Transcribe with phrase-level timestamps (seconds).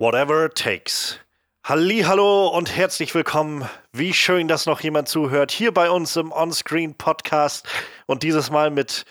[0.00, 1.18] Whatever takes.
[1.62, 3.68] Hallo und herzlich willkommen.
[3.92, 7.68] Wie schön, dass noch jemand zuhört hier bei uns im Onscreen Podcast
[8.06, 9.04] und dieses Mal mit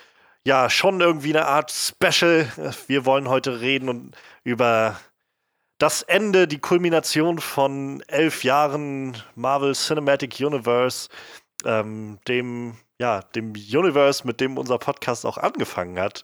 [0.43, 2.47] ja schon irgendwie eine Art Special.
[2.87, 4.99] Wir wollen heute reden und über
[5.77, 11.09] das Ende, die Kulmination von elf Jahren Marvel Cinematic Universe,
[11.65, 16.23] ähm, dem ja dem Universe, mit dem unser Podcast auch angefangen hat.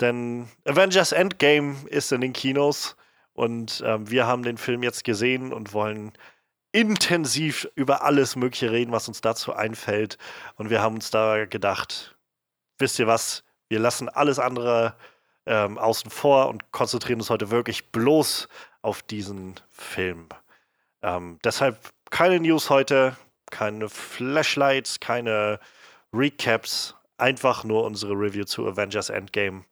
[0.00, 2.96] Denn Avengers Endgame ist in den Kinos
[3.40, 6.12] und ähm, wir haben den Film jetzt gesehen und wollen
[6.72, 10.18] intensiv über alles Mögliche reden, was uns dazu einfällt.
[10.56, 12.18] Und wir haben uns da gedacht,
[12.78, 14.94] wisst ihr was, wir lassen alles andere
[15.46, 18.46] ähm, außen vor und konzentrieren uns heute wirklich bloß
[18.82, 20.28] auf diesen Film.
[21.00, 21.78] Ähm, deshalb
[22.10, 23.16] keine News heute,
[23.50, 25.60] keine Flashlights, keine
[26.12, 29.64] Recaps, einfach nur unsere Review zu Avengers Endgame,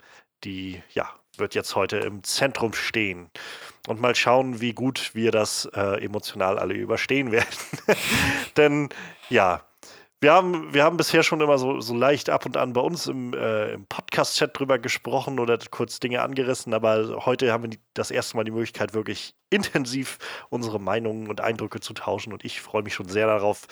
[0.43, 3.31] die ja wird jetzt heute im Zentrum stehen.
[3.87, 7.47] Und mal schauen, wie gut wir das äh, emotional alle überstehen werden.
[8.57, 8.89] Denn
[9.31, 9.63] ja,
[10.21, 13.07] wir haben, wir haben bisher schon immer so, so leicht ab und an bei uns
[13.07, 18.11] im, äh, im Podcast-Chat drüber gesprochen oder kurz Dinge angerissen, aber heute haben wir das
[18.11, 22.83] erste Mal die Möglichkeit, wirklich intensiv unsere Meinungen und Eindrücke zu tauschen und ich freue
[22.83, 23.69] mich schon sehr darauf.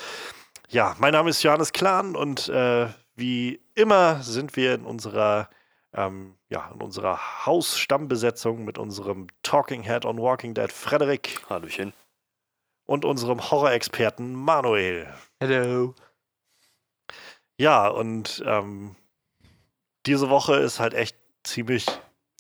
[0.69, 5.49] Ja, mein Name ist Johannes Klahn und äh, wie immer sind wir in unserer
[5.95, 11.43] ähm, ja, in unserer Hausstammbesetzung mit unserem Talking Head on Walking Dead Frederik.
[11.49, 11.93] Hallöchen.
[12.87, 15.13] Und unserem Horror-Experten Manuel.
[15.41, 15.95] Hello.
[17.59, 18.95] Ja, und ähm,
[20.07, 21.87] diese Woche ist halt echt ziemlich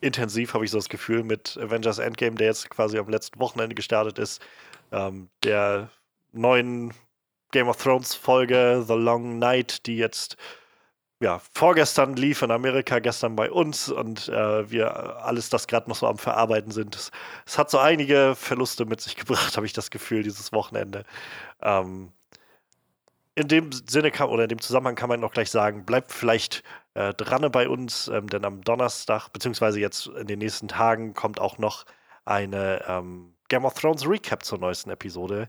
[0.00, 3.74] intensiv, habe ich so das Gefühl, mit Avengers Endgame, der jetzt quasi am letzten Wochenende
[3.74, 4.40] gestartet ist.
[4.92, 5.90] Ähm, der
[6.32, 6.92] neuen
[7.50, 10.36] Game of Thrones Folge The Long Night, die jetzt
[11.20, 15.96] ja, vorgestern lief in Amerika, gestern bei uns und äh, wir alles das gerade noch
[15.96, 16.94] so am Verarbeiten sind.
[16.94, 17.10] Es,
[17.46, 21.04] es, hat so einige Verluste mit sich gebracht, habe ich das Gefühl, dieses Wochenende.
[21.62, 22.12] Ähm,
[23.34, 26.62] in dem Sinne kann, oder in dem Zusammenhang kann man noch gleich sagen, bleibt vielleicht
[26.94, 31.40] äh, dran bei uns, ähm, denn am Donnerstag, beziehungsweise jetzt in den nächsten Tagen, kommt
[31.40, 31.84] auch noch
[32.24, 35.48] eine ähm, Game of Thrones Recap zur neuesten Episode,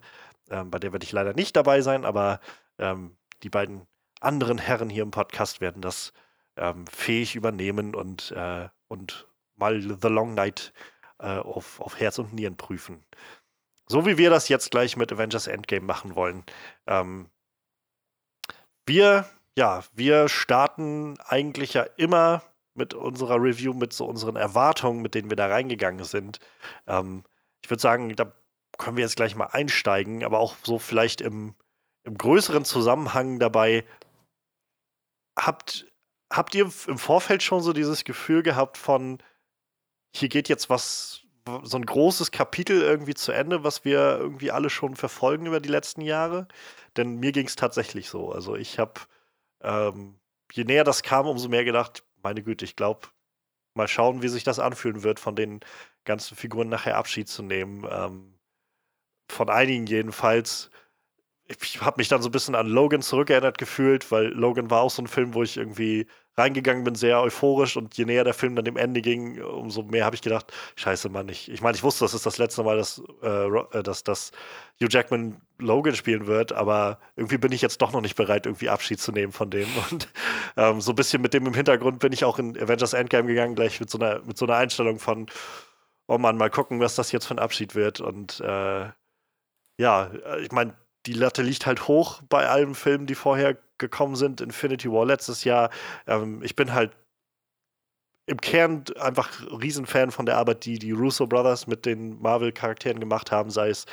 [0.49, 2.39] ähm, bei der werde ich leider nicht dabei sein, aber
[2.77, 3.87] ähm, die beiden
[4.21, 6.13] anderen Herren hier im Podcast werden das
[6.55, 10.73] ähm, fähig übernehmen und, äh, und mal The Long Night
[11.19, 13.03] äh, auf, auf Herz und Nieren prüfen.
[13.87, 16.43] So wie wir das jetzt gleich mit Avengers Endgame machen wollen.
[16.87, 17.29] Ähm,
[18.85, 25.15] wir, ja, wir starten eigentlich ja immer mit unserer Review, mit so unseren Erwartungen, mit
[25.15, 26.39] denen wir da reingegangen sind.
[26.85, 27.23] Ähm,
[27.63, 28.31] ich würde sagen, da
[28.77, 31.55] können wir jetzt gleich mal einsteigen, aber auch so vielleicht im,
[32.03, 33.83] im größeren Zusammenhang dabei,
[35.37, 35.85] habt,
[36.31, 39.19] habt ihr im Vorfeld schon so dieses Gefühl gehabt von,
[40.15, 41.21] hier geht jetzt was,
[41.63, 45.69] so ein großes Kapitel irgendwie zu Ende, was wir irgendwie alle schon verfolgen über die
[45.69, 46.47] letzten Jahre?
[46.97, 48.31] Denn mir ging es tatsächlich so.
[48.31, 49.01] Also ich habe,
[49.61, 50.19] ähm,
[50.51, 53.07] je näher das kam, umso mehr gedacht, meine Güte, ich glaube,
[53.75, 55.61] mal schauen, wie sich das anfühlen wird, von den
[56.03, 57.87] ganzen Figuren nachher Abschied zu nehmen.
[57.89, 58.39] Ähm,
[59.29, 60.69] von einigen jedenfalls
[61.47, 64.91] ich habe mich dann so ein bisschen an Logan zurückerinnert gefühlt, weil Logan war auch
[64.91, 68.55] so ein Film, wo ich irgendwie reingegangen bin, sehr euphorisch und je näher der Film
[68.55, 71.83] dann dem Ende ging, umso mehr habe ich gedacht, scheiße, Mann, ich, ich meine, ich
[71.83, 74.31] wusste, das ist das letzte Mal, dass, äh, äh, dass, dass
[74.79, 78.69] Hugh Jackman Logan spielen wird, aber irgendwie bin ich jetzt doch noch nicht bereit, irgendwie
[78.69, 79.67] Abschied zu nehmen von dem.
[79.91, 80.09] Und
[80.57, 83.55] ähm, so ein bisschen mit dem im Hintergrund bin ich auch in Avengers Endgame gegangen,
[83.55, 85.27] gleich mit so einer, mit so einer Einstellung von,
[86.07, 87.99] oh Mann, mal gucken, was das jetzt für ein Abschied wird.
[87.99, 88.89] Und äh,
[89.77, 90.75] ja, ich meine,
[91.07, 94.41] die Latte liegt halt hoch bei allen Filmen, die vorher gekommen sind.
[94.41, 95.69] Infinity War letztes Jahr.
[96.05, 96.91] Ähm, ich bin halt
[98.25, 99.29] im Kern einfach
[99.61, 103.85] Riesenfan von der Arbeit, die die Russo Brothers mit den Marvel-Charakteren gemacht haben, sei es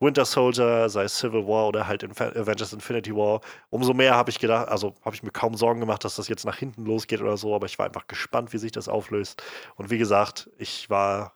[0.00, 3.42] Winter Soldier, sei es Civil War oder halt Inf Avengers Infinity War.
[3.68, 6.46] Umso mehr habe ich gedacht, also habe ich mir kaum Sorgen gemacht, dass das jetzt
[6.46, 9.42] nach hinten losgeht oder so, aber ich war einfach gespannt, wie sich das auflöst.
[9.76, 11.34] Und wie gesagt, ich war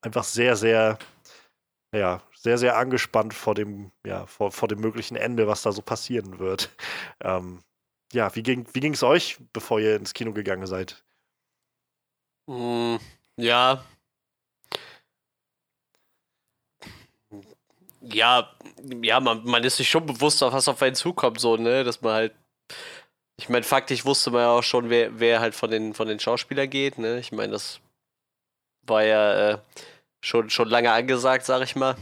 [0.00, 0.96] einfach sehr, sehr
[1.92, 5.82] ja, sehr, sehr angespannt vor dem, ja, vor, vor dem möglichen Ende, was da so
[5.82, 6.70] passieren wird.
[7.22, 7.62] Ähm,
[8.12, 11.04] ja, wie ging wie euch, bevor ihr ins Kino gegangen seid?
[12.46, 12.96] Mm,
[13.36, 13.84] ja.
[18.00, 18.50] Ja,
[19.02, 22.14] ja, man, man ist sich schon bewusst, was auf einen zukommt, so, ne, dass man
[22.14, 22.34] halt
[23.40, 26.20] ich meine, faktisch wusste man ja auch schon, wer, wer halt von den, von den
[26.20, 26.98] Schauspielern geht.
[26.98, 27.18] Ne?
[27.20, 27.80] Ich meine, das
[28.82, 29.58] war ja äh,
[30.20, 31.96] schon, schon lange angesagt, sag ich mal.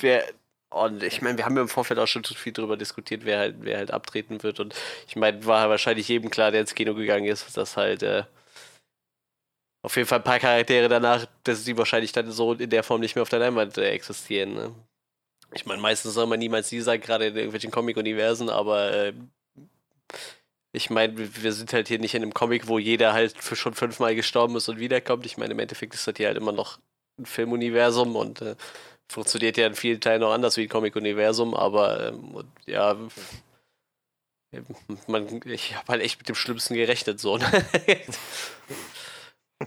[0.00, 0.24] Wer,
[0.70, 3.56] und ich meine, wir haben ja im Vorfeld auch schon viel darüber diskutiert, wer halt,
[3.60, 4.60] wer halt abtreten wird.
[4.60, 4.74] Und
[5.08, 8.24] ich meine, war wahrscheinlich jedem klar, der ins Kino gegangen ist, dass halt äh,
[9.82, 13.00] Auf jeden Fall ein paar Charaktere danach, dass sie wahrscheinlich dann so in der Form
[13.00, 14.54] nicht mehr auf der Leinwand äh, existieren.
[14.54, 14.74] Ne?
[15.54, 19.12] Ich meine, meistens soll man niemals nie sagen, gerade in irgendwelchen Comic-Universen, aber äh,
[20.72, 23.74] ich meine, wir sind halt hier nicht in einem Comic, wo jeder halt für schon
[23.74, 25.24] fünfmal gestorben ist und wiederkommt.
[25.24, 26.78] Ich meine, im Endeffekt ist das hier halt immer noch
[27.18, 28.56] ein Filmuniversum und äh,
[29.08, 32.96] funktioniert ja in vielen Teilen auch anders wie ein Comic-Universum, aber ähm, ja,
[35.06, 37.38] man, ich habe halt echt mit dem Schlimmsten gerechnet, so.
[37.38, 37.66] Ne?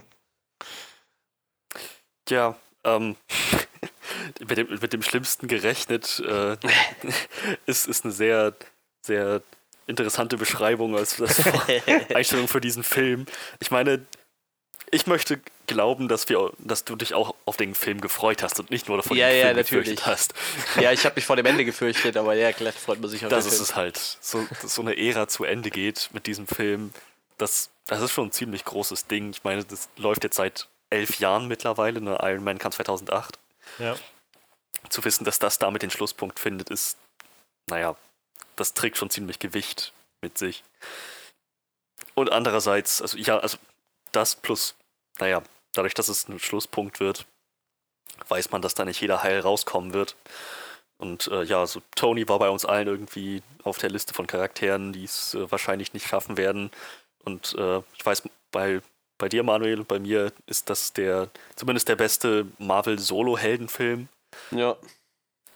[2.28, 3.16] ja, ähm,
[4.40, 6.56] mit, dem, mit dem Schlimmsten gerechnet äh,
[7.66, 8.54] ist, ist eine sehr,
[9.04, 9.42] sehr
[9.86, 11.42] interessante Beschreibung als, als
[12.14, 13.26] Einstellung für diesen Film.
[13.58, 14.06] Ich meine,
[14.90, 18.70] ich möchte glauben, dass, wir, dass du dich auch auf den Film gefreut hast und
[18.70, 19.96] nicht nur davon ja, den ja, Film natürlich.
[19.96, 20.34] gefürchtet hast.
[20.80, 23.30] Ja, ich habe mich vor dem Ende gefürchtet, aber ja, klar, freut man sich auf
[23.30, 23.64] Dass den es Film.
[23.64, 26.92] ist halt so, dass so eine Ära zu Ende geht mit diesem Film.
[27.38, 29.30] Das, das ist schon ein ziemlich großes Ding.
[29.30, 32.00] Ich meine, das läuft jetzt seit elf Jahren mittlerweile.
[32.00, 32.18] Ne?
[32.20, 33.38] Iron Man kam 2008.
[33.78, 33.96] Ja.
[34.88, 36.98] Zu wissen, dass das damit den Schlusspunkt findet, ist,
[37.68, 37.96] naja,
[38.56, 40.64] das trägt schon ziemlich Gewicht mit sich.
[42.14, 43.56] Und andererseits, also ja, also
[44.12, 44.74] das plus,
[45.20, 47.26] naja, dadurch, dass es ein Schlusspunkt wird,
[48.28, 50.16] weiß man, dass da nicht jeder heil rauskommen wird.
[50.98, 54.92] Und äh, ja, so Tony war bei uns allen irgendwie auf der Liste von Charakteren,
[54.92, 56.70] die es äh, wahrscheinlich nicht schaffen werden.
[57.24, 58.82] Und äh, ich weiß, bei,
[59.18, 64.08] bei dir, Manuel, bei mir ist das der, zumindest der beste Marvel-Solo-Heldenfilm
[64.50, 64.76] Ja.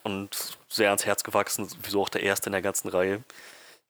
[0.03, 3.23] und sehr ans Herz gewachsen, wieso auch der erste in der ganzen Reihe.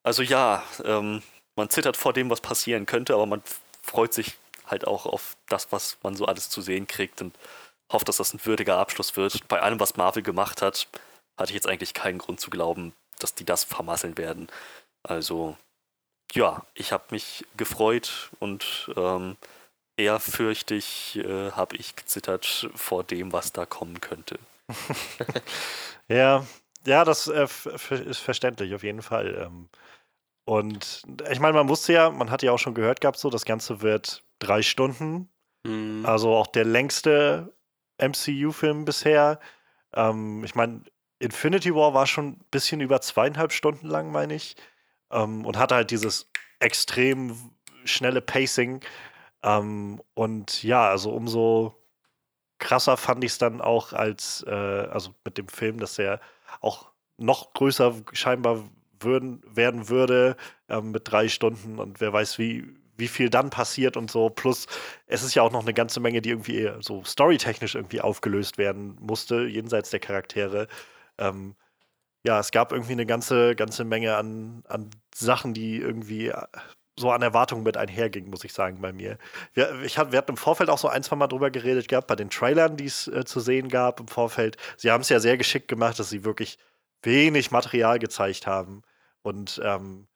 [0.03, 1.23] Also ja, ähm,
[1.55, 3.41] man zittert vor dem, was passieren könnte, aber man
[3.81, 4.35] freut sich
[4.67, 7.35] halt auch auf das, was man so alles zu sehen kriegt und
[7.91, 9.47] hofft, dass das ein würdiger Abschluss wird.
[9.47, 10.87] Bei allem, was Marvel gemacht hat,
[11.37, 14.47] hatte ich jetzt eigentlich keinen Grund zu glauben, dass die das vermasseln werden.
[15.03, 15.57] Also
[16.33, 19.37] ja, ich habe mich gefreut und ähm,
[19.97, 24.39] ehrfürchtig äh, habe ich gezittert vor dem, was da kommen könnte.
[26.07, 26.45] Ja,
[26.85, 27.47] ja, das äh,
[28.05, 29.35] ist verständlich auf jeden Fall.
[29.43, 29.69] Ähm,
[30.45, 31.01] und
[31.31, 33.81] ich meine, man wusste ja, man hat ja auch schon gehört gehabt, so das Ganze
[33.81, 35.29] wird drei Stunden,
[35.65, 36.03] Hm.
[36.05, 37.55] also auch der längste
[37.97, 39.39] MCU-Film bisher.
[39.93, 40.83] Ähm, ich meine,
[41.19, 44.55] Infinity War war schon ein bisschen über zweieinhalb Stunden lang, meine ich,
[45.11, 46.29] ähm, und hatte halt dieses
[46.59, 47.51] extrem
[47.85, 48.81] schnelle Pacing.
[49.43, 51.75] Ähm, und ja, also umso
[52.59, 56.19] krasser fand ich es dann auch als, äh, also mit dem Film, dass er
[56.61, 58.63] auch noch größer scheinbar
[58.99, 60.37] würden, werden würde
[60.69, 62.65] ähm, mit drei Stunden und wer weiß, wie,
[62.97, 64.29] wie viel dann passiert und so.
[64.29, 64.67] Plus,
[65.07, 68.97] es ist ja auch noch eine ganze Menge, die irgendwie so storytechnisch irgendwie aufgelöst werden
[68.99, 70.67] musste, jenseits der Charaktere.
[71.17, 71.55] Ähm,
[72.25, 76.41] ja, es gab irgendwie eine ganze, ganze Menge an, an Sachen, die irgendwie äh,
[76.97, 79.17] so an Erwartungen mit einhergingen, muss ich sagen, bei mir.
[79.53, 82.07] Wir, ich hab, wir hatten im Vorfeld auch so ein, zwei Mal drüber geredet gehabt,
[82.07, 84.57] bei den Trailern, die es äh, zu sehen gab im Vorfeld.
[84.77, 86.57] Sie haben es ja sehr geschickt gemacht, dass sie wirklich
[87.03, 88.81] wenig Material gezeigt haben.
[89.21, 90.07] Und ähm,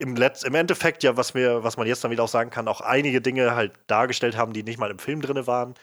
[0.00, 2.68] im, Letz-, im Endeffekt, ja, was, mir, was man jetzt dann wieder auch sagen kann,
[2.68, 5.74] auch einige Dinge halt dargestellt haben, die nicht mal im Film drin waren.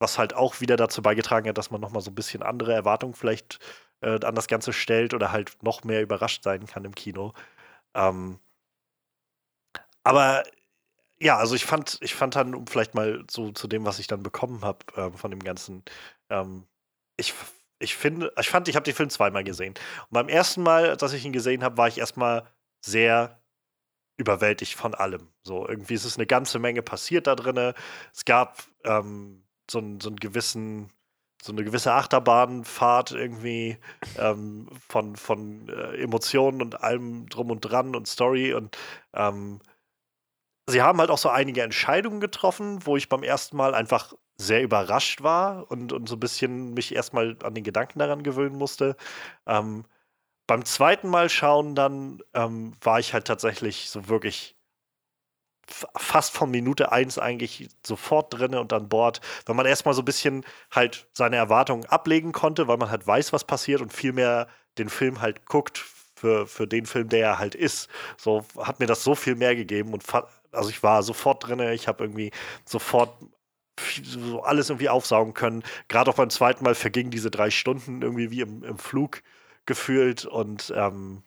[0.00, 3.14] Was halt auch wieder dazu beigetragen hat, dass man nochmal so ein bisschen andere Erwartungen
[3.14, 3.60] vielleicht
[4.00, 7.34] äh, an das Ganze stellt oder halt noch mehr überrascht sein kann im Kino.
[7.94, 8.40] Ähm,
[10.04, 10.42] aber
[11.20, 14.08] ja, also ich fand, ich fand dann, um vielleicht mal so zu dem, was ich
[14.08, 15.84] dann bekommen habe ähm, von dem Ganzen,
[16.30, 16.66] ähm,
[17.16, 17.34] ich,
[17.78, 19.74] ich finde, ich fand, ich habe den Film zweimal gesehen.
[20.04, 22.44] Und beim ersten Mal, dass ich ihn gesehen habe, war ich erstmal
[22.84, 23.41] sehr
[24.16, 25.28] überwältigt von allem.
[25.42, 27.74] So, irgendwie ist es eine ganze Menge passiert da drin.
[28.12, 30.90] Es gab ähm, so, so einen gewissen,
[31.42, 33.78] so eine gewisse Achterbahnfahrt irgendwie
[34.18, 38.76] ähm, von, von äh, Emotionen und allem drum und dran und Story und
[39.14, 39.60] ähm,
[40.66, 44.62] sie haben halt auch so einige Entscheidungen getroffen, wo ich beim ersten Mal einfach sehr
[44.62, 48.96] überrascht war und, und so ein bisschen mich erstmal an den Gedanken daran gewöhnen musste.
[49.46, 49.84] Ähm,
[50.46, 54.56] beim zweiten Mal schauen dann ähm, war ich halt tatsächlich so wirklich
[55.68, 60.06] fast von Minute eins eigentlich sofort drinne und an Bord, weil man erstmal so ein
[60.06, 64.48] bisschen halt seine Erwartungen ablegen konnte, weil man halt weiß, was passiert und viel mehr
[64.78, 65.78] den Film halt guckt
[66.16, 67.88] für, für den Film, der er halt ist.
[68.16, 70.04] So hat mir das so viel mehr gegeben und
[70.52, 72.32] also ich war sofort drinne, ich habe irgendwie
[72.64, 73.16] sofort
[74.02, 75.62] so alles irgendwie aufsaugen können.
[75.88, 79.22] Gerade auch beim zweiten Mal vergingen diese drei Stunden irgendwie wie im, im Flug
[79.66, 81.22] gefühlt und ähm,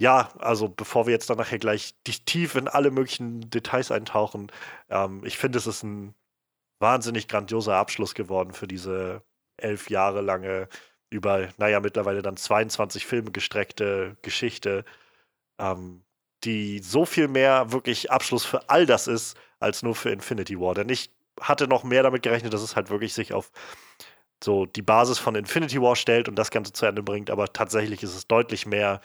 [0.00, 4.50] ja, also bevor wir jetzt dann nachher gleich tief in alle möglichen Details eintauchen,
[4.90, 6.14] ähm, ich finde, es ist ein
[6.80, 9.22] wahnsinnig grandioser Abschluss geworden für diese
[9.56, 10.68] elf Jahre lange
[11.10, 14.84] über, naja, mittlerweile dann 22 Filme gestreckte Geschichte.
[15.58, 16.04] Ähm,
[16.44, 20.74] die so viel mehr wirklich Abschluss für all das ist, als nur für Infinity War.
[20.74, 23.50] Denn ich hatte noch mehr damit gerechnet, dass es halt wirklich sich auf
[24.44, 28.02] so die Basis von Infinity War stellt und das Ganze zu Ende bringt, aber tatsächlich
[28.02, 29.00] ist es deutlich mehr.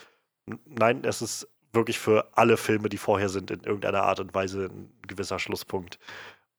[0.65, 4.65] Nein, es ist wirklich für alle Filme, die vorher sind, in irgendeiner Art und Weise
[4.65, 5.99] ein gewisser Schlusspunkt.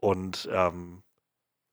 [0.00, 1.02] Und ähm,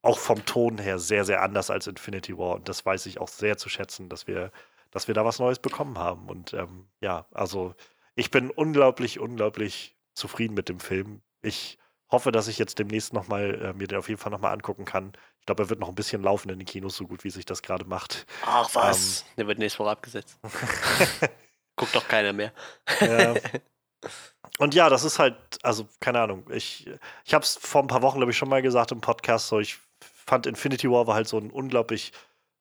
[0.02, 2.56] auch vom Ton her sehr, sehr anders als Infinity War.
[2.56, 4.52] Und das weiß ich auch sehr zu schätzen, dass wir,
[4.92, 6.30] dass wir da was Neues bekommen haben.
[6.30, 7.76] Und ähm, ja, also
[8.16, 11.22] ich bin unglaublich, unglaublich zufrieden mit dem Film.
[11.42, 11.78] Ich
[12.12, 14.54] hoffe, dass ich jetzt demnächst noch mal äh, mir den auf jeden Fall noch mal
[14.54, 15.14] angucken kann.
[15.46, 17.46] Ich glaube, er wird noch ein bisschen laufen in den Kinos, so gut wie sich
[17.46, 18.26] das gerade macht.
[18.44, 20.40] Ach was, ähm, der wird nächstes Woche abgesetzt.
[21.76, 22.52] Guckt doch keiner mehr.
[23.00, 23.36] ja.
[24.58, 26.50] Und ja, das ist halt, also keine Ahnung.
[26.52, 26.90] Ich,
[27.26, 29.48] ich habe es vor ein paar Wochen, glaube ich, schon mal gesagt im Podcast.
[29.48, 32.12] So, ich fand Infinity War war halt so ein unglaublich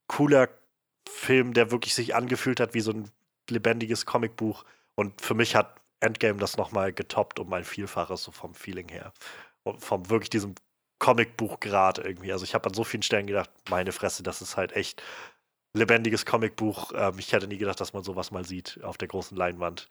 [0.06, 0.50] cooler
[1.08, 3.10] Film, der wirklich sich angefühlt hat wie so ein
[3.48, 4.66] lebendiges Comicbuch.
[4.94, 9.14] Und für mich hat Endgame das nochmal getoppt um ein Vielfaches, so vom Feeling her.
[9.62, 10.54] Und vom wirklich diesem
[10.98, 12.32] Comicbuchgrad irgendwie.
[12.32, 15.02] Also ich habe an so vielen Stellen gedacht, meine Fresse, das ist halt echt
[15.74, 16.92] lebendiges Comicbuch.
[16.94, 19.88] Ähm, ich hätte nie gedacht, dass man sowas mal sieht auf der großen Leinwand.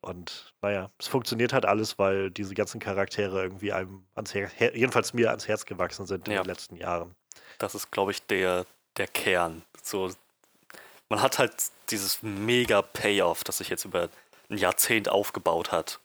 [0.00, 5.14] Und naja, es funktioniert halt alles, weil diese ganzen Charaktere irgendwie einem ans Herz, jedenfalls
[5.14, 6.42] mir ans Herz gewachsen sind in ja.
[6.42, 7.14] den letzten Jahren.
[7.58, 9.62] Das ist, glaube ich, der, der Kern.
[9.82, 10.10] So,
[11.08, 11.54] man hat halt
[11.90, 14.08] dieses mega Payoff, das sich jetzt über
[14.48, 15.98] ein Jahrzehnt aufgebaut hat.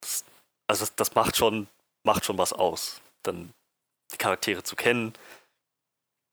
[0.00, 0.24] Das,
[0.66, 1.68] also das, das, macht schon,
[2.02, 3.00] macht schon was aus.
[3.22, 3.52] Dann
[4.12, 5.12] die Charaktere zu kennen,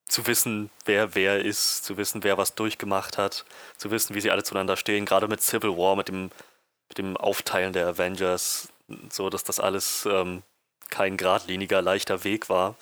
[0.08, 3.46] zu wissen, wer wer ist, zu wissen, wer was durchgemacht hat,
[3.78, 6.32] zu wissen, wie sie alle zueinander stehen, gerade mit Civil War, mit dem,
[6.90, 8.70] mit dem Aufteilen der Avengers,
[9.10, 10.44] so dass das alles ähm,
[10.90, 12.76] kein geradliniger, leichter Weg war.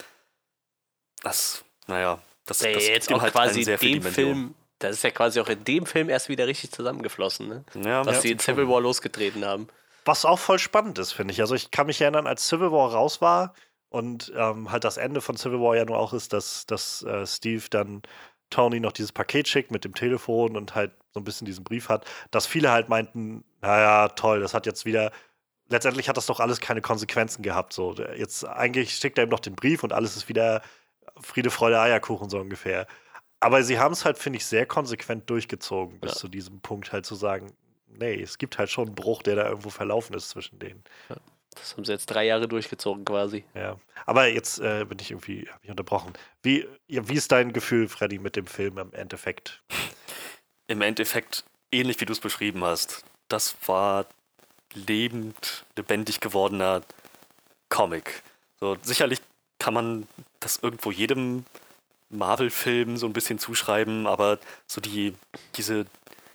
[1.22, 5.10] Das, naja, das, ja, das jetzt auch halt quasi sehr dem Film das ist ja
[5.10, 7.64] quasi auch in dem Film erst wieder richtig zusammengeflossen, ne?
[7.74, 9.68] Ja, was ja, sie in Civil War losgetreten haben.
[10.04, 11.40] Was auch voll spannend ist, finde ich.
[11.40, 13.54] Also ich kann mich erinnern, als Civil War raus war
[13.94, 17.24] und ähm, halt das Ende von Civil War ja nur auch ist, dass, dass äh,
[17.28, 18.02] Steve dann
[18.50, 21.88] Tony noch dieses Paket schickt mit dem Telefon und halt so ein bisschen diesen Brief
[21.88, 25.12] hat, dass viele halt meinten, naja, toll, das hat jetzt wieder,
[25.68, 27.72] letztendlich hat das doch alles keine Konsequenzen gehabt.
[27.72, 30.62] So, jetzt eigentlich schickt er ihm noch den Brief und alles ist wieder
[31.20, 32.88] Friede, Freude, Eierkuchen so ungefähr.
[33.38, 36.16] Aber sie haben es halt, finde ich, sehr konsequent durchgezogen, bis ja.
[36.16, 37.52] zu diesem Punkt halt zu sagen,
[37.86, 40.82] nee, es gibt halt schon einen Bruch, der da irgendwo verlaufen ist zwischen denen.
[41.08, 41.16] Ja.
[41.54, 43.44] Das haben sie jetzt drei Jahre durchgezogen quasi.
[43.54, 43.76] Ja.
[44.06, 46.12] Aber jetzt äh, bin ich irgendwie ich unterbrochen.
[46.42, 49.62] Wie, ja, wie ist dein Gefühl, Freddy, mit dem Film im Endeffekt?
[50.66, 53.04] Im Endeffekt ähnlich wie du es beschrieben hast.
[53.28, 54.06] Das war
[54.74, 56.82] lebend, lebendig gewordener
[57.68, 58.22] Comic.
[58.60, 59.20] So, sicherlich
[59.58, 60.08] kann man
[60.40, 61.44] das irgendwo jedem
[62.10, 65.14] Marvel-Film so ein bisschen zuschreiben, aber so die,
[65.56, 65.84] diese,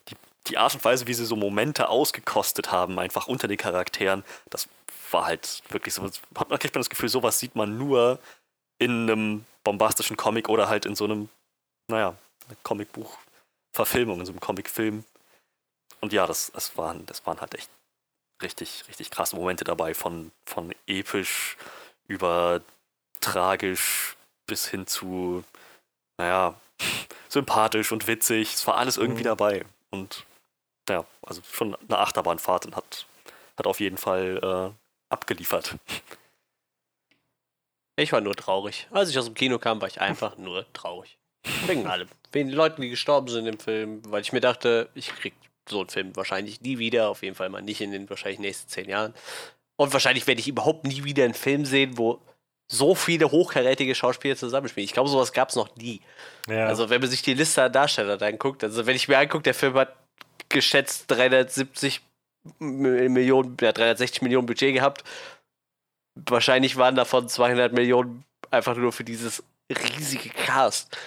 [0.10, 0.16] die,
[0.48, 4.68] die Art und Weise, wie sie so Momente ausgekostet haben, einfach unter den Charakteren, das
[5.14, 8.20] war halt wirklich so, hat man kriegt man das Gefühl, sowas sieht man nur
[8.78, 11.30] in einem bombastischen Comic oder halt in so einem,
[11.88, 12.16] naja,
[12.64, 15.04] Comicbuch-Verfilmung, in so einem Comicfilm.
[16.02, 17.70] Und ja, das, das, waren, das waren halt echt
[18.42, 21.58] richtig, richtig krasse Momente dabei, von, von episch
[22.08, 22.62] über
[23.20, 24.16] tragisch
[24.48, 25.44] bis hin zu
[26.20, 26.54] naja,
[27.30, 28.54] sympathisch und witzig.
[28.54, 29.30] Es war alles irgendwie mhm.
[29.30, 29.66] dabei.
[29.90, 30.26] Und
[30.88, 33.08] ja, also schon eine Achterbahnfahrt und hat,
[33.58, 35.76] hat auf jeden Fall äh, abgeliefert.
[38.02, 38.88] Ich war nur traurig.
[38.92, 41.18] Als ich aus dem Kino kam, war ich einfach nur traurig.
[41.66, 42.08] Wegen allem.
[42.32, 45.34] Wegen den Leuten, die gestorben sind im Film, weil ich mir dachte, ich krieg
[45.68, 48.70] so einen Film wahrscheinlich nie wieder, auf jeden Fall mal nicht in den wahrscheinlich nächsten
[48.70, 49.14] zehn Jahren.
[49.76, 52.22] Und wahrscheinlich werde ich überhaupt nie wieder einen Film sehen, wo
[52.68, 54.86] so viele hochkarätige Schauspieler zusammenspielen.
[54.86, 56.02] Ich glaube, sowas gab es noch nie.
[56.48, 56.68] Ja.
[56.68, 59.54] Also, wenn man sich die Liste an Darstellern anguckt, also wenn ich mir angucke, der
[59.54, 59.96] Film hat
[60.50, 62.02] geschätzt 370
[62.60, 65.04] Millionen, ja, 360 Millionen Budget gehabt.
[66.16, 70.98] Wahrscheinlich waren davon 200 Millionen einfach nur für dieses riesige Cast.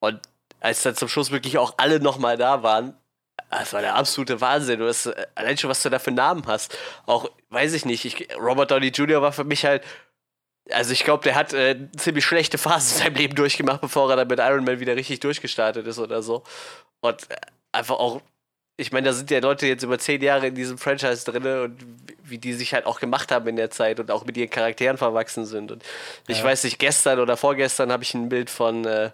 [0.00, 0.20] Und
[0.60, 2.94] als dann zum Schluss wirklich auch alle nochmal da waren,
[3.50, 4.80] das war der absolute Wahnsinn.
[4.80, 6.76] Du hast, allein schon, was du da für Namen hast.
[7.06, 9.22] Auch, weiß ich nicht, ich, Robert Downey Jr.
[9.22, 9.82] war für mich halt
[10.72, 14.16] also ich glaube, der hat äh, ziemlich schlechte Phasen in seinem Leben durchgemacht, bevor er
[14.16, 16.42] dann mit Iron Man wieder richtig durchgestartet ist oder so.
[17.00, 17.36] Und äh,
[17.72, 18.20] einfach auch,
[18.78, 21.78] ich meine, da sind ja Leute jetzt über zehn Jahre in diesem Franchise drin und
[22.22, 24.98] wie die sich halt auch gemacht haben in der Zeit und auch mit ihren Charakteren
[24.98, 25.72] verwachsen sind.
[25.72, 25.82] Und
[26.28, 29.10] ich weiß nicht, gestern oder vorgestern habe ich ein Bild von, äh,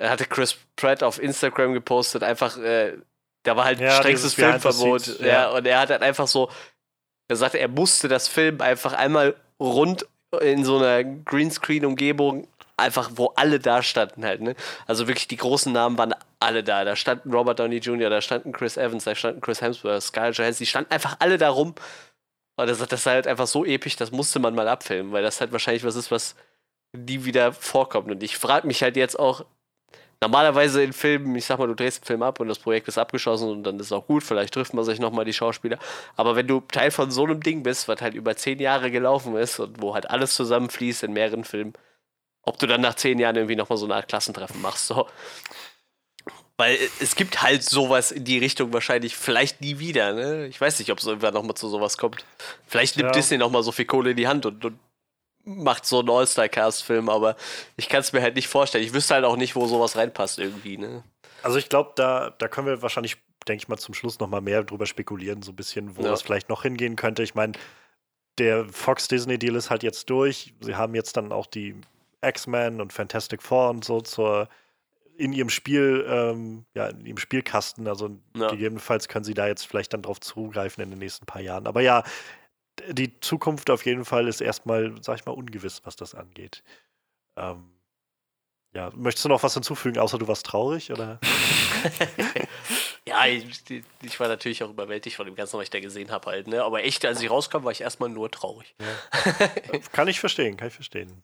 [0.00, 2.94] hatte Chris Pratt auf Instagram gepostet, einfach, äh,
[3.44, 5.20] da war halt ja, strengstes Filmverbot.
[5.20, 5.26] Ja.
[5.26, 6.50] ja, und er hat halt einfach so,
[7.28, 10.06] er sagte, er musste das Film einfach einmal rund
[10.40, 12.48] in so einer Greenscreen-Umgebung,
[12.82, 14.54] einfach wo alle da standen halt, ne?
[14.86, 16.84] Also wirklich die großen Namen waren alle da.
[16.84, 20.64] Da standen Robert Downey Jr., da standen Chris Evans, da standen Chris Hemsworth, Scarlett Johansson,
[20.64, 21.74] die standen einfach alle da rum
[22.56, 25.40] Und das, das ist halt einfach so episch, das musste man mal abfilmen, weil das
[25.40, 26.36] halt wahrscheinlich was ist, was
[26.96, 28.10] nie wieder vorkommt.
[28.10, 29.44] Und ich frage mich halt jetzt auch,
[30.20, 32.98] normalerweise in Filmen, ich sag mal, du drehst einen Film ab und das Projekt ist
[32.98, 35.78] abgeschlossen und dann ist auch gut, vielleicht trifft man sich nochmal die Schauspieler.
[36.16, 39.36] Aber wenn du Teil von so einem Ding bist, was halt über zehn Jahre gelaufen
[39.36, 41.74] ist und wo halt alles zusammenfließt in mehreren Filmen,
[42.42, 45.08] ob du dann nach zehn Jahren irgendwie nochmal so eine Art Klassentreffen machst, so.
[46.56, 50.46] Weil es gibt halt sowas in die Richtung wahrscheinlich vielleicht nie wieder, ne?
[50.46, 52.24] Ich weiß nicht, ob es irgendwann nochmal zu sowas kommt.
[52.66, 53.12] Vielleicht nimmt ja.
[53.12, 54.78] Disney nochmal so viel Kohle in die Hand und, und
[55.44, 57.36] macht so einen All-Star-Cast-Film, aber
[57.76, 58.84] ich kann es mir halt nicht vorstellen.
[58.84, 61.02] Ich wüsste halt auch nicht, wo sowas reinpasst irgendwie, ne?
[61.42, 63.16] Also ich glaube, da, da können wir wahrscheinlich,
[63.48, 66.10] denke ich mal, zum Schluss nochmal mehr drüber spekulieren, so ein bisschen, wo ja.
[66.10, 67.22] das vielleicht noch hingehen könnte.
[67.24, 67.54] Ich meine,
[68.38, 70.54] der Fox-Disney-Deal ist halt jetzt durch.
[70.60, 71.74] Sie haben jetzt dann auch die
[72.22, 74.48] X-Men und Fantastic Four und so zur
[75.16, 77.86] in ihrem Spiel, ähm, ja, in ihrem Spielkasten.
[77.86, 78.48] Also ja.
[78.50, 81.66] gegebenenfalls können sie da jetzt vielleicht dann drauf zugreifen in den nächsten paar Jahren.
[81.66, 82.02] Aber ja,
[82.88, 86.62] die Zukunft auf jeden Fall ist erstmal, sag ich mal, ungewiss, was das angeht.
[87.36, 87.70] Ähm,
[88.74, 91.20] ja, möchtest du noch was hinzufügen, außer du warst traurig, oder?
[93.06, 93.62] ja, ich,
[94.02, 96.64] ich, war natürlich auch überwältigt von dem Ganzen, was ich da gesehen habe halt, ne?
[96.64, 98.74] Aber echt, als ich rauskam, war ich erstmal nur traurig.
[98.80, 99.48] Ja.
[99.92, 101.22] kann ich verstehen, kann ich verstehen.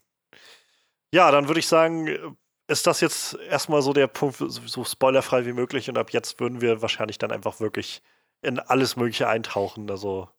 [1.11, 2.37] Ja, dann würde ich sagen,
[2.67, 6.61] ist das jetzt erstmal so der Punkt, so spoilerfrei wie möglich und ab jetzt würden
[6.61, 8.01] wir wahrscheinlich dann einfach wirklich
[8.41, 9.89] in alles Mögliche eintauchen.
[9.89, 10.29] Also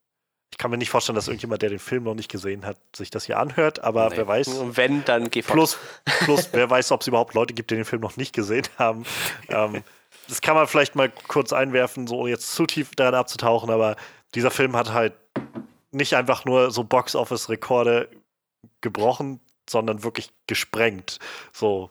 [0.52, 3.10] ich kann mir nicht vorstellen, dass irgendjemand, der den Film noch nicht gesehen hat, sich
[3.10, 4.16] das hier anhört, aber nee.
[4.18, 4.48] wer weiß.
[4.48, 5.78] Und wenn, dann geh plus,
[6.24, 9.04] plus, wer weiß, ob es überhaupt Leute gibt, die den Film noch nicht gesehen haben.
[9.48, 9.82] ähm,
[10.28, 13.96] das kann man vielleicht mal kurz einwerfen, so jetzt zu tief daran abzutauchen, aber
[14.34, 15.14] dieser Film hat halt
[15.90, 18.08] nicht einfach nur so Box-Office-Rekorde
[18.80, 21.18] gebrochen, sondern wirklich gesprengt.
[21.52, 21.90] So,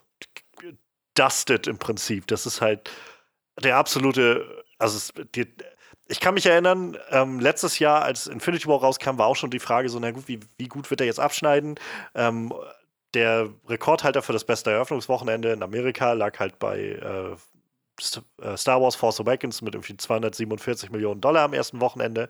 [1.14, 2.26] dusted im Prinzip.
[2.26, 2.90] Das ist halt
[3.62, 5.46] der absolute, also es, die,
[6.06, 9.58] ich kann mich erinnern, ähm, letztes Jahr, als Infinity War rauskam, war auch schon die
[9.58, 11.76] Frage so, na gut, wie, wie gut wird er jetzt abschneiden?
[12.14, 12.52] Ähm,
[13.14, 18.96] der Rekordhalter für das beste Eröffnungswochenende in Amerika lag halt bei äh, äh Star Wars
[18.96, 22.28] Force Awakens mit irgendwie 247 Millionen Dollar am ersten Wochenende.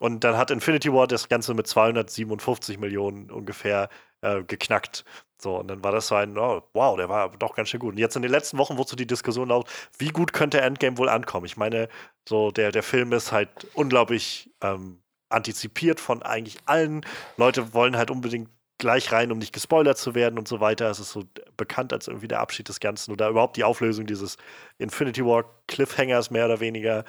[0.00, 3.88] Und dann hat Infinity War das Ganze mit 257 Millionen ungefähr
[4.22, 5.04] äh, geknackt.
[5.40, 7.92] So, und dann war das so ein, oh, wow, der war doch ganz schön gut.
[7.92, 10.98] Und jetzt in den letzten Wochen wurde so die Diskussion laut, wie gut könnte Endgame
[10.98, 11.46] wohl ankommen?
[11.46, 11.88] Ich meine,
[12.28, 17.04] so der, der Film ist halt unglaublich ähm, antizipiert von eigentlich allen.
[17.36, 20.90] Leute wollen halt unbedingt gleich rein, um nicht gespoilert zu werden und so weiter.
[20.90, 21.24] Es ist so
[21.56, 24.36] bekannt als irgendwie der Abschied des Ganzen oder überhaupt die Auflösung dieses
[24.78, 27.04] Infinity War Cliffhangers mehr oder weniger.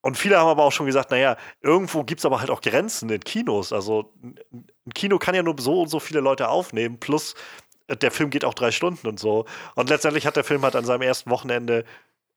[0.00, 3.10] Und viele haben aber auch schon gesagt, naja, irgendwo gibt es aber halt auch Grenzen
[3.10, 3.72] in Kinos.
[3.72, 7.34] Also ein Kino kann ja nur so und so viele Leute aufnehmen, plus
[7.88, 9.44] äh, der Film geht auch drei Stunden und so.
[9.74, 11.84] Und letztendlich hat der Film halt an seinem ersten Wochenende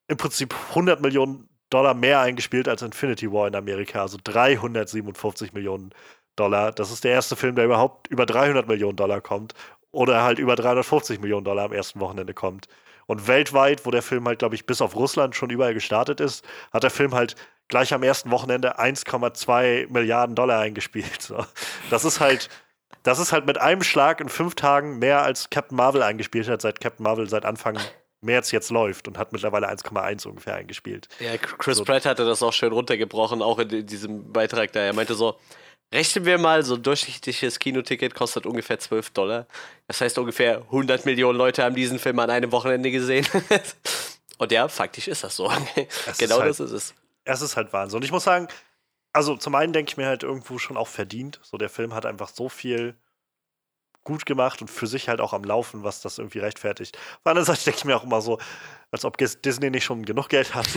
[0.07, 5.91] im Prinzip 100 Millionen Dollar mehr eingespielt als Infinity War in Amerika, also 357 Millionen
[6.35, 6.71] Dollar.
[6.71, 9.53] Das ist der erste Film, der überhaupt über 300 Millionen Dollar kommt
[9.91, 12.67] oder halt über 350 Millionen Dollar am ersten Wochenende kommt.
[13.11, 16.45] Und weltweit, wo der Film halt, glaube ich, bis auf Russland schon überall gestartet ist,
[16.71, 17.35] hat der Film halt
[17.67, 21.21] gleich am ersten Wochenende 1,2 Milliarden Dollar eingespielt.
[21.21, 21.45] So.
[21.89, 22.47] Das ist halt,
[23.03, 26.61] das ist halt mit einem Schlag in fünf Tagen mehr als Captain Marvel eingespielt hat,
[26.61, 27.77] seit Captain Marvel seit Anfang
[28.21, 31.09] März jetzt läuft und hat mittlerweile 1,1 ungefähr eingespielt.
[31.19, 31.83] Ja, Chris so.
[31.83, 34.79] Pratt hatte das auch schön runtergebrochen, auch in, diesem Beitrag da.
[34.79, 35.37] Er meinte so,
[35.93, 39.47] rechnen wir mal, so ein durchschnittliches Kinoticket kostet ungefähr 12 Dollar.
[39.87, 43.27] Das heißt, ungefähr 100 Millionen Leute haben diesen Film an einem Wochenende gesehen.
[44.37, 45.47] und ja, faktisch ist das so.
[46.17, 47.97] genau ist halt, das ist es es ist halt Wahnsinn.
[47.97, 48.47] Und ich muss sagen,
[49.13, 51.39] also zum einen denke ich mir halt irgendwo schon auch verdient.
[51.43, 52.95] So, der Film hat einfach so viel
[54.03, 56.97] gut gemacht und für sich halt auch am Laufen, was das irgendwie rechtfertigt.
[56.97, 58.39] Auf der anderen Seite denke ich mir auch immer so,
[58.91, 60.67] als ob Disney nicht schon genug Geld hat.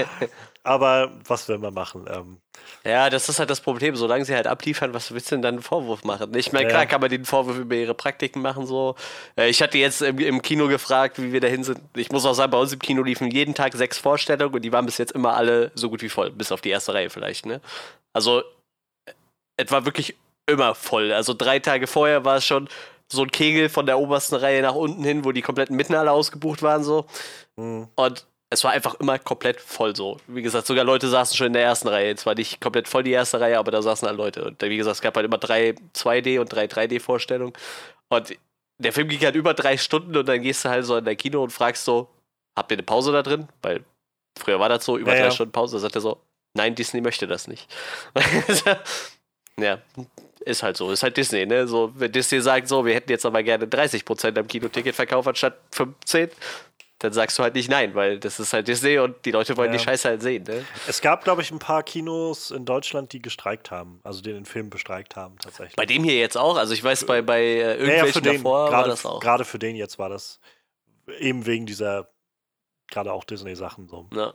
[0.64, 2.04] Aber was will man machen?
[2.10, 2.38] Ähm,
[2.84, 3.96] ja, das ist halt das Problem.
[3.96, 6.34] Solange sie halt abliefern, was willst du denn dann einen Vorwurf machen?
[6.34, 6.86] Ich meine, klar ja.
[6.86, 8.66] kann man den Vorwurf über ihre Praktiken machen.
[8.66, 8.96] So.
[9.36, 11.80] Äh, ich hatte jetzt im, im, Kino gefragt, wie wir dahin sind.
[11.96, 14.72] Ich muss auch sagen, bei uns im Kino liefen jeden Tag sechs Vorstellungen und die
[14.72, 17.46] waren bis jetzt immer alle so gut wie voll, bis auf die erste Reihe vielleicht.
[17.46, 17.62] Ne?
[18.12, 18.42] Also,
[19.56, 21.12] etwa wirklich immer voll.
[21.12, 22.68] Also drei Tage vorher war es schon
[23.08, 26.12] so ein Kegel von der obersten Reihe nach unten hin, wo die kompletten Mitten alle
[26.12, 27.06] ausgebucht waren so.
[27.56, 27.88] Mhm.
[27.94, 30.18] Und es war einfach immer komplett voll so.
[30.26, 32.14] Wie gesagt, sogar Leute saßen schon in der ersten Reihe.
[32.16, 34.44] Zwar nicht komplett voll die erste Reihe, aber da saßen halt Leute.
[34.44, 37.52] Und wie gesagt, es gab halt immer drei 2D und drei 3D-Vorstellungen.
[38.08, 38.36] Und
[38.78, 41.16] der Film ging halt über drei Stunden und dann gehst du halt so in dein
[41.16, 42.08] Kino und fragst so,
[42.56, 43.48] habt ihr eine Pause da drin?
[43.62, 43.84] Weil
[44.38, 45.30] früher war das so, über ja, drei ja.
[45.30, 45.76] Stunden Pause.
[45.76, 46.20] Da sagt er so,
[46.54, 47.68] nein, Disney möchte das nicht.
[49.58, 49.78] ja,
[50.44, 51.66] ist halt so, ist halt Disney, ne?
[51.66, 55.56] So, wenn Disney sagt, so, wir hätten jetzt aber gerne 30% am Kinoticket verkauft anstatt
[55.72, 56.30] 15,
[56.98, 59.72] dann sagst du halt nicht nein, weil das ist halt Disney und die Leute wollen
[59.72, 59.78] Ja.
[59.78, 60.44] die Scheiße halt sehen.
[60.44, 60.64] Ne?
[60.86, 64.46] Es gab, glaube ich, ein paar Kinos in Deutschland, die gestreikt haben, also die den
[64.46, 65.76] Film bestreikt haben tatsächlich.
[65.76, 68.22] Bei dem hier jetzt auch, also ich weiß, bei, bei äh, Ja, ja, irgendwelchen für
[68.22, 69.20] den, davor war gerade, das auch.
[69.20, 70.40] gerade für den jetzt war das
[71.18, 72.08] eben wegen dieser,
[72.90, 74.08] gerade auch Disney-Sachen so.
[74.14, 74.32] Ja.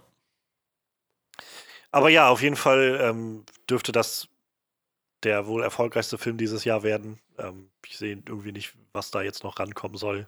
[1.91, 4.27] Aber ja, auf jeden Fall ähm, dürfte das
[5.23, 7.19] der wohl erfolgreichste Film dieses Jahr werden.
[7.37, 10.27] Ähm, ich sehe irgendwie nicht, was da jetzt noch rankommen soll.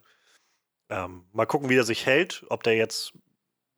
[0.90, 3.14] Ähm, mal gucken, wie er sich hält, ob der jetzt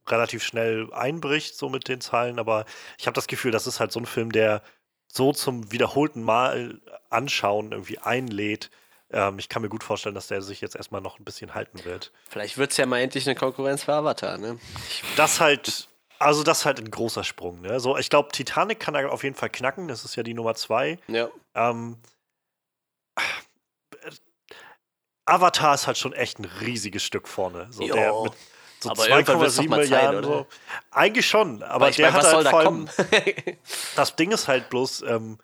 [0.07, 2.39] relativ schnell einbricht, so mit den Zahlen.
[2.39, 2.65] Aber
[2.97, 4.61] ich habe das Gefühl, das ist halt so ein Film, der
[5.07, 8.71] so zum wiederholten Mal anschauen irgendwie einlädt.
[9.11, 11.85] Ähm, ich kann mir gut vorstellen, dass der sich jetzt erstmal noch ein bisschen halten
[11.85, 12.11] wird.
[12.27, 14.59] Vielleicht wird es ja mal endlich eine Konkurrenz für Avatar, ne?
[15.15, 15.87] Das halt,
[16.23, 17.61] also das ist halt ein großer Sprung.
[17.61, 17.79] Ne?
[17.79, 19.87] So, ich glaube, Titanic kann er auf jeden Fall knacken.
[19.87, 20.97] Das ist ja die Nummer zwei.
[21.07, 21.29] Ja.
[21.55, 21.97] Ähm,
[25.25, 27.67] Avatar ist halt schon echt ein riesiges Stück vorne.
[27.71, 27.93] So, Jo.
[27.95, 28.33] der mit
[28.79, 30.25] so Aber irgendwann wird's doch 2,7 mal Zeit, Milliarden.
[30.25, 30.37] oder?
[30.39, 30.47] so.
[30.91, 32.89] Eigentlich schon, aber Aber der meine, hat halt vor allem,
[33.95, 35.37] das Ding ist halt bloß, ähm,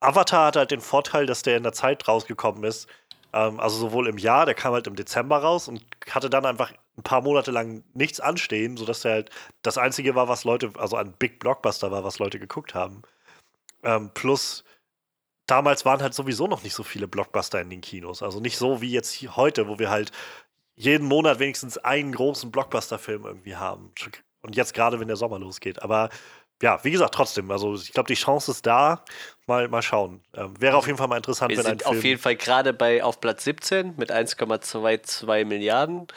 [0.00, 2.86] Avatar hat halt den Vorteil, dass der in der Zeit rausgekommen ist.
[3.32, 6.72] Ähm, also sowohl im Jahr, der kam halt im Dezember raus und hatte dann einfach
[6.98, 9.30] ein paar Monate lang nichts anstehen, sodass der halt
[9.62, 13.02] das Einzige war, was Leute, also ein Big Blockbuster war, was Leute geguckt haben.
[13.84, 14.64] Ähm, plus,
[15.46, 18.22] damals waren halt sowieso noch nicht so viele Blockbuster in den Kinos.
[18.22, 20.10] Also nicht so wie jetzt hier heute, wo wir halt
[20.74, 23.92] jeden Monat wenigstens einen großen Blockbuster-Film irgendwie haben.
[24.42, 25.82] Und jetzt gerade, wenn der Sommer losgeht.
[25.82, 26.10] Aber
[26.62, 29.04] ja, wie gesagt, trotzdem, also ich glaube, die Chance ist da.
[29.46, 30.20] Mal, mal schauen.
[30.34, 31.96] Ähm, wäre auf jeden Fall mal interessant, Wir wenn ein sind Film.
[31.96, 36.08] auf jeden Fall gerade bei auf Platz 17 mit 1,22 Milliarden.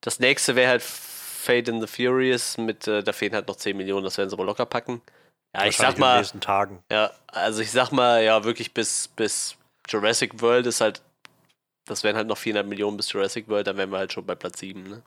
[0.00, 3.76] Das nächste wäre halt Fate in the Furious mit, äh, da fehlen halt noch 10
[3.76, 5.02] Millionen, das werden sie aber locker packen.
[5.54, 6.82] Ja, ich sag in den mal, nächsten Tagen.
[6.90, 9.56] ja, also ich sag mal, ja, wirklich bis, bis
[9.88, 11.02] Jurassic World ist halt,
[11.86, 14.34] das wären halt noch 400 Millionen bis Jurassic World, dann wären wir halt schon bei
[14.34, 15.02] Platz 7, ne?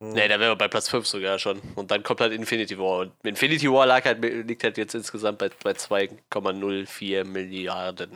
[0.00, 0.10] Hm.
[0.10, 1.60] Ne, da wären wir bei Platz 5 sogar schon.
[1.76, 2.98] Und dann kommt halt Infinity War.
[2.98, 8.10] Und Infinity War lag halt, liegt halt jetzt insgesamt bei, bei 2,04 Milliarden.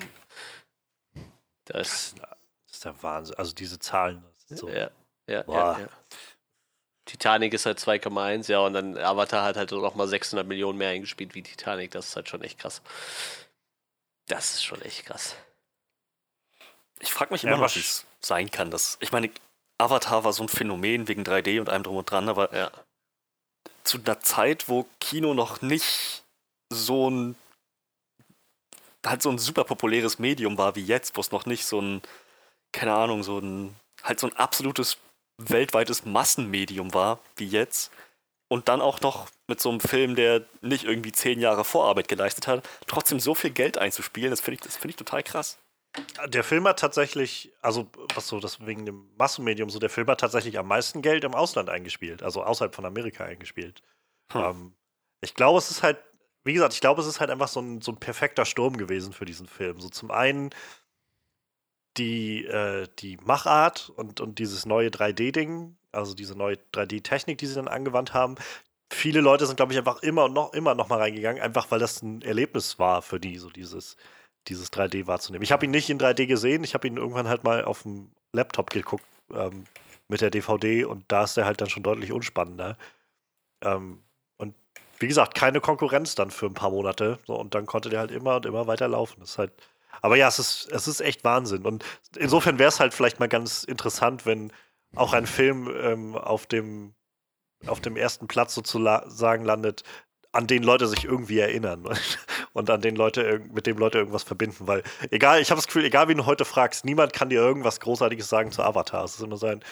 [1.67, 2.15] Das,
[2.67, 3.37] Das ist der Wahnsinn.
[3.37, 4.25] Also diese Zahlen.
[4.49, 4.69] So.
[4.69, 4.91] ja,
[5.29, 5.79] ja, Boah.
[5.79, 5.89] ja, ja.
[7.05, 10.91] Titanic ist halt 2,1, ja, und dann Avatar hat halt noch mal 600 Millionen mehr
[10.91, 11.91] eingespielt wie Titanic.
[11.93, 12.83] Das ist halt schon echt krass.
[14.27, 15.35] Das ist schon echt krass.
[17.01, 18.71] Ich frage mich Ja, immer noch, was- es sein kann.
[18.71, 19.31] Dass, ich meine,
[19.79, 22.71] Avatar war so ein Phänomen wegen 3D und allem drum und dran, aber Ja.
[23.85, 26.25] zu einer Zeit, wo Kino noch nicht
[26.71, 27.37] so ein
[29.07, 32.03] halt so ein super populäres Medium war wie jetzt, wo es noch nicht so ein,
[32.73, 34.99] keine Ahnung, so ein, halt so ein absolutes
[35.39, 37.91] weltweites Massenmedium war wie jetzt.
[38.49, 42.47] Und dann auch noch mit so einem Film, der nicht irgendwie zehn Jahre Vorarbeit geleistet
[42.47, 45.59] hat, trotzdem so viel Geld einzuspielen, das finde ich, das finde ich total krass.
[46.29, 50.21] Der Film hat tatsächlich, also was so das wegen dem Massenmedium, so der Film hat
[50.21, 53.83] tatsächlich am meisten Geld im Ausland eingespielt, also außerhalb von Amerika eingespielt.
[54.33, 54.43] Hm.
[54.43, 54.73] Ähm,
[55.21, 55.99] ich glaube, es ist halt,
[56.45, 59.13] wie gesagt, ich glaube, es ist halt einfach so ein, so ein perfekter Sturm gewesen
[59.13, 59.81] für diesen Film.
[59.81, 60.51] So zum einen
[61.97, 67.55] die, äh, die Machart und, und dieses neue 3D-Ding, also diese neue 3D-Technik, die sie
[67.55, 68.37] dann angewandt haben.
[68.93, 71.79] Viele Leute sind, glaube ich, einfach immer und noch, immer noch mal reingegangen, einfach weil
[71.79, 73.97] das ein Erlebnis war für die, so dieses,
[74.47, 75.43] dieses 3D wahrzunehmen.
[75.43, 78.11] Ich habe ihn nicht in 3D gesehen, ich habe ihn irgendwann halt mal auf dem
[78.33, 79.65] Laptop geguckt ähm,
[80.09, 82.79] mit der DVD und da ist er halt dann schon deutlich unspannender.
[83.63, 84.03] Ähm,
[84.39, 84.55] und
[84.99, 87.19] wie gesagt, keine Konkurrenz dann für ein paar Monate.
[87.27, 89.21] So, und dann konnte der halt immer und immer weiter laufen.
[89.21, 89.53] Das ist halt.
[90.03, 91.65] Aber ja, es ist, es ist echt Wahnsinn.
[91.65, 91.85] Und
[92.17, 94.53] insofern wäre es halt vielleicht mal ganz interessant, wenn
[94.95, 96.95] auch ein Film ähm, auf, dem,
[97.67, 99.83] auf dem ersten Platz sozusagen landet,
[100.33, 101.89] an den Leute sich irgendwie erinnern
[102.53, 104.67] und an den Leute, mit dem Leute irgendwas verbinden.
[104.67, 107.81] Weil, egal, ich habe das Gefühl, egal wie du heute fragst, niemand kann dir irgendwas
[107.81, 109.05] Großartiges sagen zu Avatar.
[109.05, 109.63] Es ist immer so ein,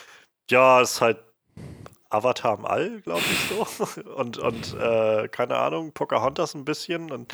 [0.49, 1.19] ja, es ist halt
[2.09, 4.01] Avatar im All, glaube ich so.
[4.15, 7.33] Und, und äh, keine Ahnung, Pocahontas ein bisschen und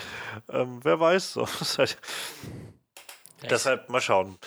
[0.50, 1.34] ähm, wer weiß.
[1.34, 1.48] So.
[1.78, 1.98] Halt,
[3.50, 4.38] deshalb mal schauen.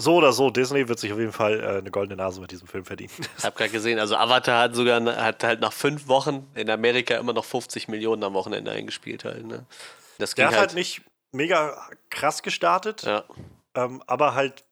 [0.00, 2.68] So oder so, Disney wird sich auf jeden Fall äh, eine goldene Nase mit diesem
[2.68, 3.10] Film verdienen.
[3.38, 7.16] Ich habe gerade gesehen, also Avatar hat sogar hat halt nach fünf Wochen in Amerika
[7.16, 9.44] immer noch 50 Millionen am Wochenende eingespielt halt.
[9.44, 9.66] Ne?
[10.18, 13.24] Das ging Der hat halt, halt nicht mega krass gestartet, ja.
[13.74, 14.64] ähm, aber halt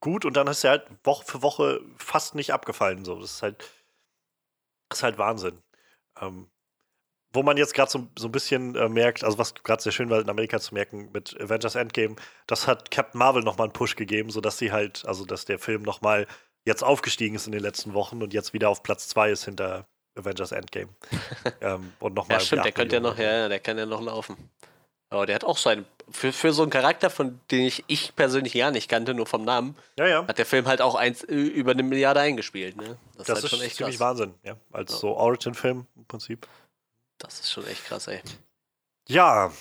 [0.00, 3.04] gut und dann ist er halt Woche für Woche fast nicht abgefallen.
[3.04, 3.20] So.
[3.20, 3.68] Das ist halt,
[4.92, 5.62] ist halt Wahnsinn.
[6.20, 6.48] Ähm,
[7.34, 10.08] wo man jetzt gerade so, so ein bisschen äh, merkt, also was gerade sehr schön
[10.08, 12.14] war in Amerika zu merken mit Avengers Endgame,
[12.46, 15.82] das hat Captain Marvel nochmal einen Push gegeben, sodass sie halt, also dass der Film
[15.82, 16.26] nochmal
[16.64, 19.86] jetzt aufgestiegen ist in den letzten Wochen und jetzt wieder auf Platz 2 ist hinter
[20.16, 20.88] Avengers Endgame.
[21.60, 23.86] ähm, und noch mal ja, stimmt, der könnte ja noch, ja, ja, der kann ja
[23.86, 24.36] noch laufen.
[25.10, 28.54] Aber der hat auch seinen für, für so einen Charakter, von den ich, ich persönlich
[28.54, 30.26] gar nicht kannte, nur vom Namen, Ja, ja.
[30.26, 32.76] hat der Film halt auch eins, über eine Milliarde eingespielt.
[32.76, 32.96] Ne?
[33.16, 34.08] Das, halt ist schon echt ziemlich krass.
[34.08, 34.56] Wahnsinn, ja.
[34.72, 34.98] Als Ja.
[34.98, 36.46] so Origin-Film im Prinzip.
[37.18, 38.20] Das ist schon echt krass, ey.
[39.08, 39.52] Ja,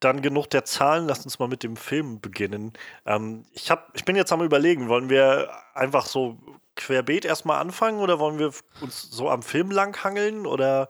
[0.00, 1.06] dann genug der Zahlen.
[1.06, 2.72] Lasst uns mal mit dem Film beginnen.
[3.06, 6.38] Ähm, ich, hab, ich bin jetzt am Überlegen, wollen wir einfach so
[6.76, 10.88] querbeet erstmal anfangen oder wollen wir uns so am Film langhangeln oder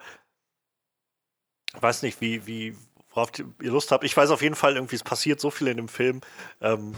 [1.74, 2.76] ich weiß nicht, wie, wie,
[3.10, 4.04] worauf ihr Lust habt.
[4.04, 6.20] Ich weiß auf jeden Fall, irgendwie, es passiert so viel in dem Film.
[6.60, 6.94] Ähm,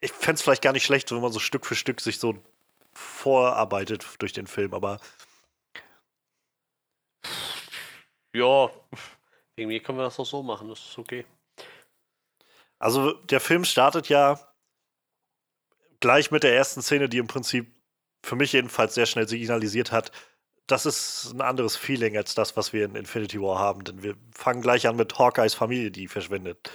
[0.00, 2.36] ich fände es vielleicht gar nicht schlecht, wenn man so Stück für Stück sich so
[2.92, 4.98] vorarbeitet durch den Film, aber
[8.34, 8.70] Ja,
[9.56, 11.24] irgendwie können wir das auch so machen, das ist okay.
[12.78, 14.38] Also der Film startet ja
[16.00, 17.74] gleich mit der ersten Szene, die im Prinzip
[18.22, 20.12] für mich jedenfalls sehr schnell signalisiert hat,
[20.68, 23.84] das ist ein anderes Feeling als das, was wir in Infinity War haben.
[23.84, 26.70] Denn wir fangen gleich an mit Hawkeyes Familie, die verschwindet.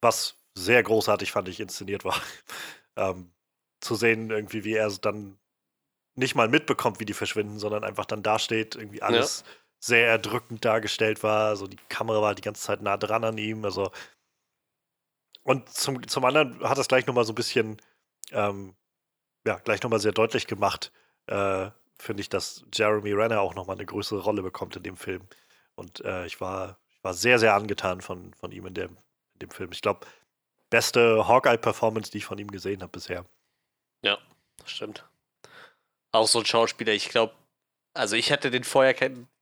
[0.00, 2.20] Was sehr großartig, fand ich, inszeniert war.
[2.96, 3.32] ähm,
[3.80, 5.38] zu sehen, irgendwie, wie er es dann
[6.14, 9.44] nicht mal mitbekommt, wie die verschwinden, sondern einfach dann dasteht, irgendwie alles
[9.78, 11.48] sehr erdrückend dargestellt war.
[11.48, 13.64] Also die Kamera war die ganze Zeit nah dran an ihm.
[13.64, 13.90] Also
[15.44, 17.80] und zum, zum anderen hat es gleich nochmal so ein bisschen,
[18.30, 18.74] ähm,
[19.46, 20.92] ja, gleich nochmal sehr deutlich gemacht,
[21.26, 25.22] äh, finde ich, dass Jeremy Renner auch nochmal eine größere Rolle bekommt in dem Film.
[25.74, 28.90] Und äh, ich, war, ich war sehr, sehr angetan von, von ihm in dem,
[29.34, 29.72] in dem Film.
[29.72, 30.06] Ich glaube,
[30.70, 33.24] beste Hawkeye-Performance, die ich von ihm gesehen habe bisher.
[34.58, 35.04] Das stimmt.
[36.12, 37.34] Auch so ein Schauspieler, ich glaube,
[37.94, 38.94] also ich hatte den vorher,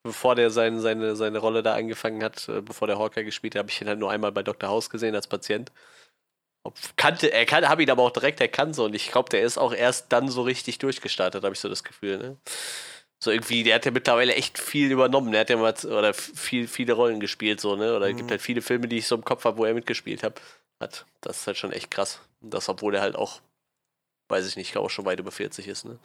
[0.03, 3.61] bevor der sein, seine, seine Rolle da angefangen hat, äh, bevor der Hawkeye gespielt hat,
[3.61, 4.69] habe ich ihn halt nur einmal bei Dr.
[4.69, 5.71] House gesehen als Patient.
[6.97, 9.57] Kannte, er kann, habe ihn aber auch direkt erkannt so und ich glaube, der ist
[9.59, 12.19] auch erst dann so richtig durchgestartet, habe ich so das Gefühl.
[12.19, 12.37] Ne?
[13.23, 15.33] So irgendwie, der hat ja mittlerweile echt viel übernommen.
[15.33, 17.95] Der hat ja mal oder viel, viele Rollen gespielt, so, ne?
[17.95, 18.17] Oder es Mhm.
[18.19, 20.41] gibt halt viele Filme, die ich so im Kopf habe, wo er mitgespielt hat.
[20.81, 21.05] hat.
[21.21, 22.21] Das ist halt schon echt krass.
[22.41, 23.41] Und das, obwohl er halt auch,
[24.29, 25.99] weiß ich nicht, ich glaube schon weit über 40 ist, ne?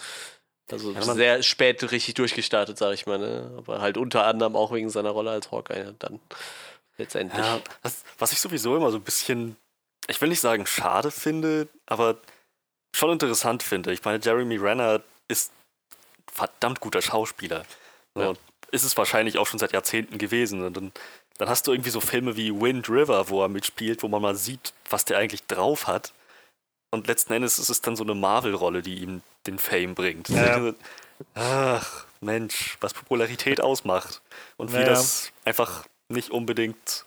[0.71, 3.49] Also Ja, sehr spät richtig durchgestartet, sag ich mal, ne?
[3.57, 6.19] Aber halt unter anderem auch wegen seiner Rolle als Hawkeye dann
[6.97, 7.45] letztendlich.
[7.45, 9.55] Ja, was, was ich sowieso immer so ein bisschen,
[10.07, 12.17] ich will nicht sagen schade finde, aber
[12.95, 13.91] schon interessant finde.
[13.91, 15.51] Ich meine, Jeremy Renner ist
[16.31, 17.65] verdammt guter Schauspieler.
[18.17, 18.29] Ja.
[18.29, 18.39] und
[18.71, 20.63] Ist es wahrscheinlich auch schon seit Jahrzehnten gewesen.
[20.63, 20.91] Und dann,
[21.37, 24.35] dann hast du irgendwie so Filme wie Wind River, wo er mitspielt, wo man mal
[24.35, 26.13] sieht, was der eigentlich drauf hat.
[26.91, 30.29] Und letzten Endes ist es dann so eine Marvel-Rolle, die ihm den Fame bringt.
[30.29, 30.73] Ja.
[31.33, 34.21] Ach, Mensch, was Popularität ausmacht.
[34.57, 34.85] Und wie ja.
[34.85, 37.05] das einfach nicht unbedingt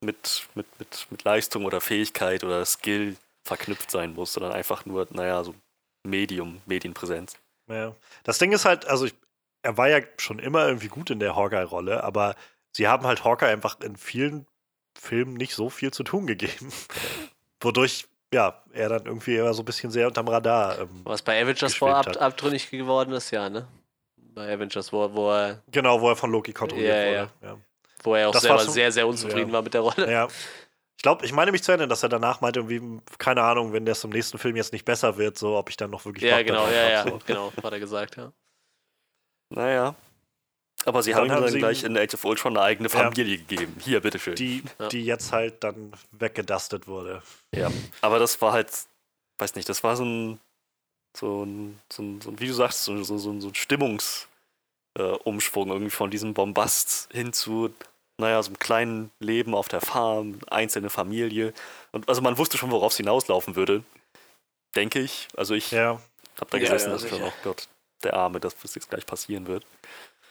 [0.00, 5.06] mit, mit, mit, mit Leistung oder Fähigkeit oder Skill verknüpft sein muss, sondern einfach nur,
[5.10, 5.54] naja, so
[6.04, 7.36] Medium, Medienpräsenz.
[7.68, 7.94] Ja.
[8.24, 9.14] Das Ding ist halt, also ich,
[9.62, 12.36] er war ja schon immer irgendwie gut in der Hawkeye-Rolle, aber
[12.72, 14.46] sie haben halt Hawkeye einfach in vielen
[14.98, 16.72] Filmen nicht so viel zu tun gegeben.
[17.60, 20.80] Wodurch, ja, er dann irgendwie immer so ein bisschen sehr unterm Radar.
[20.80, 23.66] Ähm, Was bei Avengers vor ab, abtrünnig geworden ist, ja, ne?
[24.16, 27.30] Bei Avengers, wo, wo, er, genau, wo er von Loki kontrolliert Ja, wurde.
[27.42, 27.58] Ja.
[28.08, 29.52] Wo er auch Das war selber sehr, sehr unzufrieden ja.
[29.54, 30.10] war mit der Rolle.
[30.10, 30.28] Ja.
[30.96, 33.86] Ich glaube, ich meine mich zu erinnern, dass er danach meinte, irgendwie, keine Ahnung, wenn
[33.86, 36.38] das im nächsten Film jetzt nicht besser wird, so, ob ich dann noch wirklich Ja,
[36.38, 37.20] Bock genau, ja, hab, ja, so.
[37.26, 38.32] genau, hat er gesagt, ja.
[39.54, 39.94] Naja.
[40.84, 42.98] Aber sie Dann haben dann sie gleich in Age of Ultron eine eigene Ja.
[42.98, 43.76] Familie gegeben.
[43.80, 44.34] Hier, bitteschön.
[44.36, 44.88] Die, Ja.
[44.88, 47.22] die jetzt halt dann weggedustet wurde.
[47.54, 48.70] Ja, aber das war halt,
[49.38, 50.40] weiß nicht, das war so ein,
[51.16, 53.54] so ein, so ein, so ein wie du sagst, so, so, so, ein- so ein
[53.54, 57.72] Stimmungsumschwung äh, irgendwie von diesem Bombast hin zu,
[58.18, 61.52] naja, so einem kleinen Leben auf der Farm, einzelne Familie.
[61.92, 63.82] Und also man wusste schon, worauf es hinauslaufen würde,
[64.76, 65.28] denke ich.
[65.36, 66.00] Also ich Ja.
[66.40, 67.68] habe da Ja, gesessen, ja, dass schon, oh Gott,
[68.02, 69.64] der Arme, dass das jetzt gleich passieren wird.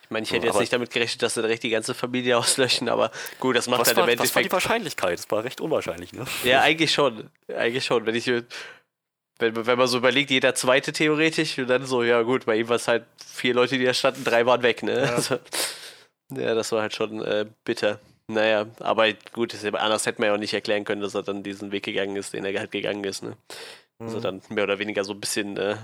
[0.03, 2.37] Ich meine, ich hätte jetzt aber- nicht damit gerechnet, dass sie direkt die ganze Familie
[2.37, 4.53] auslöschen, aber gut, das macht Was halt war, im was war die Endeffekt.
[4.53, 5.19] Wahrscheinlichkeit?
[5.19, 6.25] Das war recht unwahrscheinlich, ne?
[6.43, 7.29] Ja, eigentlich schon.
[7.53, 8.05] Eigentlich schon.
[8.05, 8.27] Wenn ich.
[9.39, 12.69] Wenn, wenn man so überlegt, jeder zweite theoretisch, und dann so, ja gut, bei ihm
[12.69, 15.03] war es halt vier Leute, die da standen, drei waren weg, ne?
[15.05, 15.13] Ja.
[15.13, 15.37] Also,
[16.31, 17.99] ja, das war halt schon äh, bitter.
[18.27, 21.71] Naja, aber gut, anders hätte man ja auch nicht erklären können, dass er dann diesen
[21.71, 23.37] Weg gegangen ist, den er halt gegangen ist, ne?
[23.99, 24.21] Also Mhm.
[24.21, 25.77] dann mehr oder weniger so ein bisschen, äh,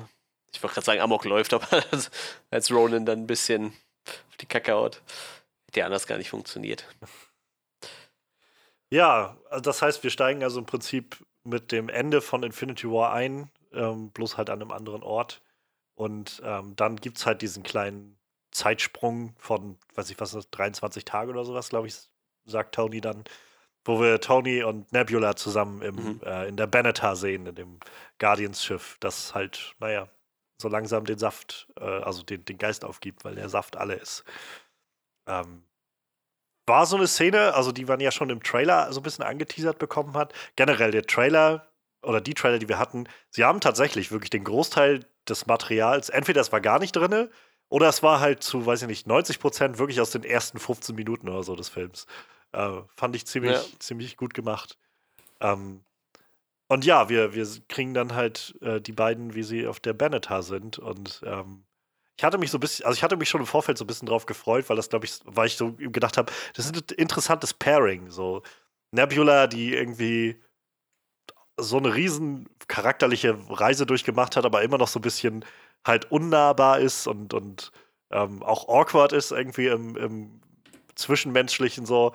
[0.51, 2.11] ich wollte gerade sagen, Amok läuft, aber als,
[2.51, 3.67] als Ronan dann ein bisschen
[4.29, 5.01] auf die Kacke haut.
[5.67, 6.85] Hätte ja anders gar nicht funktioniert.
[8.91, 13.11] Ja, also das heißt, wir steigen also im Prinzip mit dem Ende von Infinity War
[13.11, 15.41] ein, ähm, bloß halt an einem anderen Ort.
[15.95, 18.17] Und ähm, dann gibt es halt diesen kleinen
[18.53, 21.95] Zeitsprung von, weiß ich was, ist das, 23 Tage oder sowas, glaube ich,
[22.45, 23.23] sagt Tony dann,
[23.85, 26.21] wo wir Tony und Nebula zusammen im, Mhm.
[26.25, 27.79] äh, in der Benetar sehen, in dem
[28.19, 30.07] Guardians-Schiff, das halt, naja,
[30.61, 34.23] so langsam den Saft, äh, also den, den Geist aufgibt, weil der Saft alle ist.
[35.27, 35.63] Ähm,
[36.65, 39.79] war so eine Szene, also die man ja schon im Trailer so ein bisschen angeteasert
[39.79, 40.33] bekommen hat.
[40.55, 41.67] Generell der Trailer
[42.01, 46.41] oder die Trailer, die wir hatten, sie haben tatsächlich wirklich den Großteil des Materials, entweder
[46.41, 47.29] es war gar nicht drin
[47.73, 50.95] oder es war halt zu, weiß ich nicht, 90 Prozent wirklich aus den ersten 15
[50.95, 52.05] Minuten oder so des Films.
[52.51, 53.79] Äh, fand ich ziemlich, ja.
[53.79, 54.77] ziemlich gut gemacht.
[55.39, 55.83] Ähm,
[56.67, 60.43] und ja, wir, wir kriegen dann halt äh, die beiden, wie sie auf der Benetar
[60.43, 60.77] sind.
[60.77, 61.63] Und ähm,
[62.15, 63.87] ich hatte mich so ein bisschen, also ich hatte mich schon im Vorfeld so ein
[63.87, 66.95] bisschen drauf gefreut, weil das, glaube ich, weil ich so gedacht habe, das ist ein
[66.95, 68.11] interessantes Pairing.
[68.11, 68.43] So
[68.91, 70.39] Nebula, die irgendwie
[71.57, 75.43] so eine riesen charakterliche Reise durchgemacht hat, aber immer noch so ein bisschen
[75.85, 77.71] halt unnahbar ist und, und
[78.11, 80.41] ähm, auch awkward ist irgendwie im, im
[80.95, 82.13] Zwischenmenschlichen so.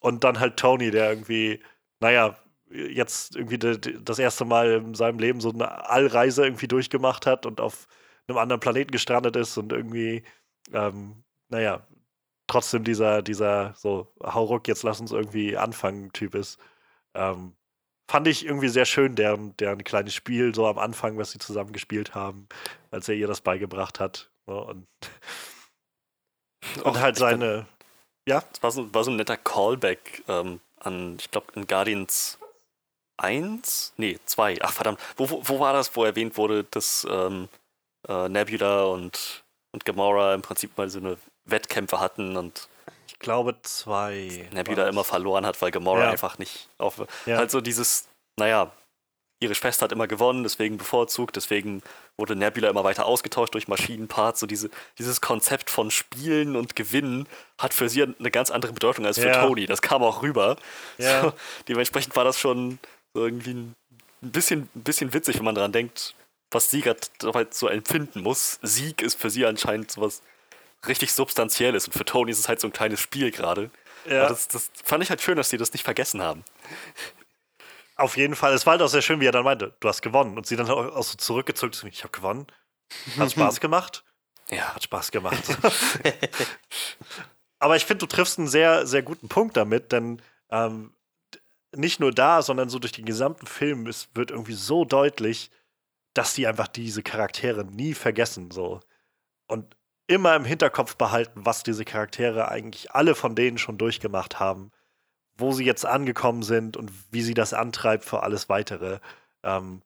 [0.00, 1.60] Und dann halt Tony, der irgendwie,
[2.00, 2.36] naja,
[2.70, 7.46] jetzt irgendwie de, das erste Mal in seinem Leben so eine Allreise irgendwie durchgemacht hat
[7.46, 7.86] und auf
[8.28, 10.24] einem anderen Planeten gestrandet ist und irgendwie,
[10.72, 11.86] ähm, naja,
[12.46, 16.58] trotzdem dieser, dieser so, hau ruck, jetzt lass uns irgendwie anfangen, Typ ist.
[17.14, 17.54] Ähm,
[18.08, 21.72] fand ich irgendwie sehr schön, deren, deren kleines Spiel so am Anfang, was sie zusammen
[21.72, 22.48] gespielt haben,
[22.90, 24.30] als er ihr das beigebracht hat.
[24.46, 24.86] Ne, und,
[26.84, 27.66] und halt seine.
[28.28, 28.42] Ja?
[28.52, 32.38] Es war so, war so ein netter Callback ähm, an, ich glaube, in Guardians
[33.18, 33.94] 1?
[33.96, 34.58] Nee, 2.
[34.60, 37.48] Ach verdammt, wo, wo, wo, war das, wo erwähnt wurde, dass ähm,
[38.08, 42.68] äh, Nebula und, und Gamora im Prinzip mal so eine Wettkämpfe hatten und
[43.16, 44.46] ich glaube zwei.
[44.52, 46.10] Nebula immer verloren hat, weil Gamora ja.
[46.10, 47.00] einfach nicht auf.
[47.24, 47.38] Ja.
[47.38, 48.70] Halt so dieses, naja,
[49.40, 51.82] ihre Schwester hat immer gewonnen, deswegen bevorzugt, deswegen
[52.18, 54.40] wurde Nebula immer weiter ausgetauscht durch Maschinenparts.
[54.40, 57.26] So diese, dieses Konzept von Spielen und Gewinnen
[57.58, 59.46] hat für sie eine ganz andere Bedeutung als für ja.
[59.46, 59.64] Tony.
[59.64, 60.56] Das kam auch rüber.
[60.98, 61.22] Ja.
[61.22, 61.32] So,
[61.68, 62.78] dementsprechend war das schon
[63.14, 63.74] so irgendwie ein
[64.20, 66.14] bisschen, ein bisschen witzig, wenn man daran denkt,
[66.50, 67.00] was sie gerade
[67.50, 68.58] so empfinden muss.
[68.60, 70.20] Sieg ist für sie anscheinend sowas
[70.88, 73.70] richtig Substanzielles und für Tony ist es halt so ein kleines Spiel gerade.
[74.08, 74.28] Ja.
[74.28, 76.44] Das, das fand ich halt schön, dass sie das nicht vergessen haben.
[77.96, 78.52] Auf jeden Fall.
[78.52, 80.36] Es war halt auch sehr schön, wie er dann meinte, du hast gewonnen.
[80.36, 82.46] Und sie dann auch so zurückgezogen, ich habe gewonnen.
[83.18, 84.04] Hat Spaß gemacht?
[84.50, 85.42] Ja, hat Spaß gemacht.
[87.58, 90.20] Aber ich finde, du triffst einen sehr, sehr guten Punkt damit, denn
[90.50, 90.92] ähm,
[91.74, 95.50] nicht nur da, sondern so durch den gesamten Film, es wird irgendwie so deutlich,
[96.14, 98.50] dass die einfach diese Charaktere nie vergessen.
[98.50, 98.80] So.
[99.46, 99.75] Und
[100.06, 104.70] immer im Hinterkopf behalten, was diese Charaktere eigentlich alle von denen schon durchgemacht haben,
[105.36, 109.00] wo sie jetzt angekommen sind und wie sie das antreibt für alles weitere.
[109.42, 109.82] Ähm,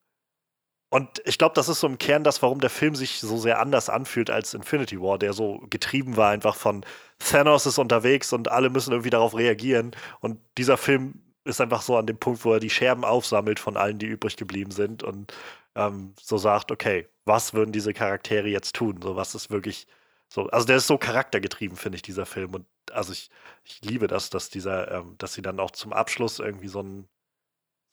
[0.91, 3.61] und ich glaube, das ist so im Kern das, warum der Film sich so sehr
[3.61, 6.85] anders anfühlt als Infinity War, der so getrieben war einfach von
[7.21, 9.93] Thanos ist unterwegs und alle müssen irgendwie darauf reagieren.
[10.21, 13.77] Und dieser Film ist einfach so an dem Punkt, wo er die Scherben aufsammelt von
[13.77, 15.33] allen, die übrig geblieben sind und
[15.77, 19.01] ähm, so sagt, okay, was würden diese Charaktere jetzt tun?
[19.03, 19.87] So, was ist wirklich
[20.33, 22.55] so, also der ist so charaktergetrieben, finde ich, dieser Film.
[22.55, 23.31] Und also ich,
[23.65, 27.09] ich liebe das, dass dieser, ähm, dass sie dann auch zum Abschluss irgendwie so einen,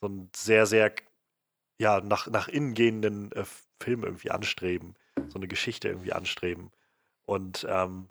[0.00, 0.92] so einen sehr, sehr,
[1.80, 3.44] ja, nach, nach innen gehenden äh,
[3.82, 4.94] Film irgendwie anstreben.
[5.28, 6.70] So eine Geschichte irgendwie anstreben.
[7.26, 8.08] Und ähm,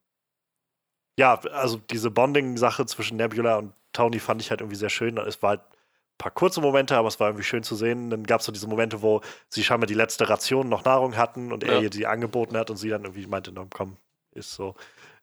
[1.17, 5.17] ja, also diese Bonding-Sache zwischen Nebula und Tony fand ich halt irgendwie sehr schön.
[5.17, 8.09] Es war halt ein paar kurze Momente, aber es war irgendwie schön zu sehen.
[8.09, 11.53] Dann gab es so diese Momente, wo sie scheinbar die letzte Ration noch Nahrung hatten
[11.53, 11.81] und er ja.
[11.83, 13.97] ihr die angeboten hat und sie dann irgendwie meinte, komm,
[14.37, 14.75] ist so.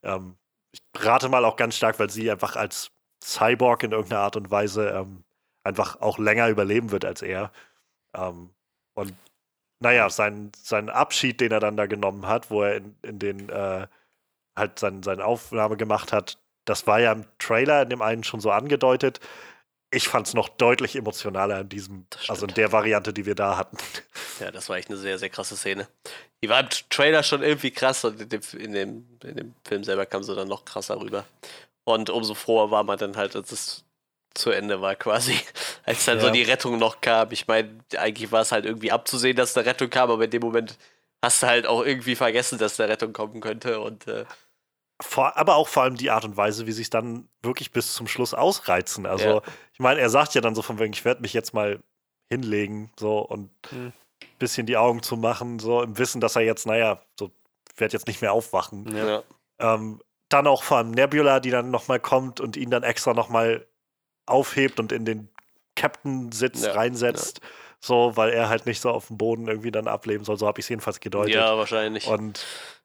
[0.03, 0.37] Ähm,
[0.73, 2.91] ich rate mal auch ganz stark, weil sie einfach als
[3.23, 5.25] Cyborg in irgendeiner Art und Weise ähm,
[5.65, 7.53] einfach auch länger überleben wird als er.
[8.15, 8.51] Ähm,
[8.95, 9.15] und
[9.81, 13.49] naja, sein, sein Abschied, den er dann da genommen hat, wo er in, in den
[13.51, 13.87] äh,
[14.57, 18.41] halt sein, seine Aufnahme gemacht hat, das war ja im Trailer in dem einen schon
[18.41, 19.21] so angedeutet
[19.95, 23.57] ich fand es noch deutlich emotionaler in diesem, also in der Variante, die wir da
[23.57, 23.77] hatten.
[24.41, 25.89] Ja, das war echt eine sehr, sehr krasse Szene.
[26.43, 29.85] Die war im Trailer schon irgendwie krass und in dem, in dem, in dem Film
[29.85, 31.25] selber kam sie dann noch krasser rüber.
[31.85, 33.85] Und umso froher war man dann halt, als es
[34.35, 35.39] zu Ende war quasi,
[35.85, 36.25] als dann ja.
[36.25, 37.31] so die Rettung noch kam.
[37.31, 40.43] Ich meine, eigentlich war es halt irgendwie abzusehen, dass eine Rettung kam, aber in dem
[40.43, 40.77] Moment
[41.23, 44.25] hast du halt auch irgendwie vergessen, dass eine Rettung kommen könnte und äh,
[45.01, 47.95] vor, aber auch vor allem die Art und Weise, wie sie es dann wirklich bis
[47.95, 49.07] zum Schluss ausreizen.
[49.07, 49.43] Also, ja.
[49.73, 51.81] ich meine, er sagt ja dann so von wegen, ich werde mich jetzt mal
[52.31, 53.93] hinlegen, so und ein hm.
[54.39, 57.31] bisschen die Augen zu machen, so im Wissen, dass er jetzt, naja, so
[57.77, 58.97] werde jetzt nicht mehr aufwachen.
[58.97, 59.23] Ja.
[59.59, 63.67] Ähm, dann auch vor allem Nebula, die dann nochmal kommt und ihn dann extra nochmal
[64.27, 65.29] aufhebt und in den
[65.77, 66.73] Captain-Sitz ja.
[66.73, 67.41] reinsetzt.
[67.81, 70.39] So, weil er halt nicht so auf dem Boden irgendwie dann ableben soll.
[70.39, 71.35] So habe ich es jedenfalls gedeutet.
[71.35, 72.07] Ja, wahrscheinlich.
[72.07, 72.45] Und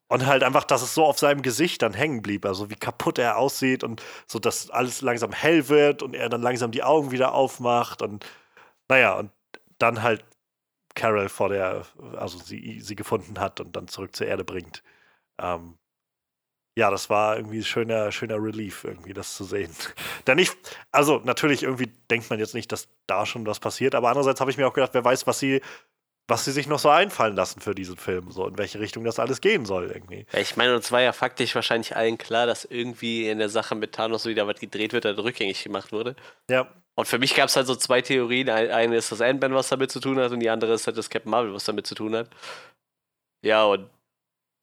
[0.10, 3.20] und halt einfach, dass es so auf seinem Gesicht dann hängen blieb, also wie kaputt
[3.20, 7.12] er aussieht und so, dass alles langsam hell wird und er dann langsam die Augen
[7.12, 8.26] wieder aufmacht und
[8.90, 9.32] naja, und
[9.78, 10.26] dann halt
[10.96, 11.86] Carol vor der,
[12.18, 14.84] also sie, sie gefunden hat und dann zurück zur Erde bringt.
[15.40, 15.78] Ähm,
[16.78, 19.72] ja, das war irgendwie schöner, schöner Relief, irgendwie das zu sehen.
[20.28, 20.52] Denn ich,
[20.92, 24.52] also natürlich irgendwie denkt man jetzt nicht, dass da schon was passiert, aber andererseits habe
[24.52, 25.62] ich mir auch gedacht, wer weiß, was sie,
[26.30, 29.20] was sie sich noch so einfallen lassen für diesen Film, so in welche Richtung das
[29.20, 30.26] alles gehen soll irgendwie.
[30.32, 33.76] Ja, ich meine, uns war ja faktisch wahrscheinlich allen klar, dass irgendwie in der Sache
[33.76, 36.16] mit Thanos wieder was gedreht wird, oder rückgängig gemacht wurde.
[36.50, 36.68] Ja.
[36.96, 38.50] Und für mich gab es halt so zwei Theorien.
[38.50, 41.10] Eine ist das Ant-Man, was damit zu tun hat, und die andere ist halt das
[41.10, 42.30] Captain Marvel, was damit zu tun hat.
[43.44, 43.90] Ja, und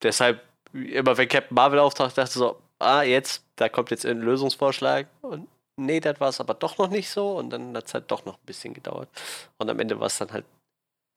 [0.01, 0.41] deshalb,
[0.71, 5.07] immer wenn Captain Marvel auftaucht, dachte ich so, ah, jetzt, da kommt jetzt ein Lösungsvorschlag.
[5.21, 7.37] Und nee, das war es aber doch noch nicht so.
[7.37, 9.09] Und dann hat es halt doch noch ein bisschen gedauert.
[9.57, 10.45] Und am Ende war es dann halt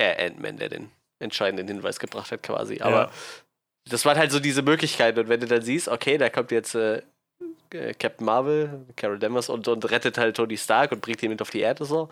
[0.01, 2.81] äh, Ant-Man, der den entscheidenden Hinweis gebracht hat, quasi.
[2.81, 3.11] Aber Ja.
[3.89, 5.19] das war halt so diese Möglichkeit.
[5.19, 7.03] Und wenn du dann siehst, okay, da kommt jetzt äh,
[7.73, 11.43] äh, Captain Marvel, Carol Danvers und, und rettet halt Tony Stark und bringt ihn mit
[11.43, 12.09] auf die Erde so.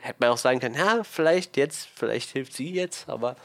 [0.00, 3.36] Hätte man auch sagen können, ja, vielleicht jetzt, vielleicht hilft sie jetzt, aber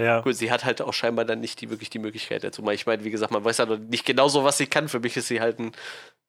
[0.00, 0.20] Ja.
[0.20, 2.68] gut, sie hat halt auch scheinbar dann nicht die, wirklich die Möglichkeit dazu.
[2.70, 4.88] Ich meine, wie gesagt, man weiß ja noch nicht genau so, was sie kann.
[4.88, 5.70] Für mich ist sie halt ein,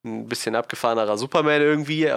[0.06, 2.12] ein bisschen abgefahrenerer Superman irgendwie.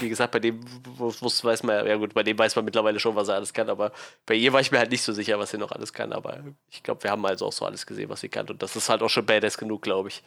[0.00, 3.00] Wie gesagt, bei dem w- w- weiß man, ja gut, bei dem weiß man mittlerweile
[3.00, 3.92] schon, was er alles kann, aber
[4.26, 6.12] bei ihr war ich mir halt nicht so sicher, was sie noch alles kann.
[6.12, 6.38] Aber
[6.70, 8.46] ich glaube, wir haben also auch so alles gesehen, was sie kann.
[8.48, 10.22] Und das ist halt auch schon badass genug, glaube ich.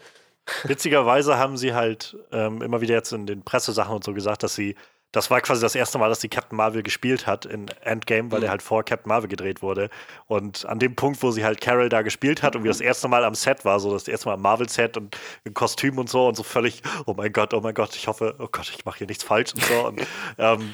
[0.64, 4.55] Witzigerweise haben sie halt ähm, immer wieder jetzt in den Pressesachen und so gesagt, dass
[4.55, 4.76] sie,
[5.14, 8.39] das war quasi das erste Mal, dass sie Captain Marvel gespielt hat in Endgame, weil
[8.39, 8.41] Mhm.
[8.41, 9.89] der halt vor Captain Marvel gedreht wurde.
[10.26, 13.07] Und an dem Punkt, wo sie halt Carol da gespielt hat und wie das erste
[13.07, 16.28] Mal am Set war, so das erste Mal am Marvel-Set und im Kostüm und so
[16.28, 18.97] und so völlig, oh mein Gott, oh mein Gott, ich hoffe, oh Gott, ich mache
[18.97, 19.88] hier nichts falsch und so.
[19.88, 20.01] Und
[20.38, 20.74] ähm,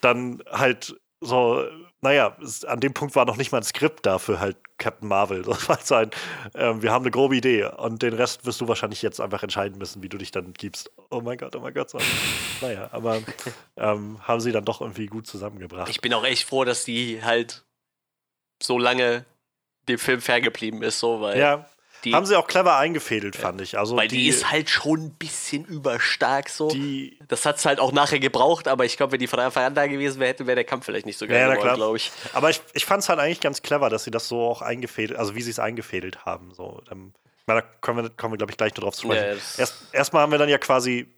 [0.00, 1.64] dann halt so,
[2.02, 5.42] naja, es, an dem Punkt war noch nicht mal ein Skript dafür halt Captain Marvel.
[5.50, 6.10] Das war so ein,
[6.54, 9.78] ähm, wir haben eine grobe Idee und den Rest wirst du wahrscheinlich jetzt einfach entscheiden
[9.78, 10.90] müssen, wie du dich dann gibst.
[11.10, 11.90] Oh mein Gott, oh mein Gott.
[11.90, 11.98] So.
[12.60, 13.20] naja, aber
[13.76, 15.90] ähm, haben sie dann doch irgendwie gut zusammengebracht.
[15.90, 17.64] Ich bin auch echt froh, dass die halt
[18.62, 19.24] so lange
[19.88, 21.66] dem Film ferngeblieben ist, so, weil ja,
[22.04, 23.78] die, haben sie auch clever eingefädelt, fand ich.
[23.78, 26.70] Also weil die, die, ist halt schon ein bisschen überstark so.
[26.70, 29.64] die das hat es halt auch nachher gebraucht, aber ich glaube, wenn die von Anfang
[29.64, 31.96] an da gewesen wäre, hätte wäre der Kampf vielleicht nicht so geil Ja, geworden, glaube
[31.96, 32.10] ich.
[32.32, 35.18] Aber ich, ich fand es halt eigentlich ganz clever, dass sie das so auch eingefädelt,
[35.18, 36.52] also wie sie es eingefädelt haben.
[36.54, 37.12] So, ähm,
[37.46, 39.26] da kommen wir, kommen wir glaube ich, gleich noch drauf zu sprechen.
[39.26, 41.12] Ja, Erst, erstmal haben wir dann ja quasi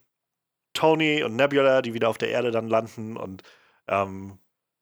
[0.75, 3.17] Tony und Nebula, die wieder auf der Erde dann landen.
[3.17, 3.43] Und
[3.89, 4.39] ähm,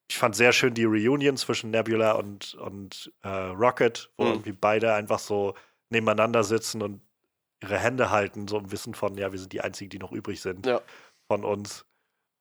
[0.08, 4.30] ich fand sehr schön die Reunion zwischen Nebula und, und äh, Rocket, wo Mhm.
[4.30, 5.54] irgendwie beide einfach so
[5.90, 7.00] nebeneinander sitzen und
[7.62, 10.40] ihre Hände halten, so im Wissen von, ja, wir sind die Einzigen, die noch übrig
[10.40, 10.80] sind Ja.
[11.28, 11.84] von uns.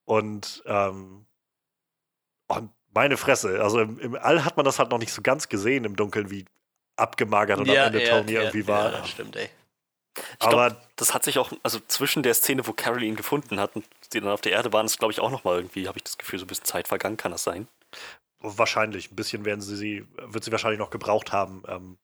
[0.05, 1.25] Und, ähm,
[2.47, 5.49] und meine Fresse, also im, im All hat man das halt noch nicht so ganz
[5.49, 6.45] gesehen im Dunkeln, wie
[6.95, 8.91] abgemagert und am Ende Tony irgendwie war.
[8.91, 9.49] Ja, stimmt, ey.
[10.17, 13.59] Ich glaub, Aber das hat sich auch, also zwischen der Szene, wo Carol ihn gefunden
[13.59, 15.97] hat und die dann auf der Erde waren, ist, glaube ich, auch nochmal irgendwie, habe
[15.97, 17.67] ich das Gefühl, so ein bisschen Zeit vergangen, kann das sein?
[18.41, 21.97] wahrscheinlich, ein bisschen werden sie sie, wird sie wahrscheinlich noch gebraucht haben, ähm,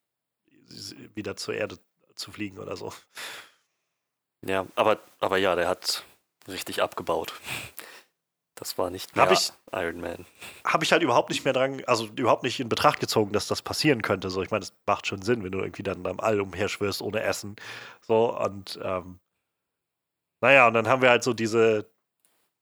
[1.15, 1.77] wieder zur Erde
[2.15, 2.93] zu fliegen oder so.
[4.45, 6.03] Ja, aber, aber ja, der hat
[6.47, 7.33] richtig abgebaut.
[8.53, 10.25] Das war nicht mehr Hab ich- Iron Man.
[10.63, 13.61] Habe ich halt überhaupt nicht mehr dran, also überhaupt nicht in Betracht gezogen, dass das
[13.61, 14.29] passieren könnte.
[14.29, 17.21] So, ich meine, das macht schon Sinn, wenn du irgendwie dann am All umherschwirrst ohne
[17.21, 17.57] Essen.
[18.01, 19.19] So, und ähm,
[20.41, 21.91] naja, und dann haben wir halt so diese,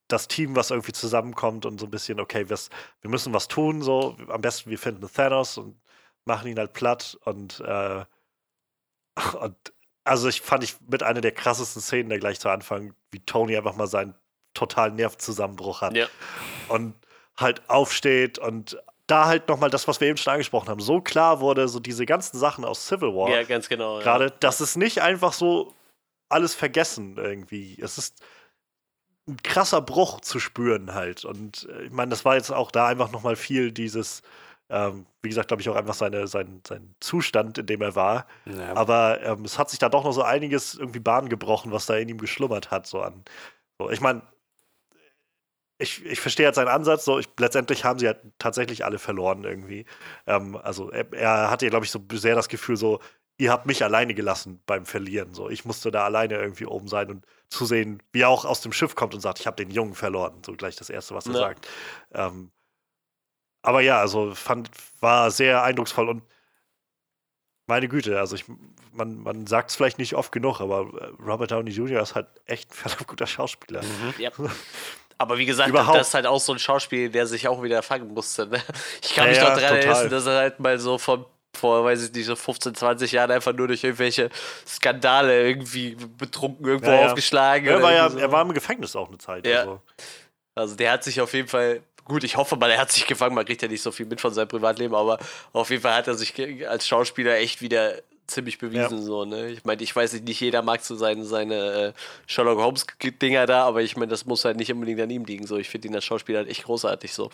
[0.08, 2.70] das Team, was irgendwie zusammenkommt und so ein bisschen, okay, was,
[3.02, 5.80] wir müssen was tun, so, am besten wir finden Thanos und
[6.26, 8.06] machen ihn halt platt und, äh,
[9.40, 9.56] und
[10.04, 13.56] also ich fand ich mit einer der krassesten Szenen da gleich zu Anfang, wie Tony
[13.56, 14.16] einfach mal seinen
[14.54, 16.08] totalen Nervzusammenbruch hat Ja.
[16.70, 16.94] und
[17.38, 21.40] halt aufsteht und da halt nochmal das, was wir eben schon angesprochen haben, so klar
[21.42, 23.98] wurde, so diese ganzen Sachen aus Civil War, ja, ganz genau.
[23.98, 24.04] ja.
[24.04, 25.74] gerade, das ist nicht einfach so
[26.30, 27.78] alles vergessen irgendwie.
[27.82, 28.24] Es ist
[29.28, 31.26] ein krasser Bruch zu spüren halt.
[31.26, 34.22] Und äh, ich meine, das war jetzt auch da einfach nochmal viel dieses,
[34.74, 38.26] ähm, wie gesagt, glaube ich, auch einfach seine, sein, sein Zustand, in dem er war.
[38.46, 38.74] Ja.
[38.74, 41.96] Aber ähm, es hat sich da doch noch so einiges irgendwie Bahn gebrochen, was da
[41.96, 42.88] in ihm geschlummert hat.
[42.88, 43.24] So an.
[43.78, 44.24] So, ich meine,
[45.78, 47.06] ich, ich verstehe jetzt seinen Ansatz.
[47.06, 49.86] So, ich, letztendlich haben sie halt tatsächlich alle verloren irgendwie.
[50.26, 53.00] Ähm, also er, er hatte, glaube ich, so sehr das Gefühl, so,
[53.38, 55.36] ihr habt mich alleine gelassen beim Verlieren.
[55.36, 58.74] So, ich musste da alleine irgendwie oben sein und zusehen, wie er auch aus dem
[58.74, 60.42] Schiff kommt und sagt, ich habe den Jungen verloren.
[60.44, 61.40] So gleich das Erste, was er Ja.
[61.40, 61.68] sagt.
[62.14, 62.52] Ähm,
[63.64, 66.22] aber ja, also fand, war sehr eindrucksvoll und
[67.66, 68.46] meine Güte, also ich,
[68.92, 72.02] man, man sagt es vielleicht nicht oft genug, aber äh, Robert Downey Jr.
[72.02, 73.82] ist halt echt ein verdammt guter Schauspieler.
[73.82, 74.14] Mhm.
[74.20, 74.32] Ja.
[75.20, 75.98] Aber wie gesagt, Überhaupt.
[75.98, 78.48] das ist halt auch so ein Schauspiel, der sich auch wieder fangen musste.
[78.48, 78.62] Ne?
[79.02, 82.04] Ich kann Ja, mich noch daran erinnern, dass er halt mal so von vor, weiß
[82.06, 84.30] ich nicht, so 15, 20 Jahren einfach nur durch irgendwelche
[84.68, 87.06] Skandale irgendwie betrunken irgendwo Ja, ja.
[87.08, 87.68] aufgeschlagen.
[87.68, 88.18] Er war, ja, so.
[88.18, 89.46] er war im Gefängnis auch eine Zeit.
[89.46, 89.60] Ja.
[89.60, 89.82] Also.
[90.56, 93.36] Also der hat sich auf jeden Fall, gut, ich hoffe mal, er hat sich gefangen,
[93.36, 95.20] man kriegt ja nicht so viel mit von seinem Privatleben, aber
[95.52, 96.34] auf jeden Fall hat er sich
[96.68, 97.96] als Schauspieler echt wieder
[98.28, 99.04] ziemlich bewiesen, ja.
[99.04, 99.50] so, ne?
[99.50, 101.94] Ich meine, ich weiß nicht, nicht jeder mag so seine, seine äh,
[102.26, 105.58] Sherlock Holmes-Dinger da, aber ich meine, das muss halt nicht unbedingt an ihm liegen, so.
[105.58, 107.30] Ich finde ihn als Schauspieler halt echt großartig, so.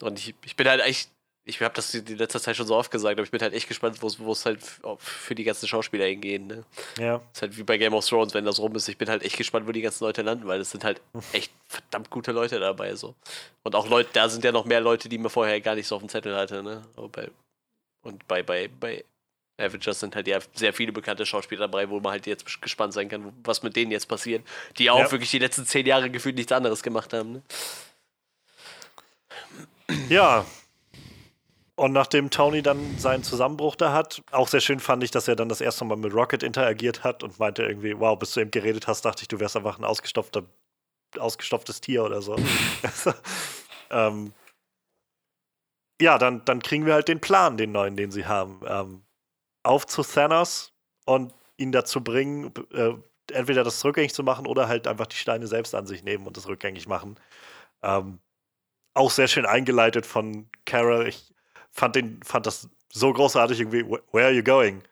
[0.00, 1.10] Und ich, ich bin halt echt
[1.44, 3.66] ich habe das die letzte Zeit schon so oft gesagt, aber ich bin halt echt
[3.66, 4.60] gespannt, wo es halt
[4.98, 6.46] für die ganzen Schauspieler hingehen.
[6.46, 6.64] Ne?
[6.98, 7.20] Ja.
[7.32, 8.88] ist halt wie bei Game of Thrones, wenn das rum ist.
[8.88, 11.00] Ich bin halt echt gespannt, wo die ganzen Leute landen, weil es sind halt
[11.32, 12.94] echt verdammt gute Leute dabei.
[12.94, 13.14] So.
[13.62, 15.96] Und auch Leute, da sind ja noch mehr Leute, die mir vorher gar nicht so
[15.96, 16.62] auf dem Zettel hatte.
[16.62, 16.82] Ne?
[17.10, 17.30] Bei,
[18.02, 19.04] und bei, bei, bei
[19.58, 23.08] Avengers sind halt ja sehr viele bekannte Schauspieler dabei, wo man halt jetzt gespannt sein
[23.08, 24.46] kann, was mit denen jetzt passiert.
[24.78, 25.10] Die auch ja.
[25.10, 27.32] wirklich die letzten zehn Jahre gefühlt nichts anderes gemacht haben.
[27.32, 27.42] Ne?
[30.08, 30.46] Ja,
[31.80, 35.34] und nachdem Tony dann seinen Zusammenbruch da hat, auch sehr schön fand ich, dass er
[35.34, 38.50] dann das erste Mal mit Rocket interagiert hat und meinte irgendwie, wow, bis du eben
[38.50, 40.42] geredet hast, dachte ich, du wärst einfach ein ausgestopfter,
[41.18, 42.36] ausgestopftes Tier oder so.
[43.90, 44.34] ähm,
[46.02, 48.60] ja, dann, dann kriegen wir halt den Plan, den neuen, den sie haben.
[48.66, 49.02] Ähm,
[49.62, 50.74] auf zu Thanos
[51.06, 52.92] und ihn dazu bringen, äh,
[53.32, 56.36] entweder das rückgängig zu machen oder halt einfach die Steine selbst an sich nehmen und
[56.36, 57.18] das rückgängig machen.
[57.82, 58.18] Ähm,
[58.92, 61.08] auch sehr schön eingeleitet von Carol.
[61.08, 61.32] Ich
[61.72, 63.84] fand, den, fand das so großartig irgendwie.
[63.84, 64.82] Where are you going?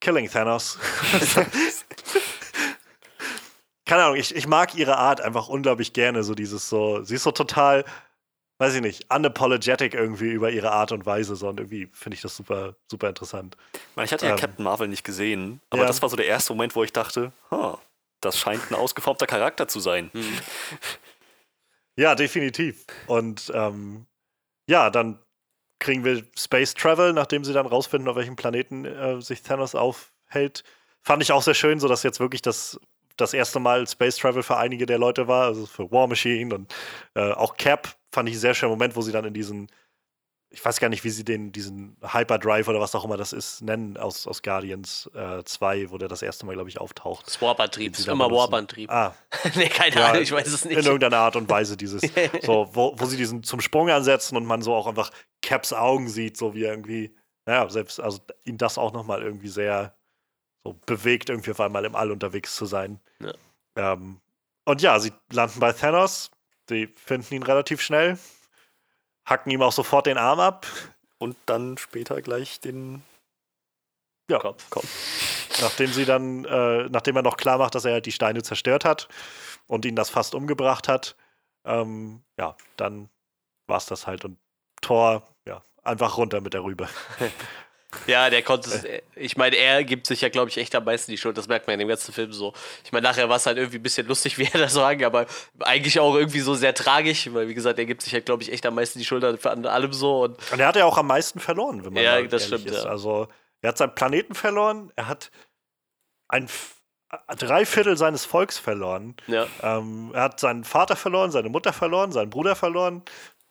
[0.00, 0.78] Killing Thanos.
[3.84, 6.22] Keine Ahnung, ich, ich mag ihre Art einfach unglaublich gerne.
[6.22, 7.84] So dieses so, sie ist so total,
[8.58, 11.34] weiß ich nicht, unapologetic irgendwie über ihre Art und Weise.
[11.36, 13.56] So, und irgendwie finde ich das super, super interessant.
[14.02, 15.88] Ich hatte ja ähm, Captain Marvel nicht gesehen, aber ja.
[15.88, 17.78] das war so der erste Moment, wo ich dachte, huh,
[18.20, 20.10] das scheint ein ausgeformter Charakter zu sein.
[20.12, 20.24] Hm.
[21.96, 22.86] Ja, definitiv.
[23.08, 24.06] Und ähm,
[24.66, 25.18] ja, dann
[25.80, 30.62] kriegen wir Space Travel, nachdem sie dann rausfinden, auf welchem Planeten äh, sich Thanos aufhält.
[31.02, 32.78] Fand ich auch sehr schön, so dass jetzt wirklich das,
[33.16, 36.74] das erste Mal Space Travel für einige der Leute war, also für War Machine und
[37.14, 39.68] äh, auch Cap fand ich einen sehr schönen Moment, wo sie dann in diesen
[40.52, 43.62] ich weiß gar nicht, wie sie den, diesen Hyperdrive oder was auch immer das ist,
[43.62, 47.26] nennen aus, aus Guardians äh, 2, wo der das erste Mal, glaube ich, auftaucht.
[47.26, 48.90] Das Warp-Antrieb, ist immer Warp-Antrieb.
[48.90, 49.14] Ah.
[49.54, 50.76] nee, keine ja, Ahnung, ich weiß es nicht.
[50.76, 52.02] In irgendeiner Art und Weise dieses,
[52.42, 56.08] so, wo, wo sie diesen zum Sprung ansetzen und man so auch einfach Caps Augen
[56.08, 57.14] sieht, so wie irgendwie,
[57.46, 59.94] naja, selbst, also ihn das auch nochmal irgendwie sehr
[60.64, 62.98] so bewegt, irgendwie auf einmal im All unterwegs zu sein.
[63.20, 63.34] Ja.
[63.76, 64.20] Ähm,
[64.64, 66.32] und ja, sie landen bei Thanos,
[66.68, 68.18] sie finden ihn relativ schnell,
[69.24, 70.66] hacken ihm auch sofort den Arm ab.
[71.18, 73.02] Und dann später gleich den
[74.30, 74.38] ja.
[74.38, 74.70] Kopf.
[74.70, 75.60] Kopf.
[75.60, 78.84] Nachdem sie dann, äh, nachdem er noch klar macht, dass er halt die Steine zerstört
[78.84, 79.08] hat
[79.66, 81.16] und ihn das fast umgebracht hat,
[81.64, 83.10] ähm, ja, dann
[83.66, 84.24] war es das halt.
[84.24, 84.38] Und
[84.80, 86.88] Thor, ja, einfach runter mit der Rübe.
[88.06, 88.70] Ja, der konnte.
[88.88, 89.02] Äh.
[89.16, 91.36] Ich meine, er gibt sich ja, glaube ich, echt am meisten die Schuld.
[91.36, 92.52] Das merkt man in dem ganzen Film so.
[92.84, 95.26] Ich meine, nachher war es halt irgendwie ein bisschen lustig, wie er das sagen, aber
[95.60, 98.52] eigentlich auch irgendwie so sehr tragisch, weil, wie gesagt, er gibt sich ja, glaube ich,
[98.52, 100.24] echt am meisten die Schuld an allem so.
[100.24, 102.66] Und, und er hat ja auch am meisten verloren, wenn man Ja, das stimmt.
[102.66, 102.84] Ist.
[102.84, 102.90] Ja.
[102.90, 103.28] Also,
[103.62, 105.30] er hat seinen Planeten verloren, er hat
[106.28, 106.48] ein
[107.38, 109.16] drei Viertel seines Volks verloren.
[109.26, 109.46] Ja.
[109.62, 113.02] Ähm, er hat seinen Vater verloren, seine Mutter verloren, seinen Bruder verloren.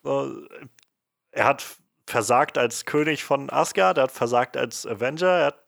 [0.03, 1.65] er hat
[2.09, 5.63] versagt als König von Asgard, er hat versagt als Avenger, er hat,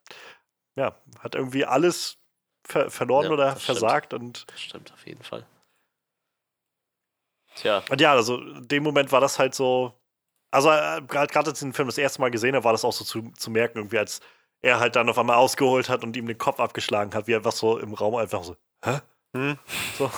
[0.76, 2.18] ja, hat irgendwie alles
[2.66, 4.08] ver verloren ja, oder versagt.
[4.08, 4.24] Stimmt.
[4.24, 5.46] Und das stimmt auf jeden Fall.
[7.56, 7.84] Tja.
[7.90, 9.98] Und ja, also in dem Moment war das halt so.
[10.54, 12.92] Also, äh, gerade als ich den Film das erste Mal gesehen habe, war das auch
[12.92, 14.20] so zu, zu merken, irgendwie, als
[14.62, 17.54] er halt dann auf einmal ausgeholt hat und ihm den Kopf abgeschlagen hat, wie einfach
[17.54, 19.00] so im Raum einfach so, hä?
[19.36, 19.58] Hm?
[19.98, 20.12] So.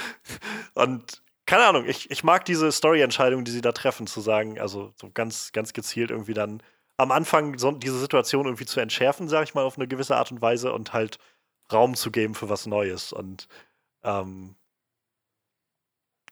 [0.74, 4.92] Und keine Ahnung, ich, ich mag diese Story-Entscheidung, die sie da treffen, zu sagen, also
[5.00, 6.62] so ganz, ganz gezielt irgendwie dann
[6.96, 10.32] am Anfang so, diese Situation irgendwie zu entschärfen, sag ich mal, auf eine gewisse Art
[10.32, 11.18] und Weise und halt
[11.72, 13.12] Raum zu geben für was Neues.
[13.12, 13.48] Und
[14.02, 14.56] ähm,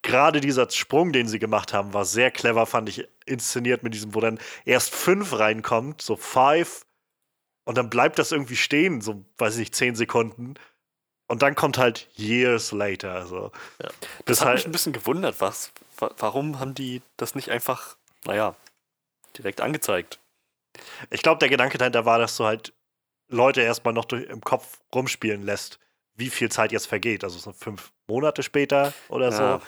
[0.03, 4.15] gerade dieser Sprung, den sie gemacht haben, war sehr clever, fand ich, inszeniert mit diesem,
[4.15, 6.85] wo dann erst fünf reinkommt, so five,
[7.65, 10.55] und dann bleibt das irgendwie stehen, so, weiß ich nicht, zehn Sekunden.
[11.27, 13.13] Und dann kommt halt Years Later.
[13.13, 13.51] Also,
[13.83, 13.89] ja.
[14.27, 15.73] Das hat halt mich ein bisschen gewundert, was,
[16.19, 18.55] warum haben die das nicht einfach, naja,
[19.37, 20.19] direkt angezeigt?
[21.11, 22.73] Ich glaube, der Gedanke dahinter war, dass du halt
[23.29, 25.79] Leute erstmal noch durch, im Kopf rumspielen lässt,
[26.15, 27.25] wie viel Zeit jetzt vergeht.
[27.25, 29.59] Also so fünf Monate später oder ja.
[29.59, 29.67] so.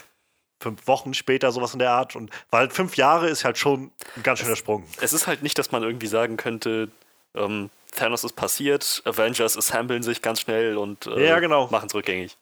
[0.63, 2.17] Fünf Wochen später, sowas in der Art.
[2.17, 4.87] Und weil fünf Jahre ist halt schon ein ganz schöner Sprung.
[5.03, 6.91] Es ist halt nicht, dass man irgendwie sagen könnte,
[7.37, 11.69] ähm, Thanos ist passiert, Avengers assemblen sich ganz schnell und äh, ja, genau.
[11.69, 12.37] machen es rückgängig.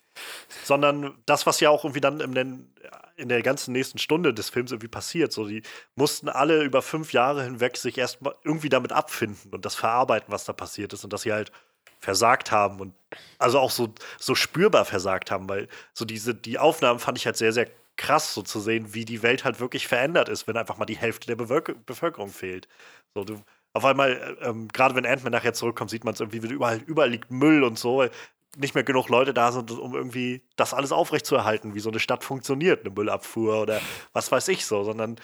[0.64, 2.68] Sondern das, was ja auch irgendwie dann im,
[3.16, 5.62] in der ganzen nächsten Stunde des Films irgendwie passiert, so die
[5.94, 10.44] mussten alle über fünf Jahre hinweg sich erstmal irgendwie damit abfinden und das verarbeiten, was
[10.44, 11.52] da passiert ist und dass sie halt
[12.00, 12.94] versagt haben und
[13.38, 17.36] also auch so, so spürbar versagt haben, weil so diese, die Aufnahmen fand ich halt
[17.36, 20.76] sehr, sehr krass, so zu sehen, wie die Welt halt wirklich verändert ist, wenn einfach
[20.76, 22.68] mal die Hälfte der Bewölk Bevölkerung fehlt.
[23.14, 23.42] So, du,
[23.74, 27.30] auf einmal, ähm, gerade wenn Ant-Man nachher zurückkommt, sieht man es irgendwie, überall, überall liegt
[27.30, 28.10] Müll und so, weil
[28.56, 32.22] nicht mehr genug Leute da sind, um irgendwie das alles aufrechtzuerhalten, wie so eine Stadt
[32.22, 33.80] funktioniert, eine Müllabfuhr oder
[34.12, 35.16] was weiß ich so, sondern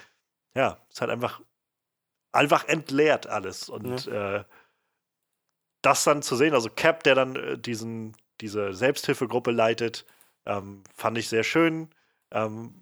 [0.55, 1.41] ja, es ist halt einfach,
[2.33, 3.69] einfach entleert alles.
[3.69, 4.39] Und ja.
[4.39, 4.45] äh,
[5.81, 10.05] das dann zu sehen, also Cap, der dann äh, diesen, diese Selbsthilfegruppe leitet,
[10.45, 11.89] ähm, fand ich sehr schön.
[12.33, 12.80] Ähm,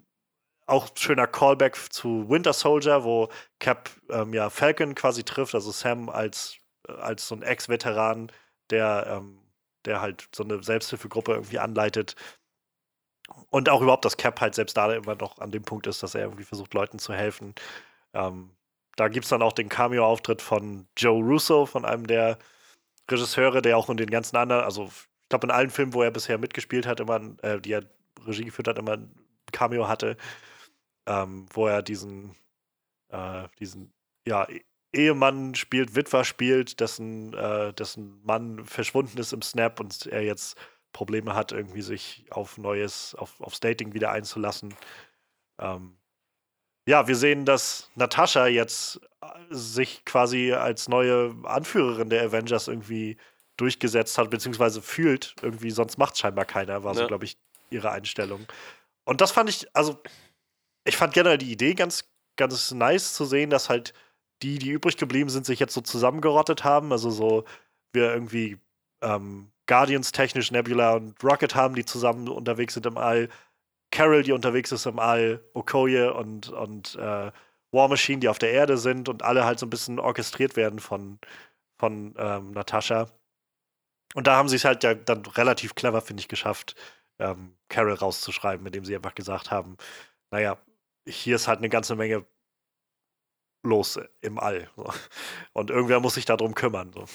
[0.69, 6.09] auch schöner Callback zu Winter Soldier, wo Cap ähm, ja Falcon quasi trifft, also Sam
[6.09, 6.57] als,
[6.87, 8.31] äh, als so ein Ex-Veteran,
[8.69, 9.39] der, ähm,
[9.85, 12.15] der halt so eine Selbsthilfegruppe irgendwie anleitet.
[13.49, 16.15] Und auch überhaupt, dass Cap halt selbst da immer noch an dem Punkt ist, dass
[16.15, 17.55] er irgendwie versucht, Leuten zu helfen.
[18.13, 18.51] Ähm,
[18.95, 22.37] da gibt es dann auch den Cameo-Auftritt von Joe Russo, von einem der
[23.09, 26.11] Regisseure, der auch in den ganzen anderen, also ich glaube in allen Filmen, wo er
[26.11, 27.83] bisher mitgespielt hat, immer, äh, die er
[28.25, 29.15] Regie geführt hat, immer ein
[29.51, 30.17] Cameo hatte,
[31.09, 32.35] ähm, wo er diesen,
[33.09, 33.91] äh, diesen,
[34.25, 40.05] ja, e-, Ehemann spielt, Witwer spielt, dessen, äh, dessen Mann verschwunden ist im Snap und
[40.05, 40.57] er jetzt
[40.93, 44.73] Probleme hat, irgendwie sich auf neues, auf, aufs Dating wieder einzulassen.
[45.59, 45.97] Ähm,
[46.87, 53.17] ja, wir sehen, dass Natascha jetzt äh, sich quasi als neue Anführerin der Avengers irgendwie
[53.57, 57.37] durchgesetzt hat, beziehungsweise fühlt, irgendwie, sonst macht scheinbar keiner, war so, glaube ich,
[57.69, 58.47] ihre Einstellung.
[59.03, 60.01] Und das fand ich, also,
[60.89, 63.93] ich fand generell die Idee ganz, ganz nice zu sehen, dass halt
[64.41, 66.91] die, die übrig geblieben sind, sich jetzt so zusammengerottet haben.
[66.91, 67.45] Also so,
[67.93, 68.57] wir irgendwie
[69.01, 73.29] ähm, Guardians technisch Nebula und Rocket haben, die zusammen unterwegs sind im All.
[73.91, 77.31] Carol, die unterwegs ist im All, Okoye und, und äh,
[77.71, 80.79] War Machine, die auf der Erde sind und alle halt so ein bisschen orchestriert werden
[80.79, 81.19] von,
[81.79, 83.09] von ähm, Natascha.
[84.15, 86.75] Und da haben sie es halt ja dann relativ clever, finde ich, geschafft,
[87.19, 89.77] ähm, Carol rauszuschreiben, indem sie einfach gesagt haben,
[90.31, 90.57] naja,
[91.09, 92.25] hier ist halt eine ganze Menge
[93.63, 94.69] los im All.
[94.75, 94.91] So.
[95.53, 96.91] Und irgendwer muss sich darum kümmern.
[96.93, 97.05] So.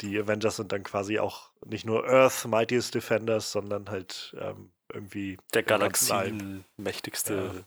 [0.00, 5.38] Die Avengers sind dann quasi auch nicht nur Earth Mightiest Defenders, sondern halt ähm, irgendwie
[5.54, 7.64] der Galaxien mächtigste ja.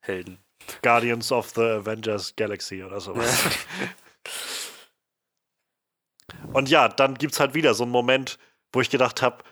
[0.00, 0.38] Helden.
[0.82, 3.44] Guardians of the Avengers Galaxy oder sowas.
[6.52, 8.38] Und ja, dann gibt es halt wieder so einen Moment,
[8.72, 9.42] wo ich gedacht habe,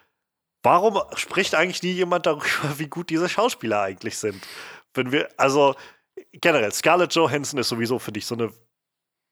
[0.62, 2.44] warum spricht eigentlich nie jemand darüber,
[2.78, 4.46] wie gut diese Schauspieler eigentlich sind?
[4.94, 5.74] Wenn wir, also
[6.32, 8.52] generell, Scarlett Johansson ist sowieso, finde ich, so eine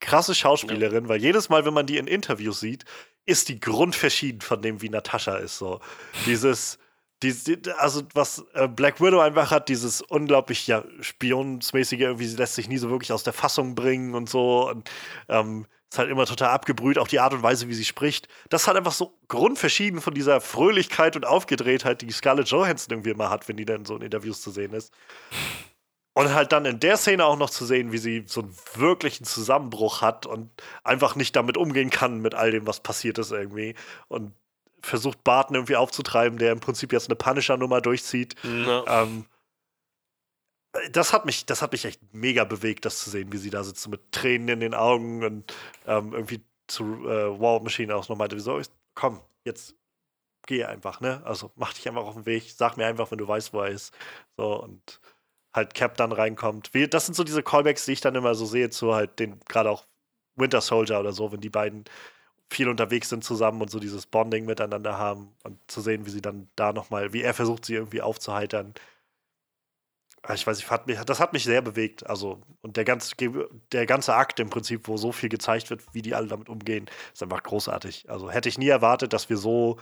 [0.01, 1.09] krasse Schauspielerin, ja.
[1.09, 2.85] weil jedes Mal, wenn man die in Interviews sieht,
[3.25, 5.59] ist die grundverschieden von dem, wie Natascha ist.
[5.59, 5.81] So
[6.27, 6.79] dieses,
[7.23, 7.35] die,
[7.79, 12.69] also was äh, Black Widow einfach hat, dieses unglaublich ja spionsmäßige, irgendwie sie lässt sich
[12.69, 14.89] nie so wirklich aus der Fassung bringen und so und
[15.29, 18.29] ähm, ist halt immer total abgebrüht, auch die Art und Weise, wie sie spricht.
[18.49, 23.11] Das ist halt einfach so grundverschieden von dieser Fröhlichkeit und Aufgedrehtheit, die Scarlett Johansson irgendwie
[23.11, 24.93] immer hat, wenn die dann so in Interviews zu sehen ist.
[26.15, 29.25] Und halt dann in der Szene auch noch zu sehen, wie sie so einen wirklichen
[29.25, 30.51] Zusammenbruch hat und
[30.83, 33.75] einfach nicht damit umgehen kann mit all dem, was passiert ist irgendwie.
[34.09, 34.33] Und
[34.81, 38.35] versucht Barton irgendwie aufzutreiben, der im Prinzip jetzt eine Punisher-Nummer durchzieht.
[38.43, 39.03] Ja.
[39.03, 39.27] Ähm,
[40.93, 43.65] das hat mich, das hat mich echt mega bewegt, das zu sehen, wie sie da
[43.65, 45.55] sitzt mit Tränen in den Augen und
[45.87, 48.61] ähm, irgendwie zu äh, War Machine auch noch meinte, wieso,
[48.95, 49.75] komm, jetzt
[50.47, 51.23] geh einfach, ne?
[51.25, 53.71] Also mach dich einfach auf den Weg, sag mir einfach, wenn du weißt, wo er
[53.71, 53.95] ist.
[54.37, 55.01] So und
[55.53, 56.75] halt Cap dann reinkommt.
[56.75, 59.41] Wie, das sind so diese Callbacks, die ich dann immer so sehe zu halt den,
[59.49, 59.87] gerade auch
[60.37, 61.85] Winter Soldier oder so, wenn die beiden
[62.51, 66.23] viel unterwegs sind zusammen und so dieses Bonding miteinander haben und zu sehen, wie sie
[66.23, 68.75] dann da nochmal, wie er versucht, sie irgendwie aufzuheitern.
[70.29, 72.05] Ah, ich weiß, ich hat mich, das hat mich sehr bewegt.
[72.07, 73.15] Also, und der ganze,
[73.71, 76.91] der ganze Akt im Prinzip, wo so viel gezeigt wird, wie die alle damit umgehen,
[77.13, 78.11] ist einfach großartig.
[78.11, 79.79] Also hätte ich nie erwartet, dass wir so,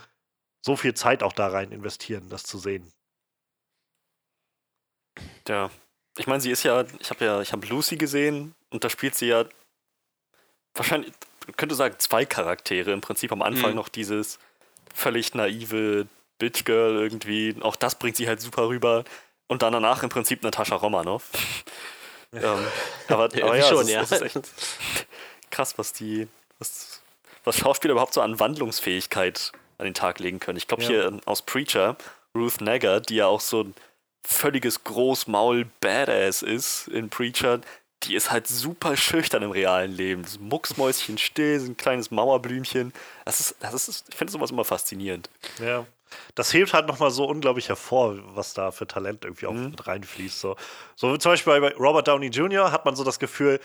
[0.61, 2.93] so viel Zeit auch da rein investieren, das zu sehen.
[5.49, 5.71] Ja.
[6.19, 9.15] Ich meine, sie ist ja, ich habe ja, ich habe Lucy gesehen und da spielt
[9.15, 9.47] sie ja
[10.75, 11.13] wahrscheinlich,
[11.57, 12.93] könnte sagen, zwei Charaktere.
[12.93, 13.77] Im Prinzip am Anfang mhm.
[13.77, 14.39] noch dieses
[14.95, 16.07] völlig naive
[16.39, 17.57] Bitch Girl irgendwie.
[17.63, 19.05] Auch das bringt sie halt super rüber.
[19.47, 21.31] Und dann danach im Prinzip Natascha Romanoff.
[22.33, 22.67] ähm,
[23.09, 24.01] aber, ja, aber ja, schon, es, ja.
[24.03, 24.41] Ist echt
[25.51, 26.29] krass, was die,
[26.59, 27.03] was,
[27.45, 30.57] was Schauspieler überhaupt so an Wandlungsfähigkeit an den Tag legen können.
[30.57, 30.89] Ich glaube ja.
[30.89, 31.97] hier aus Preacher,
[32.35, 33.67] Ruth Negger, die ja auch so
[34.23, 37.61] völliges Großmaul Badass ist in Preacher,
[38.05, 40.23] die ist halt super schüchtern im realen Leben.
[40.23, 42.93] Das Mucksmäuschen still, so ein kleines Mauerblümchen.
[43.25, 45.31] Das ist, das ist, ich finde sowas immer faszinierend.
[45.59, 45.87] Ja.
[46.35, 49.71] Das hebt halt nochmal so unglaublich hervor, was da für Talent irgendwie auch mhm.
[49.71, 50.41] mit reinfließt.
[50.41, 50.57] So.
[50.97, 52.71] so zum Beispiel bei Robert Downey Jr.
[52.73, 53.61] hat man so das Gefühl,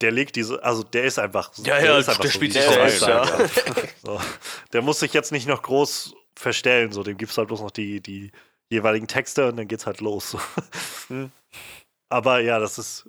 [0.00, 1.64] der legt diese, also der ist einfach so.
[1.64, 3.24] Ja, ja, der, der spielt sich selbst, ja.
[4.02, 4.20] so.
[4.72, 7.72] Der muss sich jetzt nicht noch groß verstellen, so dem gibt es halt bloß noch
[7.72, 8.30] die, die
[8.70, 10.36] jeweiligen Texte und dann geht's halt los.
[11.08, 11.32] hm.
[12.10, 13.08] Aber ja, das ist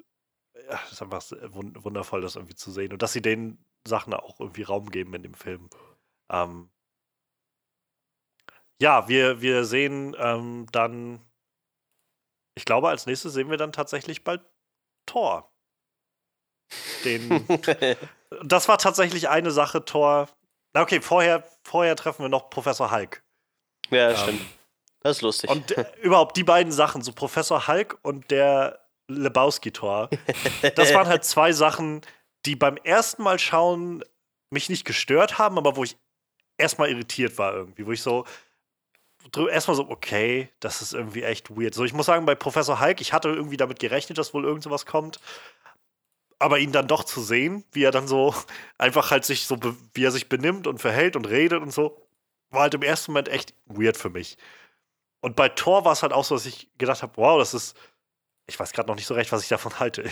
[0.70, 2.94] das ist einfach wundervoll, das irgendwie zu sehen.
[2.94, 3.58] Und dass sie den
[3.88, 5.70] Sachen auch irgendwie Raum geben in dem Film.
[6.30, 6.70] Ähm,
[8.82, 11.20] ja, wir, wir sehen ähm, dann,
[12.56, 14.42] ich glaube, als nächstes sehen wir dann tatsächlich bald
[15.06, 15.52] Thor.
[17.04, 17.46] Den,
[18.44, 20.30] das war tatsächlich eine Sache, Thor.
[20.74, 23.24] Na okay, vorher, vorher treffen wir noch Professor Hulk.
[23.90, 24.42] Ja, ähm, stimmt.
[25.02, 25.50] Das ist lustig.
[25.50, 30.10] Und äh, überhaupt die beiden Sachen, so Professor Hulk und der Lebowski-Tor,
[30.76, 32.02] das waren halt zwei Sachen,
[32.46, 34.04] die beim ersten Mal schauen
[34.52, 35.98] mich nicht gestört haben, aber wo ich
[36.58, 38.26] erstmal irritiert war irgendwie, wo ich so
[39.50, 41.74] erstmal so, okay, das ist irgendwie echt weird.
[41.74, 44.64] So, ich muss sagen, bei Professor Hulk, ich hatte irgendwie damit gerechnet, dass wohl irgend
[44.64, 45.20] sowas kommt.
[46.40, 48.34] Aber ihn dann doch zu sehen, wie er dann so
[48.78, 49.58] einfach halt sich so,
[49.94, 52.02] wie er sich benimmt und verhält und redet und so,
[52.50, 54.38] war halt im ersten Moment echt weird für mich.
[55.22, 57.78] Und bei Thor war es halt auch so, dass ich gedacht habe, wow, das ist,
[58.48, 60.10] ich weiß gerade noch nicht so recht, was ich davon halte.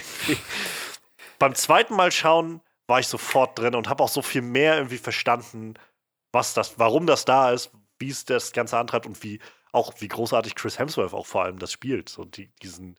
[1.40, 4.98] Beim zweiten Mal schauen war ich sofort drin und habe auch so viel mehr irgendwie
[4.98, 5.76] verstanden,
[6.32, 9.40] was das, warum das da ist, wie es das Ganze antreibt und wie
[9.72, 12.10] auch wie großartig Chris Hemsworth auch vor allem das spielt.
[12.10, 12.98] So die, diesen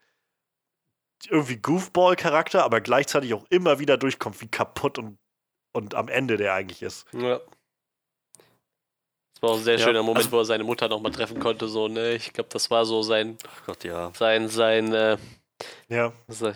[1.29, 5.19] irgendwie Goofball-Charakter, aber gleichzeitig auch immer wieder durchkommt, wie kaputt und,
[5.73, 7.07] und am Ende der eigentlich ist.
[7.13, 7.41] Ja.
[9.35, 11.39] Das war auch ein sehr ja, schöner Moment, also, wo er seine Mutter nochmal treffen
[11.39, 11.69] konnte.
[11.69, 12.15] So, ne?
[12.15, 14.13] Ich glaube, das war so sein, Gott, ja.
[14.15, 15.17] sein, sein, äh,
[15.89, 16.13] ja.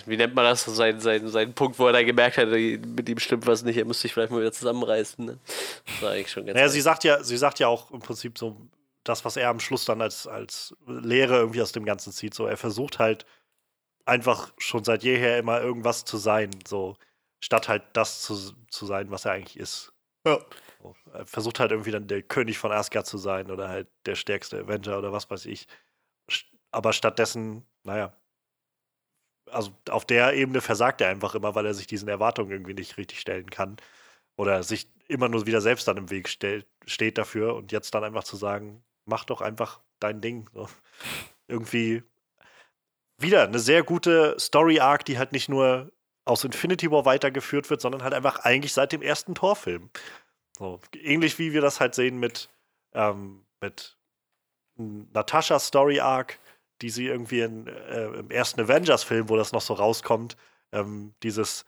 [0.07, 0.65] Wie nennt man das?
[0.65, 3.85] Sein, sein, sein Punkt, wo er dann gemerkt hat, mit ihm stimmt was nicht, er
[3.85, 5.25] müsste sich vielleicht mal wieder zusammenreißen.
[5.25, 5.39] Ne?
[5.87, 8.39] Das war eigentlich schon ganz naja, sie sagt ja, sie sagt ja auch im Prinzip
[8.39, 8.57] so
[9.05, 12.35] das, was er am Schluss dann als, als Lehre irgendwie aus dem Ganzen zieht.
[12.35, 13.27] So, er versucht halt
[14.05, 16.97] einfach schon seit jeher immer irgendwas zu sein, so
[17.41, 19.93] statt halt das zu, zu sein, was er eigentlich ist.
[20.25, 20.39] Ja.
[20.83, 24.15] So, er versucht halt irgendwie dann der König von Asgard zu sein oder halt der
[24.15, 25.67] stärkste Avenger oder was weiß ich.
[26.71, 28.13] Aber stattdessen, naja,
[29.53, 32.97] also auf der Ebene versagt er einfach immer, weil er sich diesen Erwartungen irgendwie nicht
[32.97, 33.77] richtig stellen kann.
[34.37, 38.05] Oder sich immer nur wieder selbst dann im Weg stellt, steht dafür und jetzt dann
[38.05, 40.49] einfach zu sagen, mach doch einfach dein Ding.
[40.55, 40.69] So.
[41.49, 42.03] Irgendwie
[43.19, 45.93] wieder eine sehr gute Story-Arc, die halt nicht nur
[46.25, 49.91] aus Infinity War weitergeführt wird, sondern halt einfach eigentlich seit dem ersten Torfilm.
[50.59, 52.49] So, ähnlich wie wir das halt sehen mit,
[52.95, 53.97] ähm, mit
[54.77, 56.39] Natashas Story-Arc,
[56.83, 60.37] die sie irgendwie in, äh, im ersten Avengers-Film, wo das noch so rauskommt,
[60.73, 61.65] ähm, dieses,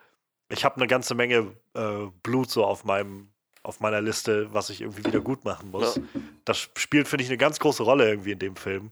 [0.49, 3.31] ich habe eine ganze Menge äh, Blut so auf meinem
[3.63, 5.97] auf meiner Liste, was ich irgendwie wieder gut machen muss.
[5.97, 6.03] Ja.
[6.45, 8.91] Das spielt, finde ich, eine ganz große Rolle irgendwie in dem Film.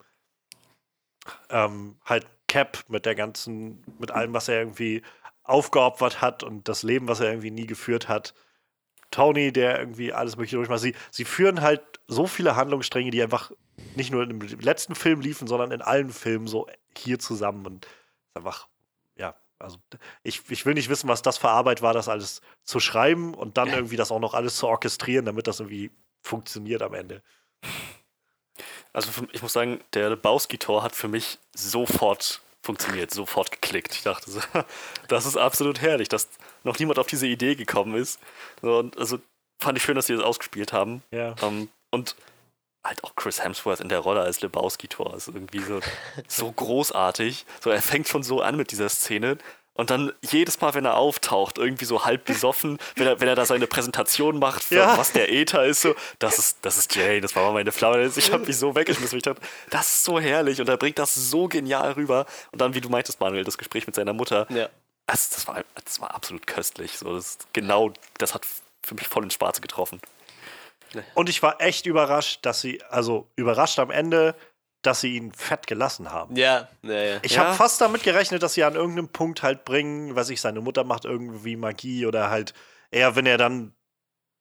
[1.50, 5.02] Ähm, halt Cap mit der ganzen, mit allem, was er irgendwie
[5.44, 8.32] aufgeopfert hat und das Leben, was er irgendwie nie geführt hat.
[9.10, 10.80] Tony, der irgendwie alles Mögliche durchmacht.
[10.80, 13.52] Sie, sie führen halt so viele Handlungsstränge, die einfach
[13.96, 16.66] nicht nur im letzten Film liefen, sondern in allen Filmen so
[16.96, 17.66] hier zusammen.
[17.66, 17.86] Und
[18.34, 18.68] einfach,
[19.16, 19.78] ja, also
[20.22, 23.56] ich, ich will nicht wissen, was das für Arbeit war, das alles zu schreiben und
[23.56, 25.90] dann irgendwie das auch noch alles zu orchestrieren, damit das irgendwie
[26.22, 27.22] funktioniert am Ende.
[28.92, 33.94] Also ich muss sagen, der Lebowski-Tor hat für mich sofort funktioniert, sofort geklickt.
[33.94, 34.30] Ich dachte,
[35.08, 36.28] das ist absolut herrlich, dass
[36.62, 38.20] noch niemand auf diese Idee gekommen ist.
[38.60, 39.18] Und also
[39.58, 41.02] fand ich schön, dass sie das ausgespielt haben.
[41.10, 41.34] Ja.
[41.40, 42.16] Um, ähm, und
[42.84, 45.80] halt auch Chris Hemsworth in der Rolle als Lebowski-Tor ist irgendwie so,
[46.28, 47.46] so großartig.
[47.62, 49.38] So, er fängt schon so an mit dieser Szene.
[49.74, 53.34] Und dann jedes Mal, wenn er auftaucht, irgendwie so halb besoffen, wenn er, wenn er
[53.34, 54.98] da seine Präsentation macht, für ja.
[54.98, 58.10] was der Äther ist, so, das ist, das ist Jay, das war mal meine Flamme.
[58.14, 59.16] Ich habe mich so weggeschmissen.
[59.16, 62.26] Ich dachte, das ist so herrlich und er bringt das so genial rüber.
[62.50, 64.68] Und dann, wie du meintest, Manuel, das Gespräch mit seiner Mutter, ja.
[65.06, 66.98] das, das, war, das war absolut köstlich.
[66.98, 68.46] So, das, genau, das hat
[68.82, 70.02] für mich voll ins Schwarze getroffen.
[71.14, 74.34] Und ich war echt überrascht, dass sie, also überrascht am Ende,
[74.82, 76.36] dass sie ihn fett gelassen haben.
[76.36, 77.18] Ja, ja, ja.
[77.22, 80.60] Ich habe fast damit gerechnet, dass sie an irgendeinem Punkt halt bringen, was ich, seine
[80.60, 82.52] Mutter macht irgendwie Magie oder halt
[82.90, 83.74] eher, wenn er dann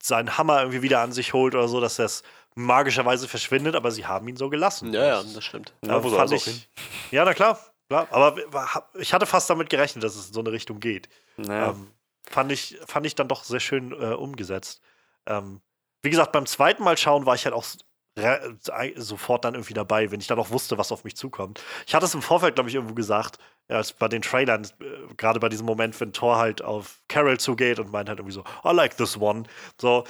[0.02, 2.24] seinen Hammer irgendwie wieder an sich holt oder so, dass das
[2.56, 4.93] magischerweise verschwindet, aber sie haben ihn so gelassen.
[4.93, 5.74] Ja, ja, das stimmt.
[5.86, 6.68] Ja, fand ich,
[7.12, 8.08] ja na klar, klar.
[8.12, 8.36] Aber
[8.95, 11.08] ich hatte fast damit gerechnet, dass es in so eine Richtung geht.
[11.38, 11.70] Naja.
[11.70, 11.91] Ähm,
[12.24, 14.82] fand, ich, fand ich dann doch sehr schön äh, umgesetzt.
[15.28, 15.62] Ähm,
[16.02, 17.66] wie gesagt, beim zweiten Mal schauen war ich halt auch
[18.95, 21.64] sofort dann irgendwie dabei, wenn ich dann auch wusste, was auf mich zukommt.
[21.88, 23.38] Ich hatte es im Vorfeld, glaube ich, irgendwo gesagt,
[23.70, 27.80] als bei den Trailern, äh, gerade bei diesem Moment, wenn Thor halt auf Carol zugeht
[27.80, 29.43] und meint halt irgendwie so, I like this one.
[29.80, 30.04] So,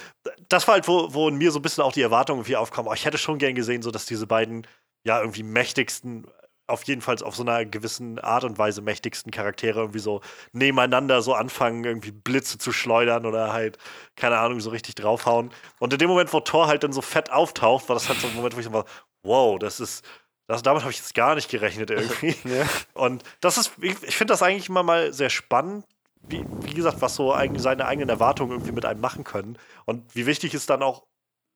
[0.48, 2.88] das war halt, wo, wo in mir so ein bisschen auch die Erwartung irgendwie aufkam,
[2.88, 4.66] oh, ich hätte schon gern gesehen, so dass diese beiden
[5.04, 6.26] ja irgendwie mächtigsten
[6.66, 10.20] auf jeden Fall auf so einer gewissen Art und Weise mächtigsten Charaktere irgendwie so
[10.52, 13.78] nebeneinander so anfangen, irgendwie Blitze zu schleudern oder halt,
[14.16, 15.50] keine Ahnung, so richtig draufhauen.
[15.78, 18.28] Und in dem Moment, wo Thor halt dann so fett auftaucht, war das halt so
[18.28, 18.84] ein Moment, wo ich so war,
[19.22, 20.04] wow, das ist,
[20.46, 22.34] Das, damit habe ich jetzt gar nicht gerechnet irgendwie.
[22.44, 22.66] Ja.
[22.94, 25.84] Und das ist, ich, ich finde das eigentlich immer mal sehr spannend,
[26.22, 29.58] wie, wie gesagt, was so eigentlich seine eigenen Erwartungen irgendwie mit einem machen können.
[29.86, 31.04] Und wie wichtig es dann auch,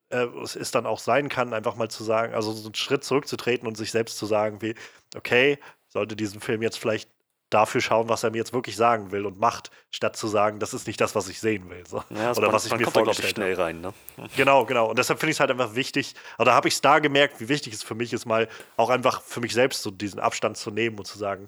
[0.09, 3.03] äh, es ist dann auch sein kann, einfach mal zu sagen, also so einen Schritt
[3.03, 4.75] zurückzutreten und sich selbst zu sagen, wie,
[5.15, 7.09] okay, sollte diesen Film jetzt vielleicht
[7.49, 10.73] dafür schauen, was er mir jetzt wirklich sagen will und macht, statt zu sagen, das
[10.73, 11.85] ist nicht das, was ich sehen will.
[11.87, 12.03] So.
[12.09, 13.45] Ja, also Oder man, was ich mir ich, vorgestellt habe.
[13.45, 13.81] schnell rein.
[13.81, 13.93] Ne?
[14.35, 14.89] Genau, genau.
[14.89, 17.47] Und deshalb finde ich es halt einfach wichtig, oder habe ich es da gemerkt, wie
[17.47, 20.71] wichtig es für mich ist, mal auch einfach für mich selbst so diesen Abstand zu
[20.71, 21.47] nehmen und zu sagen,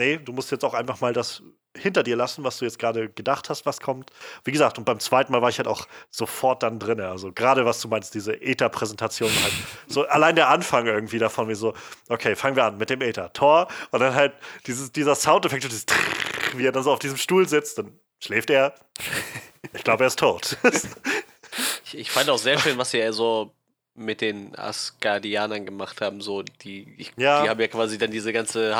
[0.00, 1.42] nee, du musst jetzt auch einfach mal das
[1.76, 4.10] hinter dir lassen, was du jetzt gerade gedacht hast, was kommt.
[4.44, 7.00] Wie gesagt, und beim zweiten Mal war ich halt auch sofort dann drin.
[7.00, 9.52] Also gerade was du meinst, diese Ether-Präsentation halt.
[9.86, 11.74] So allein der Anfang irgendwie davon, wie so,
[12.08, 13.32] okay, fangen wir an mit dem Ether.
[13.32, 14.32] Tor und dann halt
[14.66, 15.86] dieses, dieser Soundeffekt, und dieses
[16.56, 18.74] wie er dann so auf diesem Stuhl sitzt, dann schläft er.
[19.72, 20.56] Ich glaube, er ist tot.
[21.84, 23.52] Ich, ich fand auch sehr schön, was sie ja so
[23.96, 26.20] mit den Asgardianern gemacht haben.
[26.20, 27.42] So, die, ich, Ja.
[27.42, 28.76] die haben ja quasi dann diese ganze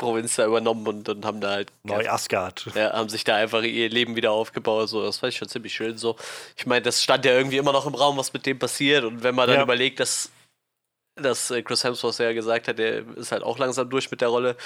[0.00, 2.66] Hafenprovinz da übernommen und, und haben da halt Neu Asgard.
[2.74, 4.88] ja, haben sich da einfach ihr Leben wieder aufgebaut.
[4.88, 5.98] So, das fand ich schon ziemlich schön.
[5.98, 6.16] So,
[6.56, 9.04] ich meine, das stand ja irgendwie immer noch im Raum, was mit dem passiert.
[9.04, 9.62] Und wenn man dann Ja.
[9.62, 10.30] überlegt, dass,
[11.16, 14.28] dass äh, Chris Hemsworth ja gesagt hat, der ist halt auch langsam durch mit der
[14.28, 14.56] Rolle,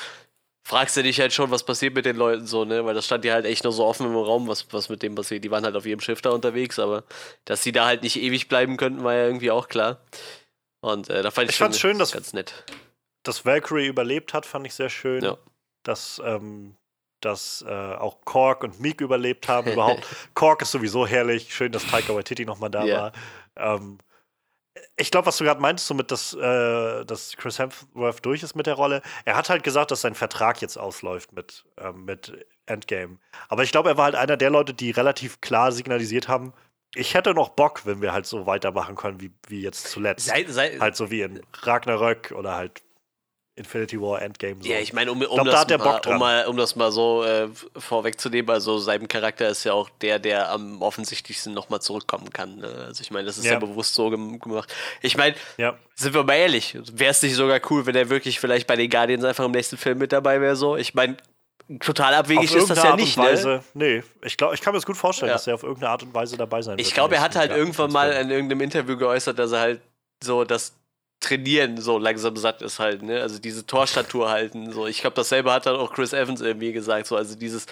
[0.66, 2.84] fragst du dich halt schon, was passiert mit den Leuten so, ne?
[2.84, 5.14] Weil das stand ja halt echt nur so offen im Raum, was, was mit dem
[5.14, 5.44] passiert.
[5.44, 7.04] Die waren halt auf ihrem Schiff da unterwegs, aber
[7.44, 10.00] dass sie da halt nicht ewig bleiben könnten, war ja irgendwie auch klar.
[10.80, 12.64] Und äh, da fand ich, Ich fand's schön, dass- ganz nett.
[13.24, 15.24] Dass Valkyrie überlebt hat, fand ich sehr schön.
[15.24, 15.36] Ja.
[15.82, 16.76] Dass, ähm,
[17.20, 19.72] dass äh, auch Kork und Meek überlebt haben.
[19.72, 20.06] Überhaupt.
[20.34, 21.54] Kork ist sowieso herrlich.
[21.54, 22.98] Schön, dass Taika Waititi nochmal da Ja.
[22.98, 23.12] war.
[23.56, 23.98] Ähm,
[24.96, 28.66] ich glaube, was du gerade meintest, somit, dass, äh, dass Chris Hemsworth durch ist mit
[28.66, 29.02] der Rolle.
[29.24, 33.18] Er hat halt gesagt, dass sein Vertrag jetzt ausläuft mit, ähm, mit Endgame.
[33.48, 36.52] Aber ich glaube, er war halt einer der Leute, die relativ klar signalisiert haben,
[36.96, 40.26] ich hätte noch Bock, wenn wir halt so weitermachen können, wie, wie jetzt zuletzt.
[40.26, 42.83] Sei, sei, Halt so wie in Ragnarök oder halt
[43.56, 44.56] Infinity War Endgame.
[44.60, 44.68] So.
[44.68, 47.48] Ja, ich meine, um, um, glaub, das mal, um, mal, um das mal so äh,
[47.76, 52.56] vorwegzunehmen, also sein Charakter ist ja auch der, der am offensichtlichsten nochmal zurückkommen kann.
[52.56, 52.66] Ne?
[52.86, 53.58] Also ich meine, das ist ja, Ja.
[53.60, 54.74] bewusst so gem gemacht.
[55.02, 55.78] Ich meine, ja.
[55.94, 58.90] sind wir mal ehrlich, wäre es nicht sogar cool, wenn er wirklich vielleicht bei den
[58.90, 60.76] Guardians einfach im nächsten Film mit dabei wäre so?
[60.76, 61.16] Ich meine,
[61.78, 63.30] total abwegig Auf ist das ja Art nicht, und ne?
[63.30, 63.64] Weise.
[63.74, 65.34] Nee, ich, glaub, ich kann mir das gut vorstellen, Ja.
[65.34, 66.86] dass er auf irgendeine Art und Weise dabei sein wird.
[66.86, 69.80] Ich glaube, er hat halt irgendwann mal in irgendeinem Interview geäußert, dass er halt
[70.22, 70.74] so das
[71.20, 73.20] Trainieren so langsam satt ist halt, ne?
[73.22, 74.72] Also diese Torstatur halten.
[74.72, 77.06] So, ich glaube, dasselbe hat dann auch Chris Evans irgendwie gesagt.
[77.06, 77.66] So, also dieses,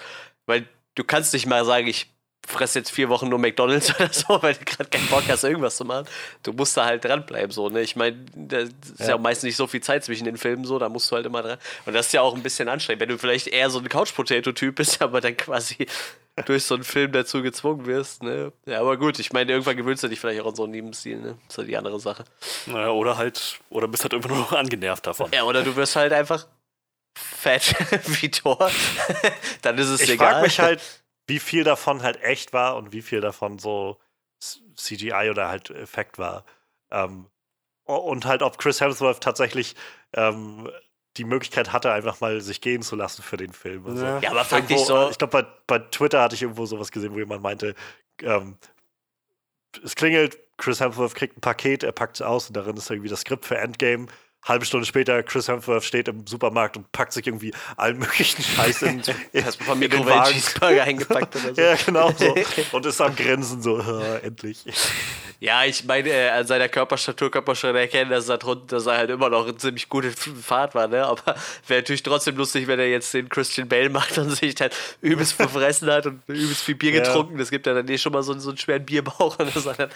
[0.45, 2.07] weil du kannst nicht mal sagen, ich
[2.45, 5.77] fresse jetzt vier Wochen nur McDonalds oder so, weil du gerade keinen Bock hast, irgendwas
[5.77, 6.07] zu machen.
[6.43, 7.81] Du musst da halt dranbleiben, so, ne?
[7.81, 9.09] Ich meine, da ist ja.
[9.09, 9.15] Ja.
[9.15, 11.41] auch meistens nicht so viel Zeit zwischen den Filmen, so, da musst du halt immer
[11.41, 11.57] dran.
[11.85, 14.75] Und das ist ja auch ein bisschen anstrengend, wenn du vielleicht eher so ein Couch-Potato-Typ
[14.75, 15.87] bist, aber dann quasi
[16.45, 18.51] durch so einen Film dazu gezwungen wirst, ne?
[18.65, 21.19] Ja, aber gut, ich meine, irgendwann gewöhnst du dich vielleicht auch an so einen Lebensstil,
[21.19, 21.37] ne?
[21.47, 22.25] Das ist ja die andere Sache.
[22.65, 25.29] Naja, oder halt, oder bist halt einfach nur noch angenervt davon.
[25.31, 26.47] Ja, oder du wirst halt einfach
[27.15, 27.75] fett
[28.21, 28.71] wie Thor.
[29.61, 30.31] dann ist es Ich egal.
[30.31, 30.81] frage mich halt,
[31.27, 33.99] wie viel davon halt echt war und wie viel davon so
[34.75, 36.45] CGI oder halt Effekt war.
[36.91, 37.27] Ähm,
[37.85, 39.75] und halt, ob Chris Hemsworth tatsächlich
[40.13, 40.69] ähm,
[41.17, 43.85] die Möglichkeit hatte, einfach mal sich gehen zu lassen für den Film.
[43.85, 44.19] Also, Ja.
[44.19, 45.09] ja, aber faktisch irgendwo, so.
[45.09, 47.75] Ich glaube, bei, bei Twitter hatte ich irgendwo sowas gesehen, wo jemand meinte,
[48.21, 48.57] ähm,
[49.83, 53.09] es klingelt, Chris Hemsworth kriegt ein Paket, er packt es aus und darin ist irgendwie
[53.09, 54.07] das Skript für Endgame.
[54.45, 58.81] Halbe Stunde später, Chris Hemsworth steht im Supermarkt und packt sich irgendwie allen möglichen Scheiß
[58.83, 60.41] in, in, Hast in den Wagen.
[60.81, 61.61] Eingepackt oder so.
[61.61, 62.35] Ja, genau so.
[62.73, 64.59] Und ist am Grinsen so, "Ah, endlich.
[65.39, 68.97] Ja, ich meine, äh, an seiner Körperstatur kann man schon erkennen, dass er, dass er
[68.97, 71.05] halt immer noch in ziemlich gute Fahrt war, ne?
[71.05, 71.35] Aber
[71.67, 75.33] wäre natürlich trotzdem lustig, wenn er jetzt den Christian Bale macht und sich halt übelst
[75.33, 77.03] verfressen hat und übelst viel Bier Ja.
[77.03, 77.37] getrunken.
[77.37, 79.89] Das gibt ja dann eh schon mal so, so einen schweren Bierbauch und das wäre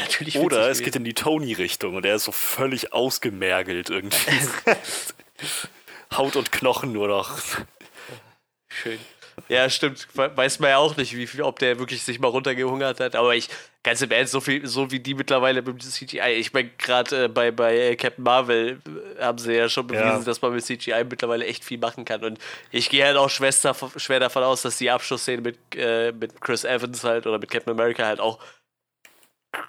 [0.00, 2.92] natürlich Oder es geht in die Tony-Richtung und er ist so völlig
[3.42, 4.38] ausgemergelt irgendwie.
[6.16, 7.38] Haut und Knochen nur noch.
[8.68, 8.98] Schön.
[9.48, 10.06] Ja, stimmt.
[10.14, 13.16] We- Weiß man ja auch nicht, wie viel, ob der wirklich sich mal runtergehungert hat.
[13.16, 13.48] Aber ich,
[13.82, 16.32] ganz im Ernst, so, viel, so wie die mittlerweile mit CGI.
[16.38, 18.80] Ich meine, gerade äh, bei, bei äh, Captain Marvel
[19.18, 20.18] äh, haben sie ja schon bewiesen, Ja.
[20.20, 22.22] dass man mit CGI mittlerweile echt viel machen kann.
[22.24, 22.38] Und
[22.70, 23.52] ich gehe halt auch schwer,
[23.96, 27.72] schwer davon aus, dass die Abschlussszene mit, äh, mit Chris Evans halt oder mit Captain
[27.72, 28.38] America halt auch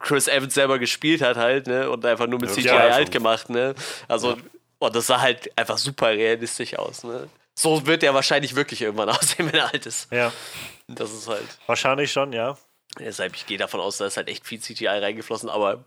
[0.01, 1.89] Chris Evans selber gespielt hat halt, ne?
[1.89, 3.11] Und einfach nur mit Ja, CGI ja, schon.
[3.11, 3.75] gemacht, ne?
[4.07, 4.37] Also,
[4.79, 7.27] und das sah halt einfach super realistisch aus, ne?
[7.55, 10.11] So wird er wahrscheinlich wirklich irgendwann aussehen, wenn er alt ist.
[10.11, 10.31] Ja,
[10.87, 11.45] Das ist halt.
[11.67, 12.57] wahrscheinlich schon, ja.
[12.99, 15.83] Deshalb, ich gehe davon aus, da ist halt echt viel CGI reingeflossen, aber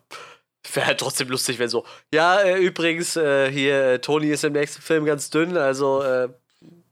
[0.75, 4.53] wäre halt trotzdem lustig, wenn so, ja, äh, übrigens, äh, hier, äh, Tony ist im
[4.55, 6.29] nächsten Film ganz dünn, also äh,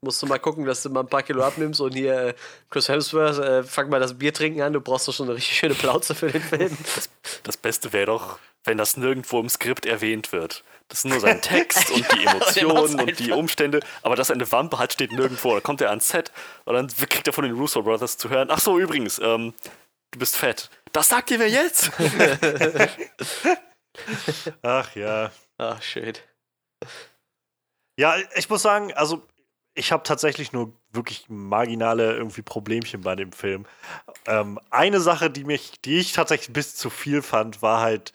[0.04, 2.34] musst du mal gucken, dass du mal ein paar Kilo abnimmst und hier, äh,
[2.70, 5.58] Chris Hemsworth, äh, fang mal das Bier trinken an, du brauchst doch schon eine richtig
[5.58, 6.76] schöne Plauze für den Film.
[7.42, 10.62] Das Beste wäre doch, wenn das nirgendwo im Skript erwähnt wird.
[10.88, 13.80] Das ist nur sein Text und die Emotionen und die Umstände.
[14.02, 15.54] Aber dass er eine Wampe hat, steht nirgendwo.
[15.54, 16.30] Da kommt er ans Set
[16.64, 19.54] und dann kriegt er von den Russo Brothers zu hören: Ach so, übrigens, ähm,
[20.10, 20.68] du bist fett.
[20.92, 21.90] Das sagt dir wer jetzt?
[24.62, 25.32] Ach ja.
[25.58, 26.22] Ach, shit.
[27.96, 29.22] Ja, ich muss sagen, also
[29.74, 33.66] ich habe tatsächlich nur wirklich marginale irgendwie Problemchen bei dem Film.
[34.26, 38.12] Ähm, eine Sache, die mich, die ich tatsächlich bis zu viel fand, war halt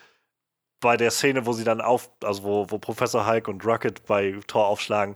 [0.79, 4.39] bei der Szene, wo sie dann auf, also wo, wo Professor Hulk und Rocket bei
[4.47, 5.15] Thor aufschlagen.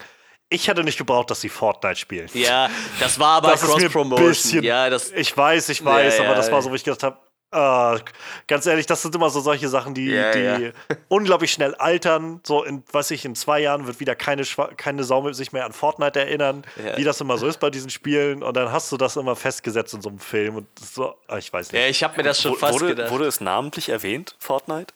[0.50, 2.30] Ich hätte nicht gebraucht, dass sie Fortnite spielen.
[2.34, 2.70] Ja,
[3.00, 4.64] das war aber Cross-Promotion.
[4.64, 5.12] Ja, das.
[5.12, 7.18] Ich weiß, ich weiß, ja, aber das war so, wo ich gedacht habe,
[7.54, 8.00] Uh,
[8.48, 10.74] ganz ehrlich, das sind immer so solche Sachen, die, yeah, die yeah.
[11.08, 12.40] unglaublich schnell altern.
[12.44, 14.44] So in, weiß ich, in zwei Jahren wird wieder keine,
[14.78, 16.98] keine Sau sich mehr an Fortnite erinnern, yeah.
[16.98, 18.42] wie das immer so ist bei diesen Spielen.
[18.42, 20.56] Und dann hast du das immer festgesetzt in so einem Film.
[20.56, 21.80] Und so, ah, ich weiß nicht.
[21.80, 23.12] Ja, ich habe mir das schon fast wurde, gedacht.
[23.12, 24.94] Wurde es namentlich erwähnt, Fortnite?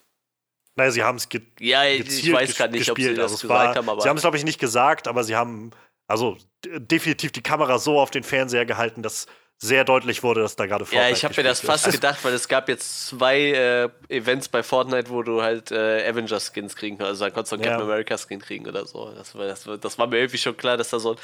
[0.75, 3.49] Naja, sie haben es ge ja, ich weiß gar nicht, ob sie das also gesagt
[3.49, 3.89] war, haben.
[3.89, 5.71] Aber sie haben es, glaube ich, nicht gesagt, aber sie haben
[6.07, 9.27] also definitiv die Kamera so auf den Fernseher gehalten, dass
[9.59, 12.33] sehr deutlich wurde, dass da gerade Fortnite Ja, ich habe mir das fast gedacht, weil
[12.33, 17.09] es gab jetzt zwei äh, Events bei Fortnite, wo du halt äh, Avengers-Skins kriegen kannst.
[17.09, 17.71] Also dann konntest du einen ja.
[17.71, 19.11] Captain America-Skin kriegen oder so.
[19.13, 21.17] Das war, das, das, war mir irgendwie schon klar, dass da so ein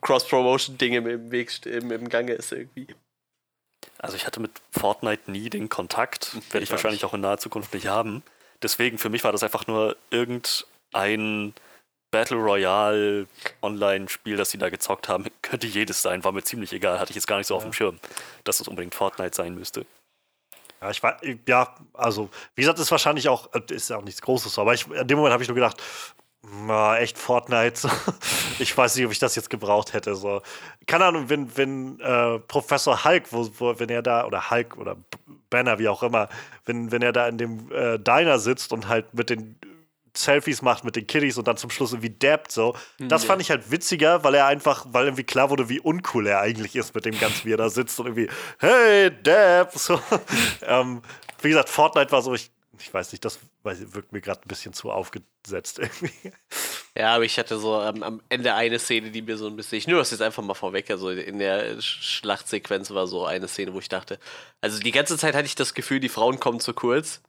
[0.00, 2.88] Cross-Promotion-Ding im, im Weg im, im Gange ist irgendwie.
[3.98, 7.74] Also ich hatte mit Fortnite nie den Kontakt, werde ich wahrscheinlich auch in naher Zukunft
[7.74, 8.22] nicht haben.
[8.62, 11.54] Deswegen, für mich war das einfach nur irgendein
[12.16, 13.26] Battle Royale
[13.60, 17.16] Online-Spiel, das sie da gezockt haben, könnte jedes sein, war mir ziemlich egal, hatte ich
[17.16, 17.58] jetzt gar nicht so ja.
[17.58, 17.98] auf dem Schirm,
[18.44, 19.84] dass es unbedingt Fortnite sein müsste.
[20.80, 24.22] Ja, ich war, ja, also, wie gesagt, ist wahrscheinlich auch, äh, ist ja auch nichts
[24.22, 25.82] Großes, aber ich, in dem Moment habe ich nur gedacht,
[26.66, 27.90] na, echt Fortnite.
[28.58, 30.14] ich weiß nicht, ob ich das jetzt gebraucht hätte.
[30.14, 30.40] So.
[30.86, 34.96] Keine Ahnung, wenn, wenn äh, Professor Hulk, wo, wo, wenn er da, oder Hulk oder
[35.50, 36.28] Banner, wie auch immer,
[36.64, 39.58] wenn, wenn er da in dem äh, Diner sitzt und halt mit den
[40.18, 42.76] Selfies macht mit den Kiddies und dann zum Schluss irgendwie dabbt so.
[42.98, 46.40] Das fand ich halt witziger, weil er einfach, weil irgendwie klar wurde, wie uncool er
[46.40, 49.72] eigentlich ist mit dem Ganzen, wie er da sitzt und irgendwie, hey, Dab!
[49.76, 50.00] So.
[50.62, 51.02] ähm,
[51.42, 54.72] wie gesagt, Fortnite war so, ich, ich weiß nicht, das wirkt mir gerade ein bisschen
[54.72, 56.32] zu aufgesetzt irgendwie.
[56.96, 59.78] Ja, aber ich hatte so ähm, am Ende eine Szene, die mir so ein bisschen,
[59.78, 63.74] ich nehme das jetzt einfach mal vorweg, also in der Schlachtsequenz war so eine Szene,
[63.74, 64.18] wo ich dachte,
[64.60, 67.20] also die ganze Zeit hatte ich das Gefühl, die Frauen kommen zu kurz.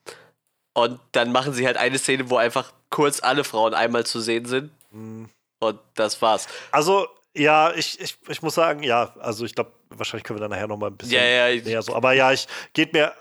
[0.78, 4.46] Und dann machen sie halt eine Szene, wo einfach kurz alle Frauen einmal zu sehen
[4.46, 4.70] sind.
[4.92, 5.28] Mhm.
[5.58, 6.46] Und das war's.
[6.72, 10.52] Also, ja, ich, ich, ich muss sagen, ja, also ich glaube, wahrscheinlich können wir dann
[10.52, 11.96] nachher noch mal ein bisschen ja, ja, näher so.
[11.96, 13.12] Aber ja, ich geht mir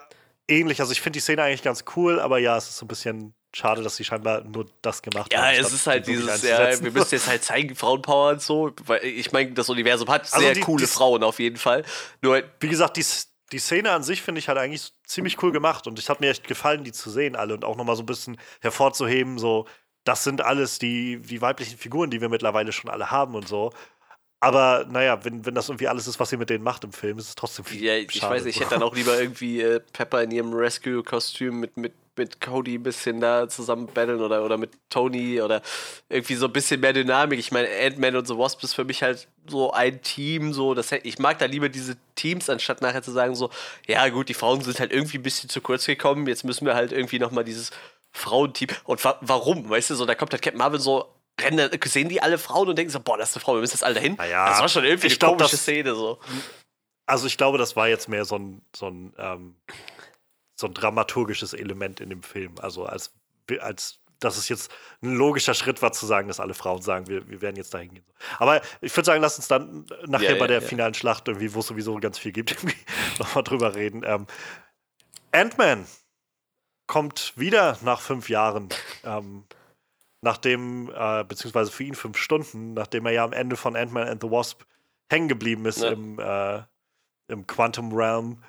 [0.46, 0.80] ähnlich.
[0.80, 3.32] Also ich finde die Szene eigentlich ganz cool, aber ja, es ist so ein bisschen
[3.54, 5.54] schade, dass sie scheinbar nur das gemacht ja, haben.
[5.54, 8.70] Ja, es ist halt dieses, ja, wir müssen jetzt halt zeigen, Frauenpower und so.
[8.84, 11.86] Weil ich meine, das Universum hat also sehr die, coole die, Frauen auf jeden Fall.
[12.20, 13.06] Nur wie gesagt, die,
[13.52, 16.30] die Szene an sich finde ich halt eigentlich ziemlich cool gemacht und es hat mir
[16.30, 19.66] echt gefallen, die zu sehen alle und auch nochmal so ein bisschen hervorzuheben, so,
[20.04, 23.72] das sind alles die, die weiblichen Figuren, die wir mittlerweile schon alle haben und so.
[24.40, 27.18] Aber naja, wenn, wenn das irgendwie alles ist, was sie mit denen macht im Film,
[27.18, 27.82] ist es trotzdem viel.
[27.82, 28.34] Ja, ich schade.
[28.34, 32.40] weiß, ich hätte dann auch lieber irgendwie äh, Pepper in ihrem Rescue-Kostüm mit, mit mit
[32.40, 35.62] Cody ein bisschen da zusammen battlen oder, oder mit Tony oder
[36.08, 37.38] irgendwie so ein bisschen mehr Dynamik.
[37.38, 40.92] Ich meine, Ant-Man und The Wasp ist für mich halt so ein Team, so, das,
[40.92, 43.50] ich mag da lieber diese Teams, anstatt nachher zu sagen, so,
[43.86, 46.74] ja gut, die Frauen sind halt irgendwie ein bisschen zu kurz gekommen, jetzt müssen wir
[46.74, 47.70] halt irgendwie nochmal dieses
[48.12, 48.68] Frauenteam.
[48.84, 49.68] Und wa warum?
[49.68, 52.76] Weißt du, so, da kommt halt Captain Marvel so, rennen, sehen die alle Frauen und
[52.76, 54.16] denken so, boah, das ist eine Frau, wir müssen jetzt alle dahin.
[54.28, 56.18] Ja, das war schon irgendwie eine glaub, komische das, Szene, so.
[57.06, 59.56] Also ich glaube, das war jetzt mehr so ein, so ein ähm,
[60.56, 62.54] so ein dramaturgisches Element in dem Film.
[62.60, 63.14] Also als,
[63.60, 64.70] als dass es jetzt
[65.02, 67.94] ein logischer Schritt war zu sagen, dass alle Frauen sagen, wir, wir werden jetzt dahin
[67.94, 68.04] gehen.
[68.38, 70.66] Aber ich würde sagen, lass uns dann nachher ja, bei der ja.
[70.66, 72.56] finalen Schlacht, irgendwie, wo es sowieso ganz viel gibt,
[73.18, 74.02] nochmal drüber reden.
[74.04, 74.26] Ähm,
[75.32, 75.86] Ant-Man
[76.86, 78.70] kommt wieder nach fünf Jahren.
[79.04, 79.44] Ähm,
[80.22, 84.22] nachdem, äh, beziehungsweise für ihn fünf Stunden, nachdem er ja am Ende von Ant-Man and
[84.22, 84.62] the Wasp
[85.08, 86.62] hängen geblieben ist im, äh,
[87.28, 88.42] im Quantum Realm.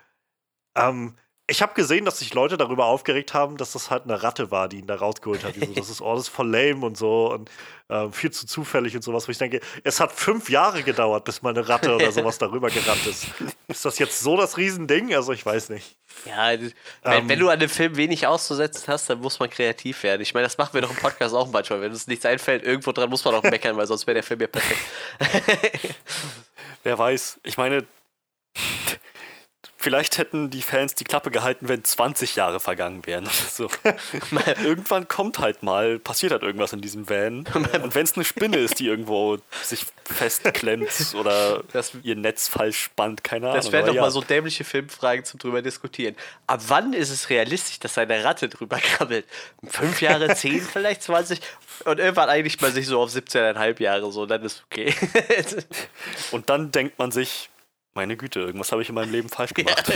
[0.75, 1.17] Ähm,
[1.49, 4.67] ich habe gesehen, dass sich Leute darüber aufgeregt haben, dass das halt eine Ratte war,
[4.67, 5.55] die ihn da rausgeholt hat.
[5.55, 7.49] So, das ist oh, das ist voll lame und so und
[7.87, 9.27] äh, viel zu zufällig und sowas.
[9.27, 12.69] Wo ich denke, es hat fünf Jahre gedauert, bis mal eine Ratte oder sowas darüber
[12.69, 13.27] gerannt ist.
[13.69, 15.15] Ist das jetzt so das Riesending?
[15.15, 15.95] Also ich weiß nicht.
[16.25, 16.73] Ja, wenn,
[17.05, 20.21] ähm, wenn du an dem Film wenig auszusetzen hast, dann muss man kreativ werden.
[20.21, 21.79] Ich meine, das machen wir doch im Podcast auch manchmal.
[21.79, 24.41] Wenn uns nichts einfällt, irgendwo dran muss man auch meckern, weil sonst wäre der Film
[24.41, 25.95] ja perfekt.
[26.83, 27.39] Wer weiß.
[27.43, 27.85] Ich meine,
[29.79, 33.27] Vielleicht hätten die Fans die Klappe gehalten, wenn 20 Jahre vergangen wären.
[33.51, 33.69] So.
[34.63, 37.45] Irgendwann kommt halt mal, passiert halt irgendwas in diesem Van.
[37.53, 42.85] Und wenn es eine Spinne ist, die irgendwo sich festklemmt oder Das- ihr Netz falsch
[42.85, 43.57] spannt, keine Ahnung.
[43.57, 44.01] Das wären doch ja.
[44.01, 46.15] mal so dämliche Filmfragen zum drüber diskutieren.
[46.47, 49.25] Ab wann ist es realistisch, dass eine Ratte drüber krabbelt?
[49.67, 51.39] Fünf Jahre, zehn, vielleicht 20?
[51.85, 54.93] Und irgendwann einigt man sich so auf 17,5 Jahre so, dann ist okay.
[56.31, 57.49] Und dann denkt man sich,
[57.97, 59.91] meine Güte, irgendwas habe ich in meinem Leben falsch gemacht.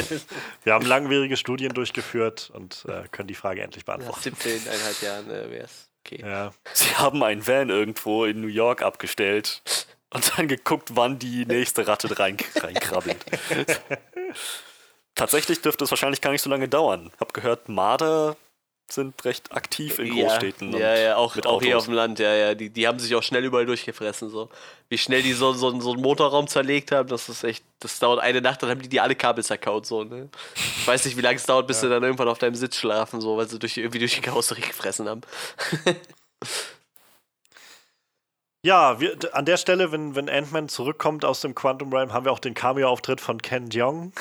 [0.63, 4.35] Wir haben langwierige Studien durchgeführt und äh, können die Frage endlich Nach beantworten.
[4.35, 6.21] 17,5 Jahren äh, wäre es okay.
[6.21, 6.51] Ja.
[6.73, 9.61] Sie haben einen Van irgendwo in New York abgestellt
[10.09, 13.23] und dann geguckt, wann die nächste Ratte rein, reinkrabbelt.
[15.15, 17.11] Tatsächlich dürfte es wahrscheinlich gar nicht so lange dauern.
[17.19, 18.35] Hab gehört, Marder
[18.91, 20.71] sind recht aktiv in Großstädten.
[20.71, 22.55] Ja, und ja, ja auch, auch hier auf dem Land, ja, ja.
[22.55, 24.29] Die, die haben sich auch schnell überall durchgefressen.
[24.29, 24.49] So.
[24.89, 28.19] Wie schnell die so, so, so einen Motorraum zerlegt haben, das ist echt, das dauert
[28.19, 29.85] eine Nacht, dann haben die die alle Kabel zerkaut.
[29.85, 30.29] So, ne?
[30.55, 33.21] Ich weiß nicht, wie lange es dauert, bis sie dann irgendwann auf deinem Sitz schlafen,
[33.21, 35.21] so, weil sie durch, irgendwie durch die Karosserie gefressen haben.
[38.63, 42.31] Ja, wir, an der Stelle, wenn, wenn Ant-Man zurückkommt aus dem Quantum Realm, haben wir
[42.31, 44.13] auch den Cameo-Auftritt von Ken Jeong.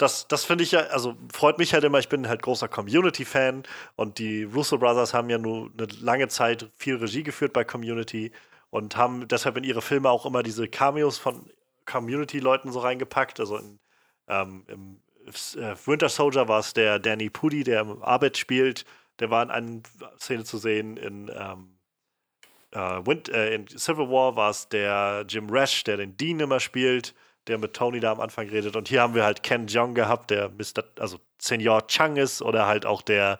[0.00, 3.64] Das, das finde ich ja, also freut mich halt immer, ich bin halt großer Community-Fan
[3.96, 8.32] und die Russo Brothers haben ja nur eine lange Zeit viel Regie geführt bei Community
[8.70, 11.50] und haben deshalb in ihre Filme auch immer diese Cameos von
[11.84, 13.40] Community-Leuten so reingepackt.
[13.40, 13.78] Also in,
[14.26, 18.86] ähm, im äh, Winter Soldier war es der Danny Pudi, der im Arbeit spielt,
[19.18, 19.82] der war in einer
[20.18, 21.78] Szene zu sehen in ähm,
[22.70, 26.60] äh, Win äh, in Civil War war es der Jim Rash, der den Dean immer
[26.60, 27.14] spielt,
[27.46, 28.76] der mit Tony da am Anfang redet.
[28.76, 32.66] Und hier haben wir halt Ken Jeong gehabt, der Mr., also Senior Chang ist oder
[32.66, 33.38] halt auch der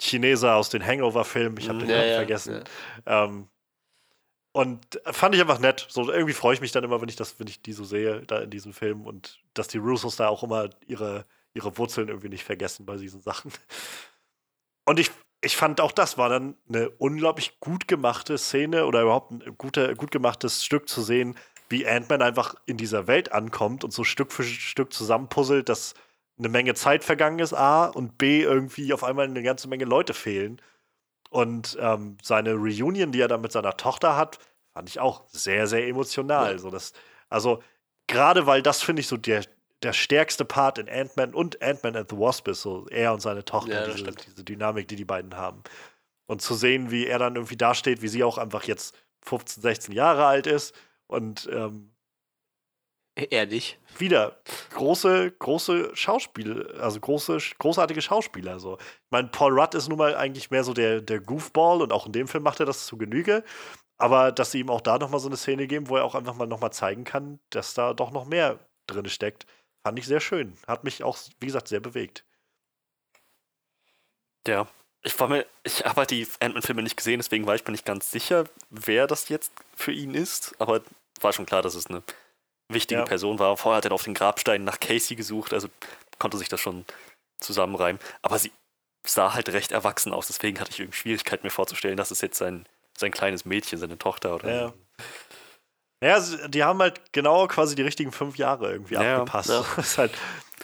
[0.00, 1.58] Chinese aus den Hangover-Filmen.
[1.58, 2.64] Ich habe den Ja, Namen ja, vergessen.
[3.06, 3.48] Ähm,
[4.52, 5.86] und fand ich einfach nett.
[5.90, 8.22] So irgendwie freue ich mich dann immer, wenn ich das, wenn ich die so sehe,
[8.22, 11.24] da in diesem Film und dass die Russos da auch immer ihre,
[11.54, 13.52] ihre Wurzeln irgendwie nicht vergessen bei diesen Sachen.
[14.86, 15.10] Und ich,
[15.40, 19.94] ich fand auch das war dann eine unglaublich gut gemachte Szene oder überhaupt ein guter,
[19.94, 21.36] gut gemachtes Stück zu sehen,
[21.70, 25.94] wie Ant-Man einfach in dieser Welt ankommt und so Stück für Stück zusammenpuzzelt, dass
[26.38, 30.12] eine Menge Zeit vergangen ist, A, und B, irgendwie auf einmal eine ganze Menge Leute
[30.12, 30.60] fehlen.
[31.30, 34.38] Und ähm, seine Reunion, die er dann mit seiner Tochter hat,
[34.72, 36.52] fand ich auch sehr, sehr emotional.
[36.52, 36.58] Ja.
[36.58, 36.92] So, das,
[37.28, 37.62] also,
[38.08, 39.44] gerade weil das, finde ich, so der,
[39.84, 43.44] der stärkste Part in Ant-Man und Ant-Man and the Wasp ist, so er und seine
[43.44, 45.62] Tochter, Ja, diese, diese Dynamik, die die beiden haben.
[46.26, 49.94] Und zu sehen, wie er dann irgendwie dasteht, wie sie auch einfach jetzt 15, 16
[49.94, 50.74] Jahre alt ist
[51.10, 51.92] und ähm,
[53.16, 53.78] Ehrlich.
[53.98, 54.40] wieder
[54.72, 58.60] große, große Schauspiel, also große, großartige Schauspieler.
[58.60, 58.78] So.
[58.78, 62.06] Ich meine, Paul Rudd ist nun mal eigentlich mehr so der, der Goofball und auch
[62.06, 63.44] in dem Film macht er das zu Genüge.
[63.98, 66.34] Aber dass sie ihm auch da nochmal so eine Szene geben, wo er auch einfach
[66.34, 69.46] mal nochmal zeigen kann, dass da doch noch mehr drin steckt,
[69.82, 70.56] fand ich sehr schön.
[70.66, 72.24] Hat mich auch, wie gesagt, sehr bewegt.
[74.46, 74.66] Ja.
[75.02, 77.86] Ich war mir, ich habe halt die Ant-Man-Filme nicht gesehen, deswegen war ich mir nicht
[77.86, 80.54] ganz sicher, wer das jetzt für ihn ist.
[80.58, 80.82] Aber
[81.20, 82.02] war schon klar, dass es eine
[82.68, 83.06] wichtige Ja.
[83.06, 83.56] Person war.
[83.56, 85.68] Vorher hat er auf den Grabsteinen nach Casey gesucht, also
[86.18, 86.84] konnte sich das schon
[87.38, 88.00] zusammenreimen.
[88.22, 88.52] Aber sie
[89.06, 92.38] sah halt recht erwachsen aus, deswegen hatte ich irgendwie Schwierigkeit, mir vorzustellen, dass es jetzt
[92.38, 92.66] sein,
[92.98, 94.52] sein kleines Mädchen, seine Tochter oder.
[94.54, 94.72] Ja.
[96.02, 99.50] Ja, sie- die haben halt genau quasi die richtigen fünf Jahre irgendwie Ja, abgepasst.
[99.50, 99.60] ja.
[99.78, 100.12] Ist halt,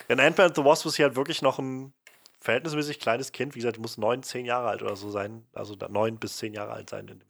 [0.08, 1.92] in Ant-Man and the Wasp ist sie halt wirklich noch ein
[2.40, 3.54] verhältnismäßig kleines Kind.
[3.54, 5.46] Wie gesagt, die muss neun, zehn Jahre alt oder so sein.
[5.52, 7.28] Also neun bis zehn Jahre alt sein in dem,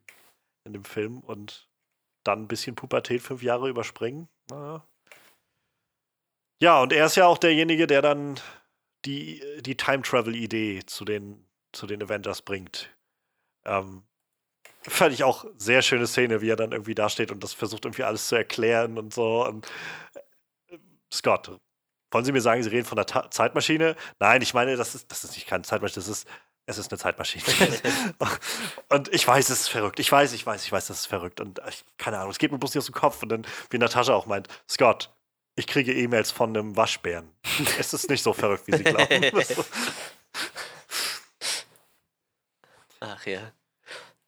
[0.64, 1.18] in dem Film.
[1.20, 1.65] Und
[2.26, 4.28] dann ein bisschen Pubertät fünf Jahre überspringen.
[6.60, 8.40] Ja, und er ist ja auch derjenige, der dann
[9.04, 12.90] die, die Time-Travel-Idee zu den, zu den Avengers bringt.
[13.64, 14.04] Ähm,
[14.82, 18.04] fand ich auch sehr schöne Szene, wie er dann irgendwie dasteht und das versucht irgendwie
[18.04, 19.44] alles zu erklären und so.
[19.46, 19.66] Und
[20.68, 20.78] äh,
[21.12, 21.60] Scott,
[22.10, 23.96] wollen Sie mir sagen, Sie reden von der Ta Zeitmaschine?
[24.18, 26.28] Nein, ich meine, das ist, das ist nicht keine Zeitmaschine, das ist,
[26.66, 27.44] es ist eine Zeitmaschine.
[28.88, 30.00] und ich weiß, es ist verrückt.
[30.00, 31.40] Ich weiß, ich weiß, ich weiß, das ist verrückt.
[31.40, 33.22] Und ich, keine Ahnung, es geht mir bloß nicht aus dem Kopf.
[33.22, 35.10] Und dann, wie Natascha auch meint, Scott,
[35.54, 37.32] ich kriege E-Mails von einem Waschbären.
[37.78, 39.44] es ist nicht so verrückt, wie Sie glauben.
[43.00, 43.52] Ach ja.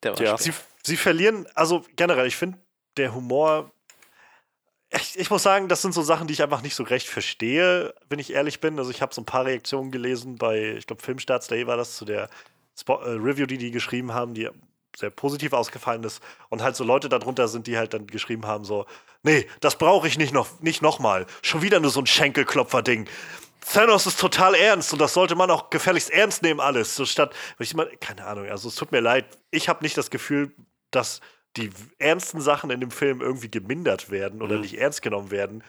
[0.02, 0.38] Der war Ja.
[0.38, 0.52] Sie,
[0.82, 2.58] sie verlieren, also generell, ich finde,
[2.96, 3.72] der Humor.
[4.90, 7.94] Ich, ich muss sagen, das sind so Sachen, die ich einfach nicht so recht verstehe,
[8.08, 8.78] wenn ich ehrlich bin.
[8.78, 11.96] Also, ich habe so ein paar Reaktionen gelesen bei, ich glaube, Filmstarts Day war das,
[11.96, 12.28] zu der
[12.78, 14.48] Spo äh, Review, die die geschrieben haben, die
[14.96, 16.22] sehr positiv ausgefallen ist.
[16.48, 18.86] Und halt so Leute darunter sind, die halt dann geschrieben haben: so,
[19.22, 21.26] nee, das brauche ich nicht noch, nicht nochmal.
[21.42, 23.08] Schon wieder nur so ein Schenkelklopfer-Ding.
[23.60, 26.96] Thanos ist total ernst und das sollte man auch gefälligst ernst nehmen, alles.
[26.96, 30.10] So statt, ich meine, keine Ahnung, also es tut mir leid, ich habe nicht das
[30.10, 30.52] Gefühl,
[30.90, 31.20] dass
[31.56, 34.62] die ernsten Sachen in dem Film irgendwie gemindert werden oder Mhm.
[34.62, 35.64] nicht ernst genommen werden.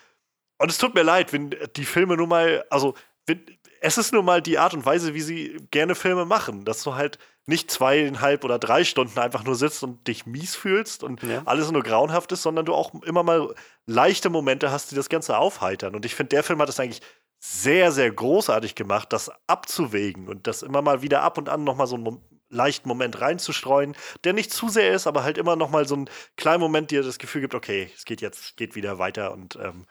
[0.57, 2.93] Und es tut mir leid, wenn die Filme nun mal, also
[3.26, 3.41] wenn,
[3.81, 6.95] es ist nun mal die Art und Weise, wie sie gerne Filme machen, dass du
[6.95, 11.41] halt nicht zweieinhalb oder drei Stunden einfach nur sitzt und dich mies fühlst und Ja.
[11.45, 15.38] alles nur grauenhaft ist, sondern du auch immer mal leichte Momente hast, die das Ganze
[15.38, 15.95] aufheitern.
[15.95, 17.01] Und ich finde, der Film hat es eigentlich
[17.39, 21.88] sehr, sehr großartig gemacht, das abzuwägen und das immer mal wieder ab und an nochmal
[21.88, 22.19] so einen
[22.49, 26.61] leichten Moment reinzustreuen, der nicht zu sehr ist, aber halt immer nochmal so einen kleinen
[26.61, 29.85] Moment, dir das Gefühl gibt, okay, es geht jetzt, geht wieder weiter und ähm,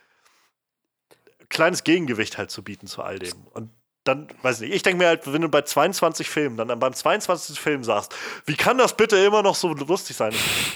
[1.49, 3.47] kleines Gegengewicht halt zu bieten zu all dem.
[3.49, 3.71] Und
[4.05, 7.61] dann, weiß nicht, ich denke mir halt, wenn du bei 22 Filmen dann beim 22.
[7.61, 8.15] Film sagst,
[8.47, 10.33] wie kann das bitte immer noch so lustig sein?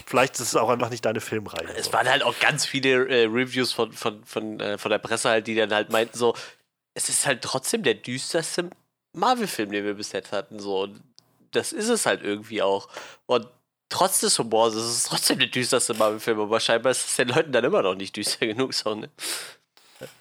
[0.07, 1.75] Vielleicht ist es auch einfach nicht deine Filmreihe.
[1.75, 1.93] Es so.
[1.95, 5.47] waren halt auch ganz viele äh, Reviews von, von, von, äh, von der Presse halt,
[5.47, 6.35] die dann halt meinten so,
[6.95, 8.69] es ist halt trotzdem der düsterste
[9.15, 10.59] Marvel-Film, den wir bis jetzt hatten.
[10.59, 10.83] So.
[10.83, 11.03] Und
[11.53, 12.89] das ist es halt irgendwie auch.
[13.27, 13.47] Und
[13.89, 17.53] trotz des Humors ist es trotzdem der düsterste Marvel-Film, aber scheinbar ist es den Leuten
[17.53, 18.75] dann immer noch nicht düster genug.
[18.75, 19.11] So, ne?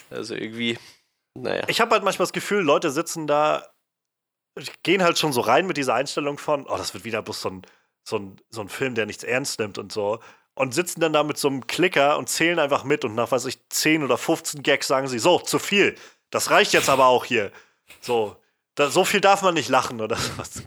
[0.09, 0.77] Also irgendwie,
[1.33, 1.63] naja.
[1.67, 3.65] Ich habe halt manchmal das Gefühl, Leute sitzen da,
[4.83, 7.49] gehen halt schon so rein mit dieser Einstellung von, oh, das wird wieder bloß so
[7.49, 7.61] ein,
[8.03, 10.19] so ein, so ein Film, der nichts ernst nimmt und so.
[10.53, 13.45] Und sitzen dann da mit so einem Klicker und zählen einfach mit und nach, weiß
[13.45, 15.95] ich, 10 oder 15 Gags sagen sie, so, zu viel.
[16.29, 17.51] Das reicht jetzt aber auch hier.
[18.01, 18.35] So,
[18.75, 20.63] da, so viel darf man nicht lachen oder sowas.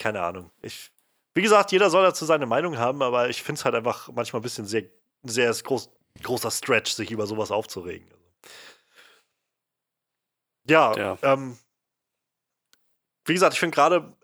[0.00, 0.50] Keine Ahnung.
[0.62, 0.90] Ich,
[1.34, 4.40] wie gesagt, jeder soll dazu seine Meinung haben, aber ich finde es halt einfach manchmal
[4.40, 4.84] ein bisschen sehr,
[5.22, 5.90] sehr groß,
[6.22, 8.08] großer Stretch, sich über sowas aufzuregen.
[10.66, 11.18] Ja, Ja.
[11.22, 11.58] Ähm,
[13.26, 14.16] wie gesagt, ich finde gerade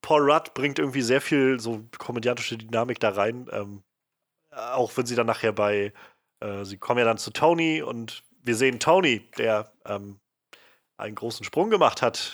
[0.00, 3.48] Paul Rudd bringt irgendwie sehr viel so komödiantische Dynamik da rein.
[3.52, 3.82] Ähm,
[4.50, 5.92] auch wenn sie dann nachher bei,
[6.40, 10.18] äh, sie kommen ja dann zu Tony und wir sehen Tony, der ähm,
[10.96, 12.32] einen großen Sprung gemacht hat,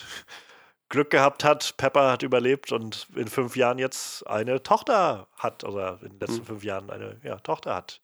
[0.89, 5.99] Glück gehabt hat, Pepper hat überlebt und in fünf Jahren jetzt eine Tochter hat, oder
[6.03, 6.45] in den letzten Mhm.
[6.45, 8.01] fünf Jahren eine ja, Tochter hat.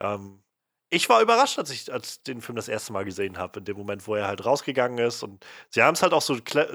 [0.00, 0.42] Ähm,
[0.90, 3.76] ich war überrascht, als ich als den Film das erste Mal gesehen habe, in dem
[3.76, 5.22] Moment, wo er halt rausgegangen ist.
[5.24, 6.68] Und sie haben es halt auch so cle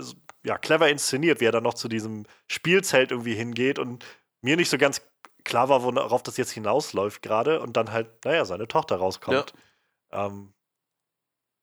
[0.43, 4.05] ja, clever inszeniert, wie er dann noch zu diesem Spielzelt irgendwie hingeht und
[4.41, 5.01] mir nicht so ganz
[5.45, 7.61] klar war, worauf das jetzt hinausläuft gerade.
[7.61, 9.53] Und dann halt, naja, seine Tochter rauskommt.
[10.11, 10.53] Ähm,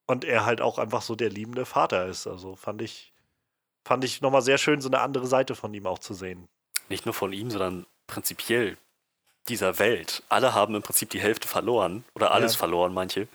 [0.06, 2.26] und er halt auch einfach so der liebende Vater ist.
[2.26, 3.12] Also fand ich,
[3.86, 6.48] fand ich nochmal sehr schön, so eine andere Seite von ihm auch zu sehen.
[6.88, 8.76] Nicht nur von ihm, sondern prinzipiell
[9.48, 10.22] dieser Welt.
[10.28, 12.58] Alle haben im Prinzip die Hälfte verloren oder alles Ja.
[12.58, 13.28] verloren, manche.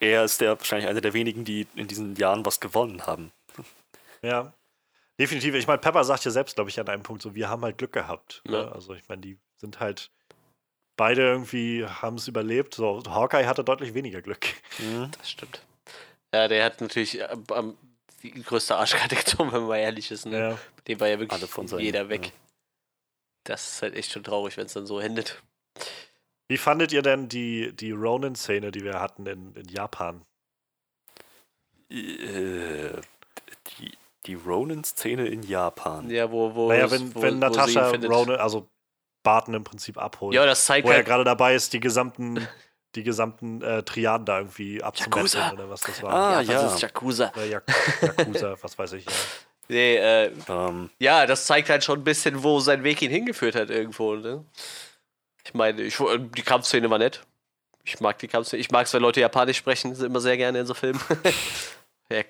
[0.00, 3.32] Er ist der wahrscheinlich einer der wenigen, die in diesen Jahren was gewonnen haben.
[4.22, 4.52] Ja.
[5.18, 5.54] Definitiv.
[5.54, 7.78] Ich meine, Pepper sagt ja selbst, glaube ich, an einem Punkt so, wir haben halt
[7.78, 8.42] Glück gehabt.
[8.44, 8.58] Ne?
[8.58, 8.72] Ja.
[8.72, 10.10] Also ich meine, die sind halt
[10.96, 12.74] beide irgendwie, haben es überlebt.
[12.74, 14.46] So, Hawkeye hatte deutlich weniger Glück.
[15.18, 15.62] Das stimmt.
[16.34, 17.78] Ja, der hat natürlich äh, am-
[18.22, 20.26] die größte Arschkarte gezogen, wenn man mal ehrlich ist.
[20.26, 20.38] Ne?
[20.38, 20.58] Ja.
[20.88, 22.26] Dem war ja wirklich Alle von seinen- jeder weg.
[22.26, 22.32] ja.
[23.44, 25.40] Das ist halt echt schon traurig, wenn es dann so endet.
[26.48, 30.22] Wie fandet ihr denn die, die Ronin-Szene, die wir hatten in, in Japan?
[31.90, 33.00] Äh,
[33.78, 33.92] die,
[34.26, 36.10] die Ronin-Szene in Japan.
[36.10, 37.90] Ja, wo, wo, naja, es- wenn, wo, wenn Natascha.
[37.90, 38.68] Ronin, also
[39.22, 40.34] Barton im Prinzip abholt.
[40.34, 41.06] Ja, das zeigt wo er halt.
[41.06, 42.46] gerade dabei ist, die gesamten,
[42.96, 45.52] die gesamten äh, Triaden da irgendwie abzumessen Yakuza.
[45.52, 46.12] oder was das war.
[46.12, 46.62] Ah, ja, ja.
[46.62, 47.32] das ist Yakuza.
[47.36, 47.64] Äh, Jak
[48.02, 49.04] Yakuza, was weiß ich.
[49.04, 49.12] Ja.
[49.68, 53.56] Nee, äh, Ähm, ja, das zeigt halt schon ein bisschen, wo sein Weg ihn hingeführt
[53.56, 54.44] hat irgendwo, ne?
[55.44, 55.98] Ich meine, ich,
[56.36, 57.24] die Kampfszene war nett.
[57.82, 58.60] Ich mag die Kampfszene.
[58.60, 61.00] Ich mag es, wenn Leute Japanisch sprechen, sind immer sehr gerne in so Filmen.
[62.10, 62.22] ja,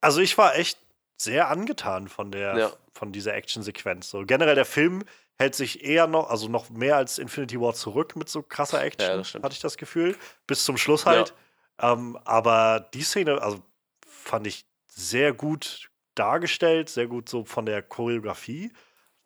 [0.00, 0.78] Also ich war echt
[1.18, 2.72] sehr angetan von der Ja.
[2.94, 4.08] von dieser Actionsequenz.
[4.08, 5.04] So generell der Film
[5.38, 9.22] hält sich eher noch, also noch mehr als Infinity War zurück mit so krasser Action,
[9.22, 11.34] Ja, hatte ich das Gefühl, bis zum Schluss halt.
[11.80, 13.62] Ähm, aber die Szene, also
[14.06, 18.72] fand ich sehr gut dargestellt, sehr gut so von der Choreografie.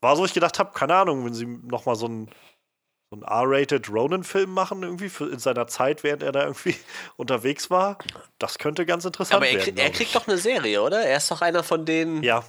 [0.01, 2.31] War so, ich gedacht habe, keine Ahnung, wenn sie noch mal so ein
[3.11, 6.75] so einen R-rated Ronin-Film machen irgendwie für, in seiner Zeit, während er da irgendwie
[7.17, 7.99] unterwegs war,
[8.39, 9.75] das könnte ganz interessant aber er, werden.
[9.77, 11.05] krieg, er kriegt doch eine Serie, oder?
[11.05, 12.45] Er ist doch einer von denen, ja,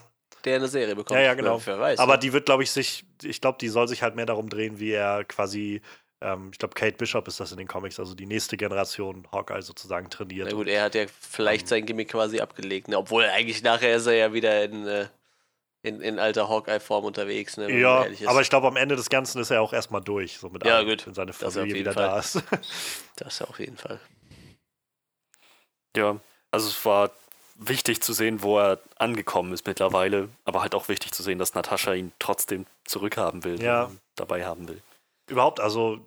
[0.48, 1.20] der eine Serie bekommt.
[1.20, 1.62] Ja, ja, genau.
[1.64, 2.00] Wer weiß.
[2.00, 4.80] Aber die wird, glaube ich, sich, ich glaube, die soll sich halt mehr darum drehen,
[4.80, 5.82] wie er quasi,
[6.22, 9.62] ähm, ich glaube, Kate Bishop ist das in den Comics, also die nächste Generation Hawkeye
[9.62, 10.48] sozusagen trainiert.
[10.50, 11.68] Na gut, er hat ja vielleicht Ähm.
[11.68, 12.98] sein Gimmick quasi abgelegt, ne?
[12.98, 15.08] Obwohl eigentlich nachher ist er ja wieder in, äh,
[15.84, 17.72] in, in alter Hawkeye-Form unterwegs, ne?
[17.80, 20.66] ja, aber ich glaube, am Ende des Ganzen ist er auch erstmal durch, so mit
[20.66, 21.06] Ja, allem, gut.
[21.08, 22.04] wenn seine Familie wieder Fall.
[22.08, 22.42] da ist.
[23.18, 24.00] Das auf jeden Fall.
[25.96, 26.20] ja,
[26.52, 27.12] also es war
[27.60, 31.54] wichtig zu sehen, wo er angekommen ist mittlerweile, aber halt auch wichtig zu sehen, dass
[31.56, 33.86] Natascha ihn trotzdem zurückhaben will, Ja.
[33.86, 34.82] und dabei haben will.
[35.30, 36.00] Überhaupt, also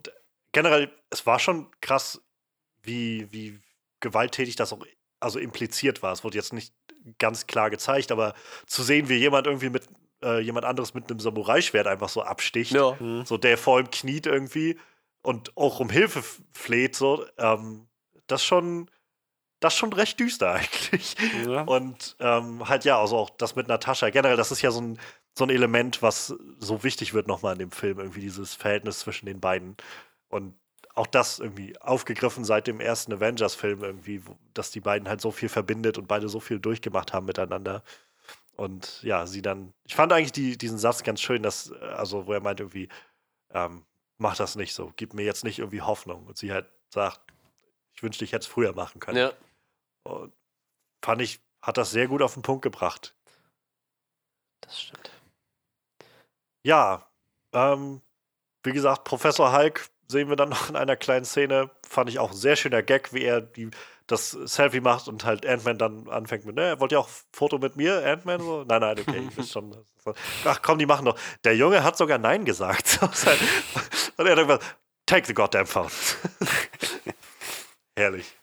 [0.53, 2.21] generell, es war schon krass,
[2.83, 3.59] wie, wie
[4.01, 4.85] gewalttätig das auch
[5.19, 6.13] also impliziert war.
[6.13, 6.73] Es wurde jetzt nicht
[7.19, 8.35] ganz klar gezeigt, aber
[8.67, 9.87] zu sehen, wie jemand irgendwie mit
[10.23, 12.73] äh, jemand anderes mit einem Samurai-Schwert einfach so absticht.
[12.73, 12.97] Ja.
[13.25, 14.79] So der vor ihm kniet irgendwie
[15.23, 16.23] und auch um Hilfe
[16.53, 17.87] fleht, so, ähm,
[18.27, 18.91] das schon,
[19.61, 21.15] das ist schon recht düster eigentlich.
[21.47, 21.63] Ja.
[21.63, 24.11] Und ähm, halt ja, also auch das mit Natascha.
[24.11, 24.99] Generell, das ist ja so ein,
[25.37, 29.27] so ein Element, was so wichtig wird nochmal in dem Film, irgendwie dieses Verhältnis zwischen
[29.27, 29.77] den beiden.
[30.29, 30.55] Und
[30.95, 34.23] auch das irgendwie aufgegriffen seit dem ersten Avengers-Film irgendwie,
[34.55, 37.85] dass die beiden halt so viel verbindet und beide so viel durchgemacht haben miteinander.
[38.57, 42.33] Und ja, sie dann, ich fand eigentlich die, diesen Satz ganz schön, dass, also wo
[42.33, 42.89] er meint irgendwie,
[43.55, 43.85] ähm,
[44.19, 46.27] mach das nicht so, gib mir jetzt nicht irgendwie Hoffnung.
[46.27, 47.21] Und sie halt sagt,
[47.95, 49.17] ich wünschte, ich hätte es früher machen können.
[49.17, 49.33] Ja.
[50.05, 50.33] Und
[51.05, 53.15] fand ich, hat das sehr gut auf den Punkt gebracht.
[54.61, 55.11] Das stimmt.
[56.63, 57.07] Ja,
[57.53, 58.03] ähm,
[58.63, 61.71] wie gesagt, Professor Hulk sehen wir dann noch in einer kleinen Szene.
[61.87, 63.71] Fand ich auch ein sehr schöner Gag, wie er die,
[64.07, 67.59] das Selfie macht und halt Ant-Man dann anfängt mit, ne, wollt ihr auch ein Foto
[67.59, 68.41] mit mir, Ant-Man?
[68.41, 68.65] So?
[68.65, 69.77] Nein, nein, okay, ich weiß schon.
[70.45, 71.19] Ach komm, die machen doch.
[71.45, 72.99] Der Junge hat sogar Nein gesagt.
[73.03, 74.61] und er hat irgendwas,
[75.07, 75.91] take the goddamn phone.
[77.97, 78.40] Herrlich.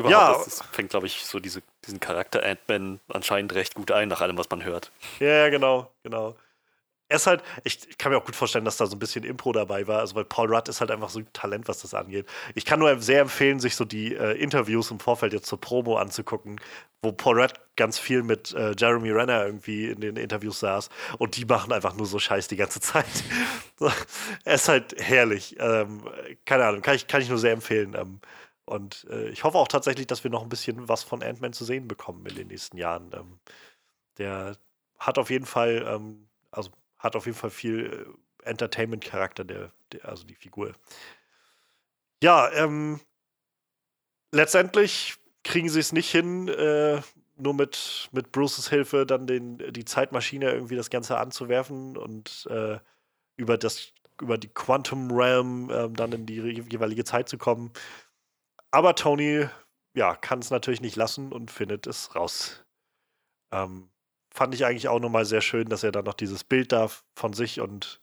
[0.00, 0.32] Überhaupt, Ja.
[0.44, 4.20] das, das fängt, glaube ich, so diese, diesen Charakter Ant-Man anscheinend recht gut ein, nach
[4.20, 4.90] allem, was man hört.
[5.18, 6.34] Ja, genau, genau.
[7.08, 9.24] Er ist halt, ich ich kann mir auch gut vorstellen, dass da so ein bisschen
[9.24, 11.92] Impro dabei war, also weil Paul Rudd ist halt einfach so ein Talent, was das
[11.92, 12.24] angeht.
[12.54, 15.96] Ich kann nur sehr empfehlen, sich so die äh, Interviews im Vorfeld jetzt zur Promo
[15.96, 16.60] anzugucken,
[17.02, 21.36] wo Paul Rudd ganz viel mit äh, Jeremy Renner irgendwie in den Interviews saß und
[21.36, 23.06] die machen einfach nur so Scheiß die ganze Zeit.
[24.44, 25.56] er ist halt herrlich.
[25.58, 26.02] Ähm,
[26.44, 27.94] keine Ahnung, kann ich, kann ich nur sehr empfehlen.
[27.98, 28.20] Ähm,
[28.70, 31.64] und äh, ich hoffe auch tatsächlich, dass wir noch ein bisschen was von Ant-Man zu
[31.64, 33.10] sehen bekommen in den nächsten Jahren.
[33.12, 33.40] Ähm,
[34.16, 34.56] der
[34.96, 38.14] hat auf jeden Fall, ähm, also hat auf jeden Fall viel
[38.44, 40.72] äh, Entertainment-Charakter, der, der, also die Figur.
[42.22, 43.00] Ja, ähm,
[44.30, 47.00] letztendlich kriegen sie es nicht hin, äh,
[47.36, 52.78] nur mit, mit Bruces Hilfe dann den, die Zeitmaschine irgendwie das Ganze anzuwerfen und äh,
[53.36, 57.72] über das über die Quantum Realm ähm, dann in die jeweilige Zeit zu kommen.
[58.70, 59.48] Aber Tony,
[59.94, 62.64] ja, kann es natürlich nicht lassen und findet es raus.
[63.52, 63.90] Ähm,
[64.32, 67.32] fand ich eigentlich auch nochmal sehr schön, dass er dann noch dieses Bild da von
[67.32, 68.00] sich und,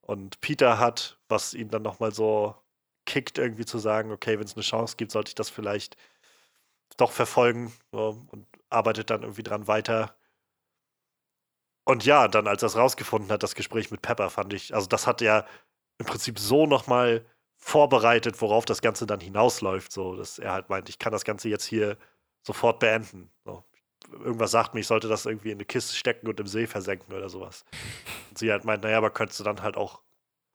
[0.00, 2.56] und Peter hat, was ihn dann nochmal so
[3.06, 5.96] kickt, irgendwie zu sagen, okay, wenn es eine Chance gibt, sollte ich das vielleicht
[6.96, 10.16] doch verfolgen so, und arbeitet dann irgendwie dran weiter.
[11.84, 14.86] Und ja, dann, als er es rausgefunden hat, das Gespräch mit Pepper, fand ich, also
[14.86, 15.46] das hat ja
[15.98, 17.24] im Prinzip so nochmal
[17.60, 21.48] vorbereitet, worauf das Ganze dann hinausläuft, so, dass er halt meint, ich kann das Ganze
[21.48, 21.96] jetzt hier
[22.42, 23.30] sofort beenden.
[23.44, 23.62] So.
[24.12, 27.14] Irgendwas sagt mir, ich sollte das irgendwie in eine Kiste stecken und im See versenken
[27.14, 27.64] oder sowas.
[28.30, 30.00] Und sie halt meint, naja, aber könntest du dann halt auch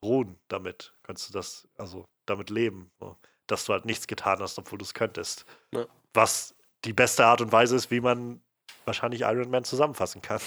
[0.03, 0.93] ruhen damit?
[1.03, 2.91] Könntest du das, also damit leben?
[2.99, 3.15] So.
[3.47, 5.45] Dass du halt nichts getan hast, obwohl du es könntest.
[5.71, 5.85] Ja.
[6.13, 8.41] Was die beste Art und Weise ist, wie man
[8.85, 10.41] wahrscheinlich Iron Man zusammenfassen kann.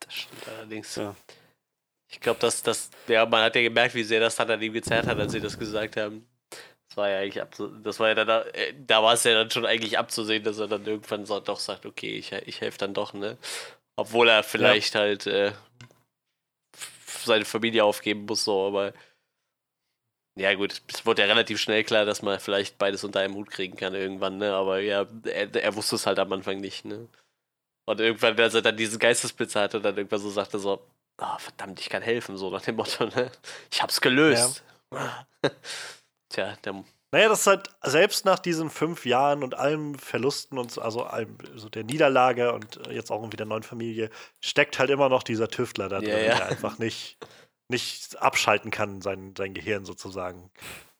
[0.00, 0.96] Das stimmt allerdings.
[0.96, 1.14] Ja.
[2.10, 4.72] Ich glaube, dass das, ja, man hat ja gemerkt, wie sehr das dann an ihm
[4.72, 6.26] gezerrt hat, als sie das gesagt haben.
[6.88, 9.50] Das war ja eigentlich abzu das war ja dann, äh, da war es ja dann
[9.50, 12.94] schon eigentlich abzusehen, dass er dann irgendwann so, doch sagt, okay, ich, ich helfe dann
[12.94, 13.36] doch, ne?
[13.96, 15.52] Obwohl er vielleicht halt äh,
[17.24, 18.94] seine Familie aufgeben muss, so, aber
[20.38, 23.50] ja gut, es wurde ja relativ schnell klar, dass man vielleicht beides unter einem Hut
[23.50, 24.54] kriegen kann irgendwann, ne?
[24.54, 27.08] Aber ja, er, er wusste es halt am Anfang nicht, ne?
[27.86, 30.80] Und irgendwann, als er dann diesen Geistesblitz hatte, dann irgendwann so sagte so,
[31.18, 33.30] ah, verdammt, ich kann helfen, so nach dem Motto, ne?
[33.70, 34.64] Ich hab's gelöst.
[36.30, 40.70] Tja, der, Naja, das ist halt selbst nach diesen fünf Jahren und allen Verlusten und
[40.70, 44.78] so, also allem, so der Niederlage und äh, jetzt auch irgendwie der neuen Familie, steckt
[44.78, 46.36] halt immer noch dieser Tüftler da drin, Ja, ja.
[46.36, 47.18] der einfach nicht,
[47.68, 50.50] nicht abschalten kann, sein, sein Gehirn sozusagen.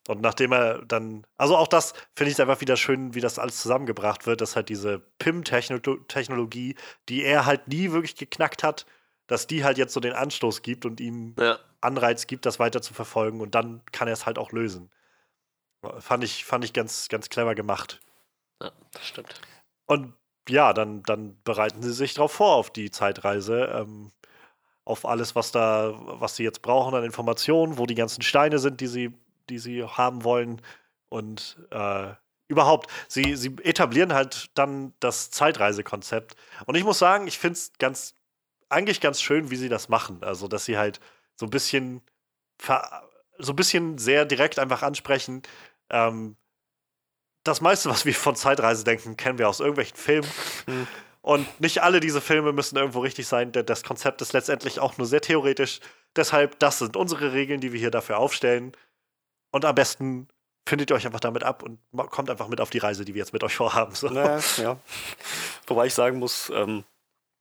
[0.09, 3.61] Und nachdem er dann, also auch das finde ich einfach wieder schön, wie das alles
[3.61, 6.77] zusammengebracht wird, dass halt diese PIM-Technologie,
[7.11, 8.87] die er halt nie wirklich geknackt hat,
[9.29, 12.83] dass die halt jetzt so den Anstoß gibt und ihm ja, Anreiz gibt, das weiter
[12.83, 14.91] zu verfolgen und dann kann er es halt auch lösen.
[16.01, 18.01] Fand ich, fand ich ganz, ganz clever gemacht.
[18.61, 19.41] ja, das stimmt.
[19.87, 20.15] Und
[20.49, 24.11] ja, dann, dann bereiten sie sich darauf vor, auf die Zeitreise, ähm,
[24.85, 28.81] auf alles, was da, was sie jetzt brauchen an Informationen, wo die ganzen Steine sind,
[28.81, 29.15] die sie,
[29.51, 30.63] die sie haben wollen.
[31.11, 32.15] Und äh,
[32.49, 36.35] überhaupt, sie, sie etablieren halt dann das Zeitreisekonzept.
[36.65, 38.15] Und ich muss sagen, ich finde es ganz,
[38.69, 40.19] eigentlich ganz schön, wie sie das machen.
[40.23, 41.01] Also, dass sie halt
[41.37, 42.03] so ein bisschen,
[43.39, 45.43] so ein bisschen sehr direkt einfach ansprechen.
[45.91, 46.37] Ähm,
[47.45, 50.29] das meiste, was wir von Zeitreise denken, kennen wir aus irgendwelchen Filmen.
[50.67, 50.87] Hm.
[51.21, 54.97] Und nicht alle diese Filme müssen irgendwo richtig sein, denn das Konzept ist letztendlich auch
[54.99, 55.81] nur sehr theoretisch.
[56.17, 58.73] Deshalb, das sind unsere Regeln, die wir hier dafür aufstellen.
[59.51, 60.29] Und am besten
[60.67, 61.81] findet ihr euch einfach damit ab und
[62.11, 63.95] kommt einfach mit auf die Reise, die wir jetzt mit euch vorhaben.
[63.95, 64.09] So.
[64.09, 64.79] Naja, ja.
[65.67, 66.85] Wobei ich sagen muss, ähm,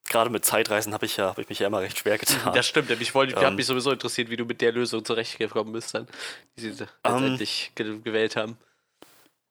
[0.08, 2.54] gerade mit Zeitreisen habe ich ja, habe ich mich ja immer recht schwer getan.
[2.54, 3.46] Das stimmt, ich wollte, Ähm.
[3.46, 6.08] hat mich sowieso interessiert, wie du mit der Lösung zurechtgekommen bist, dann,
[6.56, 8.58] die sie letztendlich ge gewählt haben.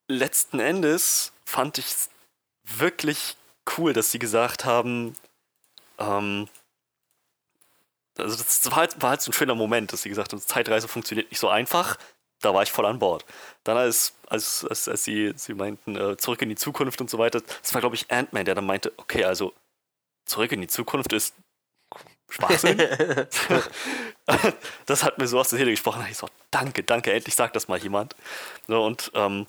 [0.09, 2.11] letzten Endes fand ich es
[2.65, 3.37] wirklich
[3.77, 5.15] cool, dass sie gesagt haben,
[5.99, 6.49] ähm,
[8.19, 10.89] also das war halt, war halt so ein schöner Moment, dass sie gesagt haben, Zeitreise
[10.89, 11.97] funktioniert nicht so einfach.
[12.41, 13.25] Da war ich voll an Bord.
[13.65, 17.19] Dann als, als, als, als sie, sie meinten, äh, zurück in die Zukunft und so
[17.19, 19.55] weiter, das war, glaube ich, Ant-Man, der dann meinte, okay, also
[20.27, 21.35] zurück in die Zukunft ist
[22.29, 22.77] Schwachsinn.
[24.87, 26.05] das hat mir so aus der Seele gesprochen.
[26.11, 28.15] Ich so, danke, danke, endlich sagt das mal jemand.
[28.67, 29.47] So, und ähm,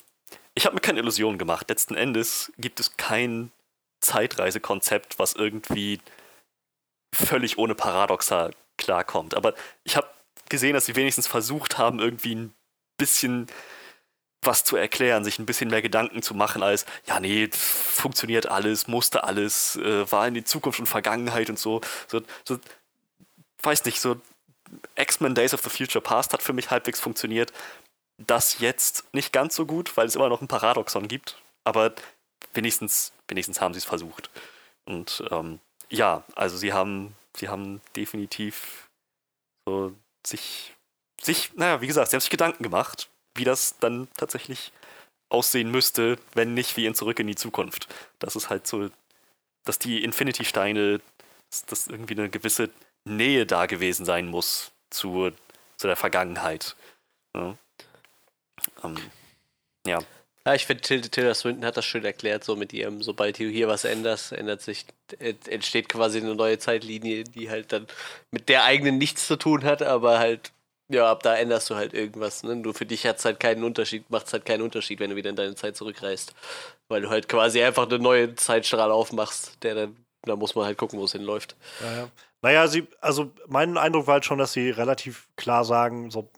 [0.54, 1.68] ich habe mir keine Illusionen gemacht.
[1.68, 3.52] Letzten Endes gibt es kein
[4.00, 6.00] Zeitreisekonzept, was irgendwie
[7.14, 9.34] völlig ohne Paradoxa klarkommt.
[9.34, 10.08] Aber ich habe
[10.48, 12.54] gesehen, dass sie wenigstens versucht haben, irgendwie ein
[12.96, 13.48] bisschen
[14.42, 18.86] was zu erklären, sich ein bisschen mehr Gedanken zu machen als, ja, nee, funktioniert alles,
[18.86, 21.80] musste alles, äh, war in die Zukunft und Vergangenheit und so.
[22.06, 22.22] so.
[22.44, 22.58] So,
[23.62, 24.20] weiß nicht, so
[24.96, 27.52] X-Men Days of the Future Past hat für mich halbwegs funktioniert.
[28.18, 31.94] Das jetzt nicht ganz so gut, weil es immer noch ein Paradoxon gibt, aber
[32.54, 34.30] wenigstens, wenigstens haben sie es versucht.
[34.84, 35.60] Und ähm,
[35.90, 38.88] ja, also sie haben, sie haben definitiv
[39.66, 39.92] so
[40.26, 40.74] sich,
[41.20, 43.08] sich, naja, wie gesagt, sie haben sich Gedanken gemacht,
[43.38, 44.72] wie das dann tatsächlich
[45.28, 47.88] aussehen müsste, wenn nicht wie in Zurück in die Zukunft.
[48.18, 48.90] Das ist halt so,
[49.64, 51.00] dass die Infinity-Steine,
[51.66, 52.70] dass, irgendwie eine gewisse
[53.04, 55.30] Nähe da gewesen sein muss zu,
[55.76, 56.76] zu der Vergangenheit.
[57.34, 57.56] Ja.
[58.82, 58.96] Ähm,
[59.86, 60.00] ja.
[60.46, 63.68] Ja, ich finde, Tilda Swinton hat das schön erklärt, so mit ihrem, sobald du hier
[63.68, 64.86] was änderst, ändert sich,
[65.18, 67.86] entsteht quasi eine neue Zeitlinie, die halt dann
[68.30, 70.52] mit der eigenen nichts zu tun hat, aber halt,
[70.90, 72.42] ja, ab da änderst du halt irgendwas.
[72.42, 72.56] Ne?
[72.56, 75.16] Nur für dich hat es halt keinen Unterschied, macht es halt keinen Unterschied, wenn du
[75.16, 76.34] wieder in deine Zeit zurückreist.
[76.88, 80.78] Weil du halt quasi einfach einen neuen Zeitstrahl aufmachst, der dann, da muss man halt
[80.78, 81.56] gucken, wo es hinläuft.
[81.80, 82.08] Ja, ja.
[82.40, 86.30] Naja, sie, also mein Eindruck war halt schon, dass sie relativ klar sagen, so,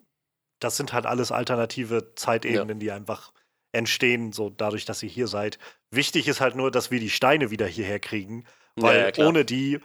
[0.59, 2.81] das sind halt alles alternative Zeitebenen, ja.
[2.81, 3.32] die einfach
[3.72, 5.59] entstehen, so dadurch, dass ihr hier seid.
[5.90, 8.44] Wichtig ist halt nur, dass wir die Steine wieder hierher kriegen,
[8.74, 9.81] weil ja, ohne die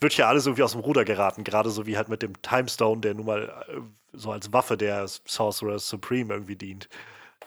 [0.00, 3.00] wird ja alles irgendwie aus dem Ruder geraten, gerade so wie halt mit dem Timestone,
[3.00, 3.80] der nun mal äh,
[4.12, 6.88] so als Waffe der Sorcerer Supreme irgendwie dient.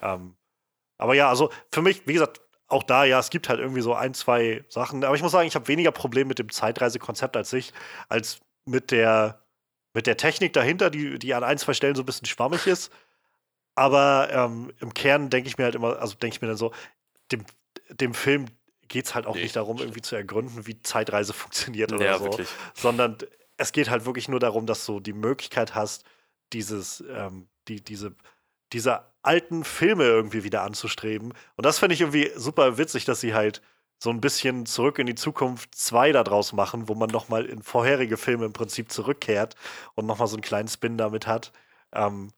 [0.02, 0.36] Ähm,
[0.98, 3.94] aber ja, also für mich, wie gesagt, auch da, ja, es gibt halt irgendwie so
[3.94, 5.04] ein, zwei Sachen.
[5.04, 7.72] Aber ich muss sagen, ich habe weniger Probleme mit dem Zeitreisekonzept als ich,
[8.10, 9.42] als mit der,
[9.94, 12.92] mit der Technik dahinter, die, die an ein, zwei Stellen so ein bisschen schwammig ist.
[13.76, 16.74] Aber ähm, im Kern denke ich mir halt immer, also denke ich mir dann so,
[17.32, 17.46] dem,
[17.90, 18.48] dem Film
[18.88, 22.18] geht es halt auch nee, nicht darum, irgendwie zu ergründen, wie Zeitreise funktioniert oder ja,
[22.18, 22.26] so.
[22.26, 22.48] Wirklich.
[22.74, 23.18] Sondern
[23.58, 26.04] es geht halt wirklich nur darum, dass du die Möglichkeit hast,
[26.54, 28.16] dieses, ähm, die, diese,
[28.74, 31.34] diese alten Filme irgendwie wieder anzustreben.
[31.56, 33.62] Und das finde ich irgendwie super witzig, dass sie halt
[34.00, 38.16] so ein bisschen zurück in die Zukunft 2 daraus machen, wo man nochmal in vorherige
[38.18, 39.56] Filme im Prinzip zurückkehrt
[39.96, 41.52] und nochmal so einen kleinen Spin damit hat.
[41.94, 42.32] Ähm,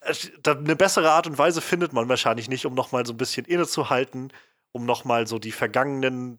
[0.00, 4.32] eine bessere Art und Weise findet man wahrscheinlich nicht, um nochmal so ein bisschen innezuhalten,
[4.72, 6.38] um nochmal so die vergangenen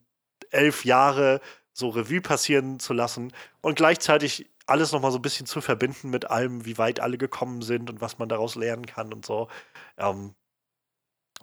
[0.50, 1.42] elf Jahre
[1.74, 6.30] so Revue passieren zu lassen und gleichzeitig alles nochmal so ein bisschen zu verbinden mit
[6.30, 9.48] allem, wie weit alle gekommen sind und was man daraus lernen kann und so.
[9.98, 10.34] Ähm,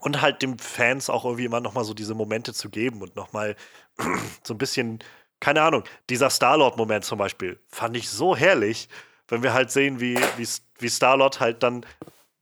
[0.00, 3.56] und halt den Fans auch irgendwie immer nochmal so diese Momente zu geben und nochmal
[4.44, 5.00] so ein bisschen,
[5.40, 8.88] keine Ahnung, dieser Star-Lord-Moment zum Beispiel, fand ich so herrlich,
[9.28, 10.48] wenn wir halt sehen, wie, wie,
[10.78, 11.86] wie Star-Lord halt dann,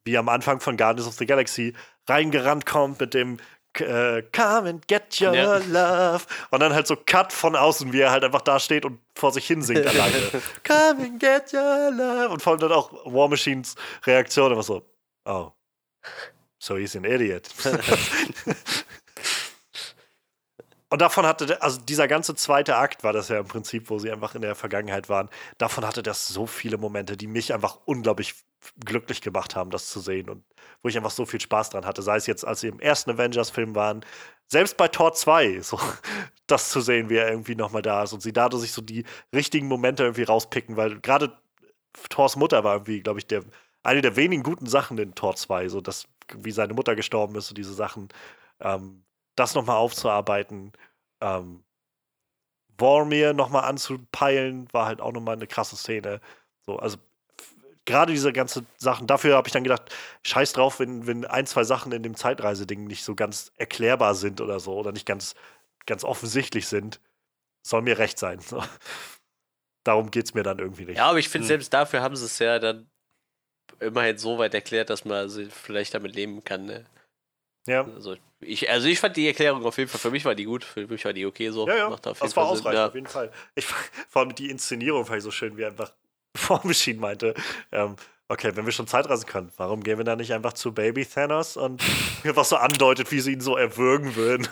[0.04, 1.74] wie am Anfang von Guardians of the Galaxy,
[2.08, 3.38] reingerannt kommt mit dem
[3.80, 5.58] äh, Come and get your ja.
[5.58, 6.24] love.
[6.50, 9.32] Und dann halt so Cut von außen, wie er halt einfach da steht und vor
[9.32, 10.30] sich hin singt alleine.
[10.66, 12.28] Come and get your love.
[12.28, 13.74] Und vor allem dann auch War Machines
[14.06, 14.82] Reaktion immer so,
[15.24, 15.50] oh,
[16.58, 17.48] so he's an idiot.
[20.88, 24.10] Und davon hatte, also dieser ganze zweite Akt war das ja im Prinzip, wo sie
[24.10, 25.28] einfach in der Vergangenheit waren.
[25.58, 28.34] Davon hatte das so viele Momente, die mich einfach unglaublich
[28.84, 30.44] glücklich gemacht haben, das zu sehen und
[30.82, 32.02] wo ich einfach so viel Spaß dran hatte.
[32.02, 34.04] Sei es jetzt, als sie im ersten Avengers-Film waren,
[34.48, 35.78] selbst bei Tor 2, so
[36.46, 39.04] das zu sehen, wie er irgendwie nochmal da ist und sie dadurch sich so die
[39.34, 41.36] richtigen Momente irgendwie rauspicken, weil gerade
[42.10, 43.42] Thors Mutter war irgendwie, glaube ich, der,
[43.82, 47.50] eine der wenigen guten Sachen in Tor 2, so dass, wie seine Mutter gestorben ist
[47.50, 48.08] und diese Sachen.
[48.60, 49.02] Ähm,
[49.36, 50.72] das nochmal aufzuarbeiten.
[51.20, 51.62] Ähm,
[52.78, 56.20] Vormir nochmal anzupeilen, war halt auch nochmal eine krasse Szene.
[56.66, 56.98] So, also
[57.86, 59.94] gerade diese ganzen Sachen, dafür habe ich dann gedacht,
[60.24, 64.40] scheiß drauf, wenn, wenn ein, zwei Sachen in dem Zeitreiseding nicht so ganz erklärbar sind
[64.40, 65.34] oder so oder nicht ganz,
[65.86, 67.00] ganz offensichtlich sind,
[67.62, 68.40] soll mir recht sein.
[68.40, 68.62] So.
[69.84, 70.98] Darum geht es mir dann irgendwie nicht.
[70.98, 71.48] Ja, aber ich finde, hm.
[71.48, 72.90] selbst dafür haben sie es ja dann
[73.80, 76.66] immerhin so weit erklärt, dass man vielleicht damit leben kann.
[76.66, 76.86] Ne?
[77.66, 77.84] Ja.
[77.84, 80.64] Also ich, also ich fand die Erklärung auf jeden Fall, für mich war die gut,
[80.64, 81.66] für mich war die okay so.
[81.66, 82.86] Ja, ja, Macht auf jeden das war Fall ausreichend, ja.
[82.86, 83.32] auf jeden Fall.
[83.54, 85.92] Ich, vor allem die Inszenierung fand ich so schön, wie einfach
[86.36, 87.34] Formmaschine meinte,
[87.72, 87.96] ähm,
[88.28, 91.56] okay, wenn wir schon Zeitreisen können, warum gehen wir dann nicht einfach zu Baby Thanos
[91.56, 91.82] und
[92.24, 94.48] was so andeutet, wie sie ihn so erwürgen würden?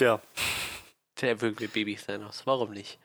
[0.00, 0.20] ja.
[1.20, 2.42] Der erwürgt mit Baby Thanos.
[2.44, 2.98] Warum nicht?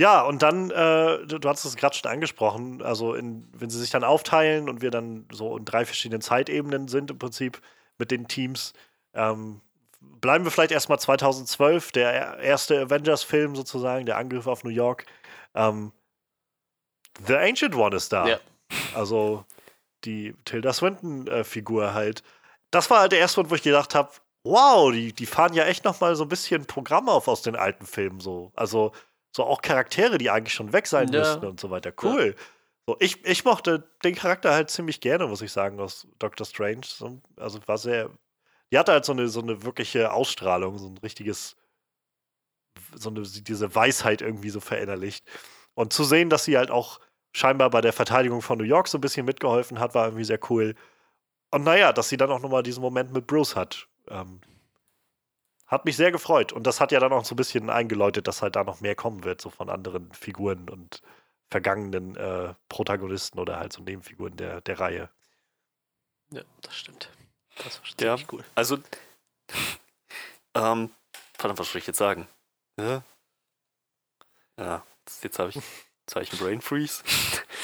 [0.00, 3.78] Ja, und dann, äh, du, du hast es gerade schon angesprochen, also in, wenn sie
[3.78, 7.60] sich dann aufteilen und wir dann so in drei verschiedenen Zeitebenen sind im Prinzip
[7.98, 8.72] mit den Teams,
[9.12, 9.60] ähm,
[10.00, 15.04] bleiben wir vielleicht erstmal 2012, der erste Avengers-Film sozusagen, der Angriff auf New York.
[15.54, 15.92] Ähm,
[17.26, 18.26] The Ancient One ist da.
[18.26, 18.40] Ja.
[18.94, 19.44] Also
[20.06, 22.22] die Tilda Swinton-Figur äh, halt.
[22.70, 24.12] Das war halt der erste Moment, wo ich gedacht habe,
[24.44, 27.54] wow, die, die fahren ja echt noch mal so ein bisschen Programm auf aus den
[27.54, 28.50] alten Filmen so.
[28.56, 28.92] Also
[29.32, 31.20] so auch Charaktere, die eigentlich schon weg sein ja.
[31.20, 31.92] müssten und so weiter.
[32.02, 32.34] Cool.
[32.36, 32.44] Ja.
[32.86, 36.86] So, ich, ich mochte den Charakter halt ziemlich gerne, muss ich sagen, aus Doctor Strange.
[37.36, 38.10] Also war sehr.
[38.72, 41.56] Die hatte halt so eine, so eine wirkliche Ausstrahlung, so ein richtiges,
[42.94, 45.24] so eine, diese Weisheit irgendwie so verinnerlicht.
[45.74, 47.00] Und zu sehen, dass sie halt auch
[47.32, 50.40] scheinbar bei der Verteidigung von New York so ein bisschen mitgeholfen hat, war irgendwie sehr
[50.50, 50.74] cool.
[51.50, 53.88] Und naja, dass sie dann auch nochmal diesen Moment mit Bruce hat.
[54.08, 54.40] Ähm,
[55.70, 56.52] hat mich sehr gefreut.
[56.52, 58.96] Und das hat ja dann auch so ein bisschen eingeläutet, dass halt da noch mehr
[58.96, 61.00] kommen wird, so von anderen Figuren und
[61.48, 65.10] vergangenen äh, Protagonisten oder halt so Nebenfiguren der, der Reihe.
[66.32, 67.10] Ja, das stimmt.
[67.56, 68.44] Das war ziemlich ja, cool.
[68.54, 68.78] Also,
[70.54, 70.90] ähm,
[71.34, 72.26] verdammt, was soll ich jetzt sagen?
[72.76, 73.02] Ja,
[74.58, 74.82] ja
[75.22, 77.02] jetzt habe ich, jetzt hab ich einen Brain Freeze.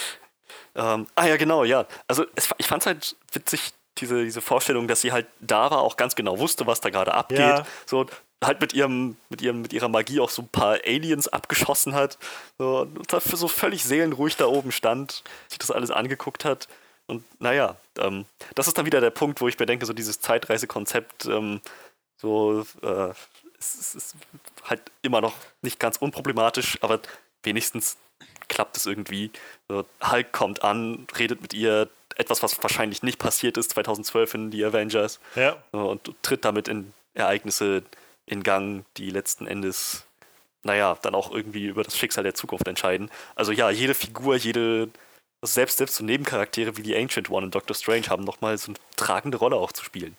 [0.74, 1.87] ähm, ah ja, genau, ja.
[2.07, 5.81] Also es, ich fand es halt witzig, diese, diese Vorstellung, dass sie halt da war,
[5.81, 7.39] auch ganz genau wusste, was da gerade abgeht.
[7.39, 7.66] Ja.
[7.86, 8.06] So,
[8.44, 12.18] halt mit ihrem, mit ihrem, mit ihrer Magie auch so ein paar Aliens abgeschossen hat.
[12.59, 16.68] So, und dafür so völlig seelenruhig da oben stand, sich das alles angeguckt hat.
[17.06, 20.20] Und naja, ähm, das ist dann wieder der Punkt, wo ich mir denke, so dieses
[20.20, 21.60] Zeitreisekonzept, ähm,
[22.16, 23.10] so, äh,
[23.59, 24.16] es, ist
[24.64, 27.01] halt immer noch nicht ganz unproblematisch, aber
[27.43, 27.97] wenigstens
[28.48, 29.31] klappt es irgendwie.
[29.68, 34.51] So, Hulk kommt an, redet mit ihr, etwas, was wahrscheinlich nicht passiert ist 2012 in
[34.51, 35.20] die Avengers.
[35.34, 35.62] Ja.
[35.72, 37.82] Und tritt damit in Ereignisse
[38.26, 40.06] in Gang, die letzten Endes,
[40.62, 43.10] naja, dann auch irgendwie über das Schicksal der Zukunft entscheiden.
[43.34, 44.90] Also ja, jede Figur, jede,
[45.40, 48.72] also selbst, selbst so Nebencharaktere wie die Ancient One und Doctor Strange haben nochmal so
[48.72, 50.16] eine tragende Rolle auch zu spielen.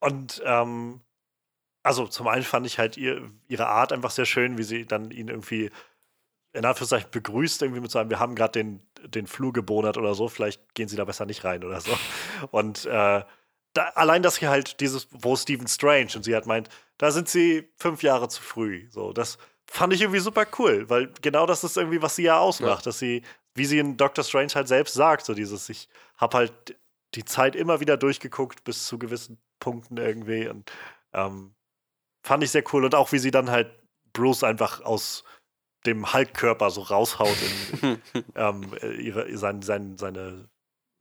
[0.00, 1.00] Und ähm,
[1.82, 5.10] also zum einen fand ich halt ihr, ihre Art einfach sehr schön, wie sie dann
[5.10, 5.70] ihn irgendwie
[6.52, 10.14] in Anführungszeichen begrüßt, irgendwie mit so einem, wir haben gerade den, den Flur gebonert oder
[10.14, 11.92] so, vielleicht gehen sie da besser nicht rein oder so.
[12.50, 13.22] Und äh,
[13.72, 16.68] da, allein das hier halt dieses, wo Stephen Strange und sie hat meint,
[16.98, 18.88] da sind sie fünf Jahre zu früh.
[18.90, 22.38] So, das fand ich irgendwie super cool, weil genau das ist irgendwie, was sie ja
[22.38, 22.90] ausmacht, ja.
[22.90, 23.22] dass sie,
[23.54, 26.76] wie sie in Doctor Strange halt selbst sagt, so dieses, ich habe halt
[27.14, 30.70] die Zeit immer wieder durchgeguckt bis zu gewissen Punkten irgendwie und
[31.12, 31.54] ähm,
[32.22, 33.70] fand ich sehr cool und auch wie sie dann halt
[34.12, 35.24] Bruce einfach aus
[35.86, 37.36] dem Hulk-Körper so raushaut
[37.82, 38.02] in
[38.34, 40.48] ähm, ihre, sein, sein, seine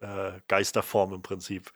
[0.02, 1.72] äh, Geisterform im Prinzip.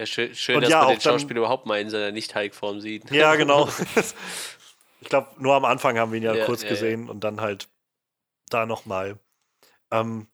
[0.00, 3.10] Ja, schön, schön dass ja, man den Schauspieler überhaupt mal in seiner Nicht-Hulk-Form sieht.
[3.10, 3.68] Ja, genau.
[5.00, 7.68] ich glaube, nur am Anfang haben wir ihn ja, ja kurz gesehen und dann halt
[8.50, 9.18] da nochmal.
[9.90, 10.28] Ähm,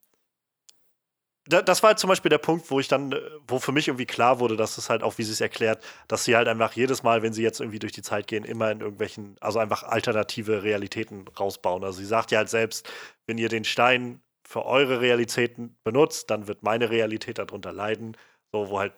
[1.45, 3.15] das war halt zum Beispiel der Punkt, wo ich dann,
[3.49, 6.25] wo für mich irgendwie klar wurde, dass es halt auch, wie sie es erklärt, dass
[6.25, 8.81] sie halt einfach jedes Mal, wenn sie jetzt irgendwie durch die Zeit gehen, immer in
[8.81, 11.83] irgendwelchen, also einfach alternative Realitäten rausbauen.
[11.83, 12.89] Also sie sagt ja halt selbst,
[13.27, 18.17] wenn ihr den Stein für eure Realitäten benutzt, dann wird meine Realität darunter leiden.
[18.53, 18.93] So, wo halt,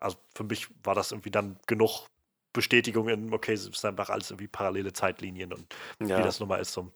[0.00, 2.08] also für mich war das irgendwie dann genug
[2.52, 5.66] Bestätigung in, okay, es ist einfach alles irgendwie parallele Zeitlinien und
[6.00, 6.18] ja.
[6.18, 6.72] wie das nun mal ist.
[6.72, 6.90] So.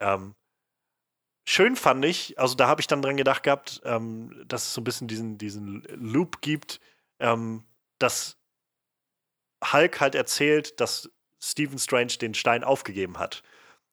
[0.00, 0.34] Ähm,
[1.44, 4.80] schön fand ich, also da habe ich dann dran gedacht gehabt, ähm, dass es so
[4.80, 6.80] ein bisschen diesen, diesen Loop gibt,
[7.20, 7.64] ähm,
[7.98, 8.38] dass
[9.72, 11.10] Hulk halt erzählt, dass
[11.42, 13.42] Stephen Strange den Stein aufgegeben hat.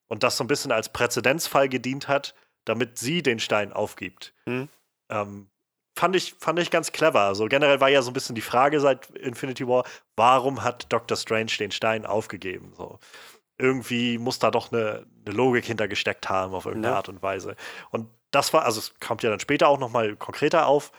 [0.08, 4.34] Und das so ein bisschen als Präzedenzfall gedient hat, damit sie den Stein aufgibt.
[4.46, 4.68] Mhm.
[5.10, 5.50] Ähm,
[5.98, 7.22] fand, ich, fand ich ganz clever.
[7.22, 11.16] Also generell war ja so ein bisschen die Frage seit Infinity War, warum hat Doctor
[11.16, 12.74] Strange den Stein aufgegeben?
[12.76, 13.00] So
[13.62, 16.98] irgendwie muss da doch eine, eine Logik hintergesteckt haben auf irgendeine ja.
[16.98, 17.56] Art und Weise.
[17.92, 20.92] Und das war, also es kommt ja dann später auch nochmal konkreter auf,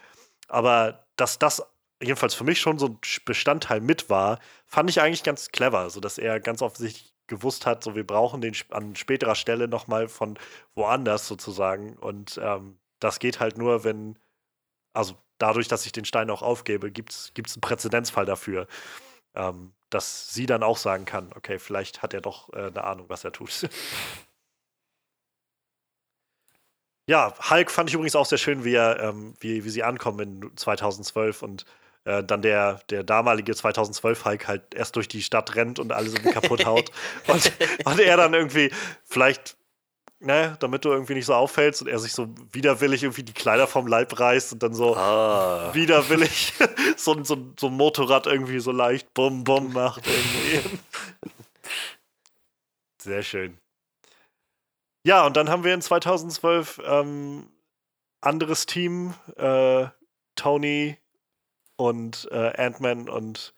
[0.48, 1.62] aber dass das
[2.02, 6.00] jedenfalls für mich schon so ein Bestandteil mit war, fand ich eigentlich ganz clever, so
[6.00, 10.38] dass er ganz offensichtlich gewusst hat, so wir brauchen den an späterer Stelle nochmal von
[10.74, 14.18] woanders sozusagen und ähm, das geht halt nur, wenn,
[14.92, 18.66] also dadurch, dass ich den Stein auch aufgebe, gibt es einen Präzedenzfall dafür.
[19.34, 23.06] Ähm, dass sie dann auch sagen kann, okay, vielleicht hat er doch äh, eine Ahnung,
[23.08, 23.50] was er tut.
[27.06, 30.42] ja, Hulk fand ich übrigens auch sehr schön, wie, er, ähm, wie, wie sie ankommen
[30.42, 31.66] in 2012 und
[32.04, 36.14] äh, dann der, der damalige 2012 Hulk halt erst durch die Stadt rennt und alles
[36.14, 36.90] irgendwie kaputt haut.
[37.28, 37.52] und,
[37.84, 38.70] und er dann irgendwie
[39.04, 39.56] vielleicht
[40.22, 43.66] ne, damit du irgendwie nicht so auffällst und er sich so widerwillig irgendwie die Kleider
[43.66, 45.74] vom Leib reißt und dann so Ah.
[45.74, 46.54] widerwillig
[46.96, 50.78] so, so, so ein Motorrad irgendwie so leicht bum bum macht irgendwie.
[53.02, 53.58] Sehr schön.
[55.04, 57.48] Ja, und dann haben wir in 2012 ähm,
[58.20, 59.86] anderes Team, äh,
[60.36, 60.96] Tony
[61.76, 63.54] und äh, Ant-Man und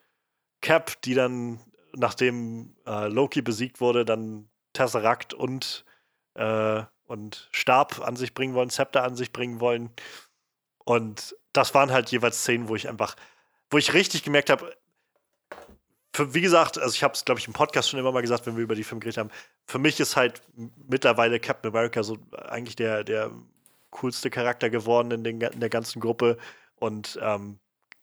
[0.62, 1.60] Cap, die dann,
[1.94, 5.84] nachdem äh, Loki besiegt wurde, dann Tesseract und,
[6.34, 9.90] äh, und Stab an sich bringen wollen, Zepter an sich bringen wollen.
[10.84, 13.16] Und das waren halt jeweils Szenen, wo ich einfach,
[13.70, 14.74] wo ich richtig gemerkt habe,
[16.16, 18.56] wie gesagt, also ich habe es, glaube ich, im Podcast schon immer mal gesagt, wenn
[18.56, 19.30] wir über die Filme geredet haben,
[19.66, 20.42] für mich ist halt
[20.88, 23.32] mittlerweile Captain America so eigentlich der, der
[23.90, 26.38] coolste Charakter geworden in, den, in der ganzen Gruppe.
[26.76, 27.58] Und ähm,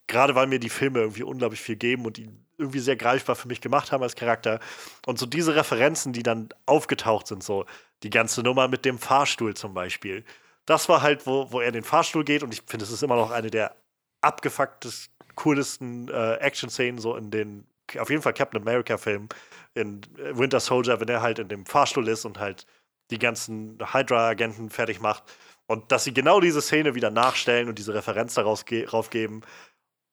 [0.08, 3.48] gerade weil mir die Filme irgendwie unglaublich viel geben und ihn irgendwie sehr greifbar für
[3.48, 4.60] mich gemacht haben als Charakter.
[5.06, 7.66] Und so diese Referenzen, die dann aufgetaucht sind, so
[8.04, 10.24] die ganze Nummer mit dem Fahrstuhl zum Beispiel.
[10.66, 13.04] Das war halt, wo, wo er in den Fahrstuhl geht und ich finde, es ist
[13.04, 13.76] immer noch eine der
[14.22, 17.66] abgefucktesten, coolsten äh, Action-Szenen so in den,
[17.98, 19.30] auf jeden Fall Captain America-Filmen,
[19.74, 22.66] in Winter Soldier, wenn er halt in dem Fahrstuhl ist und halt
[23.10, 25.24] die ganzen Hydra-Agenten fertig macht.
[25.68, 29.42] Und dass sie genau diese Szene wieder nachstellen und diese Referenz daraus ge- raufgeben.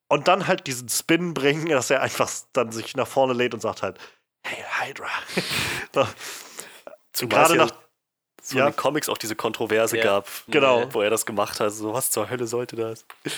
[0.09, 3.61] Und dann halt diesen Spin bringen, dass er einfach dann sich nach vorne lädt und
[3.61, 3.99] sagt halt,
[4.43, 5.09] hey Hydra.
[5.93, 6.09] Da-
[7.13, 7.71] Zumal Gerade nach,
[8.43, 8.67] so ja.
[8.67, 10.05] in den Comics auch diese Kontroverse Ja.
[10.05, 10.87] gab, Genau.
[10.93, 11.73] wo er das gemacht hat.
[11.73, 13.05] So, was zur Hölle sollte das?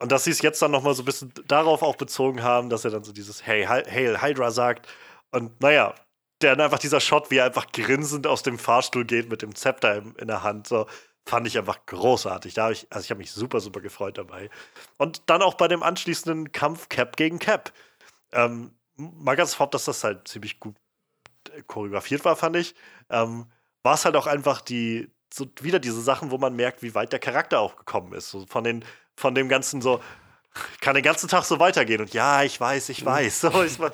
[0.00, 2.84] Und dass sie es jetzt dann nochmal so ein bisschen darauf auch bezogen haben, dass
[2.84, 4.88] er dann so dieses Hey, Hail Hydra sagt.
[5.30, 5.94] Und naja,
[6.40, 9.94] dann einfach dieser Shot, wie er einfach grinsend aus dem Fahrstuhl geht mit dem Zepter
[9.96, 10.86] im, in der Hand, so
[11.26, 12.54] fand ich einfach großartig.
[12.54, 14.50] Da hab ich, also ich habe mich super, super gefreut dabei.
[14.98, 17.72] Und dann auch bei dem anschließenden Kampf Cap gegen Cap.
[18.32, 20.76] Ähm, mal ganz vorab, dass das halt ziemlich gut
[21.52, 22.74] äh, choreografiert war, fand ich.
[23.10, 23.46] Ähm,
[23.82, 27.12] war es halt auch einfach die, so wieder diese Sachen, wo man merkt, wie weit
[27.12, 28.30] der Charakter auch gekommen ist.
[28.30, 28.84] So von den,
[29.16, 30.00] von dem Ganzen so,
[30.80, 33.40] kann den ganzen Tag so weitergehen und ja, ich weiß, ich weiß.
[33.40, 33.90] So, man,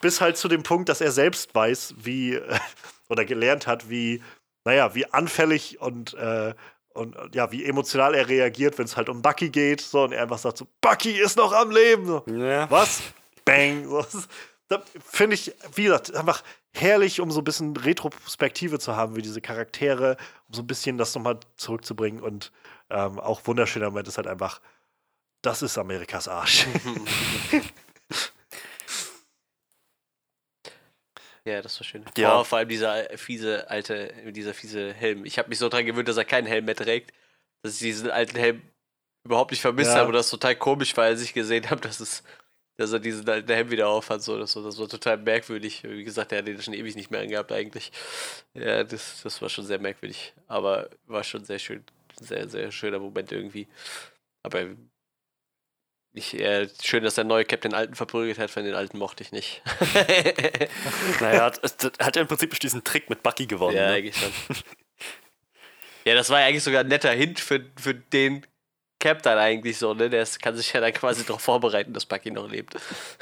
[0.00, 2.40] bis halt zu dem Punkt, dass er selbst weiß, wie,
[3.08, 4.22] oder gelernt hat, wie,
[4.64, 6.54] naja, wie anfällig und, äh,
[6.94, 9.80] und äh, ja, wie emotional er reagiert, wenn es halt um Bucky geht.
[9.82, 12.06] So, und er einfach sagt so, Bucky ist noch am Leben.
[12.06, 12.70] So, Ja.
[12.70, 13.02] was?
[13.44, 13.86] Bang.
[13.88, 14.04] So,
[14.68, 16.42] das finde ich, wie gesagt, einfach
[16.72, 20.16] herrlich, um so ein bisschen Retrospektive zu haben, wie diese Charaktere,
[20.48, 22.22] um so ein bisschen das nochmal zurückzubringen.
[22.22, 22.50] Und
[22.90, 24.60] ähm, auch wunderschöner Moment ist halt einfach,
[25.42, 26.66] das ist Amerikas Arsch.
[31.46, 32.04] Ja, das war schön.
[32.16, 32.36] Ja.
[32.36, 35.24] Boah, vor allem dieser fiese alte, dieser fiese Helm.
[35.26, 37.12] Ich habe mich so dran gewöhnt, dass er keinen Helm mehr trägt,
[37.62, 38.62] dass ich diesen alten Helm
[39.24, 39.96] überhaupt nicht vermisst Ja.
[39.98, 42.22] habe und das total komisch war, als ich gesehen habe, dass es,
[42.78, 44.22] dass er diesen alten Helm wieder aufhat.
[44.22, 45.82] So, das, war- das war total merkwürdig.
[45.84, 47.92] Wie gesagt, er hat den schon ewig nicht mehr angehabt eigentlich.
[48.54, 50.32] Ja, das, das war schon sehr merkwürdig.
[50.48, 51.84] Aber war schon sehr schön.
[52.20, 53.68] Sehr, sehr schöner Moment irgendwie.
[54.42, 54.66] Aber
[56.14, 59.22] ich, äh, schön, dass der neue Cap den alten verprügelt hat, von den alten mochte
[59.22, 59.62] ich nicht.
[61.20, 61.60] Naja, hat,
[62.00, 63.76] hat er im Prinzip diesen Trick mit Bucky gewonnen.
[63.76, 63.94] Ja, ne?
[63.94, 64.32] eigentlich schon.
[66.04, 68.46] ja, das war ja eigentlich sogar ein netter Hint für, für den
[69.04, 70.08] Cap dann eigentlich so, ne?
[70.08, 72.74] Der kann sich ja dann quasi darauf vorbereiten, dass Bucky noch lebt.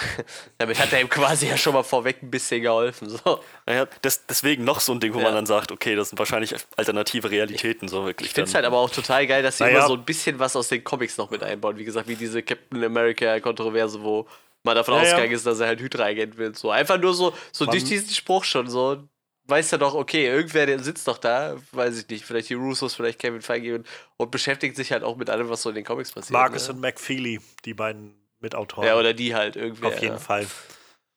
[0.58, 3.08] Damit hat er ihm quasi ja schon mal vorweg ein bisschen geholfen.
[3.08, 3.40] So.
[3.66, 5.24] Naja, des, deswegen noch so ein Ding, wo Ja.
[5.24, 8.28] man dann sagt, okay, das sind wahrscheinlich alternative Realitäten, so wirklich.
[8.28, 9.78] Ich finde es halt aber auch total geil, dass sie Naja.
[9.78, 11.76] immer so ein bisschen was aus den Comics noch mit einbauen.
[11.78, 14.26] Wie gesagt, wie diese Captain America-Kontroverse, wo
[14.62, 15.06] man davon Ja, ja.
[15.08, 16.56] ausgegangen ist, dass er halt Hydra-Agent wird.
[16.56, 19.02] So einfach nur so, so Man- durch diesen Spruch schon so.
[19.46, 22.94] Weiß ja doch, okay, irgendwer der sitzt doch da, weiß ich nicht, vielleicht die Russos,
[22.94, 23.86] vielleicht Kevin Feige und,
[24.16, 26.32] und beschäftigt sich halt auch mit allem, was so in den Comics passiert.
[26.32, 26.74] Marcus ne?
[26.74, 28.86] und McFeely, die beiden Mitautoren.
[28.86, 29.88] Ja, oder die halt irgendwer.
[29.88, 30.20] Auf jeden ja.
[30.20, 30.46] Fall.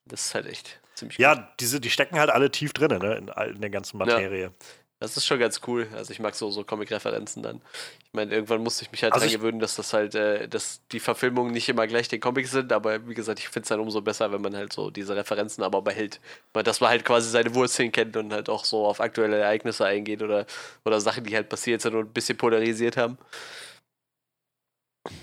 [0.05, 3.15] Das ist halt echt ziemlich Ja, diese, die stecken halt alle tief drin, ne?
[3.15, 4.53] In, in der ganzen Materie.
[4.99, 5.87] Das ist schon ganz cool.
[5.93, 7.61] Also ich mag so, so Comic-Referenzen dann.
[8.05, 10.81] Ich meine, irgendwann musste ich mich halt Also ich- gewöhnen, dass das halt, äh, dass
[10.93, 13.81] die Verfilmungen nicht immer gleich den Comics sind, aber wie gesagt, ich finde es dann
[13.81, 16.21] umso besser, wenn man halt so diese Referenzen aber behält.
[16.53, 19.85] Weil dass man halt quasi seine Wurzeln kennt und halt auch so auf aktuelle Ereignisse
[19.85, 20.45] eingeht oder,
[20.85, 23.17] oder Sachen, die halt passiert sind und ein bisschen polarisiert haben.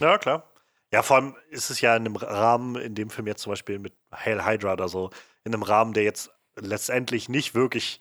[0.01, 0.49] Ja, klar.
[0.93, 3.79] Ja, vor allem ist es ja in einem Rahmen, in dem Film jetzt zum Beispiel
[3.79, 5.09] mit Hail Hydra oder so,
[5.45, 7.99] in einem Rahmen, der jetzt letztendlich nicht wirklich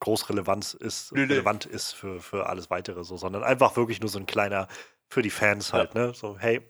[0.00, 1.22] groß Relevanz ist, nö.
[1.22, 4.68] relevant ist für, für alles weitere, so, sondern einfach wirklich nur so ein kleiner
[5.08, 6.14] für die Fans halt, ne?
[6.14, 6.60] So, hey,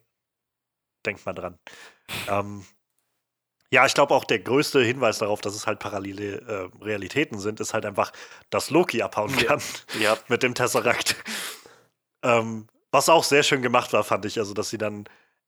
[1.07, 1.59] denkt mal dran.
[2.29, 2.65] Ähm,
[3.71, 7.59] ja, ich glaube auch der größte Hinweis darauf, dass es halt parallele äh, Realitäten sind,
[7.59, 8.13] ist halt einfach,
[8.51, 9.45] dass Loki abhauen Ja.
[9.47, 9.63] kann
[9.99, 11.17] Ja, mit dem Tesseract.
[12.23, 14.39] ähm, was auch sehr schön gemacht war, fand ich.
[14.39, 15.05] Also, dass sie dann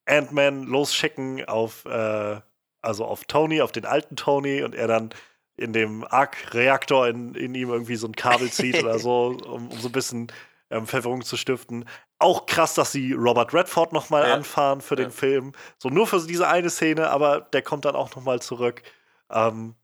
[0.07, 2.41] Ant-Man losschicken auf, äh,
[2.81, 5.11] also auf Tony, auf den alten Tony und er dann
[5.57, 9.79] in dem Arc-Reaktor in, in ihm irgendwie so ein Kabel zieht oder so, um, um
[9.81, 10.29] so ein bisschen
[10.71, 11.85] ähm, Verwirrung zu stiften.
[12.19, 14.35] Auch krass, dass sie Robert Redford nochmal Ja.
[14.35, 15.05] anfahren für Ja.
[15.05, 15.53] den Film.
[15.79, 18.83] So nur für diese eine Szene, aber der kommt dann auch nochmal zurück.
[19.31, 19.75] Ähm,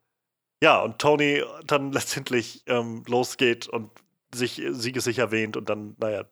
[0.63, 3.91] ja, und Tony dann letztendlich ähm, losgeht und
[4.35, 6.25] sich siegessicher erwähnt und dann, naja,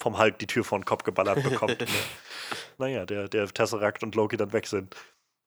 [0.00, 1.84] vom Hulk die Tür vor den Kopf geballert bekommt.
[2.78, 4.94] naja, der, der Tesseract und Loki dann weg sind.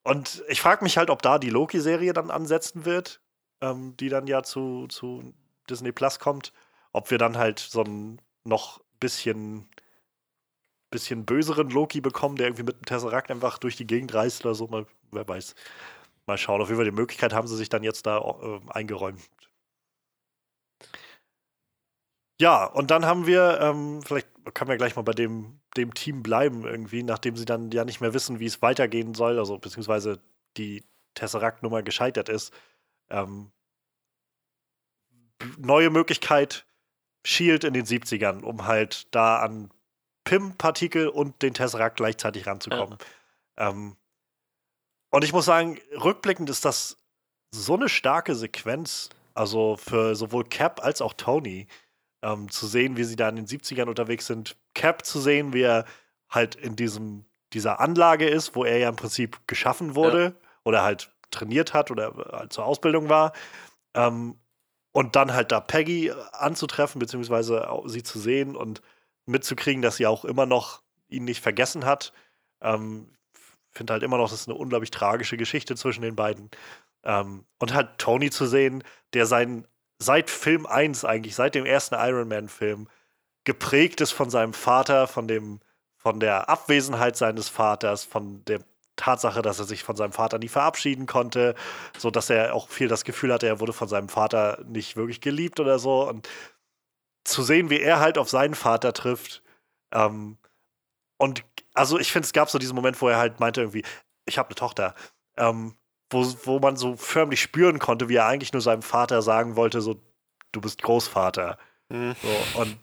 [0.04, 3.22] Und ich frage mich halt, ob da die Loki-Serie dann ansetzen wird,
[3.62, 5.34] ähm, die dann ja zu, zu
[5.70, 6.54] Disney Plus kommt.
[6.92, 9.70] Ob wir dann halt so einen noch bisschen,
[10.92, 14.56] bisschen böseren Loki bekommen, der irgendwie mit dem Tesseract einfach durch die Gegend reist oder
[14.56, 14.68] so.
[14.68, 15.56] Mal, wer weiß.
[16.26, 16.62] Mal schauen.
[16.62, 19.22] Auf jeden Fall die Möglichkeit haben sie sich dann jetzt da äh, eingeräumt.
[22.42, 26.24] Ja, und dann haben wir, ähm, vielleicht können wir gleich mal bei dem, dem Team
[26.24, 30.22] bleiben irgendwie, nachdem sie dann ja nicht mehr wissen, wie es weitergehen soll, also beziehungsweise
[30.56, 32.54] die Tesseract-Nummer gescheitert ist.
[33.10, 33.52] Ähm,
[35.58, 36.66] neue Möglichkeit,
[37.26, 39.72] Shield in den 70ern, um halt da an
[40.24, 42.98] PIM-Partikel und den Tesseract gleichzeitig ranzukommen.
[43.58, 43.96] Ähm,
[45.12, 46.98] und ich muss sagen, rückblickend ist das
[47.52, 51.68] so eine starke Sequenz, also für sowohl Cap als auch Tony,
[52.22, 54.56] ähm, zu sehen, wie sie da in den 70ern unterwegs sind.
[54.74, 55.86] Cap zu sehen, wie er
[56.30, 61.12] halt in diesem, dieser Anlage ist, wo er ja im Prinzip geschaffen wurde oder halt
[61.32, 63.34] trainiert hat oder halt zur Ausbildung war.
[63.94, 64.36] Ähm,
[64.92, 68.82] und dann halt da Peggy anzutreffen, beziehungsweise sie zu sehen und
[69.26, 72.12] mitzukriegen, dass sie auch immer noch ihn nicht vergessen hat.
[72.62, 73.10] Ähm,
[73.72, 76.50] finde halt immer noch, das ist eine unglaublich tragische Geschichte zwischen den beiden.
[77.04, 78.84] Ähm, und halt Tony zu sehen,
[79.14, 79.68] der sein,
[80.00, 82.88] seit Film 1 eigentlich, seit dem ersten Iron Man-Film,
[83.46, 85.60] geprägt ist von seinem Vater, von dem,
[85.96, 88.62] von der Abwesenheit seines Vaters, von der
[89.00, 91.56] Tatsache, dass er sich von seinem Vater nie verabschieden konnte,
[91.98, 95.22] so dass er auch viel das Gefühl hatte, er wurde von seinem Vater nicht wirklich
[95.22, 96.08] geliebt oder so.
[96.08, 96.28] Und
[97.24, 99.42] zu sehen, wie er halt auf seinen Vater trifft,
[99.94, 100.38] ähm,
[101.18, 101.44] und
[101.74, 103.84] also ich finde, es gab so diesen Moment, wo er halt meinte irgendwie,
[104.26, 104.96] ich habe eine Tochter,
[105.38, 105.76] ähm,
[106.10, 109.82] wo, wo man so förmlich spüren konnte, wie er eigentlich nur seinem Vater sagen wollte,
[109.82, 110.02] so,
[110.52, 111.58] du bist Großvater.
[111.92, 112.16] Hm.
[112.22, 112.78] So, und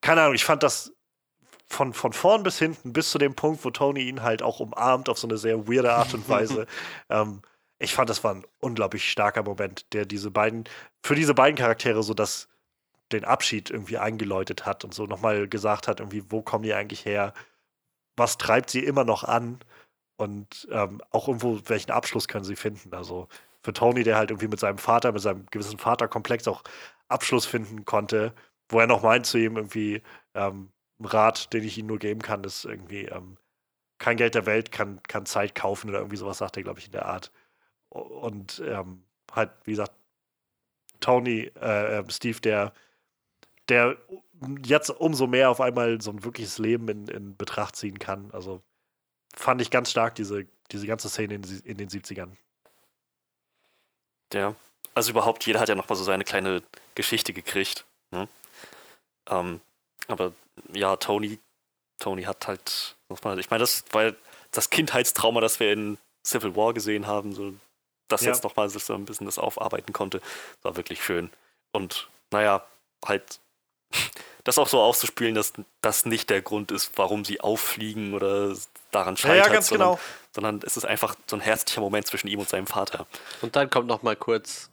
[0.00, 0.93] keine Ahnung, ich fand das
[1.74, 5.08] von, von vorn bis hinten, bis zu dem Punkt, wo Tony ihn halt auch umarmt
[5.08, 6.66] auf so eine sehr weirde Art und Weise.
[7.10, 7.42] ähm,
[7.78, 10.64] ich fand, das war ein unglaublich starker Moment, der diese beiden,
[11.02, 12.48] für diese beiden Charaktere so das,
[13.12, 17.04] den Abschied irgendwie eingeläutet hat und so nochmal gesagt hat, irgendwie, wo kommen die eigentlich
[17.04, 17.34] her?
[18.16, 19.58] Was treibt sie immer noch an?
[20.16, 22.94] Und ähm, auch irgendwo, welchen Abschluss können sie finden?
[22.94, 23.28] Also
[23.64, 26.62] für Tony, der halt irgendwie mit seinem Vater, mit seinem gewissen Vaterkomplex auch
[27.08, 28.32] Abschluss finden konnte,
[28.68, 30.02] wo er noch meint zu ihm irgendwie,
[30.34, 30.70] ähm,
[31.00, 33.36] Rat, den ich ihm nur geben kann, ist irgendwie, ähm,
[33.98, 36.86] kein Geld der Welt kann, kann Zeit kaufen oder irgendwie sowas, sagt er, glaube ich,
[36.86, 37.32] in der Art.
[37.88, 39.92] Und ähm, halt, wie gesagt,
[41.00, 42.72] Tony, äh, äh, Steve, der,
[43.68, 43.96] der
[44.64, 48.30] jetzt umso mehr auf einmal so ein wirkliches Leben in, in Betracht ziehen kann.
[48.32, 48.62] Also
[49.34, 52.30] fand ich ganz stark, diese, diese ganze Szene in, in den 70ern.
[54.32, 54.54] Ja.
[54.94, 56.62] Also überhaupt, jeder hat ja nochmal so seine kleine
[56.94, 57.84] Geschichte gekriegt.
[58.10, 58.28] Ne?
[59.28, 59.60] Ähm,
[60.08, 60.32] aber
[60.72, 61.38] ja, Tony,
[61.98, 64.12] Tony hat halt nochmal, ich meine, das war
[64.50, 67.54] das Kindheitstrauma, das wir in Civil War gesehen haben, so
[68.08, 68.32] das Ja.
[68.32, 70.20] jetzt nochmal so ein bisschen das aufarbeiten konnte,
[70.62, 71.30] war wirklich schön.
[71.72, 72.64] Und naja,
[73.04, 73.40] halt
[74.44, 78.54] das auch so auszuspielen, dass das nicht der Grund ist, warum sie auffliegen oder
[78.90, 80.00] daran Ja, scheitert, ja, ganz sondern, genau.
[80.32, 83.06] sondern es ist einfach so ein herzlicher Moment zwischen ihm und seinem Vater.
[83.40, 84.70] Und dann kommt noch mal kurz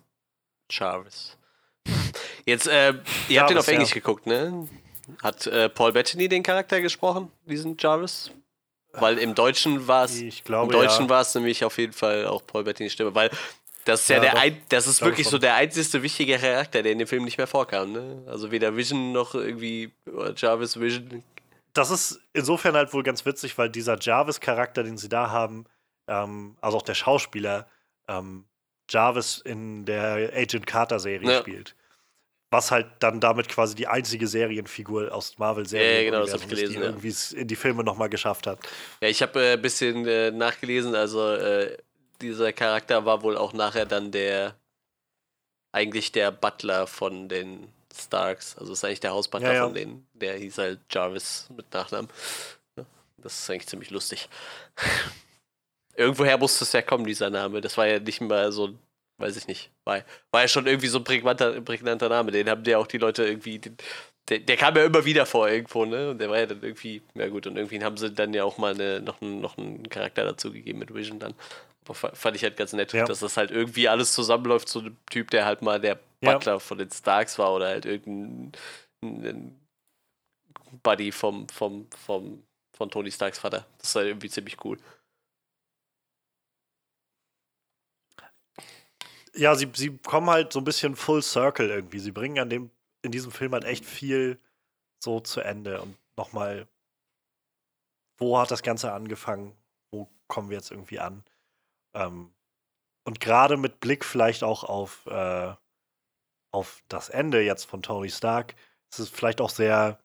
[0.70, 1.38] Jarvis.
[2.46, 2.94] Jetzt, äh,
[3.30, 3.96] ihr habt den Jarvis, auf Englisch ja.
[3.96, 4.68] geguckt, ne?
[5.22, 8.32] Hat äh, Paul Bettany den Charakter gesprochen, diesen Jarvis?
[8.94, 11.10] Weil im Deutschen war es, im Deutschen ja.
[11.10, 13.30] war es nämlich auf jeden Fall auch Paul Bettany's Stimme, weil
[13.86, 14.42] das ist ja, Ja, der doch.
[14.42, 17.48] ein, das ist wirklich so der einzigste wichtige Charakter, der in dem Film nicht mehr
[17.48, 18.24] vorkam, ne?
[18.28, 19.94] Also weder Vision noch irgendwie
[20.36, 21.24] Jarvis Vision.
[21.74, 25.66] das ist insofern halt wohl ganz witzig, weil dieser Jarvis-Charakter, den sie da haben,
[26.08, 27.68] ähm, also auch der Schauspieler,
[28.10, 28.46] ähm,
[28.90, 31.40] Jarvis in der Agent Carter-Serie Ja.
[31.40, 31.76] spielt.
[32.52, 36.50] Was halt dann damit quasi die einzige Serienfigur aus Marvel-Serien Ja, genau, das ich ist,
[36.50, 36.86] gelesen, die ja.
[36.86, 38.60] irgendwie es in die Filme nochmal geschafft hat.
[39.02, 41.78] Ja, ich habe äh, ein bisschen äh, nachgelesen, also äh,
[42.22, 44.56] dieser Charakter war wohl auch nachher dann der
[45.72, 48.58] eigentlich der Butler von den Starks.
[48.58, 49.64] Also ist eigentlich der Hausbutler Ja, ja.
[49.66, 50.08] von denen.
[50.14, 52.10] Der hieß halt Jarvis mit Nachnamen.
[53.18, 54.30] Das ist eigentlich ziemlich lustig.
[55.96, 57.62] Irgendwoher musste es ja kommen, dieser Name.
[57.62, 58.78] Das war ja nicht mal so,
[59.22, 59.72] weiß ich nicht.
[59.86, 62.32] War, war ja schon irgendwie so ein prägnanter, prägnanter Name.
[62.32, 63.78] Den haben ja auch die Leute irgendwie, den,
[64.30, 66.12] der, der, kam ja immer wieder vor irgendwo, ne?
[66.12, 68.58] Und der war ja dann irgendwie, ja gut, und irgendwie haben sie dann ja auch
[68.58, 71.34] mal eine, noch, einen, noch einen Charakter dazu gegeben mit Vision dann.
[71.86, 73.06] Aber fand ich halt ganz nett, ja.
[73.06, 76.60] dass das halt irgendwie alles zusammenläuft, so ein Typ, der halt mal der Butler ja.
[76.60, 78.52] von den Starks war oder halt irgendein
[80.84, 82.44] Buddy vom, vom, vom,
[82.78, 83.66] von Tony Starks Vater.
[83.80, 84.78] Das ist halt irgendwie ziemlich cool.
[89.36, 92.00] Ja, sie, sie kommen halt so ein bisschen full circle irgendwie.
[92.00, 92.72] Sie bringen an dem,
[93.02, 94.40] in diesem Film halt echt viel
[95.04, 96.68] so zu Ende und nochmal,
[98.18, 99.56] wo hat das Ganze angefangen?
[99.92, 101.24] Wo kommen wir jetzt irgendwie an?
[101.96, 102.34] Ähm,
[103.06, 105.54] und gerade mit Blick vielleicht auch auf, äh,
[106.54, 108.56] auf das Ende jetzt von Tony Stark,
[108.92, 110.00] ist es vielleicht auch sehr,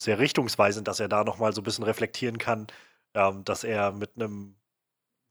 [0.00, 2.66] sehr richtungsweisend, dass er da nochmal so ein bisschen reflektieren kann,
[3.14, 4.56] ähm, dass er mit einem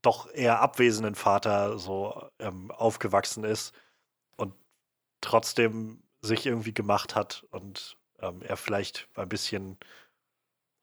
[0.05, 3.73] doch eher abwesenden Vater so ähm, aufgewachsen ist
[4.37, 4.53] und
[5.21, 9.77] trotzdem sich irgendwie gemacht hat und ähm, er vielleicht ein bisschen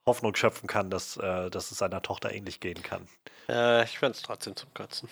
[0.05, 3.07] Hoffnung schöpfen kann, dass, äh, dass es seiner Tochter ähnlich gehen kann.
[3.47, 5.09] Äh, ich fand es trotzdem zum Kotzen.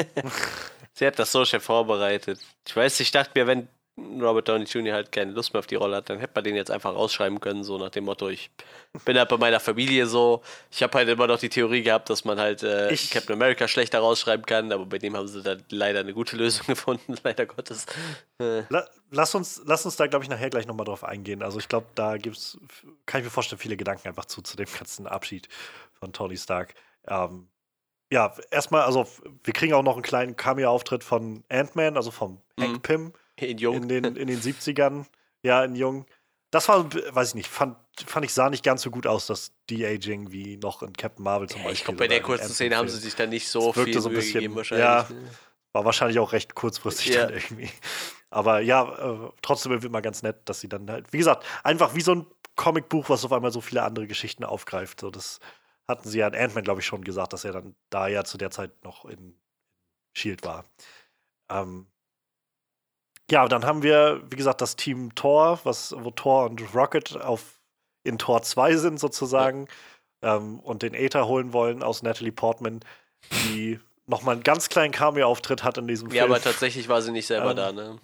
[0.92, 2.40] Sie hat das so schön vorbereitet.
[2.66, 3.68] Ich weiß, ich dachte mir, wenn
[3.98, 4.92] Robert Downey Jr.
[4.92, 7.40] halt keine Lust mehr auf die Rolle hat, dann hätte man den jetzt einfach rausschreiben
[7.40, 8.50] können, so nach dem Motto, ich
[9.06, 10.42] bin halt bei meiner Familie so.
[10.70, 13.66] Ich habe halt immer noch die Theorie gehabt, dass man halt äh, ich, Captain America
[13.66, 17.46] schlechter rausschreiben kann, aber bei dem haben sie dann leider eine gute Lösung gefunden, leider
[17.46, 17.86] Gottes.
[18.38, 18.64] Äh.
[19.10, 21.42] Lass uns, lass uns da, glaube ich, nachher gleich nochmal drauf eingehen.
[21.42, 22.58] Also ich glaube, da gibt es,
[23.06, 25.48] kann ich mir vorstellen, viele Gedanken einfach zu, zu dem ganzen Abschied
[25.94, 26.74] von Tony Stark.
[27.08, 27.48] Ähm,
[28.12, 29.06] ja, erstmal, also
[29.42, 32.62] wir kriegen auch noch einen kleinen Cameo-Auftritt von Ant-Man, also vom mhm.
[32.62, 33.76] Hank Pym in Jung.
[33.76, 35.06] In den, in den 70ern.
[35.42, 36.06] Ja, in Jung.
[36.50, 37.76] Das war, weiß ich nicht, fand,
[38.06, 41.48] fand ich, sah nicht ganz so gut aus, das De-Aging wie noch in Captain Marvel
[41.48, 41.78] zum ja, Beispiel.
[41.78, 44.14] Ich glaube, bei der kurzen Szene haben sie sich da nicht so viel so ein
[44.14, 44.86] bisschen, gegeben wahrscheinlich.
[44.86, 45.30] Ja, ne?
[45.72, 47.26] war wahrscheinlich auch recht kurzfristig ja.
[47.26, 47.70] dann irgendwie.
[48.30, 51.94] Aber ja, äh, trotzdem wird mal ganz nett, dass sie dann halt, wie gesagt, einfach
[51.94, 52.26] wie so ein
[52.56, 55.00] Comicbuch, was auf einmal so viele andere Geschichten aufgreift.
[55.00, 55.40] So, das
[55.86, 58.38] hatten sie ja in Ant-Man, glaube ich, schon gesagt, dass er dann da ja zu
[58.38, 59.38] der Zeit noch in
[60.16, 60.64] Shield war.
[61.50, 61.86] Ähm,
[63.30, 67.60] ja, dann haben wir, wie gesagt, das Team Thor, was, wo Thor und Rocket auf,
[68.04, 69.66] in Thor 2 sind sozusagen
[70.22, 70.36] ja.
[70.36, 72.80] ähm, und den Aether holen wollen aus Natalie Portman,
[73.32, 76.30] die nochmal einen ganz kleinen Cameo-Auftritt hat in diesem ja, Film.
[76.30, 77.98] Ja, aber tatsächlich war sie nicht selber ähm, da, ne?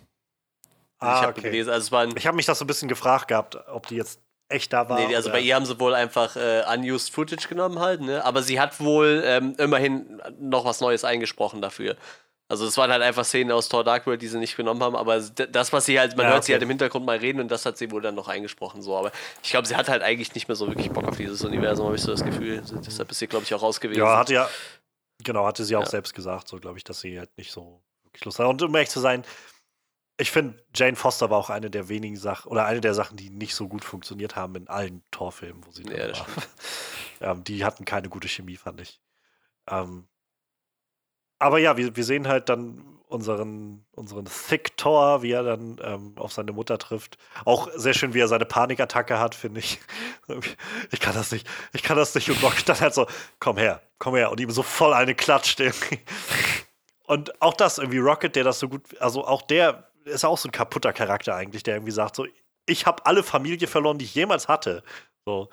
[0.98, 1.42] Also ah, ich habe okay.
[1.42, 4.20] gelesen, also es Ich habe mich das so ein bisschen gefragt gehabt, ob die jetzt
[4.48, 4.98] echt da war.
[5.00, 5.38] Nee, also oder?
[5.38, 8.24] bei ihr haben sie wohl einfach äh, unused Footage genommen halt, ne?
[8.24, 11.96] Aber sie hat wohl ähm, immerhin noch was Neues eingesprochen dafür.
[12.52, 14.94] Also es waren halt einfach Szenen aus Thor Dark World, die sie nicht genommen haben,
[14.94, 16.46] aber das, was sie halt, man ja, hört okay.
[16.48, 18.82] sie halt im Hintergrund mal reden und das hat sie wohl dann noch eingesprochen.
[18.82, 18.94] So.
[18.94, 19.10] Aber
[19.42, 21.96] ich glaube, sie hat halt eigentlich nicht mehr so wirklich Bock auf dieses Universum, habe
[21.96, 22.62] ich so das Gefühl.
[22.84, 24.00] Deshalb ist sie, glaube ich, auch raus gewesen.
[24.00, 24.50] Ja, hatte ja,
[25.24, 25.88] genau, hatte sie auch ja.
[25.88, 28.46] selbst gesagt, so glaube ich, dass sie halt nicht so wirklich Lust hat.
[28.46, 29.24] Und um ehrlich zu sein,
[30.18, 33.30] ich finde, Jane Foster war auch eine der wenigen Sachen, oder eine der Sachen, die
[33.30, 36.26] nicht so gut funktioniert haben in allen Torfilmen, wo sie ja, war.
[37.22, 39.00] ähm, die hatten keine gute Chemie, fand ich.
[39.70, 40.06] Ähm,
[41.42, 46.14] aber ja, wir, wir sehen halt dann unseren, unseren Thick Thor, wie er dann ähm,
[46.16, 47.18] auf seine Mutter trifft.
[47.44, 49.80] Auch sehr schön, wie er seine Panikattacke hat, finde ich.
[50.90, 52.30] Ich kann das nicht, ich kann das nicht.
[52.30, 53.06] Und Rock dann halt so,
[53.38, 54.30] komm her, komm her.
[54.30, 55.98] Und ihm so voll eine klatscht irgendwie.
[57.06, 60.48] Und auch das irgendwie, Rocket, der das so gut, also auch der ist auch so
[60.48, 62.26] ein kaputter Charakter eigentlich, der irgendwie sagt so,
[62.66, 64.82] ich habe alle Familie verloren, die ich jemals hatte.
[65.26, 65.50] So,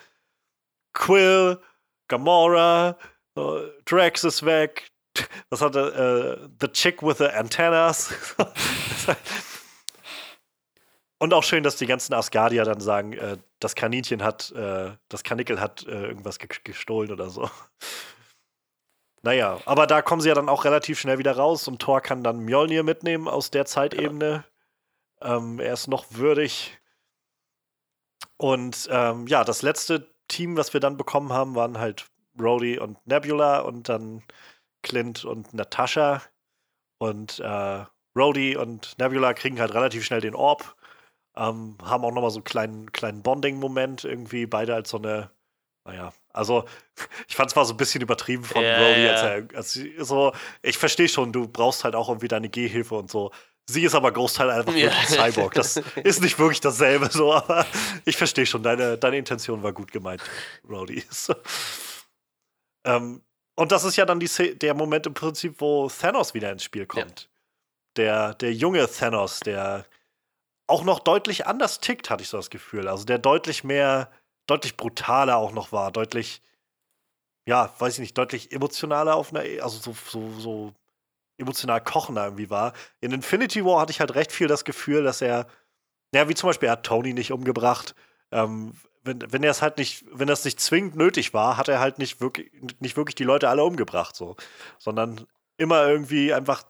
[0.94, 1.60] Quill,
[2.07, 2.98] Gamora,
[3.36, 4.91] so, Drax ist weg,
[5.49, 8.13] was hatte äh, The Chick with the Antennas.
[11.19, 15.23] Und auch schön, dass die ganzen Asgardier dann sagen, äh, das Kaninchen hat, äh, das
[15.23, 17.49] Kanickel hat äh, irgendwas ge gestohlen oder so.
[19.21, 22.23] Naja, aber da kommen sie ja dann auch relativ schnell wieder raus und Thor kann
[22.23, 24.45] dann Mjolnir mitnehmen aus der Zeitebene.
[25.21, 25.35] Ja.
[25.35, 26.79] Ähm, er ist noch würdig.
[28.37, 32.07] Und ähm, ja, das letzte Team, was wir dann bekommen haben, waren halt
[32.39, 34.23] Rhodey und Nebula und dann
[34.81, 36.22] Clint und Natascha.
[36.97, 37.85] Und äh,
[38.15, 40.76] Rhodey und Nebula kriegen halt relativ schnell den Orb.
[41.35, 45.31] Ähm, haben auch nochmal so einen kleinen, kleinen Bonding-Moment irgendwie, beide als so eine,
[45.85, 46.65] naja, also
[47.27, 50.34] ich fand es war so ein bisschen übertrieben von yeah, Rhodey, als er, als so,
[50.61, 53.31] ich verstehe schon, du brauchst halt auch irgendwie deine Gehhilfe und so.
[53.69, 54.91] Sie ist aber Großteil einfach yeah.
[54.91, 55.53] wirklich ein Cyborg.
[55.53, 57.65] Das ist nicht wirklich dasselbe, so, aber
[58.03, 60.22] ich verstehe schon, deine, deine Intention war gut gemeint,
[60.68, 61.03] Rhodey.
[62.85, 63.22] ähm,
[63.60, 66.86] und das ist ja dann die, der Moment im Prinzip, wo Thanos wieder ins Spiel
[66.86, 67.22] kommt.
[67.22, 67.27] Ja.
[67.98, 69.86] Der, der junge Thanos, der
[70.68, 72.88] auch noch deutlich anders tickt, hatte ich so das Gefühl.
[72.88, 74.11] Also der deutlich mehr,
[74.48, 76.41] deutlich brutaler auch noch war, deutlich,
[77.45, 80.73] ja, weiß ich nicht, deutlich emotionaler auf einer, also so, so, so
[81.38, 82.72] emotional kochender irgendwie war.
[83.02, 85.48] In Infinity War hatte ich halt recht viel das Gefühl, dass er
[86.14, 87.94] ja, wie zum Beispiel, er hat Tony nicht umgebracht.
[88.31, 88.73] Ähm,
[89.03, 91.99] wenn, wenn er es halt nicht, wenn das nicht zwingend nötig war, hat er halt
[91.99, 94.35] nicht wirklich, nicht wirklich die Leute alle umgebracht, so.
[94.77, 95.26] Sondern
[95.57, 96.63] immer irgendwie einfach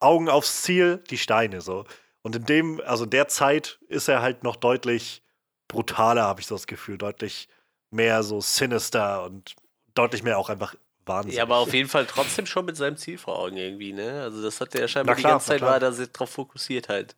[0.00, 1.84] Augen aufs Ziel, die Steine, so.
[2.22, 5.22] Und in dem, also in der Zeit ist er halt noch deutlich
[5.68, 7.48] brutaler, habe ich so das Gefühl, deutlich
[7.90, 9.54] mehr so sinister und
[9.94, 10.74] deutlich mehr auch einfach
[11.04, 11.32] Wahnsinn.
[11.32, 14.22] Ja, aber auf jeden Fall trotzdem schon mit seinem Ziel vor Augen irgendwie, ne?
[14.22, 16.88] Also das hat er ja scheinbar klar, die ganze Zeit war er da drauf fokussiert
[16.88, 17.16] halt.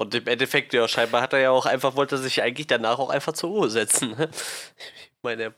[0.00, 3.00] Und im Endeffekt, ja, scheinbar hat er ja auch einfach, wollte er sich eigentlich danach
[3.00, 4.10] auch einfach zur Ruhe setzen.
[4.16, 4.30] Ne?
[4.32, 5.52] Ich meine,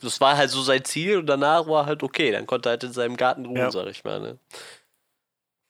[0.00, 2.84] das war halt so sein Ziel und danach war halt okay, dann konnte er halt
[2.84, 3.70] in seinem Garten ruhen, Ja.
[3.70, 4.20] sag ich mal.
[4.20, 4.38] Ne?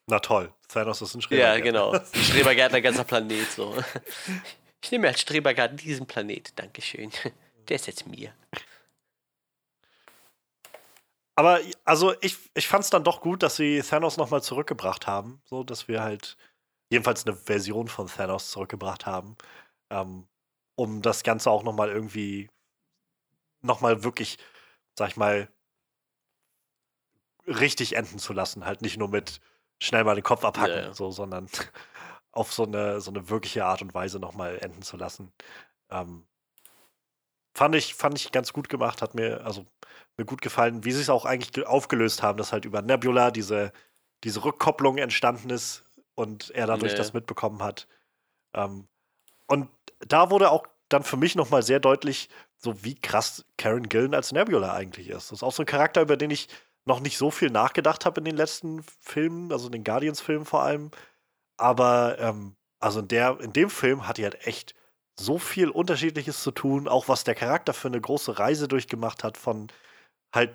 [0.06, 1.42] Na toll, Thanos ist ein Schreber.
[1.42, 1.90] Ja, genau.
[1.92, 3.74] Ein Strebergärtner, ganzer Planet so.
[4.80, 7.10] Ich nehme als Strebergarten diesen Planet, Dankeschön.
[7.68, 8.32] Der ist jetzt mir.
[11.34, 15.40] Aber also ich, ich fand es dann doch gut, dass sie Thanos nochmal zurückgebracht haben.
[15.46, 16.36] So, dass wir halt
[16.90, 19.36] jedenfalls eine Version von Thanos zurückgebracht haben.
[19.90, 20.28] Ähm,
[20.74, 22.48] um das Ganze auch nochmal irgendwie
[23.62, 24.38] nochmal wirklich,
[24.96, 25.48] sag ich mal,
[27.46, 28.64] richtig enden zu lassen.
[28.64, 29.40] Halt nicht nur mit
[29.80, 30.94] schnell mal den Kopf abhacken, ja.
[30.94, 31.48] so, sondern
[32.32, 35.32] auf so eine, so eine wirkliche Art und Weise nochmal enden zu lassen.
[35.90, 36.26] Ähm,
[37.54, 39.66] fand ich, fand ich ganz gut gemacht, hat mir, also
[40.16, 43.30] mir gut gefallen, wie sie es auch eigentlich ge- aufgelöst haben, dass halt über Nebula
[43.30, 43.72] diese,
[44.24, 45.84] diese Rückkopplung entstanden ist
[46.18, 46.98] und er dadurch Ja.
[46.98, 47.86] das mitbekommen hat.
[48.54, 48.88] Ähm,
[49.46, 49.68] und
[50.00, 54.32] da wurde auch dann für mich nochmal sehr deutlich, so wie krass Karen Gillen als
[54.32, 55.30] Nebula eigentlich ist.
[55.30, 56.48] Das ist auch so ein Charakter, über den ich
[56.86, 60.62] noch nicht so viel nachgedacht habe in den letzten Filmen, also in den Guardians-Filmen vor
[60.62, 60.90] allem.
[61.58, 64.74] Aber ähm, also in, der, in dem Film hat die halt echt
[65.18, 69.36] so viel Unterschiedliches zu tun, auch was der Charakter für eine große Reise durchgemacht hat,
[69.36, 69.68] von
[70.34, 70.52] halt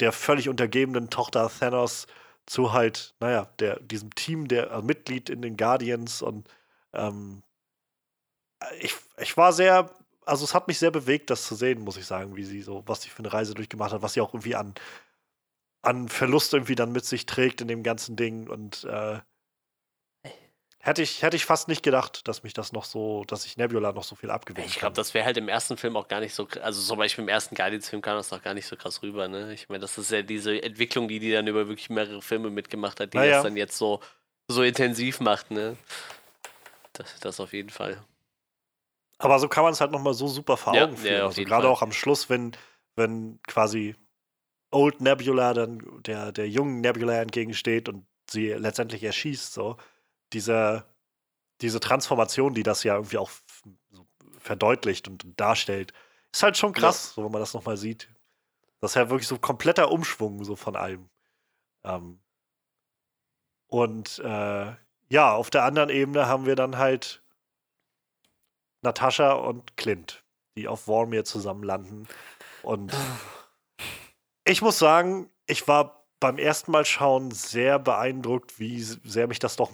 [0.00, 2.06] der völlig untergebenen Tochter Thanos
[2.46, 6.48] zu halt, naja, der, diesem Team, der äh, Mitglied in den Guardians und
[6.92, 7.42] ähm,
[8.80, 9.90] ich, ich war sehr,
[10.24, 12.82] also es hat mich sehr bewegt, das zu sehen, muss ich sagen, wie sie so,
[12.86, 14.74] was sie für eine Reise durchgemacht hat, was sie auch irgendwie an,
[15.82, 19.20] an Verlust irgendwie dann mit sich trägt in dem ganzen Ding und äh,
[20.86, 23.92] hätte ich, hätte ich fast nicht gedacht, dass mich das noch so, dass ich Nebula
[23.92, 26.34] noch so viel abgewinnen Ich glaube, das wäre halt im ersten Film auch gar nicht
[26.34, 29.26] so, also zum Beispiel im ersten Guardians-Film kam das doch gar nicht so krass rüber,
[29.28, 29.52] ne?
[29.52, 33.00] Ich meine, das ist ja diese Entwicklung, die die dann über wirklich mehrere Filme mitgemacht
[33.00, 33.32] hat, die Naja.
[33.34, 34.00] das dann jetzt so,
[34.48, 35.76] so intensiv macht, ne?
[36.92, 38.02] Das, das auf jeden Fall.
[39.18, 41.20] Aber so kann man es halt nochmal so super vor Ja, Augen ja, führen.
[41.22, 41.72] auf also gerade Fall.
[41.72, 42.52] auch am Schluss, wenn,
[42.94, 43.96] wenn quasi
[44.70, 49.76] Old Nebula dann der, der jungen Nebula entgegensteht und sie letztendlich erschießt, so.
[50.32, 50.84] Diese,
[51.60, 53.30] diese Transformation, die das ja irgendwie auch
[53.90, 54.06] so
[54.38, 55.92] verdeutlicht und darstellt,
[56.32, 58.08] ist halt schon krass, so wenn man das nochmal sieht.
[58.80, 61.08] Das ist ja wirklich so kompletter Umschwung so von allem.
[61.84, 62.20] Ähm,
[63.68, 64.74] und äh,
[65.08, 67.22] ja, auf der anderen Ebene haben wir dann halt
[68.82, 70.24] Natascha und Clint,
[70.56, 72.06] die auf Vormir zusammen landen.
[72.62, 72.92] Und
[74.44, 79.56] ich muss sagen, ich war beim ersten Mal schauen sehr beeindruckt, wie sehr mich das
[79.56, 79.72] doch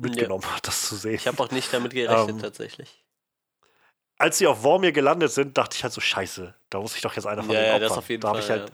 [0.00, 1.14] mitgenommen hat, das zu sehen.
[1.14, 3.04] Ich habe auch nicht damit gerechnet, Ähm, tatsächlich.
[4.18, 7.14] Als sie auf Vormir gelandet sind, dachte ich halt so, scheiße, da muss ich doch
[7.16, 8.40] jetzt einer von Ja, denen ja, das auf jeden da Fall.
[8.40, 8.70] ich halt,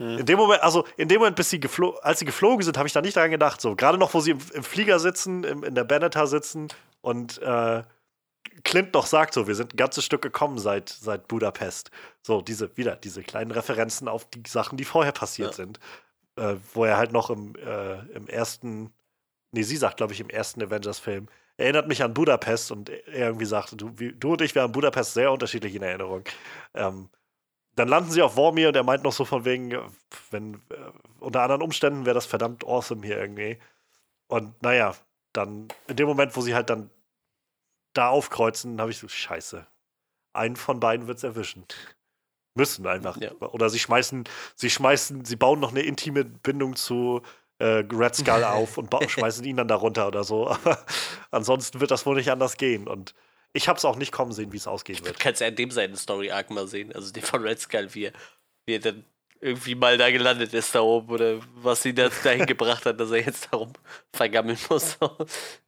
[0.00, 0.16] ja.
[0.16, 1.60] In dem Moment, also in dem Moment, bis sie
[2.02, 3.60] als sie geflogen sind, habe ich da nicht dran gedacht.
[3.60, 6.68] So, gerade noch, wo sie im, im Flieger sitzen, im, in der Benetar sitzen
[7.00, 7.82] und äh,
[8.62, 11.90] Clint noch sagt so, wir sind ein ganzes Stück gekommen seit, seit Budapest.
[12.22, 15.56] So, diese, wieder diese kleinen Referenzen auf die Sachen, die vorher passiert Ja.
[15.56, 15.80] sind.
[16.36, 18.92] Äh, wo er halt noch im, äh, im ersten,
[19.52, 23.44] nee, sie sagt, glaube ich, im ersten Avengers-Film, erinnert mich an Budapest und er irgendwie
[23.44, 26.24] sagt, du, wie, du und ich, wir haben Budapest sehr unterschiedlich in Erinnerung.
[26.74, 27.08] Ähm,
[27.74, 29.76] dann landen sie auf Vormir und er meint noch so von wegen,
[30.30, 30.76] wenn äh,
[31.20, 33.58] unter anderen Umständen wäre das verdammt awesome hier irgendwie.
[34.28, 34.94] Und naja,
[35.32, 36.90] dann in dem Moment, wo sie halt dann
[37.92, 39.66] da aufkreuzen, habe ich so, scheiße.
[40.32, 41.64] Einen von beiden wird's erwischen.
[42.54, 43.16] Müssen einfach.
[43.20, 43.32] Ja.
[43.40, 47.22] Oder sie schmeißen, sie schmeißen, sie bauen noch eine intime Bindung zu
[47.58, 50.48] äh, Red Skull auf und schmeißen ihn dann da runter oder so.
[50.64, 50.78] Aber
[51.30, 52.88] ansonsten wird das wohl nicht anders gehen.
[52.88, 53.14] Und
[53.52, 55.18] ich habe es auch nicht kommen sehen, wie es ausgehen wird.
[55.18, 58.12] Kannst ja in dem seinen Story-Arc mal sehen, also den von Red Skull, wie er,
[58.66, 59.04] wie er dann
[59.40, 63.10] irgendwie mal da gelandet ist da oben oder was ihn da, dahin gebracht hat, dass
[63.10, 63.72] er jetzt darum
[64.12, 64.98] vergammeln muss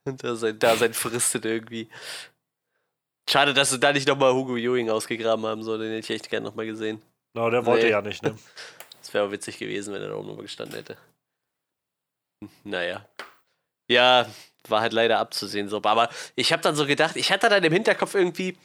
[0.04, 1.88] und da sein Dasein fristet irgendwie.
[3.28, 6.28] Schade, dass sie da nicht nochmal Hugo Ewing ausgegraben haben, so, den hätte ich echt
[6.30, 7.00] gerne nochmal gesehen.
[7.32, 7.92] No, der wollte Nee.
[7.92, 8.36] ja nicht, ne?
[9.00, 10.96] Das wäre auch witzig gewesen, wenn er da oben nochmal gestanden hätte.
[12.64, 13.06] Naja.
[13.88, 14.26] Ja,
[14.68, 15.78] war halt leider abzusehen so.
[15.82, 18.56] Aber ich habe dann so gedacht, ich hatte dann im Hinterkopf irgendwie,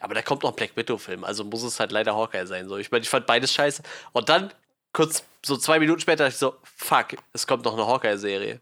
[0.00, 2.68] aber da kommt noch ein Black Widow-Film, also muss es halt leider Hawkeye sein.
[2.68, 2.76] So.
[2.76, 3.82] Ich meine, ich fand beides scheiße.
[4.12, 4.52] Und dann,
[4.92, 8.60] kurz so zwei Minuten später, dachte ich so, fuck, es kommt noch eine Hawkeye-Serie.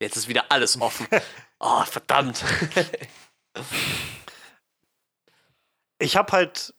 [0.00, 1.06] Jetzt ist wieder alles offen.
[1.60, 2.44] oh, verdammt.
[5.98, 6.74] ich habe halt,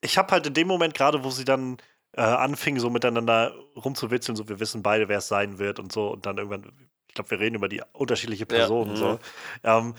[0.00, 1.78] ich habe halt in dem Moment gerade, wo sie dann
[2.16, 6.08] äh, anfingen, so miteinander rumzuwitzeln, so wir wissen beide, wer es sein wird und so
[6.12, 6.72] und dann irgendwann,
[7.08, 8.96] ich glaube, wir reden über die unterschiedliche Personen Ja.
[8.96, 9.08] so.
[9.08, 9.18] Mhm.
[9.64, 9.94] Ähm,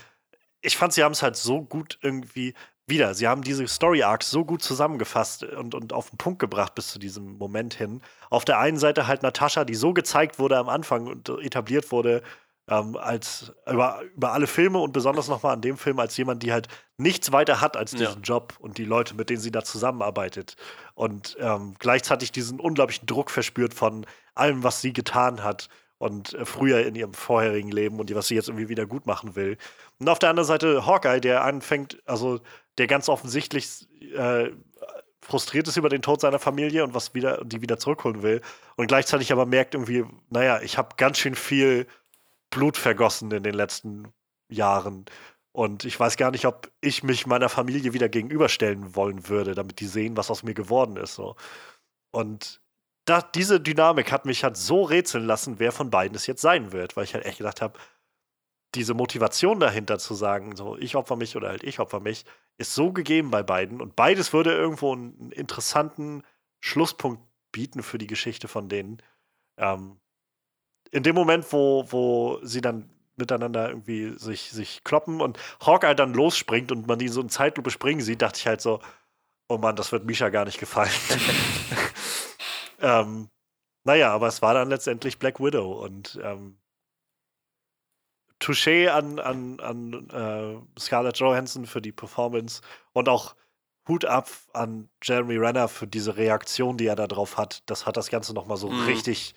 [0.61, 2.53] ich fand, sie haben es halt so gut irgendwie
[2.87, 3.13] wieder.
[3.13, 6.87] Sie haben diese Story Arcs so gut zusammengefasst und, und auf den Punkt gebracht bis
[6.89, 8.01] zu diesem Moment hin.
[8.29, 12.21] Auf der einen Seite halt Natascha, die so gezeigt wurde am Anfang und etabliert wurde
[12.67, 16.51] ähm, als über, über alle Filme und besonders nochmal an dem Film als jemand, die
[16.51, 16.67] halt
[16.97, 18.21] nichts weiter hat als diesen Ja.
[18.21, 20.55] Job und die Leute, mit denen sie da zusammenarbeitet.
[20.95, 26.45] Und ähm, gleichzeitig diesen unglaublichen Druck verspürt von allem, was sie getan hat und äh,
[26.45, 29.57] früher in ihrem vorherigen Leben und was sie jetzt irgendwie wieder gut machen will.
[29.99, 32.39] Und auf der anderen Seite Hawkeye, der anfängt, also
[32.77, 34.49] der ganz offensichtlich äh,
[35.21, 38.41] frustriert ist über den Tod seiner Familie und was wieder, die wieder zurückholen will.
[38.75, 41.87] Und gleichzeitig aber merkt irgendwie, naja, ich habe ganz schön viel
[42.55, 44.13] Blut vergossen in den letzten
[44.49, 45.05] Jahren.
[45.51, 49.81] Und ich weiß gar nicht, ob ich mich meiner Familie wieder gegenüberstellen wollen würde, damit
[49.81, 51.15] die sehen, was aus mir geworden ist.
[51.15, 51.35] So.
[52.11, 52.61] Und
[53.03, 56.71] da, diese Dynamik hat mich halt so rätseln lassen, wer von beiden es jetzt sein
[56.71, 57.77] wird, weil ich halt echt gedacht habe,
[58.73, 62.25] diese Motivation dahinter zu sagen, so ich opfer mich oder halt ich opfer mich,
[62.57, 66.23] ist so gegeben bei beiden und beides würde irgendwo einen interessanten
[66.61, 67.21] Schlusspunkt
[67.51, 69.01] bieten für die Geschichte von denen.
[69.57, 69.99] Ähm,
[70.91, 76.13] in dem Moment, wo, wo sie dann miteinander irgendwie sich, sich kloppen und Hawkeye dann
[76.13, 78.81] losspringt und man die so in Zeitlupe springen sieht, dachte ich halt so,
[79.47, 80.91] oh Mann, das wird Misha gar nicht gefallen.
[82.81, 83.29] ähm,
[83.83, 86.57] naja, aber es war dann letztendlich Black Widow und ähm,
[88.39, 92.61] Touché an, an, an äh, Scarlett Johansson für die Performance
[92.93, 93.35] und auch
[93.87, 97.63] Hut ab an Jeremy Renner für diese Reaktion, die er da drauf hat.
[97.67, 98.81] Das hat das Ganze nochmal so Mhm.
[98.81, 99.35] richtig,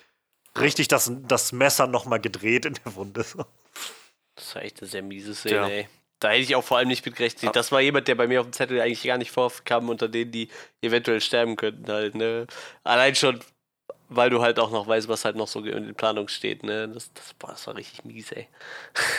[0.61, 3.25] richtig das, das Messer nochmal gedreht in der Wunde.
[4.35, 5.69] Das war echt eine sehr miese Szene, Ja.
[5.69, 5.89] ey.
[6.21, 7.43] Da hätte ich auch vor allem nicht mit gerechnet.
[7.45, 7.53] Ja.
[7.53, 10.33] Das war jemand, der bei mir auf dem Zettel eigentlich gar nicht vorkam, unter denen,
[10.33, 10.49] die
[10.81, 12.47] eventuell sterben könnten halt, ne?
[12.83, 13.39] Allein schon,
[14.09, 16.89] weil du halt auch noch weißt, was halt noch so in Planung steht, ne?
[16.89, 18.49] Das, das, boah, das war richtig mies, ey.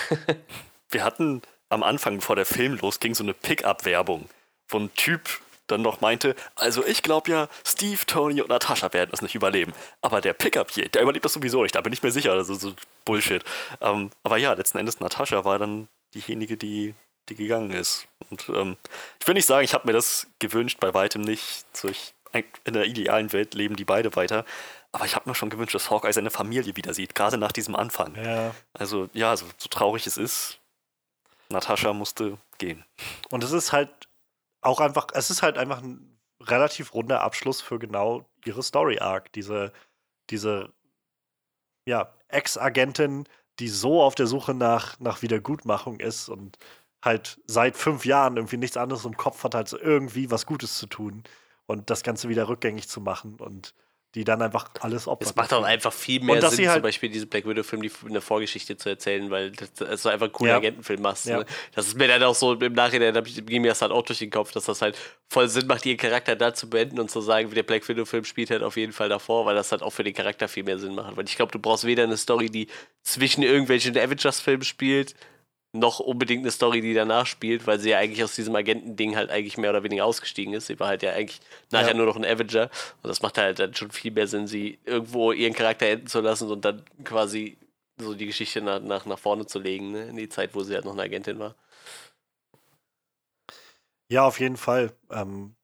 [0.90, 4.28] Wir hatten am Anfang, bevor der Film losging, so eine Pickup-Werbung,
[4.68, 5.40] wo ein Typ
[5.71, 9.73] dann noch meinte, also ich glaube ja, Steve, Tony und Natascha werden das nicht überleben.
[10.01, 12.49] Aber der Pickup hier, der überlebt das sowieso nicht, da bin ich mir sicher, das
[12.49, 12.73] ist so
[13.05, 13.43] Bullshit.
[13.81, 16.93] Ähm, aber ja, letzten Endes, Natascha war dann diejenige, die,
[17.29, 18.07] die gegangen ist.
[18.29, 18.77] Und ähm,
[19.19, 21.65] ich will nicht sagen, ich habe mir das gewünscht, bei weitem nicht.
[21.73, 22.13] So, ich,
[22.63, 24.45] in der idealen Welt leben die beide weiter.
[24.91, 27.75] Aber ich habe mir schon gewünscht, dass Hawkeye seine Familie wieder sieht, gerade nach diesem
[27.75, 28.15] Anfang.
[28.15, 28.55] Ja.
[28.73, 30.59] Also ja, so, so traurig es ist,
[31.49, 32.83] Natascha musste gehen.
[33.29, 33.89] Und es ist halt
[34.61, 39.31] auch einfach, es ist halt einfach ein relativ runder Abschluss für genau ihre Story-Arc.
[39.34, 39.73] Diese,
[40.30, 40.73] diese,
[41.86, 43.26] ja, Ex-Agentin,
[43.60, 46.57] die so auf der Suche nach, nach Wiedergutmachung ist und
[47.03, 50.88] halt seit fünf Jahren irgendwie nichts anderes im Kopf hat, als irgendwie was Gutes zu
[50.88, 51.23] tun
[51.65, 53.73] und das Ganze wieder rückgängig zu machen und
[54.15, 55.30] die dann einfach alles opfert.
[55.30, 58.22] Es macht auch einfach viel mehr Sinn, halt- zum Beispiel diesen Black Widow-Film, die eine
[58.22, 60.57] Vorgeschichte zu erzählen, weil das, einfach einen coolen Ja.
[60.57, 61.27] Agentenfilm machst.
[61.27, 61.40] Ja.
[61.40, 61.45] Ne?
[61.76, 64.18] Das ist mir dann auch so im Nachhinein, da ging mir das halt auch durch
[64.19, 64.98] den Kopf, dass das halt
[65.30, 68.23] voll Sinn macht, ihren Charakter da zu beenden und zu sagen, wie der Black Widow-Film
[68.26, 70.80] spielt halt auf jeden Fall davor, weil das halt auch für den Charakter viel mehr
[70.80, 71.15] Sinn macht.
[71.15, 72.68] Weil ich glaube, du brauchst weder eine Story, die
[73.03, 75.14] zwischen irgendwelchen Avengers-Filmen spielt,
[75.71, 79.29] noch unbedingt eine Story, die danach spielt, weil sie ja eigentlich aus diesem Agentending halt
[79.29, 80.67] eigentlich mehr oder weniger ausgestiegen ist.
[80.67, 81.39] Sie war halt ja eigentlich
[81.71, 81.93] nachher Ja.
[81.93, 82.71] nur noch ein Avenger.
[83.03, 86.21] Und das macht halt dann schon viel mehr Sinn, sie irgendwo ihren Charakter enden zu
[86.21, 87.57] lassen und dann quasi
[87.99, 90.07] so die Geschichte nach, nach, nach vorne zu legen, ne?
[90.07, 91.55] in die Zeit, wo sie halt noch eine Agentin war.
[94.11, 94.91] Ja, auf jeden Fall.
[95.11, 95.55] Ähm,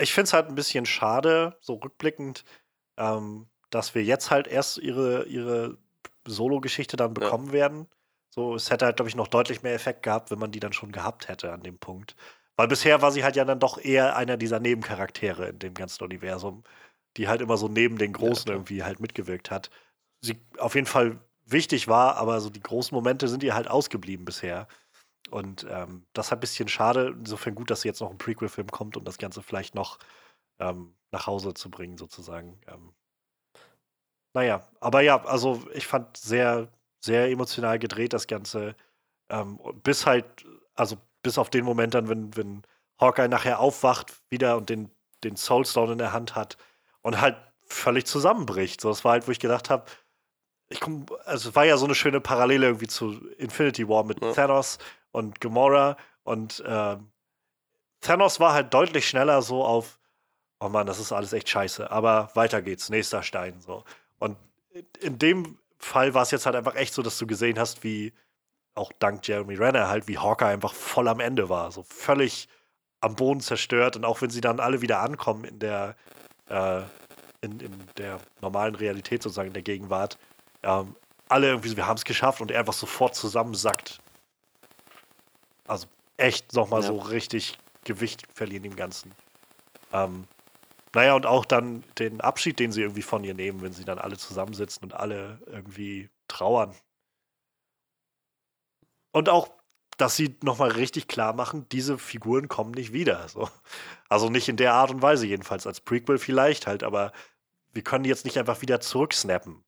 [0.00, 2.44] ich finde es halt ein bisschen schade, so rückblickend,
[2.96, 5.76] ähm, dass wir jetzt halt erst ihre, ihre
[6.26, 7.88] Solo-Geschichte dann bekommen werden.
[8.34, 10.72] So, es hätte halt, glaube ich, noch deutlich mehr Effekt gehabt, wenn man die dann
[10.72, 12.16] schon gehabt hätte an dem Punkt.
[12.56, 16.02] Weil bisher war sie halt ja dann doch eher einer dieser Nebencharaktere in dem ganzen
[16.02, 16.64] Universum,
[17.16, 18.56] die halt immer so neben den Großen klar.
[18.56, 19.70] irgendwie halt mitgewirkt hat.
[20.20, 24.24] Sie auf jeden Fall wichtig war, aber so die großen Momente sind ihr halt ausgeblieben
[24.24, 24.66] bisher.
[25.30, 27.14] Und ähm, das ist ein bisschen schade.
[27.18, 29.98] Insofern gut, dass jetzt noch ein Prequel-Film kommt, um das Ganze vielleicht noch
[30.58, 32.60] ähm, nach Hause zu bringen, sozusagen.
[32.68, 32.94] Ähm,
[34.34, 36.68] naja, aber ja, also ich fand sehr,
[37.04, 38.74] sehr emotional gedreht das Ganze.
[39.28, 40.24] Ähm, bis halt,
[40.74, 42.62] also bis auf den Moment dann, wenn, wenn
[43.00, 44.90] Hawkeye nachher aufwacht wieder und den,
[45.22, 46.56] den Soulstone in der Hand hat
[47.02, 47.36] und halt
[47.66, 48.80] völlig zusammenbricht.
[48.80, 49.84] So, das war halt, wo ich gedacht habe,
[50.68, 54.22] ich komm, also es war ja so eine schöne Parallele irgendwie zu Infinity War mit
[54.22, 54.32] Ja.
[54.32, 54.78] Thanos
[55.12, 57.10] und Gamora und ähm,
[58.00, 59.98] Thanos war halt deutlich schneller so auf,
[60.60, 63.84] oh Mann, das ist alles echt scheiße, aber weiter geht's, nächster Stein so.
[64.18, 64.36] Und
[65.00, 68.12] in dem Fall war es jetzt halt einfach echt so, dass du gesehen hast, wie
[68.74, 71.70] auch dank Jeremy Renner halt, wie Hawkeye einfach voll am Ende war.
[71.70, 72.48] So völlig
[73.00, 73.94] am Boden zerstört.
[73.96, 75.94] Und auch wenn sie dann alle wieder ankommen in der,
[76.48, 76.80] äh,
[77.42, 80.18] in, in der normalen Realität sozusagen, in der Gegenwart,
[80.62, 80.96] ähm,
[81.28, 84.00] alle irgendwie so, wir haben es geschafft und er einfach sofort zusammensackt.
[85.68, 85.86] Also
[86.16, 86.88] echt nochmal Ja.
[86.88, 89.12] so richtig Gewicht verlieren dem Ganzen.
[89.92, 90.24] Ähm,
[90.94, 93.98] naja, und auch dann den Abschied, den sie irgendwie von ihr nehmen, wenn sie dann
[93.98, 96.74] alle zusammensitzen und alle irgendwie trauern.
[99.12, 99.50] Und auch,
[99.96, 103.28] dass sie nochmal richtig klar machen, diese Figuren kommen nicht wieder.
[103.28, 103.48] So.
[104.08, 107.12] Also nicht in der Art und Weise, jedenfalls als Prequel vielleicht halt, aber
[107.72, 109.64] wir können die jetzt nicht einfach wieder zurücksnappen.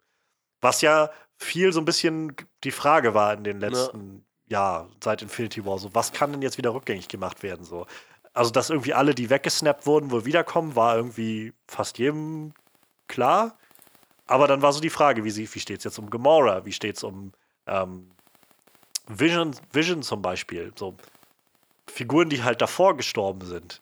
[0.60, 2.34] Was ja viel so ein bisschen
[2.64, 5.78] die Frage war in den letzten Jahren, seit Infinity War.
[5.78, 7.64] So, was kann denn jetzt wieder rückgängig gemacht werden?
[7.64, 7.86] So.
[8.36, 12.52] Also, dass irgendwie alle, die weggesnappt wurden, wohl wiederkommen, war irgendwie fast jedem
[13.08, 13.56] klar.
[14.26, 16.64] Aber dann war so die Frage, wie, sie- wie steht es jetzt um Gamora?
[16.66, 17.32] Wie steht es um
[17.66, 18.10] ähm,
[19.08, 20.72] Vision, Vision zum Beispiel?
[20.76, 20.96] So
[21.88, 23.80] Figuren, die halt davor gestorben sind.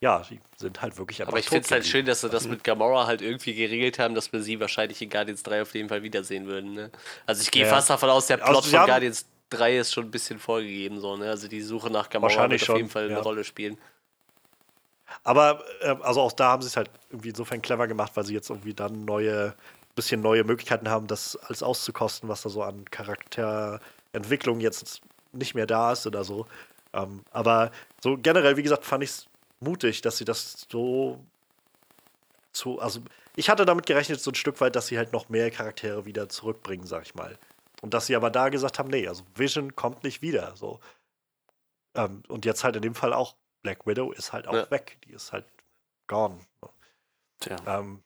[0.00, 2.46] Ja, die sind halt wirklich einfach Aber ich finde es halt schön, dass sie das
[2.46, 5.88] mit Gamora halt irgendwie geregelt haben, dass wir sie wahrscheinlich in Guardians 3 auf jeden
[5.88, 6.74] Fall wiedersehen würden.
[6.74, 6.90] Ne?
[7.24, 7.70] Also ich gehe Ja.
[7.70, 11.00] fast davon aus, der Also Plot sie von Guardians 3 ist schon ein bisschen vorgegeben.
[11.00, 11.30] So, ne?
[11.30, 13.16] Also die Suche nach Gamora wird auf jeden schon, Fall ja.
[13.16, 13.78] eine Rolle spielen.
[15.24, 18.34] Aber äh, also auch da haben sie es halt irgendwie insofern clever gemacht, weil sie
[18.34, 19.54] jetzt irgendwie dann neue,
[19.94, 25.00] bisschen neue Möglichkeiten haben, das alles auszukosten, was da so an Charakterentwicklung jetzt
[25.32, 26.46] nicht mehr da ist oder so.
[26.92, 27.70] Ähm, aber
[28.02, 29.26] so generell, wie gesagt, fand ich es
[29.60, 31.24] mutig, dass sie das so
[32.52, 33.00] zu, also
[33.36, 36.28] ich hatte damit gerechnet, so ein Stück weit, dass sie halt noch mehr Charaktere wieder
[36.28, 37.38] zurückbringen, sag ich mal.
[37.82, 40.56] Und dass sie aber da gesagt haben, nee, also Vision kommt nicht wieder.
[40.56, 40.80] So.
[41.94, 43.34] Ähm, und jetzt halt in dem Fall auch
[43.66, 44.70] Black Widow ist halt auch Ja.
[44.70, 44.96] weg.
[45.04, 45.44] Die ist halt
[46.06, 46.38] gone.
[47.40, 47.56] Tja.
[47.66, 48.00] Ähm,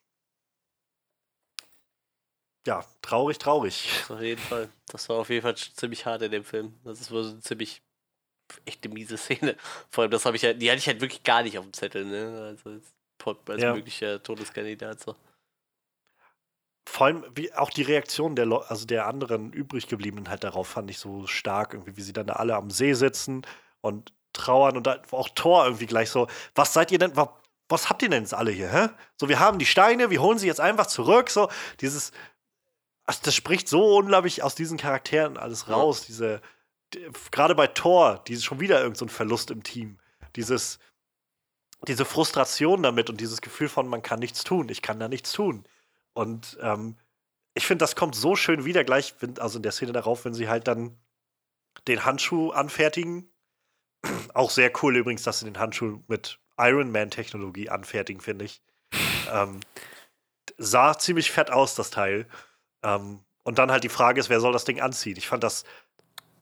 [2.65, 3.87] ja, traurig, traurig.
[4.09, 4.69] Auf jeden Fall.
[4.87, 6.79] Das war auf jeden Fall ziemlich hart in dem Film.
[6.83, 7.83] Das ist wohl so eine ziemlich
[8.65, 9.55] echte miese Szene.
[9.91, 11.73] Vor allem, das habe ich ja, die hatte ich halt wirklich gar nicht auf dem
[11.73, 12.41] Zettel, ne?
[12.41, 12.95] Also als,
[13.47, 13.73] als Ja.
[13.75, 14.99] möglicher Todeskandidat.
[14.99, 15.15] So.
[16.87, 20.97] Vor allem wie auch die Reaktion der, also der anderen übriggebliebenen halt darauf fand ich
[20.97, 23.45] so stark, irgendwie, wie sie dann da alle am See sitzen
[23.81, 27.37] und trauern und da auch Thor irgendwie gleich so, was seid ihr denn, wa-
[27.69, 28.89] was habt ihr denn jetzt alle hier, hä?
[29.17, 31.49] So, wir haben die Steine, wir holen sie jetzt einfach zurück, so,
[31.79, 32.11] dieses,
[33.05, 35.75] also das spricht so unglaublich aus diesen Charakteren alles Ja.
[35.75, 36.41] raus, diese,
[36.93, 39.99] die- gerade bei Thor, dieses schon wieder irgend so ein Verlust im Team,
[40.35, 40.79] dieses,
[41.87, 45.31] diese Frustration damit und dieses Gefühl von, man kann nichts tun, ich kann da nichts
[45.31, 45.65] tun.
[46.13, 46.97] Und ähm,
[47.53, 50.47] ich finde, das kommt so schön wieder gleich, also in der Szene darauf, wenn sie
[50.47, 50.99] halt dann
[51.87, 53.30] den Handschuh anfertigen.
[54.33, 58.61] Auch sehr cool übrigens, dass sie den Handschuh mit Iron Man-Technologie anfertigen, finde ich.
[59.31, 59.59] Ähm,
[60.57, 62.27] sah ziemlich fett aus, das Teil.
[62.83, 65.17] Ähm, und dann halt die Frage ist, wer soll das Ding anziehen?
[65.17, 65.63] Ich fand das,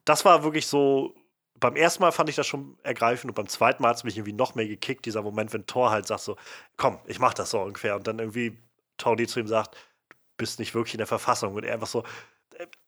[0.05, 1.13] das war wirklich so,
[1.59, 4.17] beim ersten Mal fand ich das schon ergreifend und beim zweiten Mal hat es mich
[4.17, 6.37] irgendwie noch mehr gekickt, dieser Moment, wenn Thor halt sagt so,
[6.77, 7.95] komm, ich mach das so ungefähr.
[7.95, 8.57] Und dann irgendwie
[8.97, 9.75] Tony zu ihm sagt,
[10.09, 11.53] du bist nicht wirklich in der Verfassung.
[11.53, 12.03] Und er einfach so,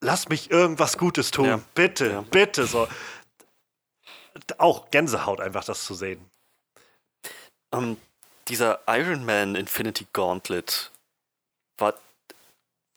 [0.01, 1.61] lass mich irgendwas Gutes tun, Ja.
[1.75, 2.21] bitte, Ja.
[2.21, 2.65] bitte.
[2.65, 2.87] So.
[4.57, 6.29] Auch Gänsehaut einfach, das zu sehen.
[7.73, 7.97] Ähm,
[8.47, 10.91] dieser Iron Man Infinity Gauntlet,
[11.77, 11.93] war,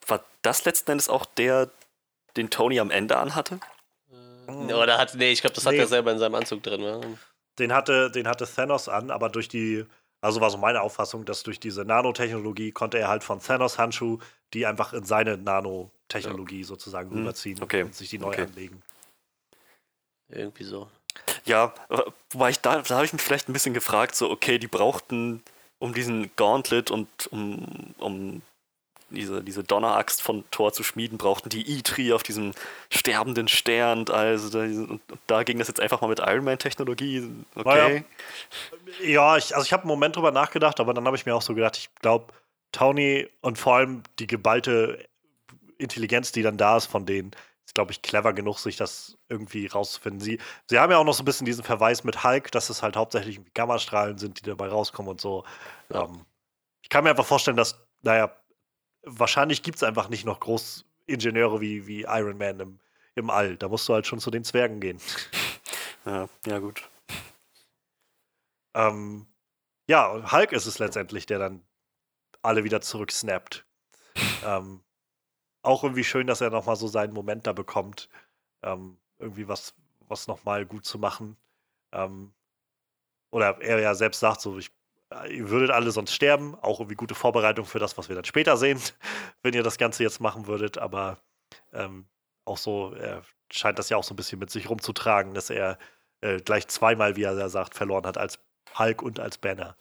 [0.06, 1.70] war das letzten Endes auch der,
[2.36, 3.60] den Tony am Ende anhatte?
[4.46, 5.78] Oder hat, nee, ich glaube, das hat Nee.
[5.78, 6.80] er selber in seinem Anzug drin.
[6.80, 7.18] Ne?
[7.58, 9.86] Den hatte, den hatte Thanos an, aber durch die,
[10.20, 14.18] also war so meine Auffassung, dass durch diese Nanotechnologie konnte er halt von Thanos Handschuh
[14.54, 18.42] die einfach in seine Nanotechnologie sozusagen Hm, rüberziehen okay, und sich die neu okay.
[18.42, 18.82] anlegen.
[20.28, 20.88] Irgendwie so.
[21.44, 21.98] Ja, äh,
[22.30, 25.42] wobei ich da, da habe ich mich vielleicht ein bisschen gefragt, so, okay, die brauchten
[25.78, 28.42] um diesen Gauntlet und um, um
[29.10, 32.52] diese, diese Donneraxt von Thor zu schmieden, brauchten die Itri auf diesem
[32.90, 34.08] sterbenden Stern.
[34.08, 37.30] Also da, und da ging das jetzt einfach mal mit Iron Man-Technologie.
[37.54, 38.04] Okay.
[39.02, 41.42] Ja, ich, also ich habe einen Moment drüber nachgedacht, aber dann habe ich mir auch
[41.42, 42.32] so gedacht, ich glaube,
[42.72, 45.06] Tony und vor allem die geballte
[45.78, 47.32] Intelligenz, die dann da ist von denen,
[47.74, 50.20] ist, glaube ich, clever genug, sich das irgendwie rauszufinden.
[50.20, 50.38] Sie,
[50.68, 52.96] sie haben ja auch noch so ein bisschen diesen Verweis mit Hulk, dass es halt
[52.96, 55.44] hauptsächlich Gammastrahlen sind, die dabei rauskommen und so.
[55.88, 56.04] Ja.
[56.04, 56.24] Ähm,
[56.82, 58.34] ich kann mir einfach vorstellen, dass, naja,
[59.02, 62.78] wahrscheinlich gibt es einfach nicht noch groß Ingenieure wie, wie Iron Man im,
[63.16, 63.56] im All.
[63.56, 65.00] Da musst du halt schon zu den Zwergen gehen.
[66.06, 66.86] Ja, ja, gut.
[68.74, 69.26] Ähm,
[69.88, 71.64] ja, Hulk ist es letztendlich, der dann
[72.42, 73.64] alle wieder zurücksnappt.
[74.44, 74.84] ähm,
[75.64, 78.08] auch irgendwie schön, dass er nochmal so seinen Moment da bekommt,
[78.62, 79.74] ähm, irgendwie was,
[80.08, 81.36] was nochmal gut zu machen.
[81.92, 82.32] Ähm,
[83.30, 84.70] oder er ja selbst sagt so, ich,
[85.28, 88.56] ihr würdet alle sonst sterben, auch irgendwie gute Vorbereitung für das, was wir dann später
[88.56, 88.80] sehen,
[89.42, 91.18] wenn ihr das Ganze jetzt machen würdet, aber
[91.72, 92.06] ähm,
[92.44, 95.78] auch so, er scheint das ja auch so ein bisschen mit sich rumzutragen, dass er
[96.20, 98.38] äh, gleich zweimal, wie er sagt, verloren hat, als
[98.78, 99.76] Hulk und als Banner.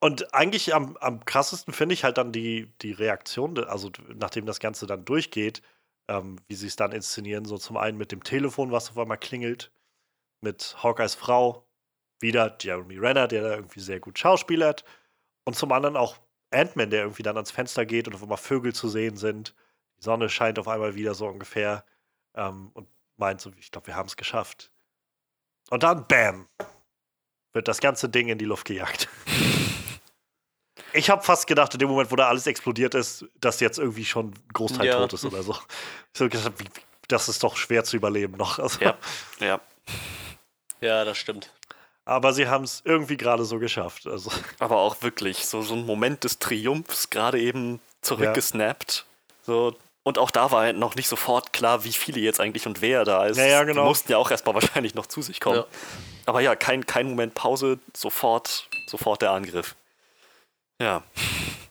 [0.00, 4.58] Und eigentlich am, am krassesten finde ich halt dann die, die Reaktion, also nachdem das
[4.58, 5.60] Ganze dann durchgeht,
[6.08, 7.44] ähm, wie sie es dann inszenieren.
[7.44, 9.70] So zum einen mit dem Telefon, was auf einmal klingelt,
[10.40, 11.66] mit Hawkeyes Frau,
[12.18, 14.84] wieder Jeremy Renner, der da irgendwie sehr gut schauspielert.
[15.44, 16.18] Und zum anderen auch
[16.50, 19.54] Ant-Man, der irgendwie dann ans Fenster geht und auf einmal Vögel zu sehen sind.
[19.98, 21.84] Die Sonne scheint auf einmal wieder so ungefähr
[22.34, 24.72] ähm, und meint so, ich glaube, wir haben es geschafft.
[25.68, 26.48] Und dann, bam,
[27.52, 29.08] wird das ganze Ding in die Luft gejagt.
[30.92, 34.04] Ich habe fast gedacht, in dem Moment, wo da alles explodiert ist, dass jetzt irgendwie
[34.04, 34.98] schon ein Großteil ja.
[34.98, 35.56] tot ist oder so.
[36.14, 36.52] Ich habe gedacht,
[37.08, 38.58] das ist doch schwer zu überleben noch.
[38.58, 38.80] Also.
[38.80, 38.96] Ja,
[39.40, 39.60] ja.
[40.80, 41.50] Ja, das stimmt.
[42.04, 44.06] Aber sie haben es irgendwie gerade so geschafft.
[44.06, 44.30] Also.
[44.58, 49.04] Aber auch wirklich, so, so ein Moment des Triumphs, gerade eben zurückgesnappt.
[49.06, 49.44] Ja.
[49.44, 53.04] So, und auch da war noch nicht sofort klar, wie viele jetzt eigentlich und wer
[53.04, 53.36] da ist.
[53.36, 53.82] Ja, ja, genau.
[53.82, 55.58] Die mussten ja auch erstmal wahrscheinlich noch zu sich kommen.
[55.58, 55.66] Ja.
[56.26, 59.76] Aber ja, kein, kein Moment Pause, sofort, sofort der Angriff.
[60.80, 61.02] Ja,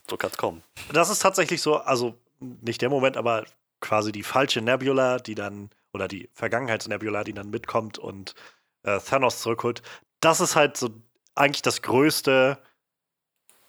[0.10, 0.64] so kann es kommen.
[0.94, 3.46] Das ist tatsächlich so, also nicht der Moment, aber
[3.82, 8.36] quasi die falsche Nebula, die dann, oder die Vergangenheitsnebula, die dann mitkommt und
[8.84, 9.82] äh, Thanos zurückholt.
[10.20, 10.90] Das ist halt so
[11.34, 12.60] eigentlich das größte,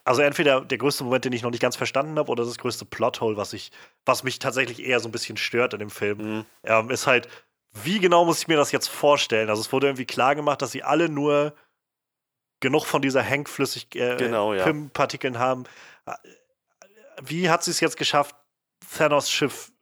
[0.04, 2.84] also entweder der größte Moment, den ich noch nicht ganz verstanden habe, oder das größte
[2.84, 3.70] Plothole, was ich,
[4.04, 6.46] was mich tatsächlich eher so ein bisschen stört in dem Film, mhm.
[6.64, 7.28] ähm, ist halt,
[7.72, 9.48] wie genau muss ich mir das jetzt vorstellen?
[9.48, 11.54] Also es wurde irgendwie klar gemacht, dass sie alle nur
[12.60, 14.70] genug von dieser Henkflüssig äh, genau, ja.
[14.92, 15.64] partikeln haben.
[17.22, 18.36] Wie hat sie es jetzt geschafft,
[18.96, 19.72] Thanos Schiff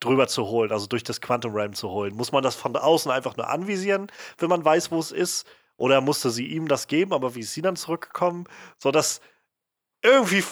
[0.00, 2.14] drüber zu holen, also durch das Quantum Realm zu holen?
[2.14, 5.46] Muss man das von außen einfach nur anvisieren, wenn man weiß, wo es ist?
[5.76, 8.46] Oder musste sie ihm das geben, aber wie ist sie dann zurückgekommen?
[8.78, 9.20] So dass
[10.02, 10.44] irgendwie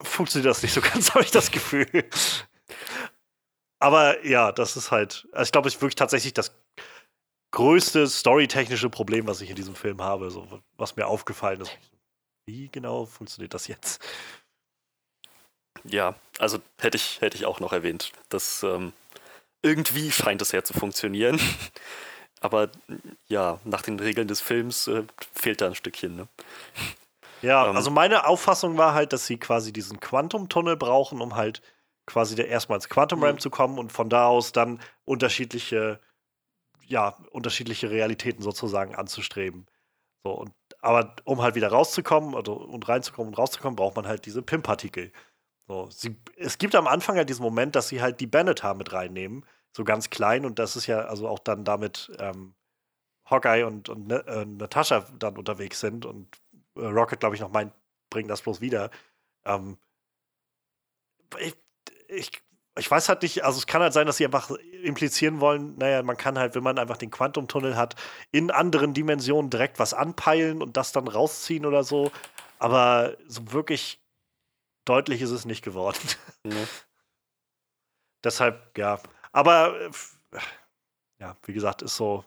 [0.00, 1.86] funktioniert das nicht so ganz, habe ich das Gefühl.
[3.78, 6.52] Aber ja, das ist halt, also ich glaube, ich wirklich tatsächlich das
[7.52, 10.46] größte storytechnische Problem, was ich in diesem Film habe, so,
[10.76, 11.70] was mir aufgefallen ist.
[12.46, 14.02] Wie genau funktioniert das jetzt?
[15.84, 18.12] Ja, also hätte ich, hätte ich auch noch erwähnt.
[18.28, 18.92] Das ähm,
[19.62, 21.40] irgendwie scheint es ja zu funktionieren.
[22.40, 22.70] Aber
[23.28, 26.16] ja, nach den Regeln des Films äh, fehlt da ein Stückchen.
[26.16, 26.28] Ne?
[27.40, 31.62] Ja, ähm, also meine Auffassung war halt, dass sie quasi diesen Quantum-Tunnel brauchen, um halt
[32.06, 33.40] quasi erstmal ins Quantum Realm mhm.
[33.40, 36.00] zu kommen und von da aus dann unterschiedliche
[36.92, 39.66] ja, unterschiedliche Realitäten sozusagen anzustreben.
[40.24, 44.26] So, und, aber um halt wieder rauszukommen also, und reinzukommen und rauszukommen, braucht man halt
[44.26, 45.10] diese PIM-Partikel.
[45.68, 48.92] So, sie, es gibt am Anfang ja diesen Moment, dass sie halt die Benetar mit
[48.92, 52.54] reinnehmen, so ganz klein, und das ist ja also auch dann damit ähm,
[53.24, 56.28] Hawkeye und, und äh, Natascha dann unterwegs sind und
[56.76, 57.72] äh, Rocket, glaube ich, noch meint,
[58.10, 58.90] bringen das bloß wieder.
[59.46, 59.78] Ähm,
[61.38, 61.56] ich,
[62.08, 62.42] ich
[62.78, 64.50] ich weiß halt nicht, also es kann halt sein, dass sie einfach
[64.82, 67.96] implizieren wollen, naja, man kann halt, wenn man einfach den Quantumtunnel hat,
[68.30, 72.10] in anderen Dimensionen direkt was anpeilen und das dann rausziehen oder so.
[72.58, 74.00] Aber so wirklich
[74.84, 75.98] deutlich ist es nicht geworden.
[76.44, 76.66] Mhm.
[78.24, 79.00] Deshalb, ja.
[79.30, 79.90] Aber äh,
[81.20, 82.24] ja, wie gesagt, ist so,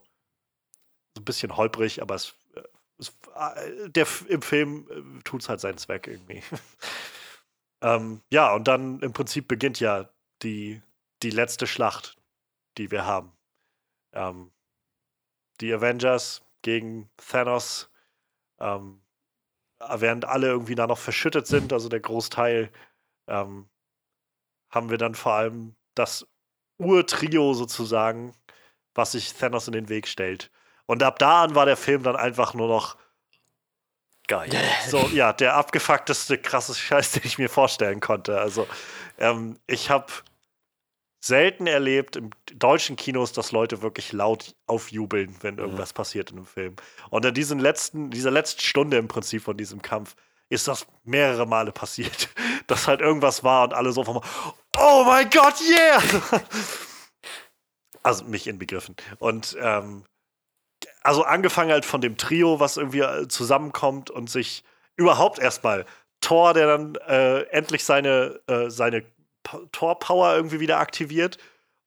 [1.14, 2.62] so ein bisschen holprig, aber es, äh,
[2.98, 6.42] es äh, der, im Film tut es halt seinen Zweck irgendwie.
[7.82, 10.10] ähm, ja, und dann im Prinzip beginnt ja
[10.46, 10.82] die,
[11.24, 12.18] die letzte Schlacht,
[12.78, 13.34] die wir haben.
[14.14, 14.52] Ähm,
[15.60, 17.90] die Avengers gegen Thanos,
[18.60, 19.02] ähm,
[19.80, 22.72] während alle irgendwie da noch verschüttet sind, also der Großteil,
[23.28, 23.70] ähm,
[24.70, 26.28] haben wir dann vor allem das
[26.78, 28.34] Urtrio sozusagen,
[28.94, 30.52] was sich Thanos in den Weg stellt.
[30.86, 32.98] Und ab da an war der Film dann einfach nur noch
[34.28, 34.50] geil.
[34.88, 38.40] So, ja, der abgefuckteste, krasse Scheiß, den ich mir vorstellen konnte.
[38.40, 38.68] Also,
[39.18, 40.08] ähm, ich habe
[41.26, 45.96] selten erlebt im deutschen Kinos, dass Leute wirklich laut aufjubeln, wenn irgendwas mhm.
[45.96, 46.76] passiert in einem Film.
[47.10, 50.16] Und in diesen letzten, dieser letzten Stunde im Prinzip von diesem Kampf
[50.50, 52.30] ist das mehrere Male passiert,
[52.68, 54.22] dass halt irgendwas war und alle so von
[54.78, 56.02] Oh mein Gott, yeah!
[58.04, 58.96] also mich inbegriffen.
[59.18, 60.04] Und ähm,
[61.02, 64.64] also angefangen halt von dem Trio, was irgendwie äh, zusammenkommt und sich
[64.96, 65.88] überhaupt erstmal
[66.22, 69.04] Thor, der dann äh, endlich seine, äh, seine
[69.72, 71.38] Tor-Power irgendwie wieder aktiviert.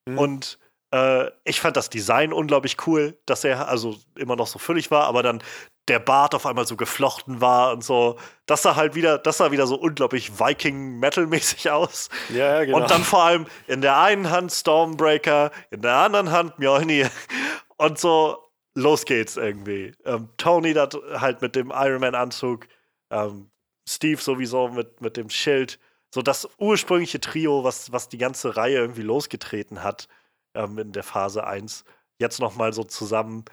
[0.06, 0.18] Mhm.
[0.18, 0.58] Und
[0.92, 5.04] äh, ich fand das Design unglaublich cool, dass er also immer noch so füllig war,
[5.04, 5.42] aber dann
[5.88, 8.18] der Bart auf einmal so geflochten war und so.
[8.46, 12.08] Das sah halt wieder, das sah wieder so unglaublich Viking-Metal-mäßig aus.
[12.28, 12.78] Ja, genau.
[12.78, 17.10] Und dann vor allem in der einen Hand Stormbreaker, in der anderen Hand Mjolnir.
[17.78, 18.38] Und so,
[18.74, 19.92] los geht's irgendwie.
[20.04, 22.66] Ähm, Tony halt mit dem Iron Man-Anzug,
[23.10, 23.50] ähm,
[23.88, 25.78] Steve sowieso mit, mit dem Schild
[26.14, 30.08] so das ursprüngliche Trio, was, was die ganze Reihe irgendwie losgetreten hat
[30.54, 31.84] ähm, in der Phase 1,
[32.18, 33.44] jetzt nochmal so zusammen.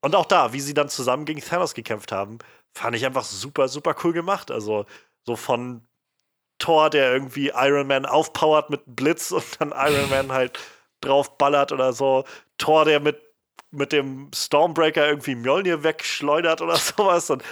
[0.00, 2.38] Und auch da, wie sie dann zusammen gegen Thanos gekämpft haben,
[2.74, 4.50] fand ich einfach super, super cool gemacht.
[4.50, 4.86] Also
[5.24, 5.86] so von
[6.58, 10.58] Thor, der irgendwie Iron Man aufpowert mit Blitz und dann Iron Man halt
[11.00, 12.24] drauf ballert oder so.
[12.58, 13.20] Thor, der mit,
[13.70, 17.30] mit dem Stormbreaker irgendwie Mjolnir wegschleudert oder sowas.
[17.30, 17.44] Und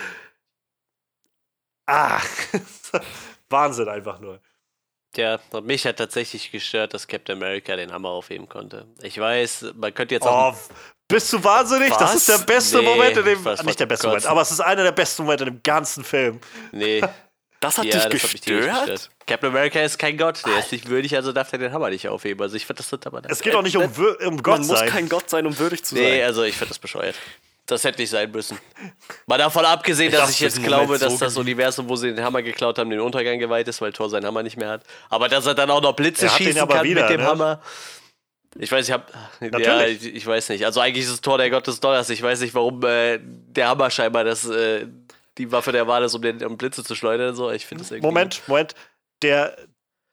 [1.87, 2.21] ah,
[3.51, 4.41] Wahnsinn einfach nur.
[5.17, 8.87] Ja, und mich hat tatsächlich gestört, dass Captain America den Hammer aufheben konnte.
[9.03, 10.57] Ich weiß, man könnte jetzt Oh, auch.
[11.09, 11.89] bist du wahnsinnig?
[11.91, 12.15] Das Was?
[12.15, 13.45] ist der beste Nee, Moment in dem.
[13.45, 14.13] weiß, Nicht der beste Gott.
[14.13, 16.41] Moment, aber es ist einer der besten Momente in dem ganzen Film.
[16.73, 17.03] Nee,
[17.63, 18.89] Das hat ja, dich das hat mich tierisch gestört?
[18.89, 19.11] gestört.
[19.27, 22.09] Captain America ist kein Gott, der ist nicht würdig, also darf er den Hammer nicht
[22.09, 22.41] aufheben.
[22.43, 23.21] Also ich finde das total.
[23.29, 24.89] Es geht auch nicht um, wür- um Gott Man muss sein.
[24.89, 26.23] kein Gott sein, um würdig zu Nee, sein.
[26.27, 27.17] also ich finde das bescheuert.
[27.71, 28.59] Das hätte nicht sein müssen.
[29.27, 32.25] Mal davon abgesehen, Ich dass hab's ich jetzt glaube, dass das Universum, wo sie den
[32.25, 34.83] Hammer geklaut haben, den Untergang geweiht ist, weil Thor seinen Hammer nicht mehr hat.
[35.09, 37.27] Aber dass er dann auch noch Blitze schießen kann wieder, mit dem ne?
[37.27, 37.61] Hammer.
[38.59, 39.13] Ich weiß, ich hab.
[39.41, 40.05] Ja, Natürlich.
[40.05, 40.65] ich, ich weiß nicht.
[40.67, 42.11] Also eigentlich ist es Thor der Gott des Donners.
[42.11, 44.89] Ich weiß nicht, warum äh, der Hammer scheinbar das, äh,
[45.39, 47.37] die Waffe der Wahl ist, um den um Blitze zu schleudern.
[47.37, 47.53] So.
[47.53, 48.01] Ich finde irgendwie.
[48.01, 48.75] Moment, Moment.
[49.23, 49.57] Der,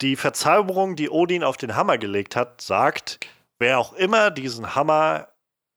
[0.01, 3.19] die Verzauberung, die Odin auf den Hammer gelegt hat, sagt,
[3.57, 5.29] wer auch immer diesen Hammer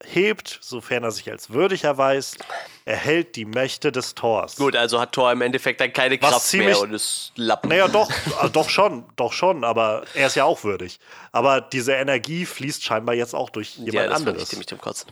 [0.05, 2.39] hebt, sofern er sich als würdig erweist,
[2.85, 4.57] erhält die Mächte des Tors.
[4.57, 7.69] Gut, also hat Thor im Endeffekt dann keine Was Kraft mehr und ist Lappen.
[7.69, 10.99] Naja, doch, äh, doch schon, doch schon, aber er ist ja auch würdig.
[11.33, 14.49] Aber diese Energie fließt scheinbar jetzt auch durch jemand ja, das fand ich anderes.
[14.49, 15.09] ziemlich zum Kotzen.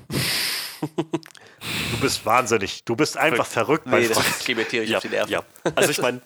[0.80, 2.84] Du bist wahnsinnig.
[2.84, 4.44] Du bist einfach verrückt, mein Nee, das Freund.
[4.46, 5.30] geht mir tierisch Ja, auf die Nerven.
[5.32, 5.42] ja.
[5.74, 6.20] Also ich meine,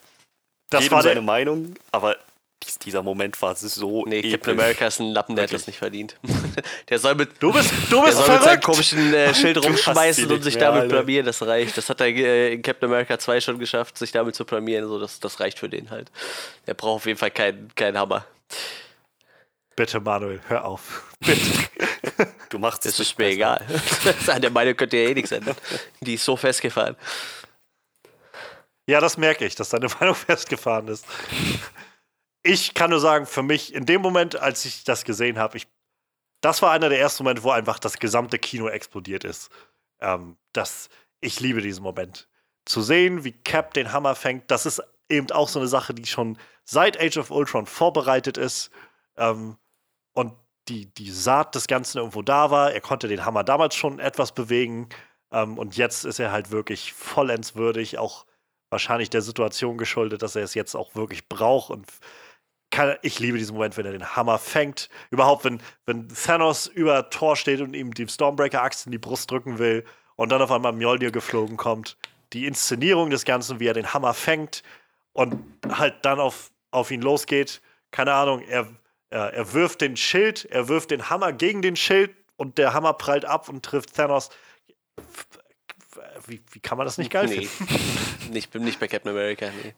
[0.71, 2.17] Das jedem war seine Meinung, aber
[2.65, 4.33] dies, dieser Moment war so Nee, episch.
[4.33, 6.17] Captain America ist ein Lappen, der hat das nicht verdient.
[6.89, 8.65] der soll mit, du bist, du der bist soll mit seinem verrückt.
[8.65, 10.89] komischen äh, Schild Du rumschmeißen und sich damit alle.
[10.89, 11.77] blamieren, das reicht.
[11.77, 14.87] Das hat er äh, in Captain America 2 schon geschafft, sich damit zu blamieren.
[14.89, 16.11] So, das, das reicht für den halt.
[16.67, 18.25] Der braucht auf jeden Fall keinen keinen Hammer.
[19.75, 21.03] Bitte, Manuel, hör auf.
[21.21, 21.41] Bitte.
[22.51, 23.35] Du machst Das es ist nicht mir besser.
[23.37, 23.67] egal.
[24.35, 25.57] An der Meinung könnt ihr eh nichts ändern.
[26.01, 26.97] Die ist so festgefahren.
[28.87, 31.07] Ja, das merke ich, dass deine Meinung festgefahren ist.
[32.43, 35.69] Ich kann nur sagen, für mich, in dem Moment, als ich das gesehen habe, ich,
[36.41, 39.51] das war einer der ersten Momente, wo einfach das gesamte Kino explodiert ist.
[40.01, 40.89] Ähm, das,
[41.21, 42.29] ich liebe diesen Moment.
[42.65, 46.07] Zu sehen, wie Cap den Hammer fängt, das ist eben auch so eine Sache, die
[46.07, 48.71] schon seit Age of Ultron vorbereitet ist.
[49.17, 49.57] Ähm,
[50.13, 50.35] und
[50.69, 52.73] die, die Saat des Ganzen irgendwo da war.
[52.73, 54.89] Er konnte den Hammer damals schon etwas bewegen.
[55.31, 58.27] Ähm, und jetzt ist er halt wirklich vollends würdig, auch
[58.71, 61.71] wahrscheinlich der Situation geschuldet, dass er es jetzt auch wirklich braucht.
[61.71, 61.87] Und
[62.73, 64.89] kann, ich liebe diesen Moment, wenn er den Hammer fängt.
[65.11, 69.61] Überhaupt, wenn, wenn Thanos über Thor steht und ihm die Stormbreaker-Axt in die Brust drücken
[69.61, 69.85] will
[70.17, 71.97] und dann auf einmal Mjolnir geflogen kommt.
[72.33, 74.65] Die Inszenierung des Ganzen, wie er den Hammer fängt
[75.13, 75.39] und
[75.69, 77.61] halt dann auf, auf ihn losgeht.
[77.93, 78.67] Keine Ahnung, er,
[79.11, 82.95] er, er wirft den Schild, er wirft den Hammer gegen den Schild und der Hammer
[82.95, 84.31] prallt ab und trifft Thanos.
[86.27, 87.47] Wie, wie kann man das nicht geil Nee.
[87.47, 88.31] finden?
[88.33, 89.75] nicht, nicht bei Captain America, nee.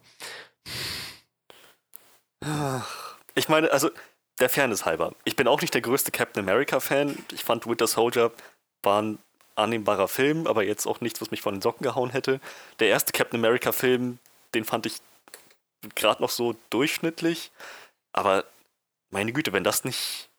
[3.33, 3.89] Ich meine, also
[4.39, 5.13] der Fairness halber.
[5.23, 7.17] Ich bin auch nicht der größte Captain America-Fan.
[7.31, 8.31] Ich fand Winter Soldier
[8.83, 9.19] war ein
[9.55, 12.39] annehmbarer Film, aber jetzt auch nichts, was mich von den Socken gehauen hätte.
[12.79, 14.19] Der erste Captain America-Film,
[14.53, 14.97] den fand ich
[15.95, 17.51] gerade noch so durchschnittlich.
[18.13, 18.43] Aber
[19.11, 20.29] meine Güte, wenn das nicht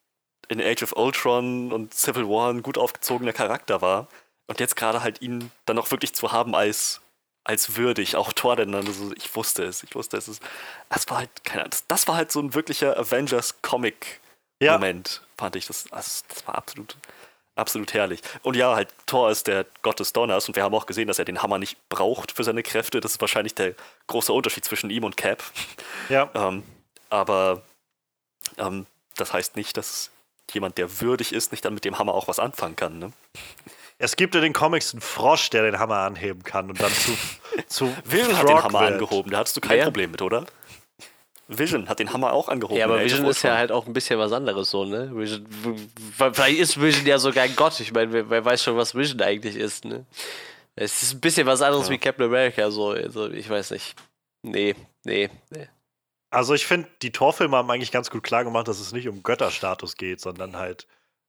[0.48, 4.06] in Age of Ultron und Civil War ein gut aufgezogener Charakter war
[4.46, 7.00] und jetzt gerade halt ihn dann auch wirklich zu haben als
[7.46, 10.40] als würdig, auch Thor denn dann so, ich wusste es, ich wusste es.
[10.88, 15.56] Das war halt, keine Ahnung, das, das war halt so ein wirklicher Avengers-Comic-Moment, Ja, fand
[15.56, 15.66] ich.
[15.66, 16.96] Das, das, das war absolut,
[17.54, 18.20] absolut herrlich.
[18.42, 21.18] Und ja, halt, Thor ist der Gott des Donners und wir haben auch gesehen, dass
[21.18, 23.00] er den Hammer nicht braucht für seine Kräfte.
[23.00, 23.74] Das ist wahrscheinlich der
[24.06, 25.42] große Unterschied zwischen ihm und Cap.
[26.08, 26.30] ja.
[26.34, 26.62] Ähm,
[27.08, 27.62] aber
[28.58, 28.86] ähm,
[29.16, 30.10] das heißt nicht, dass
[30.52, 32.98] jemand, der würdig ist, nicht dann mit dem Hammer auch was anfangen kann.
[32.98, 33.12] Ne?
[33.98, 37.12] Es gibt in den Comics einen Frosch, der den Hammer anheben kann und dann zu,
[37.66, 38.92] zu Vision hat den Hammer wird.
[38.94, 39.84] angehoben, da hattest du kein Wer?
[39.84, 40.44] Problem mit, oder?
[41.48, 42.76] Vision hat den Hammer auch angehoben.
[42.78, 45.10] Ja, aber Vision ist ja halt auch ein bisschen was anderes so, ne?
[45.14, 45.46] Vision,
[46.32, 47.78] vielleicht ist Vision ja sogar ein Gott.
[47.78, 50.04] Ich meine, wer, wer weiß schon, was Vision eigentlich ist, ne?
[50.74, 51.92] Es ist ein bisschen was anderes Ja.
[51.92, 52.90] wie Captain America, so.
[52.90, 53.94] Also, ich weiß nicht.
[54.42, 54.74] Nee,
[55.04, 55.68] nee, nee.
[56.30, 59.22] Also ich finde, die Torfilme haben eigentlich ganz gut klar gemacht, dass es nicht um
[59.22, 60.86] Götterstatus geht, sondern halt,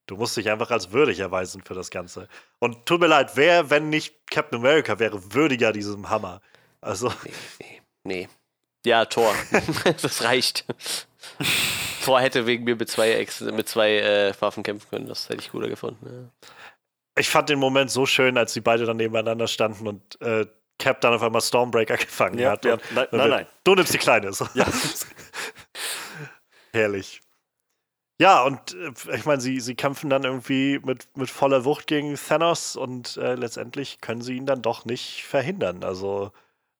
[0.07, 2.27] du musst dich einfach als würdig erweisen für das Ganze.
[2.59, 6.41] Und tut mir leid, wer, wenn nicht Captain America, wäre würdiger diesem Hammer?
[6.81, 8.29] Also, Nee, nee, nee.
[8.85, 9.33] Ja, Thor.
[10.01, 10.65] das reicht.
[12.05, 15.07] Thor hätte wegen mir mit zwei, Ex mit zwei äh, Waffen kämpfen können.
[15.07, 16.31] Das hätte ich cooler gefunden.
[17.19, 20.45] ich fand den Moment so schön, als die beide dann nebeneinander standen und äh,
[20.79, 22.63] Cap dann auf einmal Stormbreaker gefangen Ja, hat.
[22.63, 22.73] ja.
[22.75, 23.47] Und, Nein, nein, nein.
[23.63, 24.31] Du nimmst die Kleine.
[24.31, 24.47] So.
[24.53, 24.67] Ja.
[26.71, 27.19] Herrlich.
[28.19, 32.15] Ja, und äh, ich meine, sie, sie kämpfen dann irgendwie mit, mit voller Wucht gegen
[32.15, 35.83] Thanos und äh, letztendlich können sie ihn dann doch nicht verhindern.
[35.83, 36.31] Also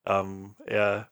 [0.05, 1.09] ähm, er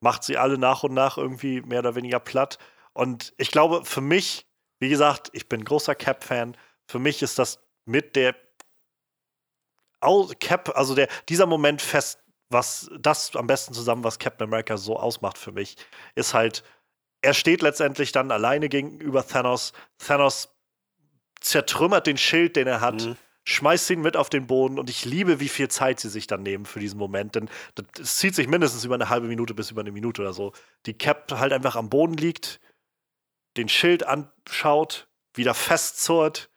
[0.00, 2.58] macht sie alle nach und nach irgendwie mehr oder weniger platt.
[2.94, 4.46] Und ich glaube, für mich,
[4.80, 6.56] wie gesagt, ich bin großer Cap-Fan.
[6.88, 8.34] Für mich ist das mit der
[10.40, 12.18] Cap, also der, dieser Moment fest,
[12.50, 15.76] was das am besten zusammen, was Captain America so ausmacht für mich,
[16.14, 16.64] ist halt,
[17.22, 19.72] er steht letztendlich dann alleine gegenüber Thanos.
[19.98, 20.50] Thanos
[21.40, 23.16] zertrümmert den Schild, den er hat, mhm.
[23.44, 26.42] schmeißt ihn mit auf den Boden und ich liebe, wie viel Zeit sie sich dann
[26.42, 27.48] nehmen für diesen Moment, denn
[27.98, 30.52] es zieht sich mindestens über eine halbe Minute bis über eine Minute oder so.
[30.86, 32.60] Die Cap halt einfach am Boden liegt,
[33.56, 36.50] den Schild anschaut, wieder festzurrt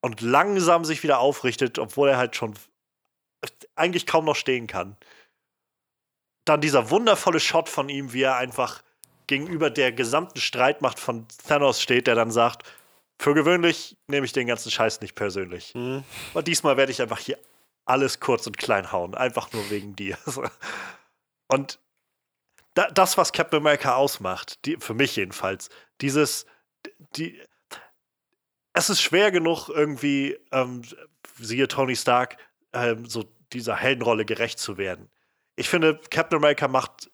[0.00, 2.54] und langsam sich wieder aufrichtet, obwohl er halt schon
[3.74, 4.96] eigentlich kaum noch stehen kann.
[6.44, 8.82] Dann dieser wundervolle Shot von ihm, wie er einfach
[9.28, 12.64] gegenüber der gesamten Streitmacht von Thanos steht, der dann sagt,
[13.20, 15.74] für gewöhnlich nehme ich den ganzen Scheiß nicht persönlich.
[15.74, 16.02] Mhm.
[16.34, 17.38] Und diesmal werde ich einfach hier
[17.84, 20.18] alles kurz und klein hauen, einfach nur wegen dir.
[21.48, 21.78] und
[22.74, 25.68] da, das, was Captain America ausmacht, die, für mich jedenfalls,
[26.00, 26.46] dieses,
[27.16, 27.40] die,
[28.72, 30.82] es ist schwer genug, irgendwie, ähm,
[31.38, 32.36] siehe Tony Stark,
[32.72, 35.10] ähm, so dieser Heldenrolle gerecht zu werden.
[35.56, 37.10] Ich finde, Captain America macht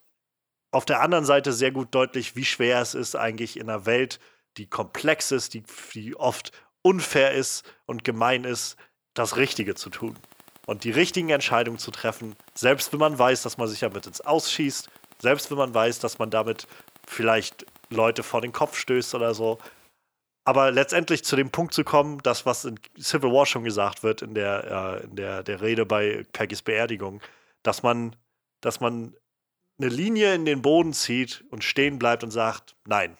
[0.74, 4.18] auf der anderen Seite sehr gut deutlich, wie schwer es ist, eigentlich in einer Welt,
[4.56, 5.62] die komplex ist, die,
[5.94, 6.52] die oft
[6.82, 8.76] unfair ist und gemein ist,
[9.14, 10.16] das Richtige zu tun.
[10.66, 14.20] Und die richtigen Entscheidungen zu treffen, selbst wenn man weiß, dass man sich damit ins
[14.20, 14.88] Ausschießt,
[15.20, 16.66] selbst wenn man weiß, dass man damit
[17.06, 19.58] vielleicht Leute vor den Kopf stößt oder so.
[20.44, 24.22] Aber letztendlich zu dem Punkt zu kommen, das, was in Civil War schon gesagt wird,
[24.22, 27.20] in der, äh, in der, der Rede bei Peggys Beerdigung,
[27.62, 28.16] dass man,
[28.60, 29.14] dass man
[29.78, 33.18] eine Linie in den Boden zieht und stehen bleibt und sagt, nein,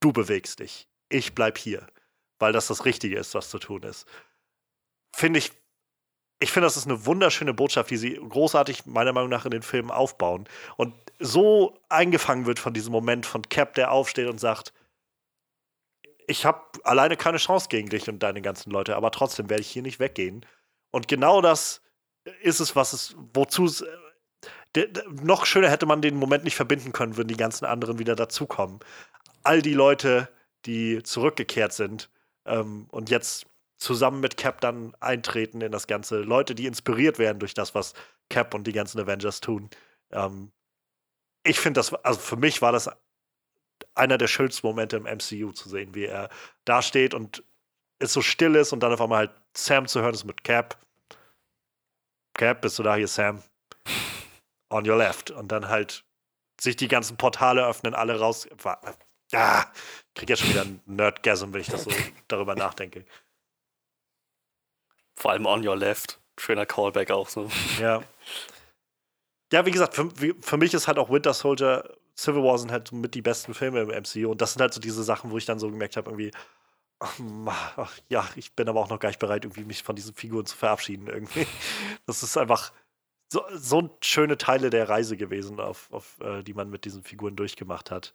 [0.00, 1.86] du bewegst dich, ich bleib hier,
[2.38, 4.06] weil das das Richtige ist, was zu tun ist.
[5.14, 5.52] Finde ich,
[6.38, 9.62] ich finde, das ist eine wunderschöne Botschaft, die sie großartig meiner Meinung nach in den
[9.62, 14.72] Filmen aufbauen und so eingefangen wird von diesem Moment von Cap, der aufsteht und sagt,
[16.26, 19.70] ich habe alleine keine Chance gegen dich und deine ganzen Leute, aber trotzdem werde ich
[19.70, 20.46] hier nicht weggehen.
[20.92, 21.82] Und genau das
[22.40, 23.84] ist es, was es, wozu es
[24.74, 28.16] der, noch schöner hätte man den Moment nicht verbinden können, wenn die ganzen anderen wieder
[28.16, 28.80] dazukommen.
[29.42, 30.28] All die Leute,
[30.66, 32.10] die zurückgekehrt sind
[32.44, 36.20] ähm, und jetzt zusammen mit Cap dann eintreten in das Ganze.
[36.20, 37.94] Leute, die inspiriert werden durch das, was
[38.28, 39.70] Cap und die ganzen Avengers tun.
[40.12, 40.52] Ähm,
[41.42, 42.90] ich finde das, also für mich war das
[43.94, 46.28] einer der schönsten Momente im MCU zu sehen, wie er
[46.64, 47.42] da steht und
[47.98, 50.78] es so still ist und dann auf einmal halt Sam zu hören ist mit Cap.
[52.34, 53.42] Cap, bist du da hier, Sam?
[54.70, 55.30] On your left.
[55.30, 56.04] Und dann halt
[56.60, 58.48] sich die ganzen Portale öffnen, alle raus.
[59.32, 59.66] Ah,
[60.14, 61.90] krieg jetzt schon wieder einen Nerdgasm, wenn ich das so
[62.28, 63.04] darüber nachdenke.
[65.16, 66.18] Vor allem on your left.
[66.38, 67.50] Schöner Callback auch so.
[67.78, 68.02] Ja.
[69.52, 70.08] Ja, wie gesagt, für,
[70.40, 71.84] für mich ist halt auch Winter Soldier,
[72.16, 74.30] Civil War sind halt mit die besten Filme im MCU.
[74.30, 76.30] Und das sind halt so diese Sachen, wo ich dann so gemerkt habe, irgendwie,
[77.00, 80.46] ach, ja, ich bin aber auch noch gar nicht bereit, irgendwie mich von diesen Figuren
[80.46, 81.46] zu verabschieden irgendwie.
[82.06, 82.72] Das ist einfach,
[83.32, 87.36] so, so schöne Teile der Reise gewesen, auf, auf äh, die man mit diesen Figuren
[87.36, 88.14] durchgemacht hat.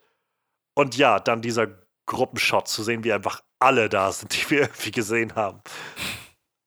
[0.73, 1.67] Und ja, dann dieser
[2.05, 5.61] Gruppenshot zu sehen, wie einfach alle da sind, die wir irgendwie gesehen haben.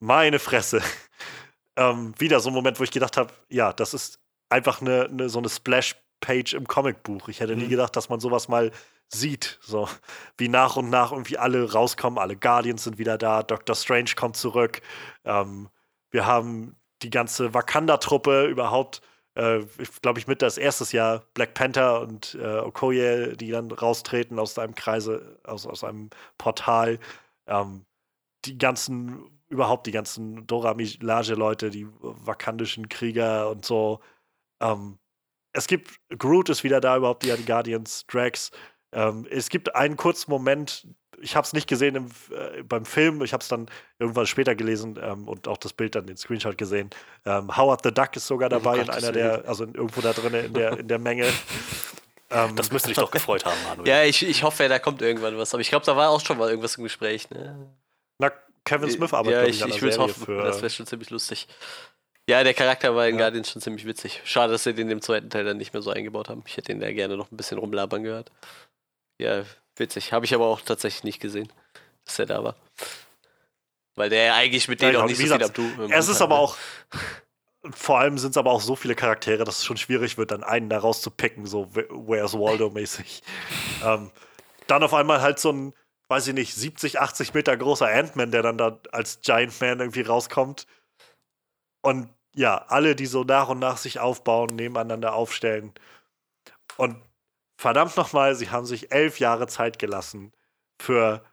[0.00, 0.82] Meine Fresse.
[1.76, 4.18] ähm, wieder so ein Moment, wo ich gedacht habe, ja, das ist
[4.48, 7.28] einfach eine, eine so eine Splash-Page im Comicbuch.
[7.28, 7.70] Ich hätte nie mhm.
[7.70, 8.70] gedacht, dass man sowas mal
[9.08, 9.58] sieht.
[9.60, 9.88] So
[10.38, 14.36] wie nach und nach irgendwie alle rauskommen, alle Guardians sind wieder da, Doctor Strange kommt
[14.36, 14.80] zurück.
[15.24, 15.68] Ähm,
[16.10, 19.02] wir haben die ganze Wakanda-Truppe überhaupt,
[19.34, 19.60] äh,
[20.02, 24.58] glaube ich, mit das erstes Jahr Black Panther und äh, Okoye, die dann raustreten aus
[24.58, 26.98] einem Kreise, aus, aus einem Portal.
[27.46, 27.84] Ähm,
[28.44, 34.00] die ganzen, überhaupt die ganzen Dora Milaje-Leute, die wakandischen Krieger und so.
[34.60, 34.98] Ähm,
[35.52, 38.50] es gibt, Groot ist wieder da, überhaupt die, die Guardians, Drax.
[38.92, 40.86] Ähm, es gibt einen kurzen Moment,
[41.20, 43.66] ich habe es nicht gesehen im, äh, beim Film, ich habe es dann
[43.98, 46.90] irgendwann später gelesen ähm, und auch das Bild dann, den Screenshot gesehen.
[47.24, 50.34] Ähm, Howard the Duck ist sogar dabei oh, in einer der, also irgendwo da drin
[50.34, 51.26] in der, in der Menge.
[52.30, 53.88] Ähm, das müsste dich doch gefreut haben, Manuel.
[53.88, 55.54] Ja, ich, ich hoffe, da kommt irgendwann was.
[55.54, 57.30] Aber ich glaube, da war auch schon mal irgendwas im Gespräch.
[57.30, 57.70] Ne?
[58.18, 58.30] Na,
[58.66, 61.48] Kevin Smith arbeitet ja, ich, ich, ich will hoffen, für das wäre schon ziemlich lustig.
[62.28, 63.22] Ja, der Charakter war in ja.
[63.22, 64.20] Guardians schon ziemlich witzig.
[64.24, 66.44] Schade, dass sie den im zweiten Teil dann nicht mehr so eingebaut haben.
[66.46, 68.30] Ich hätte ihn da gerne noch ein bisschen rumlabern gehört.
[69.18, 69.44] Ja,
[69.78, 70.12] Witzig.
[70.12, 71.52] Habe ich aber auch tatsächlich nicht gesehen,
[72.04, 72.56] dass er da war.
[73.94, 75.90] Weil der eigentlich mit denen ja, auch nicht so viel abtut.
[75.90, 76.56] Es ist aber auch.
[77.70, 80.44] Vor allem sind es aber auch so viele Charaktere, dass es schon schwierig wird, dann
[80.44, 83.22] einen da rauszupicken, so Where's Waldo-mäßig.
[83.84, 84.12] ähm,
[84.68, 85.74] dann auf einmal halt so ein,
[86.06, 90.02] weiß ich nicht, 70, 80 Meter großer Ant-Man, der dann da als Giant Man irgendwie
[90.02, 90.66] rauskommt.
[91.82, 95.72] Und ja, alle, die so nach und nach sich aufbauen, nebeneinander aufstellen.
[96.76, 97.02] Und
[97.58, 100.32] verdammt nochmal, sie haben sich elf Jahre Zeit gelassen
[100.80, 101.24] für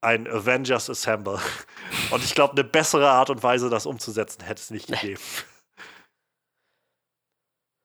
[0.00, 1.40] ein Avengers Assemble.
[2.10, 5.20] Und ich glaube, eine bessere Art und Weise, das umzusetzen, hätte es nicht gegeben.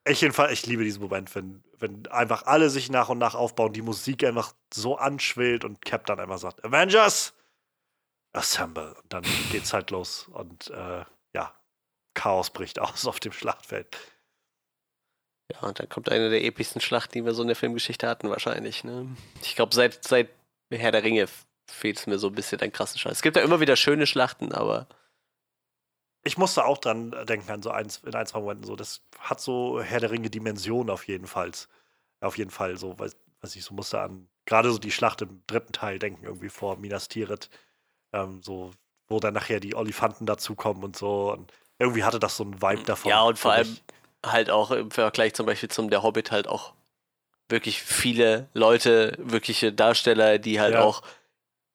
[0.05, 3.71] Ich jedenfalls, ich liebe diesen Moment, wenn, wenn einfach alle sich nach und nach aufbauen,
[3.71, 7.33] die Musik einfach so anschwillt und Cap dann einfach sagt, Avengers,
[8.33, 8.95] assemble.
[9.01, 11.55] Und dann geht's halt los und äh, ja,
[12.15, 13.95] Chaos bricht aus auf dem Schlachtfeld.
[15.51, 18.29] Ja, und dann kommt eine der epischsten Schlachten, die wir so in der Filmgeschichte hatten,
[18.29, 18.83] wahrscheinlich.
[18.83, 19.07] Ne?
[19.41, 20.29] Ich glaube, seit, seit
[20.71, 21.27] Herr der Ringe
[21.69, 23.13] fehlt es mir so ein bisschen an krassen Scheiß.
[23.13, 24.87] Es gibt ja immer wieder schöne Schlachten, aber
[26.23, 28.75] ich musste auch dran denken, an so eins, in ein, zwei Momenten so.
[28.75, 31.51] Das hat so Herr der Ringe Dimension auf jeden Fall.
[32.21, 35.41] Auf jeden Fall so, weiß, weiß ich, so musste an gerade so die Schlacht im
[35.47, 37.49] dritten Teil denken, irgendwie vor Minas Tirith.
[38.13, 38.71] Ähm, so,
[39.07, 41.31] wo dann nachher die Olifanten dazukommen und so.
[41.31, 43.09] Und irgendwie hatte das so einen Vibe davon.
[43.09, 43.77] Ja, und vor allem
[44.25, 46.73] halt auch im Vergleich zum Beispiel zum Der Hobbit halt auch
[47.49, 50.81] wirklich viele Leute, wirkliche Darsteller, die halt ja.
[50.81, 51.01] auch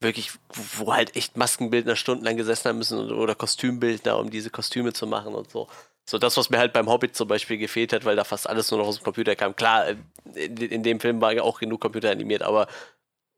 [0.01, 0.33] wirklich,
[0.77, 5.35] wo halt echt Maskenbildner stundenlang gesessen haben müssen oder Kostümbildner, um diese Kostüme zu machen
[5.35, 5.69] und so.
[6.09, 8.70] So das, was mir halt beim Hobbit zum Beispiel gefehlt hat, weil da fast alles
[8.70, 9.55] nur noch aus dem Computer kam.
[9.55, 9.89] Klar,
[10.35, 12.66] in, in dem Film war ja auch genug Computer animiert, aber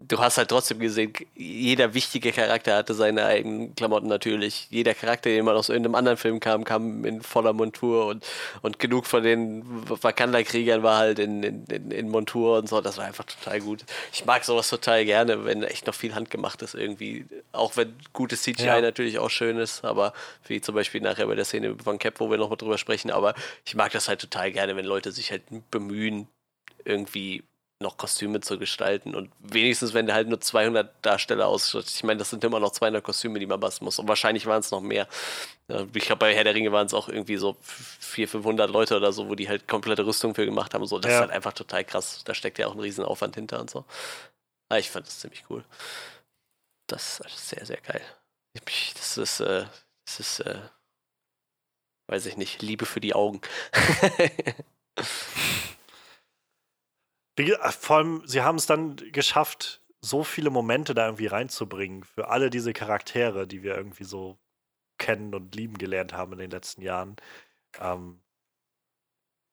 [0.01, 4.67] du hast halt trotzdem gesehen, jeder wichtige Charakter hatte seine eigenen Klamotten natürlich.
[4.71, 8.27] Jeder Charakter, den man aus irgendeinem anderen Film kam, kam in voller Montur und,
[8.63, 12.81] und genug von den Wakanda-Kriegern war halt in, in, in, Montur und so.
[12.81, 13.85] Das war einfach total gut.
[14.13, 17.27] Ich mag sowas total gerne, wenn echt noch viel handgemacht ist irgendwie.
[17.53, 18.81] Auch wenn gutes CGI ja.
[18.81, 20.15] natürlich auch schön ist, aber
[20.47, 23.11] wie zum Beispiel nachher bei der Szene von Cap, wo wir noch mal drüber sprechen,
[23.11, 23.35] aber
[23.67, 26.27] ich mag das halt total gerne, wenn Leute sich halt bemühen,
[26.85, 27.45] irgendwie
[27.81, 31.91] noch Kostüme zu gestalten und wenigstens, wenn der halt nur 200 Darsteller ausstattet.
[31.91, 34.61] Ich meine, das sind immer noch 200 Kostüme, die man basteln muss und wahrscheinlich waren
[34.61, 35.09] es noch mehr.
[35.95, 39.13] Ich glaube, bei Herr der Ringe waren es auch irgendwie so 400, 500 Leute oder
[39.13, 40.87] so, wo die halt komplette Rüstung für gemacht haben.
[40.87, 41.17] So, das ja.
[41.17, 42.23] ist halt einfach total krass.
[42.25, 43.85] Da steckt ja auch ein Riesenaufwand hinter und so.
[44.69, 45.65] Aber ich fand das ziemlich cool.
[46.87, 48.03] Das ist sehr, sehr geil.
[48.95, 49.65] Das ist, äh,
[50.05, 50.59] das ist, äh,
[52.09, 53.41] weiß ich nicht, Liebe für die Augen.
[57.79, 62.51] Vor allem, sie haben es dann geschafft, so viele Momente da irgendwie reinzubringen für alle
[62.51, 64.39] diese Charaktere, die wir irgendwie so
[64.99, 67.17] kennen und lieben gelernt haben in den letzten Jahren.
[67.79, 68.21] Ähm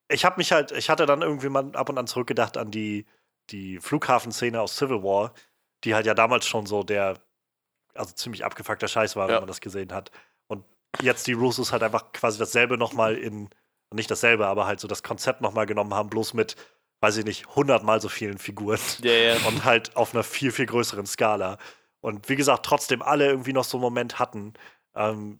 [0.09, 3.05] ich habe mich halt, ich hatte dann irgendwie mal ab und an zurückgedacht an die,
[3.49, 5.33] die Flughafenszene aus Civil War,
[5.83, 7.19] die halt ja damals schon so der,
[7.93, 9.35] also ziemlich abgefuckter Scheiß war, ja.
[9.35, 10.11] wenn man das gesehen hat.
[10.47, 10.63] Und
[11.01, 13.49] jetzt die Russos halt einfach quasi dasselbe nochmal in,
[13.93, 16.55] nicht dasselbe, aber halt so das Konzept nochmal genommen haben, bloß mit
[16.99, 18.79] weiß ich nicht, hundertmal so vielen Figuren.
[19.01, 19.35] Ja, ja.
[19.47, 21.57] Und halt auf einer viel, viel größeren Skala.
[22.01, 24.53] Und wie gesagt, trotzdem alle irgendwie noch so einen Moment hatten.
[24.95, 25.39] Ähm,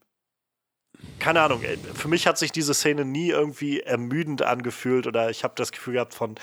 [1.20, 1.62] keine Ahnung,
[1.94, 5.94] für mich hat sich diese Szene nie irgendwie ermüdend angefühlt oder ich habe das Gefühl
[5.94, 6.36] gehabt von,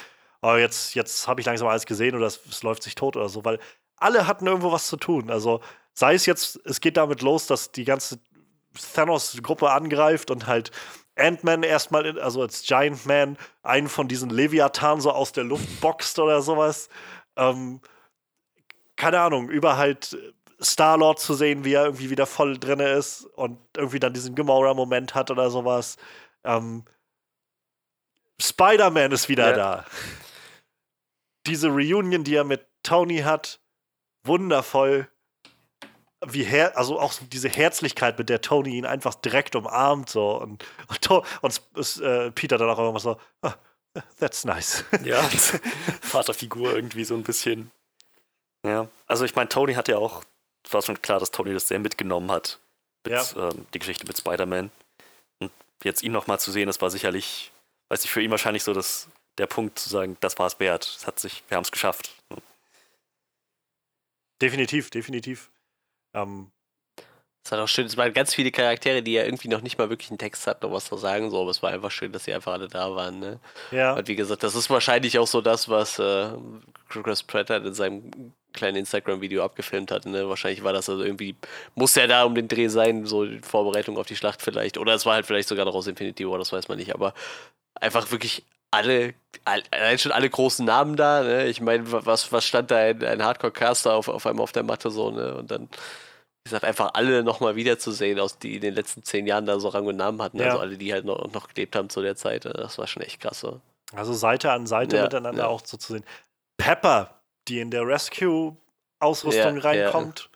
[0.42, 3.28] oh, jetzt, jetzt habe ich langsam alles gesehen oder es, es, läuft sich tot oder
[3.28, 3.58] so, weil
[3.96, 5.30] alle hatten irgendwo was zu tun.
[5.30, 5.60] Also
[5.92, 8.20] sei es jetzt, es geht damit los, dass die ganze
[8.94, 10.70] Thanos-Gruppe angreift und halt
[11.16, 16.18] Ant-Man erstmal, also als Giant Man, einen von diesen Leviathan so aus der Luft boxt
[16.18, 16.88] oder sowas.
[17.36, 17.80] Ähm,
[18.96, 20.16] keine Ahnung, über halt
[20.60, 25.14] Star-Lord zu sehen, wie er irgendwie wieder voll drin ist und irgendwie dann diesen Gamora-Moment
[25.14, 25.96] hat oder sowas.
[26.44, 26.84] Ähm,
[28.40, 29.56] Spider-Man ist wieder ja.
[29.56, 29.84] da.
[31.46, 33.60] Diese Reunion, die er mit Tony hat,
[34.24, 35.08] wundervoll
[36.26, 40.64] wie her also auch diese Herzlichkeit, mit der Tony ihn einfach direkt umarmt so und
[40.88, 41.10] und,
[41.42, 43.52] und, und äh, Peter dann auch immer so, oh,
[44.18, 44.84] that's nice.
[45.04, 45.22] Ja,
[46.02, 47.70] Vaterfigur irgendwie so ein bisschen.
[48.64, 50.24] Ja, also ich meine, Tony hat ja auch,
[50.70, 52.58] war schon klar, dass Tony das sehr mitgenommen hat,
[53.04, 53.48] mit, ja.
[53.48, 54.70] ähm, die Geschichte mit Spider-Man.
[55.40, 57.52] Und jetzt ihn nochmal zu sehen, das war sicherlich,
[57.90, 60.84] weiß ich, für ihn wahrscheinlich so das, der Punkt zu sagen, das war es wert.
[60.98, 62.14] Es hat sich, wir haben es geschafft.
[64.40, 65.50] Definitiv, definitiv.
[66.14, 66.50] Ähm,
[67.44, 69.90] das war auch schön, es waren ganz viele Charaktere, die ja irgendwie noch nicht mal
[69.90, 72.24] wirklich einen Text hatten, um was zu sagen, so, aber es war einfach schön, dass
[72.24, 73.38] sie einfach alle da waren, ne?
[73.70, 73.92] Ja.
[73.92, 76.30] Und wie gesagt, das ist wahrscheinlich auch so das, was äh,
[76.88, 80.26] Chris Pratt halt in seinem kleinen Instagram-Video abgefilmt hat, ne?
[80.26, 81.36] Wahrscheinlich war das also irgendwie,
[81.74, 84.94] muss er da um den Dreh sein, so die Vorbereitung auf die Schlacht vielleicht, oder
[84.94, 87.12] es war halt vielleicht sogar noch aus Infinity War, das weiß man nicht, aber
[87.74, 89.12] einfach wirklich alle,
[89.44, 91.46] allein schon alle großen Namen da, ne?
[91.48, 94.90] Ich meine, was, was stand da, ein, ein Hardcore-Caster auf, auf einmal auf der Matte
[94.90, 95.34] so, ne?
[95.34, 95.68] Und dann
[96.44, 99.68] wie gesagt, einfach alle nochmal wiederzusehen, aus die in den letzten zehn Jahren da so
[99.68, 100.38] Rang und Namen hatten.
[100.38, 100.48] Ja.
[100.48, 102.44] Also alle, die halt noch, noch gelebt haben zu der Zeit.
[102.44, 103.40] Das war schon echt krass.
[103.40, 103.62] So.
[103.94, 105.48] Also Seite an Seite ja, miteinander ja.
[105.48, 106.04] auch so zu sehen.
[106.58, 107.14] Pepper,
[107.48, 110.28] die in der Rescue-Ausrüstung reinkommt.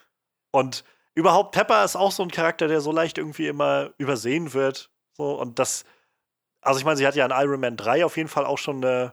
[0.50, 0.82] Und
[1.14, 4.88] überhaupt, Pepper ist auch so ein Charakter, der so leicht irgendwie immer übersehen wird.
[5.12, 5.84] So, und das,
[6.62, 8.82] also ich meine, sie hat ja in Iron Man 3 auf jeden Fall auch schon
[8.82, 9.12] eine,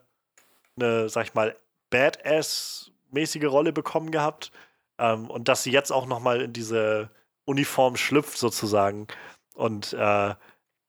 [0.77, 1.57] eine sag ich mal,
[1.89, 4.53] Badass-mäßige Rolle bekommen gehabt.
[4.97, 7.09] Ähm, und dass sie jetzt auch noch mal in diese
[7.45, 9.07] Uniform schlüpft sozusagen.
[9.53, 10.35] Und äh,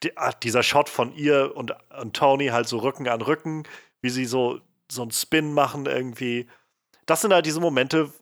[0.02, 3.65] die, ah, dieser Shot von ihr und, und Tony halt so Rücken an Rücken,
[4.02, 4.60] wie sie so,
[4.91, 6.49] so einen Spin machen irgendwie.
[7.07, 8.12] Das sind halt diese Momente,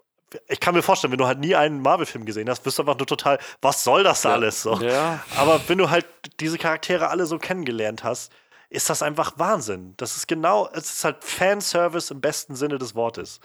[0.49, 2.99] ich kann mir vorstellen, wenn du halt nie einen Marvel-Film gesehen hast, wirst du einfach
[2.99, 4.75] nur total, was soll das alles so?
[4.81, 5.25] Ja.
[5.37, 6.07] Aber wenn du halt
[6.41, 8.33] diese Charaktere alle so kennengelernt hast,
[8.71, 9.95] ist das einfach Wahnsinn.
[9.97, 13.41] Das ist genau, es ist halt Fanservice im besten Sinne des Wortes.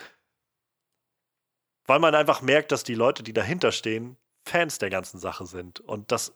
[1.90, 4.16] Weil man einfach merkt, dass die Leute, die dahinter stehen,
[4.48, 6.32] Fans der ganzen Sache sind und das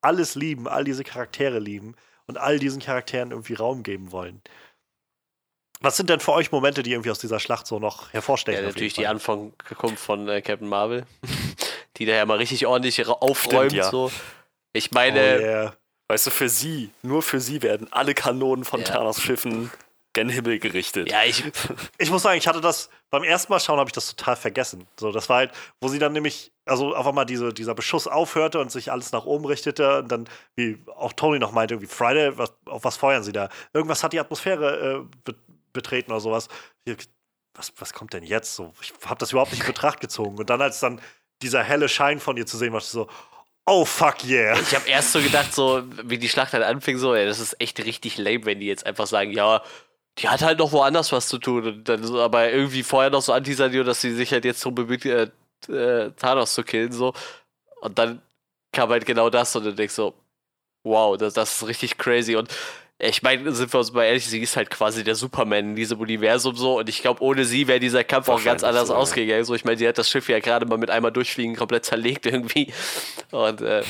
[0.00, 1.94] alles lieben, all diese Charaktere lieben
[2.26, 4.42] und all diesen Charakteren irgendwie Raum geben wollen.
[5.80, 8.60] Was sind denn für euch Momente, die irgendwie aus dieser Schlacht so noch hervorstechen?
[8.62, 9.12] Ja, natürlich die Fall?
[9.12, 11.06] Anfangkunft von äh, Captain Marvel,
[11.96, 13.72] die da ja mal richtig ordentlich aufräumt.
[13.74, 13.88] ja.
[13.88, 14.10] so.
[14.72, 15.76] Ich Oh, meine, yeah.
[16.08, 18.86] Weißt du, für sie, nur für sie werden alle Kanonen von Ja.
[18.86, 19.70] Thanos Schiffen
[20.18, 21.10] gen Himmel gerichtet.
[21.10, 21.44] ja, ich,
[21.98, 24.86] Ich muss sagen, ich hatte das beim ersten Mal schauen, habe ich das total vergessen.
[24.98, 28.58] So, das war halt, wo sie dann nämlich, also auf einmal diese, dieser Beschuss aufhörte
[28.58, 32.36] und sich alles nach oben richtete und dann, wie auch Tony noch meinte, irgendwie Friday,
[32.36, 33.48] was, auf was feuern sie da?
[33.72, 35.34] Irgendwas hat die Atmosphäre äh, be
[35.72, 36.48] betreten oder sowas.
[36.84, 36.96] Hier,
[37.54, 38.54] was, was kommt denn jetzt?
[38.56, 40.38] So, ich habe das überhaupt nicht in Betracht gezogen.
[40.38, 41.00] Und dann, als dann
[41.42, 43.06] dieser helle Schein von ihr zu sehen war, ich so,
[43.68, 44.58] oh fuck yeah.
[44.58, 47.60] ich habe erst so gedacht, so wie die Schlacht halt anfing, so, ey, das ist
[47.60, 49.62] echt richtig lame, wenn die jetzt einfach sagen, ja,
[50.18, 51.66] die hat halt noch woanders was zu tun.
[51.66, 54.74] Und dann so, aber irgendwie vorher noch so anteasern, dass sie sich halt jetzt darum
[54.74, 55.30] bemüht, äh,
[55.68, 57.14] äh, Thanos zu killen, so.
[57.80, 58.22] Und dann
[58.72, 60.14] kam halt genau das und du denkst so,
[60.82, 62.36] wow, das, das ist richtig crazy.
[62.36, 62.48] Und
[62.98, 66.00] ich meine, sind wir uns mal ehrlich, sie ist halt quasi der Superman in diesem
[66.00, 66.78] Universum so.
[66.78, 69.44] Und ich glaube, ohne sie wäre dieser Kampf auch ganz anders so, ausgegangen.
[69.44, 72.26] So, ich meine, sie hat das Schiff ja gerade mal mit einmal durchfliegen komplett zerlegt
[72.26, 72.72] irgendwie.
[73.30, 73.84] Und äh,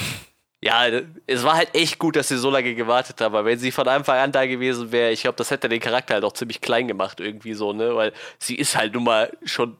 [0.60, 0.86] ja,
[1.26, 3.86] es war halt echt gut, dass sie so lange gewartet haben, weil wenn sie von
[3.86, 6.88] Anfang an da gewesen wäre, ich glaube, das hätte den Charakter halt auch ziemlich klein
[6.88, 7.94] gemacht irgendwie so, ne?
[7.94, 9.76] Weil sie ist halt nun mal schon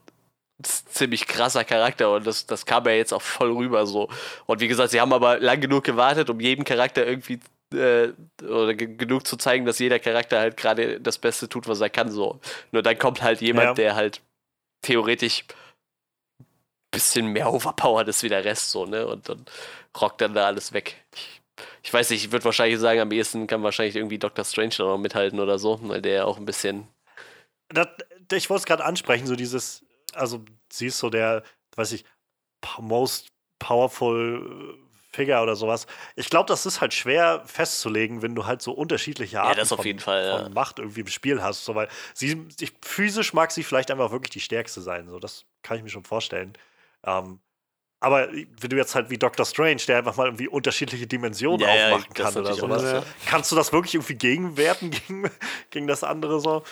[0.63, 4.09] ziemlich krasser Charakter und das, das kam ja jetzt auch voll rüber so.
[4.47, 7.39] Und wie gesagt, sie haben aber lang genug gewartet, um jedem Charakter irgendwie
[7.75, 8.09] äh,
[8.43, 11.91] oder ge- genug zu zeigen, dass jeder Charakter halt gerade das Beste tut, was er
[11.91, 12.41] kann so.
[12.73, 13.75] Nur dann kommt halt jemand, Ja.
[13.75, 14.21] der halt
[14.83, 15.45] theoretisch
[16.91, 19.07] bisschen mehr overpowered ist wie der Rest so, ne?
[19.07, 19.45] Und dann
[20.01, 21.05] rockt dann da alles weg.
[21.15, 21.43] Ich,
[21.83, 24.85] ich weiß nicht, ich würde wahrscheinlich sagen, am ehesten kann wahrscheinlich irgendwie Doctor Strange da
[24.85, 26.89] noch mithalten oder so, weil der ja auch ein bisschen.
[27.69, 27.89] das,
[28.33, 29.85] ich wollte es gerade ansprechen, so dieses,
[30.15, 31.43] also sie ist so der,
[31.77, 32.05] weiß ich,
[32.79, 35.87] most powerful äh, Figure oder sowas.
[36.17, 39.79] Ich glaube, das ist halt schwer festzulegen, wenn du halt so unterschiedliche Arten das auf
[39.79, 40.39] von, jeden Fall, ja.
[40.39, 41.65] von Macht irgendwie im Spiel hast.
[41.65, 45.09] So, weil sie, ich, physisch mag sie vielleicht einfach wirklich die stärkste sein.
[45.09, 46.53] So, das kann ich mir schon vorstellen.
[47.05, 47.41] Ähm,
[48.01, 51.75] aber wenn du jetzt halt wie Doctor Strange, der einfach mal irgendwie unterschiedliche Dimensionen Ja,
[51.75, 55.31] ja, aufmachen das kann oder sowas, was, kannst du das wirklich irgendwie gegenwerten gegen,
[55.71, 56.63] gegen das andere so?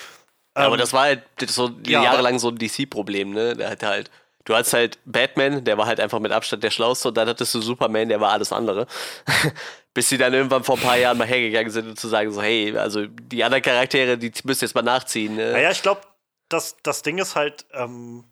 [0.57, 3.57] Ja, aber Ähm, das war halt so ja, jahrelang so ein DC-Problem, ne?
[3.57, 4.11] Der hatte halt.
[4.45, 7.53] Du hattest halt Batman, der war halt einfach mit Abstand der Schlauste, und dann hattest
[7.53, 8.87] du Superman, der war alles andere.
[9.93, 12.41] Bis sie dann irgendwann vor ein paar Jahren mal hergegangen sind und zu sagen, so,
[12.41, 15.35] hey, also die anderen Charaktere, die müsst ihr jetzt mal nachziehen.
[15.35, 15.51] Ne?
[15.51, 16.03] Naja, ich glaube,
[16.49, 18.23] das, das Ding ist halt, ähm,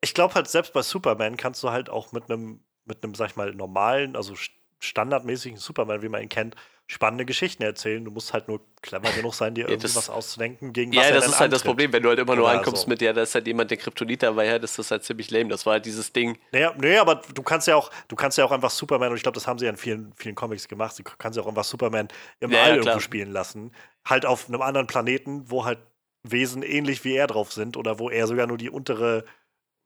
[0.00, 3.30] ich glaube halt, selbst bei Superman kannst du halt auch mit einem, mit einem, sag
[3.30, 6.56] ich mal, normalen, also st- standardmäßigen Superman, wie man ihn kennt,
[6.86, 8.04] spannende Geschichten erzählen.
[8.04, 11.12] Du musst halt nur clever genug sein, dir irgendwie das- was auszudenken, gegen was Ja,
[11.12, 11.62] das ist halt das.
[11.62, 12.88] Problem, wenn du halt immer nur Oder ankommst so.
[12.88, 15.50] mit, ja, da ist halt jemand, der Kryptonit dabei hat, ist das halt ziemlich lame.
[15.50, 16.38] Das war halt dieses Ding.
[16.52, 19.22] Naja, nee, aber du kannst ja auch, du kannst ja auch einfach Superman, und ich
[19.22, 21.62] glaube, das haben sie ja in vielen, vielen Comics gemacht, du kannst ja auch einfach
[21.64, 22.08] Superman
[22.40, 23.00] im Ja, ja, All irgendwo klar.
[23.00, 23.72] spielen lassen.
[24.04, 25.78] Halt auf einem anderen Planeten, wo halt
[26.22, 29.24] Wesen ähnlich wie er drauf sind oder wo er sogar nur die untere,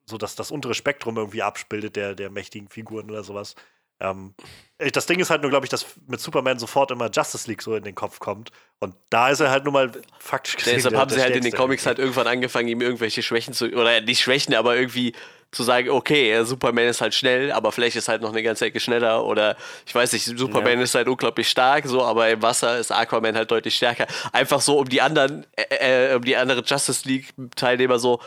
[0.07, 3.55] so dass das untere Spektrum irgendwie abbildet der, der mächtigen Figuren oder sowas.
[4.01, 4.35] Ähm,
[4.79, 7.63] ich- das Ding ist halt nur, glaube ich, dass mit Superman sofort immer Justice League
[7.63, 8.51] so in den Kopf kommt.
[8.81, 10.75] Und da ist er halt nun mal faktisch gesehen.
[10.75, 14.01] Deshalb haben sie halt in den Comics halt irgendwann angefangen, ihm irgendwelche Schwächen zu, oder
[14.01, 15.15] nicht Schwächen, aber irgendwie
[15.53, 18.67] zu sagen, okay, äh, Superman ist halt schnell, aber vielleicht ist halt noch eine ganze
[18.67, 20.83] Ecke schneller oder ich weiß nicht, Superman Ja.
[20.83, 24.09] ist halt unglaublich stark, so, aber im Wasser ist Aquaman halt deutlich stärker.
[24.33, 28.21] Einfach so, um die anderen, äh, äh, um die anderen Justice League Teilnehmer so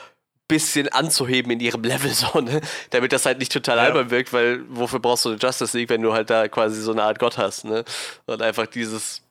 [0.47, 2.61] bisschen anzuheben in ihrem Level, so, ne?
[2.91, 3.83] Damit das halt nicht total Ja.
[3.83, 6.91] albern wirkt, weil wofür brauchst du eine Justice League, wenn du halt da quasi so
[6.91, 7.83] eine Art Gott hast, ne?
[8.25, 9.21] Und einfach dieses,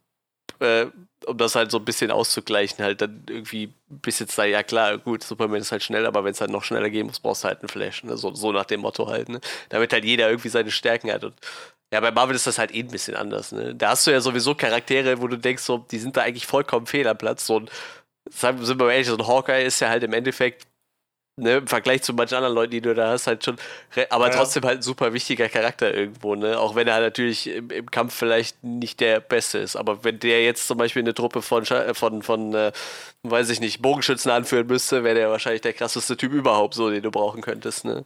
[0.60, 0.86] äh,
[1.26, 4.98] um das halt so ein bisschen auszugleichen, halt dann irgendwie bisschen zu sagen, ja klar,
[4.98, 7.48] gut, Superman ist halt schnell, aber wenn es halt noch schneller gehen muss, brauchst du
[7.48, 8.16] halt einen Flash, ne?
[8.16, 9.40] So, so nach dem Motto halt, ne?
[9.70, 11.34] Damit halt jeder irgendwie seine Stärken hat und
[11.92, 13.74] ja, bei Marvel ist das halt eh ein bisschen anders, ne?
[13.74, 16.86] Da hast du ja sowieso Charaktere, wo du denkst, so, die sind da eigentlich vollkommen
[16.86, 17.46] fehl am Platz.
[17.46, 17.68] So ein,
[18.28, 20.66] sind wir ehrlich, so ein Hawkeye ist ja halt im Endeffekt
[21.36, 23.56] ne, im Vergleich zu manchen anderen Leuten, die du da hast, halt schon,
[24.10, 24.30] aber Ja.
[24.30, 26.58] trotzdem halt ein super wichtiger Charakter irgendwo, ne?
[26.58, 29.76] Auch wenn er natürlich im, im Kampf vielleicht nicht der Beste ist.
[29.76, 32.72] Aber wenn der jetzt zum Beispiel eine Truppe von, von, von äh,
[33.22, 37.02] weiß ich nicht, Bogenschützen anführen müsste, wäre der wahrscheinlich der krasseste Typ überhaupt, so, den
[37.02, 38.04] du brauchen könntest, ne?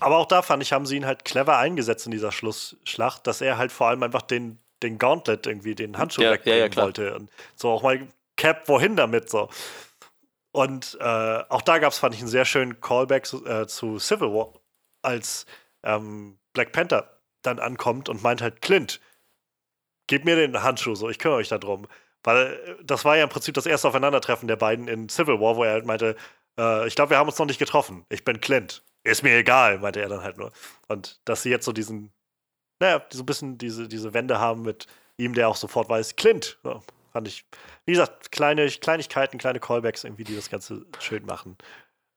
[0.00, 3.40] Aber auch da fand ich, haben sie ihn halt clever eingesetzt in dieser Schlussschlacht, dass
[3.40, 7.14] er halt vor allem einfach den, den Gauntlet irgendwie, den Handschuh Ja, wegbringen ja, wollte.
[7.16, 8.06] Und so auch mal
[8.36, 9.48] Cap, wohin damit so.
[10.52, 13.98] Und äh, auch da gab es, fand ich, einen sehr schönen Callback zu, äh, zu
[13.98, 14.52] Civil War,
[15.02, 15.46] als
[15.82, 19.00] ähm, Black Panther dann ankommt und meint halt, Clint,
[20.06, 21.86] gib mir den Handschuh, so, ich kümmere mich darum.
[22.24, 25.56] Weil äh, das war ja im Prinzip das erste Aufeinandertreffen der beiden in Civil War,
[25.56, 26.16] wo er halt meinte,
[26.58, 28.04] äh, ich glaube, wir haben uns noch nicht getroffen.
[28.08, 28.82] Ich bin Clint.
[29.04, 30.52] Ist mir egal, meinte er dann halt nur.
[30.88, 32.12] Und dass sie jetzt so diesen,
[32.80, 34.86] naja, so ein bisschen diese, diese Wende haben mit
[35.16, 36.58] ihm, der auch sofort weiß, Clint.
[36.62, 36.82] So,
[37.18, 37.44] fand ich,
[37.84, 41.58] wie gesagt, kleine Kleinigkeiten, kleine Callbacks irgendwie, die das Ganze schön machen.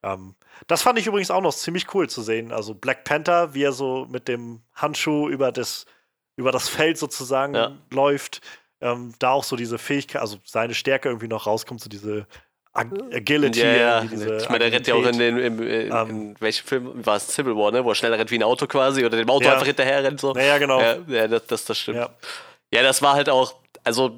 [0.04, 0.36] Ähm,
[0.68, 2.52] das fand ich übrigens auch noch ziemlich cool zu sehen.
[2.52, 5.88] Also Black Panther, wie er so mit dem Handschuh über das,
[6.36, 7.72] über das Feld sozusagen Ja.
[7.92, 8.42] läuft.
[8.80, 12.28] Ähm, da auch so diese Fähigkeit, also seine Stärke irgendwie noch rauskommt, so diese
[12.74, 13.60] Ag Agility.
[13.60, 14.04] Ja, ja.
[14.04, 16.10] Ich meine, der rennt ja auch in den, im, in, Ähm.
[16.10, 17.84] in welchem Film war es Civil War, ne?
[17.84, 19.54] Wo er schneller rennt wie ein Auto quasi oder dem Auto Ja.
[19.54, 20.34] einfach hinterher rennt so.
[20.34, 20.80] Naja, genau.
[20.80, 21.98] Ja, ja das, das, das stimmt.
[21.98, 22.10] Ja.
[22.74, 24.16] Ja, das war halt auch, also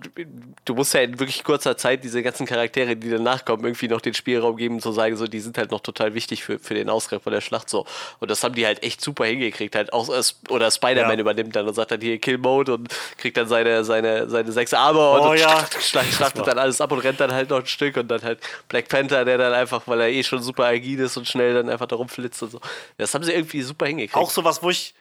[0.66, 4.02] du musst ja in wirklich kurzer Zeit diese ganzen Charaktere, die danach kommen, irgendwie noch
[4.02, 6.90] den Spielraum geben, zu sagen, so, die sind halt noch total wichtig für, für den
[6.90, 7.86] Ausgang von der Schlacht so.
[8.20, 9.76] Und das haben die halt echt super hingekriegt.
[9.76, 10.10] Halt auch,
[10.50, 11.22] oder Spider-Man Ja.
[11.22, 14.74] übernimmt dann und sagt dann hier Kill Mode und kriegt dann seine, seine, seine sechs
[14.74, 15.60] Arme und, Oh und ja.
[15.80, 18.40] schla- schlachtet dann alles ab und rennt dann halt noch ein Stück und dann halt
[18.68, 21.70] Black Panther, der dann einfach, weil er eh schon super agil ist und schnell dann
[21.70, 22.60] einfach darum flitzt und so.
[22.98, 24.16] Das haben sie irgendwie super hingekriegt.
[24.16, 24.94] Auch sowas, wo ich,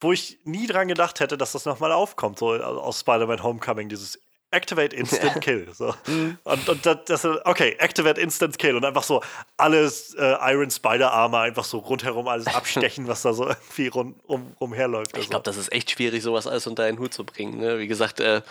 [0.00, 4.18] wo ich nie dran gedacht hätte, dass das nochmal aufkommt, so aus Spider-Man Homecoming, dieses
[4.50, 5.68] Activate Instant Kill.
[5.72, 5.94] So.
[6.06, 6.38] Mhm.
[6.44, 9.22] Und, und das, das, okay, Activate Instant Kill und einfach so
[9.56, 14.54] alles äh, Iron Spider-Armor einfach so rundherum alles abstechen, was da so irgendwie rund, um,
[14.60, 15.12] rumherläuft.
[15.12, 15.30] Ich Also.
[15.30, 17.58] glaube, das ist echt schwierig, sowas alles unter einen Hut zu bringen.
[17.58, 17.78] Ne?
[17.78, 18.42] Wie gesagt, äh,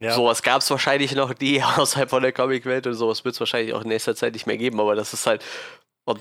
[0.00, 0.12] ja.
[0.14, 3.72] sowas gab es wahrscheinlich noch nie außerhalb von der Comicwelt und sowas wird es wahrscheinlich
[3.74, 5.42] auch in nächster Zeit nicht mehr geben, aber das ist halt.
[6.04, 6.20] Und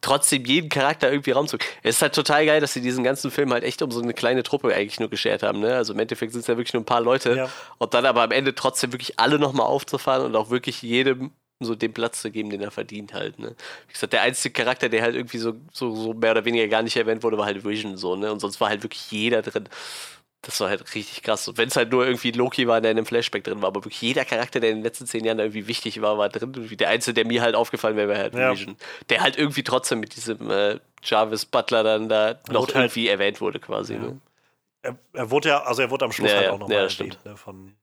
[0.00, 1.56] trotzdem jeden Charakter irgendwie Raum zu.
[1.82, 4.14] Es ist halt total geil, dass sie diesen ganzen Film halt echt um so eine
[4.14, 5.60] kleine Truppe eigentlich nur geschert haben.
[5.60, 5.74] Ne?
[5.74, 7.34] Also im Endeffekt sind es ja wirklich nur ein paar Leute.
[7.34, 7.50] Ja.
[7.78, 11.74] Und dann aber am Ende trotzdem wirklich alle nochmal aufzufahren und auch wirklich jedem so
[11.74, 13.38] den Platz zu geben, den er verdient halt.
[13.38, 13.54] Ne?
[13.86, 16.82] Wie gesagt, der einzige Charakter, der halt irgendwie so, so, so mehr oder weniger gar
[16.82, 18.30] nicht erwähnt wurde, war halt Vision so, ne?
[18.30, 19.68] Und sonst war halt wirklich jeder drin.
[20.46, 21.48] Das war halt richtig krass.
[21.48, 23.84] Und wenn es halt nur irgendwie Loki war, der in einem Flashback drin war, aber
[23.84, 26.54] wirklich jeder Charakter, der in den letzten zehn Jahren irgendwie wichtig war, war drin.
[26.54, 28.52] Und der einzige, der mir halt aufgefallen wäre, wäre halt Ja.
[28.52, 28.76] Vision.
[29.08, 33.08] Der halt irgendwie trotzdem mit diesem äh, Jarvis Butler dann da noch wurde halt- irgendwie
[33.08, 33.94] erwähnt wurde, quasi.
[33.94, 33.98] Ja.
[34.00, 34.20] Ne?
[34.82, 37.18] er, er wurde ja, also er wurde am Schluss Ja, halt auch noch Ja, erwähnt,
[37.24, 37.74] ne, von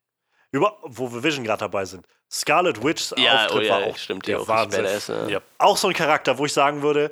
[0.51, 2.05] über, wo wir Vision gerade dabei sind.
[2.31, 4.83] Scarlet Witch's Ja, Auftritt oh ja, war auch stimmt, der ja, auch Wahnsinn.
[4.83, 5.27] badass, ja.
[5.27, 5.41] Ja.
[5.57, 7.11] Auch so ein Charakter, wo ich sagen würde,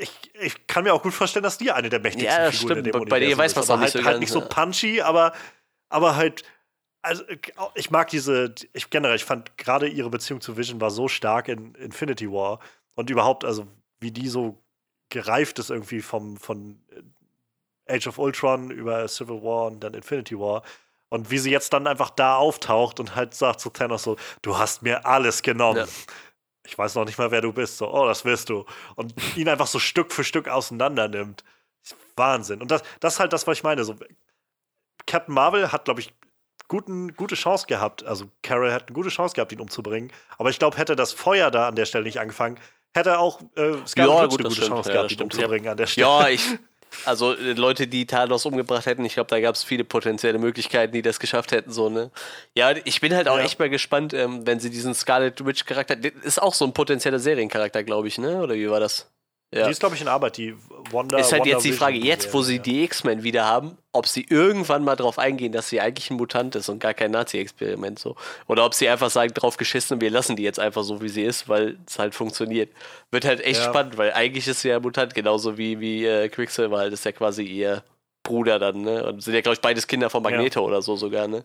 [0.00, 2.78] ich, ich kann mir auch gut vorstellen, dass die eine der mächtigsten Ja, das Figuren
[2.78, 2.94] in stimmt.
[2.94, 3.56] dem Bei- bei dir Universum weiß ist.
[3.56, 4.46] man's Aber nicht halt, so halt nicht so ja.
[4.46, 5.32] punchy, aber,
[5.88, 6.42] aber halt
[7.02, 7.22] also
[7.76, 11.48] ich mag diese, ich generell, ich fand gerade ihre Beziehung zu Vision war so stark
[11.48, 12.60] in Infinity War
[12.94, 13.66] und überhaupt, also
[14.00, 14.62] wie die so
[15.08, 16.78] gereift ist irgendwie vom, von
[17.88, 20.62] Age of Ultron über Civil War und dann Infinity War.
[21.08, 24.58] Und wie sie jetzt dann einfach da auftaucht und halt sagt zu Thanos so, du
[24.58, 25.78] hast mir alles genommen.
[25.78, 25.86] Ja.
[26.70, 27.78] Ich weiß noch nicht mal, wer du bist.
[27.78, 28.64] So, oh, das wirst du.
[28.94, 31.42] Und ihn einfach so Stück für Stück auseinander nimmt.
[32.16, 32.62] Wahnsinn.
[32.62, 33.82] Und das, das ist halt das, was ich meine.
[33.82, 33.96] So,
[35.06, 36.12] Captain Marvel hat, glaube ich,
[36.68, 38.04] guten, gute Chance gehabt.
[38.04, 40.12] Also Carol hat eine gute Chance gehabt, ihn umzubringen.
[40.38, 42.58] Aber ich glaube, hätte das Feuer da an der Stelle nicht angefangen,
[42.94, 44.68] hätte auch äh, Scarlet Ja, Witch gut, eine gute stimmt.
[44.68, 46.06] Chance Ja, gehabt, ihn umzubringen an der Stelle.
[46.06, 46.46] Ja, ich.
[47.04, 50.92] Also äh, Leute, die Thanos umgebracht hätten, ich glaube, da gab es viele potenzielle Möglichkeiten,
[50.92, 52.10] die das geschafft hätten, so, ne?
[52.54, 53.44] Ja, ich bin halt auch Ja.
[53.44, 56.72] echt mal gespannt, ähm, wenn sie diesen Scarlet Witch Charakter, der ist auch so ein
[56.72, 58.42] potenzieller Seriencharakter, glaube ich, ne?
[58.42, 59.08] Oder wie war das?
[59.52, 59.64] Ja.
[59.64, 60.54] Die ist, glaube ich, in Arbeit, die
[60.92, 61.18] Wonder.
[61.18, 64.06] ist halt Wonder jetzt die Frage, jetzt wo sie Serie, die X-Men wieder haben, ob
[64.06, 67.98] sie irgendwann mal drauf eingehen, dass sie eigentlich ein Mutant ist und gar kein Nazi-Experiment
[67.98, 68.14] so.
[68.46, 71.24] Oder ob sie einfach sagen, drauf geschissen, wir lassen die jetzt einfach so, wie sie
[71.24, 72.70] ist, weil es halt funktioniert.
[73.10, 73.68] Wird halt echt Ja.
[73.70, 77.04] spannend, weil eigentlich ist sie ja ein Mutant, genauso wie, wie äh, Quicksilver halt, ist
[77.04, 77.82] ja quasi ihr
[78.22, 79.04] Bruder dann, ne?
[79.04, 81.42] Und sind ja, glaube ich, beides Kinder von Magneto oder so sogar, ne?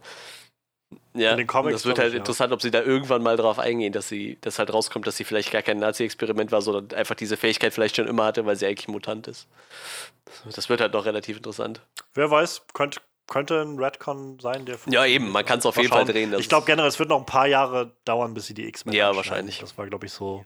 [1.16, 2.20] Ja, In den Comics, das wird halt ich, ja.
[2.20, 5.24] interessant, ob sie da irgendwann mal drauf eingehen, dass sie, dass halt rauskommt, dass sie
[5.24, 8.66] vielleicht gar kein Nazi-Experiment war, sondern einfach diese Fähigkeit vielleicht schon immer hatte, weil sie
[8.66, 9.48] eigentlich Mutant ist.
[10.54, 11.82] Das wird halt noch relativ interessant.
[11.98, 12.04] ja.
[12.16, 14.78] Wer weiß, könnte, könnte ein Redcon sein, der.
[14.88, 16.34] Ja, eben, man kann es auf jeden Fall drehen.
[16.38, 18.94] Ich glaube generell, es wird noch ein paar Jahre dauern, bis sie die X-Men.
[18.94, 19.60] Ja, wahrscheinlich.
[19.60, 20.46] Das war, glaube ich, so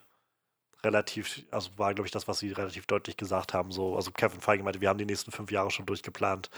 [0.84, 3.72] relativ, also war, glaube ich, das, was sie relativ deutlich gesagt haben.
[3.72, 6.50] So, also Kevin Feige meinte, wir haben die nächsten fünf Jahre schon durchgeplant.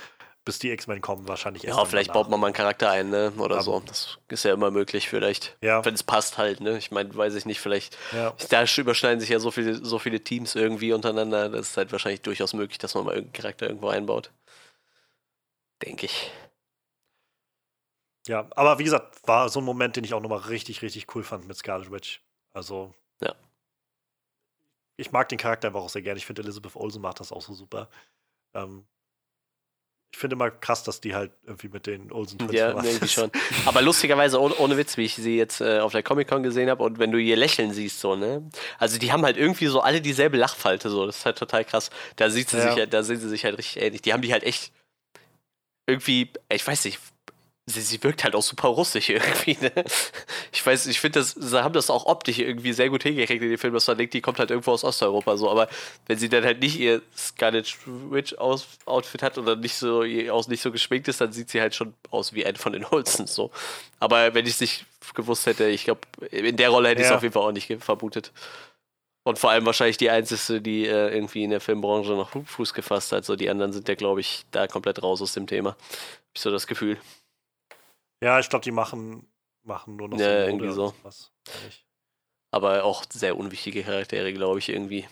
[0.44, 1.78] Bis die X-Men kommen, wahrscheinlich erst.
[1.78, 2.24] Ja, vielleicht danach.
[2.24, 3.32] baut man mal einen Charakter ein, ne?
[3.38, 3.84] Oder Aber so.
[3.86, 5.58] Das ist ja immer möglich, vielleicht.
[5.62, 5.86] Ja.
[5.86, 6.78] Wenn es passt halt, ne?
[6.78, 7.98] Ich meine, weiß ich nicht, vielleicht.
[8.12, 8.34] Ja.
[8.50, 11.50] Da überschneiden sich ja so viele, so viele Teams irgendwie untereinander.
[11.50, 14.32] Das ist halt wahrscheinlich durchaus möglich, dass man mal irgendeinen Charakter irgendwo einbaut.
[15.84, 16.32] Denke ich.
[18.28, 21.24] Ja, aber wie gesagt, war so ein Moment, den ich auch nochmal richtig, richtig cool
[21.24, 22.22] fand mit Scarlet Witch.
[22.54, 22.94] Also.
[23.22, 23.36] Ja.
[24.98, 26.18] Ich mag den Charakter einfach auch sehr gerne.
[26.18, 27.90] Ich finde, Elizabeth Olsen macht das auch so super.
[28.54, 28.86] Ähm,
[30.12, 33.32] ich finde immer krass, dass die halt irgendwie mit den Olsen Twins Ja, irgendwie schon.
[33.66, 36.84] Aber lustigerweise, ohne, ohne, Witz, wie ich sie jetzt äh, auf der Comic-Con gesehen habe
[36.84, 38.50] und wenn du ihr Lächeln siehst, so, ne?
[38.78, 41.06] Also die haben halt irgendwie so alle dieselbe Lachfalte, so.
[41.06, 41.90] Das ist halt total krass.
[42.18, 42.64] Da sieht sie ja.
[42.64, 44.02] sich halt, da sehen sie sich halt richtig ähnlich.
[44.02, 44.74] Die haben die halt echt
[45.88, 47.00] irgendwie, ich weiß nicht,
[47.66, 49.58] sie, sie wirkt halt auch super russisch irgendwie.
[49.62, 49.72] Ne?
[50.52, 53.58] Ich weiß, ich finde, sie haben das auch optisch irgendwie sehr gut hingekriegt in dem
[53.58, 55.50] Film, dass man denkt, die kommt halt irgendwo aus Osteuropa so.
[55.50, 55.70] Aber
[56.08, 60.62] wenn sie dann halt nicht ihr Scarlet Witch Outfit hat oder nicht so aus nicht
[60.62, 63.52] so geschminkt ist, dann sieht sie halt schon aus wie ein von den Holzens so.
[64.00, 67.14] Aber wenn ich es nicht gewusst hätte, ich glaube, in der Rolle hätte ich es
[67.14, 68.32] auf jeden Fall auch nicht vermutet.
[69.24, 73.12] Und vor allem wahrscheinlich die einzige, die äh, irgendwie in der Filmbranche noch Fuß gefasst
[73.12, 73.24] hat.
[73.24, 75.72] So die anderen sind ja, glaube ich, da komplett raus aus dem Thema.
[75.72, 75.78] Hab
[76.34, 76.98] ich so das Gefühl.
[78.24, 79.28] Ja, ich glaube, die machen,
[79.64, 80.94] machen nur noch ja, so irgendwie so.
[81.04, 81.32] Was,
[82.52, 85.08] Aber auch sehr unwichtige Charaktere, glaube ich, irgendwie.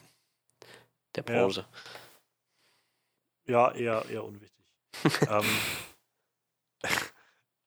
[1.16, 1.66] Der Branche.
[3.48, 4.66] Ja, ja eher, eher unwichtig.
[5.30, 5.46] ähm,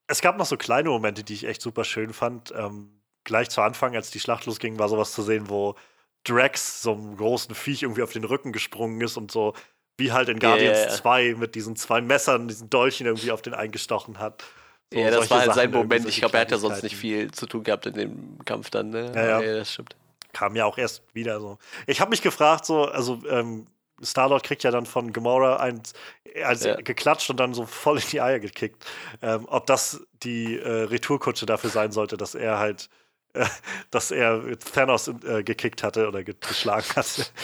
[0.06, 2.52] es gab noch so kleine Momente, die ich echt super schön fand.
[2.56, 5.74] Ähm, gleich zu Anfang, als die Schlacht losging, war sowas zu sehen, wo
[6.24, 9.54] Drax so einem großen Viech irgendwie auf den Rücken gesprungen ist und so,
[9.96, 10.96] wie halt in Guardians yeah, yeah.
[10.96, 14.44] 2 mit diesen zwei Messern, diesen Dolchen irgendwie auf den eingestochen hat.
[14.92, 16.06] So, ja, das war halt sein Moment.
[16.06, 18.90] Ich glaube, er hat ja sonst nicht viel zu tun gehabt in dem Kampf dann.
[18.90, 19.10] Ne?
[19.14, 19.40] Ja, ja.
[19.40, 19.96] ja das stimmt.
[20.32, 21.58] Kam ja auch erst wieder so.
[21.86, 23.66] Ich habe mich gefragt, so, also ähm,
[24.02, 25.94] Starlord kriegt ja dann von Gamora eins
[26.44, 26.76] also ja.
[26.76, 28.84] geklatscht und dann so voll in die Eier gekickt.
[29.22, 32.88] Ähm, ob das die äh, Retourkutsche dafür sein sollte, dass er halt,
[33.34, 33.46] äh,
[33.90, 37.26] dass er Thanos äh, gekickt hatte oder geschlagen hatte.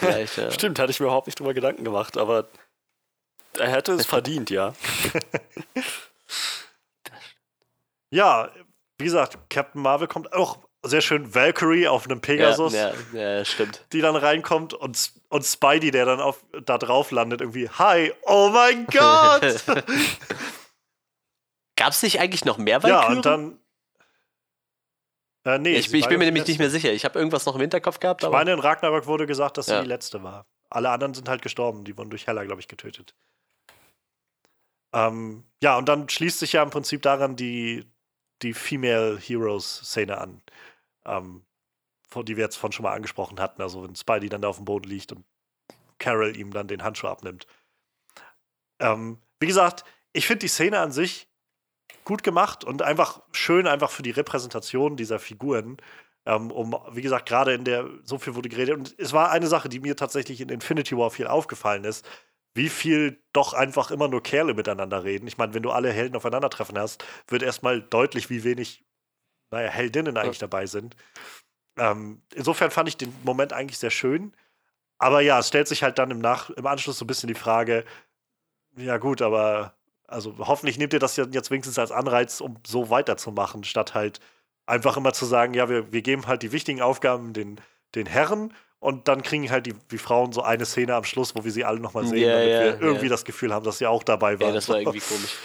[0.00, 0.52] Ja.
[0.52, 2.46] Stimmt, hatte ich mir überhaupt nicht drüber Gedanken gemacht, aber
[3.58, 4.72] er hätte es verdient, ja.
[8.10, 8.50] Ja,
[8.98, 12.72] wie gesagt, Captain Marvel kommt auch sehr schön Valkyrie auf einem Pegasus.
[12.72, 13.84] Ja, ja, ja, stimmt.
[13.92, 18.50] Die dann reinkommt und, und Spidey, der dann auf, da drauf landet, irgendwie, hi, oh
[18.52, 19.64] mein Gott!
[21.76, 23.02] Gab es nicht eigentlich noch mehr Valkyrie?
[23.04, 23.58] Ja, und dann.
[25.44, 26.92] Äh, nee, ich, ich bin mir nämlich nicht mehr sicher.
[26.92, 28.24] Ich habe irgendwas noch im Hinterkopf gehabt.
[28.24, 30.46] Ich meine, in Ragnarok wurde gesagt, dass sie die letzte war.
[30.70, 31.84] Alle anderen sind halt gestorben.
[31.84, 33.14] Die wurden durch Hella, glaube ich, getötet.
[34.92, 37.84] Ähm, ja, und dann schließt sich ja im Prinzip daran die,
[38.42, 40.42] die Female Heroes-Szene an,
[41.04, 41.44] ähm,
[42.14, 43.62] die wir jetzt von schon mal angesprochen hatten.
[43.62, 45.24] Also wenn Spidey dann da auf dem Boden liegt und
[45.98, 47.46] Carol ihm dann den Handschuh abnimmt.
[48.80, 51.28] Ähm, wie gesagt, ich finde die Szene an sich
[52.04, 55.76] gut gemacht und einfach schön, einfach für die Repräsentation dieser Figuren.
[56.24, 58.76] Ähm, um, wie gesagt, gerade in der, so viel wurde geredet.
[58.76, 62.06] Und es war eine Sache, die mir tatsächlich in Infinity War viel aufgefallen ist
[62.58, 65.28] wie viel doch einfach immer nur Kerle miteinander reden.
[65.28, 68.84] Ich meine, wenn du alle Helden aufeinandertreffen hast, wird erstmal deutlich, wie wenig,
[69.50, 70.48] naja, Heldinnen eigentlich ja.
[70.48, 70.96] dabei sind.
[71.78, 74.34] Ähm, insofern fand ich den Moment eigentlich sehr schön.
[74.98, 77.34] Aber ja, es stellt sich halt dann im, Nach im Anschluss so ein bisschen die
[77.34, 77.84] Frage,
[78.76, 79.74] ja gut, aber
[80.08, 84.18] also hoffentlich nehmt ihr das jetzt wenigstens als Anreiz, um so weiterzumachen, statt halt
[84.66, 87.60] einfach immer zu sagen, ja, wir, wir geben halt die wichtigen Aufgaben den,
[87.94, 91.44] den Herren und dann kriegen halt die, die Frauen so eine Szene am Schluss, wo
[91.44, 93.10] wir sie alle nochmal sehen, ja, damit ja, wir irgendwie ja.
[93.10, 94.48] das Gefühl haben, dass sie auch dabei waren.
[94.48, 95.36] Ja, das war irgendwie komisch.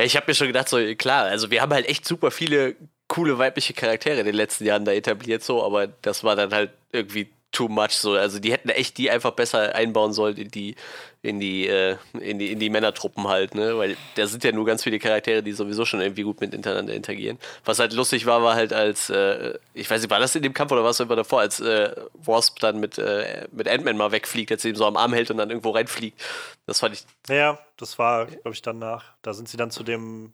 [0.00, 2.76] Ja, ich habe mir schon gedacht, so klar, also wir haben halt echt super viele
[3.08, 6.72] coole weibliche Charaktere in den letzten Jahren da etabliert, so, aber das war dann halt
[6.92, 8.12] irgendwie too much so.
[8.12, 10.76] Also die hätten echt die einfach besser einbauen sollen in die,
[11.22, 13.76] in die, äh, in die, in die Männertruppen halt, ne?
[13.76, 17.36] Weil da sind ja nur ganz viele Charaktere, die sowieso schon irgendwie gut miteinander interagieren.
[17.64, 20.54] Was halt lustig war, war halt als, äh, ich weiß nicht, war das in dem
[20.54, 24.12] Kampf oder war es immer davor, als äh, Wasp dann mit, äh, mit Ant-Man mal
[24.12, 26.22] wegfliegt, jetzt eben so am Arm hält und dann irgendwo reinfliegt.
[26.66, 27.04] Das fand ich.
[27.28, 29.14] Ja, das war, glaube ich, danach.
[29.22, 30.32] Da sind sie dann zu dem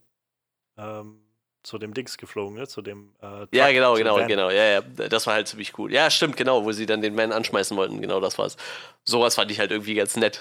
[0.76, 1.23] ähm
[1.64, 2.68] zu dem Dings geflogen, ne?
[2.68, 4.28] Zu dem äh, Ja, genau, genau, Van.
[4.28, 4.50] genau.
[4.50, 4.80] Ja, ja.
[4.82, 5.92] Das war halt ziemlich cool.
[5.92, 8.00] Ja, stimmt, genau, wo sie dann den Man anschmeißen wollten.
[8.00, 8.56] Genau, das war's.
[9.02, 10.40] Sowas fand ich halt irgendwie ganz nett.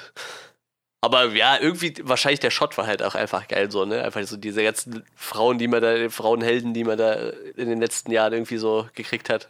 [1.01, 4.03] Aber ja, irgendwie, wahrscheinlich der Shot war halt auch einfach geil, so, ne?
[4.03, 8.11] Einfach so diese ganzen Frauen, die man da, Frauenhelden, die man da in den letzten
[8.11, 9.49] Jahren irgendwie so gekriegt hat.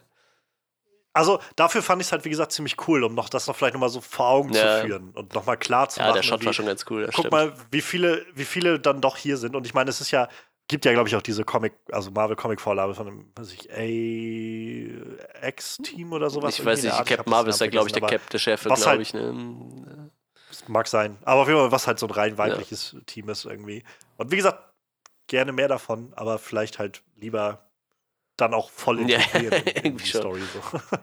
[1.16, 3.76] Also dafür fand ich es halt, wie gesagt, ziemlich cool, um noch das noch vielleicht
[3.76, 4.80] nochmal so vor Augen ja.
[4.80, 6.16] zu führen und nochmal klar zu ja, machen.
[6.16, 7.06] Ja, der Shot war schon ganz cool.
[7.06, 7.32] Guck stimmt.
[7.32, 9.56] mal, wie viele, wie viele dann doch hier sind.
[9.56, 10.28] Und ich meine, es ist ja
[10.68, 13.72] gibt ja, glaube ich, auch diese Comic, also Marvel-Comic-Vorlage von dem, weiß ich,
[15.42, 16.58] A-X-Team oder sowas.
[16.58, 19.02] Ich weiß nicht, Captain Marvel ist da, glaube ich, der Cap, der Chef, glaube halt,
[19.02, 19.14] ich.
[19.14, 20.10] Ne?
[20.68, 21.18] mag sein.
[21.24, 23.00] Aber auf jeden Fall, was halt so ein rein weibliches ja.
[23.06, 23.84] Team ist irgendwie.
[24.18, 24.60] Und wie gesagt,
[25.28, 27.70] gerne mehr davon, aber vielleicht halt lieber
[28.38, 30.42] dann auch voll integrieren ja, in, in die Story.
[30.42, 30.80] So.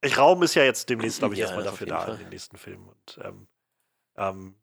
[0.00, 2.14] Ich, Raum ist ja jetzt demnächst, glaube ich, ja, erstmal dafür da Fall.
[2.14, 2.88] in den nächsten Filmen.
[2.88, 3.48] Und ähm,
[4.16, 4.54] ähm,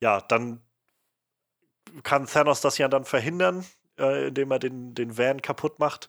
[0.00, 0.60] ja, dann
[2.02, 3.64] kann Thanos das ja dann verhindern,
[3.98, 6.08] äh, indem er den, den Van kaputt macht.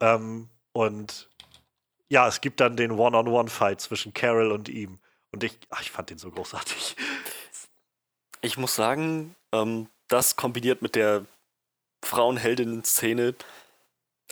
[0.00, 1.28] Ähm, und
[2.08, 4.98] ja, es gibt dann den One-on-One-Fight zwischen Carol und ihm.
[5.32, 6.96] Und ich, ach, ich fand den so großartig.
[8.42, 11.26] Ich muss sagen, ähm, das kombiniert mit der
[12.02, 13.34] Frauenheldinnen-Szene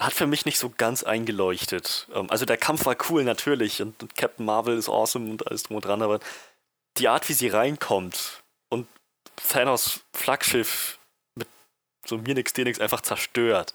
[0.01, 2.09] hat für mich nicht so ganz eingeleuchtet.
[2.15, 5.65] Ähm, also der Kampf war cool natürlich und, und Captain Marvel ist awesome und alles
[5.65, 6.21] drum und dran, aber
[6.97, 8.87] die Art, wie sie reinkommt und
[9.49, 10.99] Thanos Flaggschiff
[11.35, 11.49] mit
[12.07, 13.75] so mir nix, dir nix einfach zerstört.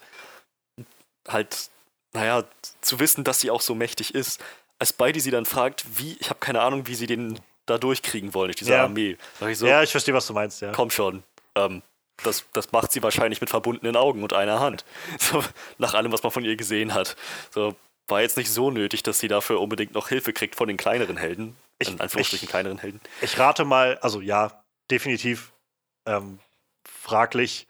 [1.28, 1.70] Halt
[2.14, 2.44] naja,
[2.82, 4.40] zu wissen, dass sie auch so mächtig ist,
[4.80, 8.34] als Spidey sie dann fragt, wie, ich habe keine Ahnung, wie sie den da durchkriegen
[8.34, 8.84] wollen, diese ja.
[8.84, 9.18] Armee.
[9.48, 10.72] Ich so, ja, ich verstehe, was du meinst, ja.
[10.72, 11.24] Komm schon.
[11.56, 11.82] Ähm,
[12.24, 14.86] das, das macht sie wahrscheinlich mit verbundenen Augen und einer Hand.
[15.20, 15.44] So,
[15.78, 17.16] nach allem, was man von ihr gesehen hat.
[17.52, 17.76] So,
[18.08, 21.18] war jetzt nicht so nötig, dass sie dafür unbedingt noch Hilfe kriegt von den kleineren
[21.18, 21.56] Helden.
[21.80, 23.00] Ich, in Anführungsstrichen kleineren Helden.
[23.22, 24.62] Ich rate mal, also ja,
[24.92, 25.53] definitiv
[26.06, 26.40] ähm,
[26.86, 27.68] fraglich.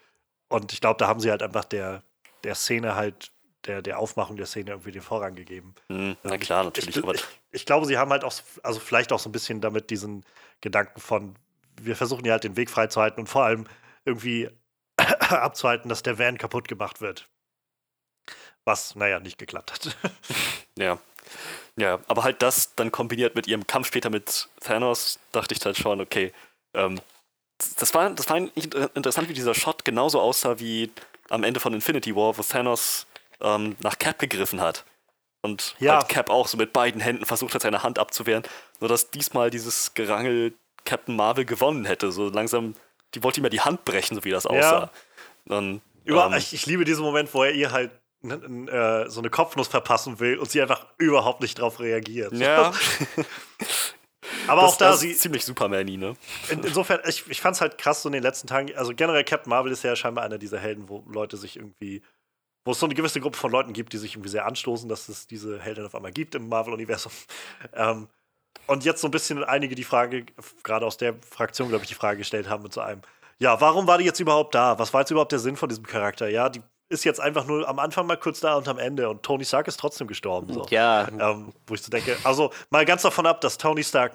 [0.50, 2.03] Und ich glaube, da haben sie halt einfach der,
[2.44, 3.32] der Szene halt
[3.66, 5.74] der, der Aufmachung der Szene irgendwie den Vorrang gegeben.
[5.88, 6.98] Mhm, na klar, natürlich.
[6.98, 9.90] Ich, ich, ich, glaube, sie haben halt auch, also vielleicht auch so ein bisschen damit
[9.90, 10.26] diesen
[10.62, 11.36] Gedanken von,
[11.82, 13.66] wir versuchen ja halt den Weg freizuhalten und vor allem
[14.06, 14.50] irgendwie
[14.98, 17.30] abzuhalten, dass der Van kaputt gemacht wird.
[18.66, 19.98] Was, naja, nicht geklappt hat.
[20.78, 21.00] ja.
[21.76, 25.78] Ja, aber halt das dann kombiniert mit ihrem Kampf später mit Thanos, dachte ich halt
[25.78, 26.32] schon, okay,
[26.76, 27.00] ähm,
[27.75, 30.92] das war, das war interessant, wie dieser Shot genauso aussah wie
[31.30, 33.08] am Ende von Infinity War, wo Thanos
[33.42, 34.85] ähm, nach Cap gegriffen hat.
[35.42, 35.98] Und ja.
[35.98, 38.43] halt Cap auch so mit beiden Händen versucht hat, seine Hand abzuwehren.
[38.80, 40.53] Nur dass diesmal dieses Gerangel
[40.85, 42.11] Captain Marvel gewonnen hätte.
[42.11, 42.75] So langsam,
[43.14, 44.90] die wollte ihm ja die Hand brechen, so wie das aussah.
[45.50, 45.58] Ja.
[45.58, 47.92] Und, ähm, ich, ich, liebe diesen Moment, wo er ihr halt
[48.24, 52.32] äh, so eine Kopfnuss verpassen will und sie einfach überhaupt nicht drauf reagiert.
[52.33, 52.72] Ja.
[54.48, 55.16] Aber das, auch da sie.
[55.16, 56.16] Ziemlich Superman-y, ne?
[56.50, 58.76] In, insofern, ich, ich fand es halt krass so in den letzten Tagen.
[58.76, 62.02] Also generell Captain Marvel ist ja scheinbar einer dieser Helden, wo Leute sich irgendwie
[62.66, 65.10] wo es so eine gewisse Gruppe von Leuten gibt, die sich irgendwie sehr anstoßen, dass
[65.10, 67.12] es diese Heldin auf einmal gibt im Marvel-Universum.
[67.74, 68.08] Ähm,
[68.68, 70.26] und jetzt so ein bisschen einige die Frage,
[70.64, 73.02] gerade aus der Fraktion, glaube ich, die Frage gestellt haben mit so einem,
[73.40, 74.78] ja, warum war die jetzt überhaupt da?
[74.78, 76.30] Was war jetzt überhaupt der Sinn von diesem Charakter?
[76.30, 76.62] Ja, die
[76.94, 79.68] ist jetzt einfach nur am Anfang mal kurz da und am Ende und Tony Stark
[79.68, 80.54] ist trotzdem gestorben.
[80.54, 80.66] So.
[80.70, 81.08] Ja.
[81.08, 84.14] Ähm, wo ich so denke, also mal ganz davon ab, dass Tony Stark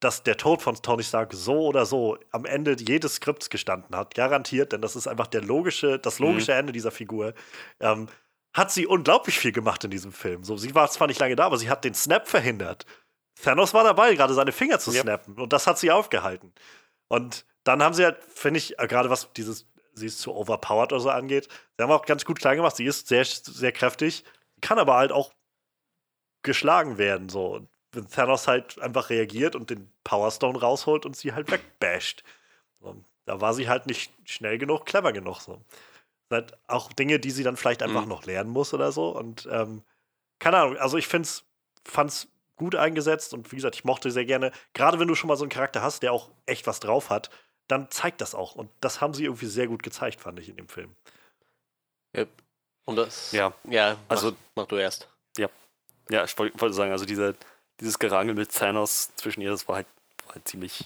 [0.00, 4.14] dass der Tod von Tony Stark so oder so am Ende jedes Skripts gestanden hat,
[4.14, 6.58] garantiert, denn das ist einfach der logische, das logische mhm.
[6.58, 7.32] Ende dieser Figur.
[7.80, 8.08] Ähm,
[8.52, 10.44] hat sie unglaublich viel gemacht in diesem Film.
[10.44, 12.86] So, sie war zwar nicht lange da, aber sie hat den Snap verhindert.
[13.42, 15.34] Thanos war dabei, gerade seine Finger zu snappen.
[15.34, 16.52] Und das hat sie aufgehalten.
[17.08, 20.92] Und dann haben sie halt, finde ich, äh, gerade was dieses, sie ist zu overpowered
[20.92, 22.76] oder so angeht, sie haben auch ganz gut klein gemacht.
[22.76, 24.24] Sie ist sehr, sehr kräftig,
[24.60, 25.32] kann aber halt auch
[26.42, 27.28] geschlagen werden.
[27.28, 27.54] So.
[27.56, 32.22] Und wenn Thanos halt einfach reagiert und den Power Stone rausholt und sie halt wegbasht.
[32.80, 32.94] So,
[33.24, 35.40] da war sie halt nicht schnell genug, clever genug.
[35.40, 35.60] So.
[36.30, 38.08] Halt auch Dinge, die sie dann vielleicht einfach mhm.
[38.08, 39.08] noch lernen muss oder so.
[39.16, 39.82] Und ähm,
[40.38, 41.44] keine Ahnung, also ich find's,
[41.84, 45.36] fand's gut eingesetzt und wie gesagt, ich mochte sehr gerne, gerade wenn du schon mal
[45.36, 47.30] so einen Charakter hast, der auch echt was drauf hat,
[47.68, 48.54] dann zeigt das auch.
[48.54, 50.94] Und das haben sie irgendwie sehr gut gezeigt, fand ich in dem Film.
[52.14, 52.24] Ja.
[52.84, 53.32] Und das?
[53.32, 53.52] Ja.
[53.64, 55.08] Ja, also mach, mach du erst.
[55.36, 55.48] Ja.
[56.08, 57.34] Ja, ich wollte sagen, also diese
[57.80, 59.86] dieses Gerangel mit Thanos zwischen ihr, das war halt,
[60.26, 60.84] war halt ziemlich,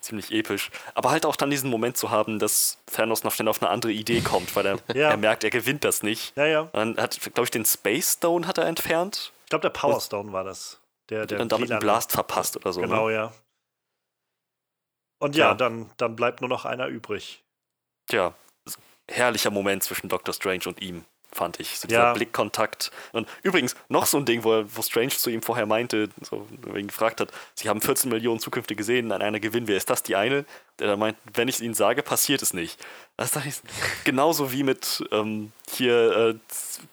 [0.00, 0.70] ziemlich episch.
[0.94, 3.92] Aber halt auch dann diesen Moment zu haben, dass Thanos noch schnell auf eine andere
[3.92, 5.10] Idee kommt, weil er, ja.
[5.10, 6.36] er merkt, er gewinnt das nicht.
[6.36, 6.68] Ja, ja.
[6.72, 9.32] dann hat, glaube ich, den Space Stone hat er entfernt.
[9.44, 10.80] Ich glaube, der Power Stone war das.
[11.10, 12.80] Der, der dann damit einen Blast verpasst oder so.
[12.80, 13.14] Genau, ne?
[13.14, 13.32] ja.
[15.24, 17.42] Und ja, ja, Dann, dann bleibt nur noch einer übrig.
[18.08, 18.34] Tja,
[19.10, 21.78] herrlicher Moment zwischen Doctor Strange und ihm fand ich.
[21.78, 22.12] So dieser ja.
[22.12, 22.90] Blickkontakt.
[23.12, 26.46] Und übrigens, noch so ein Ding, wo, wo Strange zu ihm vorher meinte, so,
[26.76, 29.78] ihn gefragt hat, sie haben 14 Millionen Zukünfte gesehen, an einer gewinnen wir.
[29.78, 30.44] Ist das die eine?
[30.80, 32.78] Der dann meint, wenn ich es ihnen sage, passiert es nicht.
[33.16, 33.62] Das ist
[34.02, 36.34] genauso wie mit ähm, hier äh,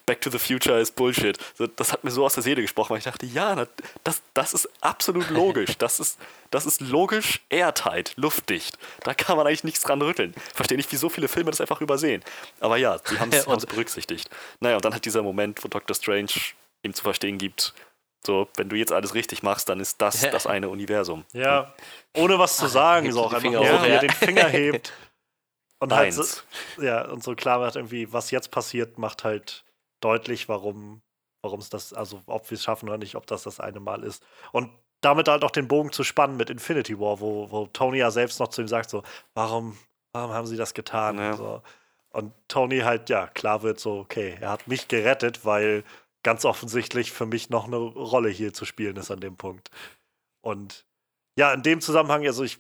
[0.06, 1.36] Back to the Future ist Bullshit.
[1.78, 3.66] Das hat mir so aus der Seele gesprochen, weil ich dachte, ja,
[4.04, 5.80] das, das ist absolut logisch.
[5.80, 6.20] Das ist,
[6.52, 8.78] das ist logisch airtight, luftdicht.
[9.04, 10.36] Da kann man eigentlich nichts dran rütteln.
[10.54, 12.24] Verstehe nicht, wie so viele Filme das einfach übersehen.
[12.60, 14.30] Aber ja, die haben es berücksichtigt.
[14.60, 15.96] Naja, und dann hat dieser Moment, wo Dr.
[15.96, 16.32] Strange
[16.84, 17.74] ihm zu verstehen gibt,
[18.26, 21.26] so, wenn du jetzt alles richtig machst, dann ist das das eine Universum.
[21.34, 21.74] Ja,
[22.16, 24.94] ohne was zu sagen, so auch einfach so, wie er den Finger hebt
[25.80, 26.24] und halt so,
[26.82, 29.64] ja, und so klar macht irgendwie, was jetzt passiert, macht halt
[30.02, 31.02] deutlich, warum
[31.42, 34.04] warum es das, also ob wir es schaffen oder nicht, ob das das eine Mal
[34.04, 34.24] ist.
[34.52, 34.70] Und
[35.02, 38.40] damit halt auch den Bogen zu spannen mit Infinity War, wo, wo Tony ja selbst
[38.40, 39.78] noch zu ihm sagt, so, warum,
[40.14, 41.18] warum haben sie das getan?
[41.18, 41.34] Ja.
[41.36, 41.62] So.
[42.12, 45.84] Und Tony halt, ja, klar wird so, okay, er hat mich gerettet, weil
[46.24, 49.70] ganz offensichtlich für mich noch eine Rolle hier zu spielen ist an dem Punkt.
[50.42, 50.86] Und
[51.36, 52.60] ja, in dem Zusammenhang, also ich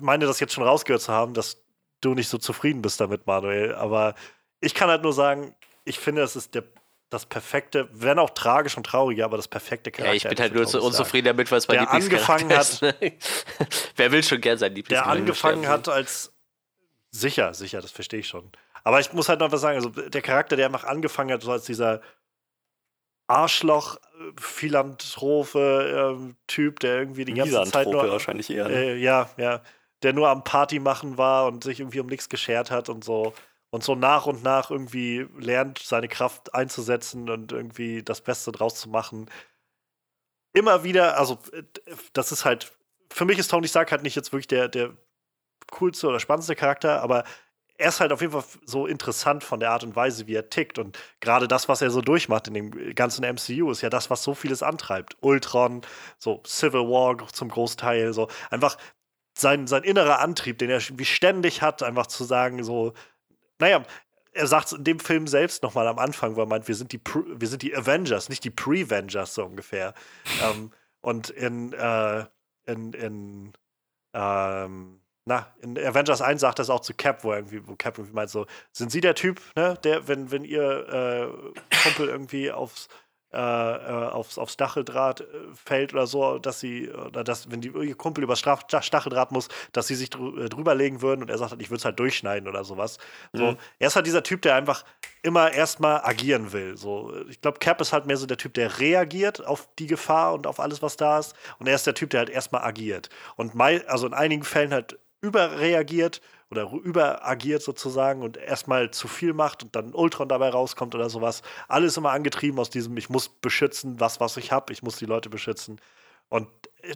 [0.00, 1.62] meine das jetzt schon rausgehört zu haben, dass
[2.00, 4.14] du nicht so zufrieden bist damit, Manuel, aber
[4.60, 6.64] ich kann halt nur sagen, ich finde, das ist der,
[7.10, 10.66] das perfekte, wenn auch tragisch und traurig, aber das perfekte Ja, ich bin halt nur
[10.66, 12.82] so unzufrieden damit, weil es mein Der angefangen ist.
[12.82, 12.94] ne?
[13.96, 16.32] Wer will schon gern sein Der Lieblingscharakter angefangen sterben hat als
[17.10, 18.50] sicher, sicher, das verstehe ich schon.
[18.84, 21.52] Aber ich muss halt noch was sagen, also der Charakter, der einfach angefangen hat, so
[21.52, 22.00] als dieser
[23.32, 28.68] Arschloch, äh, Philanthrope ähm, Typ, der irgendwie die ganze Zeit nur wahrscheinlich eher.
[28.68, 28.74] ne?
[28.74, 29.62] Äh, ja, ja.
[30.02, 33.34] Der nur am Party machen war und sich irgendwie um nichts geschert hat und so.
[33.70, 38.74] Und so nach und nach irgendwie lernt, seine Kraft einzusetzen und irgendwie das Beste draus
[38.74, 39.30] zu machen.
[40.52, 41.62] Immer wieder, also, äh,
[42.12, 42.72] das ist halt,
[43.10, 44.90] für mich ist Tony Stark halt nicht jetzt wirklich der, der
[45.70, 47.24] coolste oder spannendste Charakter, aber
[47.78, 50.50] er ist halt auf jeden Fall so interessant von der Art und Weise, wie er
[50.50, 50.78] tickt.
[50.78, 54.22] Und gerade das, was er so durchmacht in dem ganzen MCU, ist ja das, was
[54.22, 55.16] so vieles antreibt.
[55.20, 55.82] Ultron,
[56.18, 58.76] so Civil War zum Großteil, so einfach
[59.36, 62.92] sein, sein innerer Antrieb, den er wie ständig hat, einfach zu sagen, so,
[63.58, 63.82] naja,
[64.32, 66.92] er sagt es in dem Film selbst nochmal am Anfang, wo er meint, wir sind
[66.92, 69.94] die, Pre wir sind die Avengers, nicht die Pre-Vengers, so ungefähr.
[70.42, 72.24] ähm, und in, äh,
[72.64, 73.52] in, in,
[74.14, 78.14] ähm, na, in Avengers 1 sagt es auch zu Cap, wo, irgendwie, wo Cap irgendwie
[78.14, 82.88] meint, so, sind Sie der Typ, ne, der, wenn, wenn ihr äh, Kumpel irgendwie aufs,
[83.32, 87.68] äh, äh, aufs, aufs Stacheldraht äh, fällt oder so, dass sie, oder dass, wenn die,
[87.70, 91.30] ihr Kumpel über Straf Stacheldraht muss, dass sie sich drü äh, drüber legen würden und
[91.30, 92.98] er sagt halt, ich würde es halt durchschneiden oder sowas.
[93.32, 93.58] So, Mhm.
[93.78, 94.84] Er ist halt dieser Typ, der einfach
[95.22, 96.76] immer erstmal agieren will.
[96.76, 100.34] So, ich glaube, Cap ist halt mehr so der Typ, der reagiert auf die Gefahr
[100.34, 101.34] und auf alles, was da ist.
[101.58, 103.08] Und er ist der Typ, der halt erstmal agiert.
[103.36, 106.20] Und mei also in einigen Fällen halt überreagiert
[106.50, 111.42] oder überagiert sozusagen und erstmal zu viel macht und dann Ultron dabei rauskommt oder sowas.
[111.68, 115.06] Alles immer angetrieben aus diesem, ich muss beschützen, was, was ich habe, ich muss die
[115.06, 115.80] Leute beschützen.
[116.28, 116.48] Und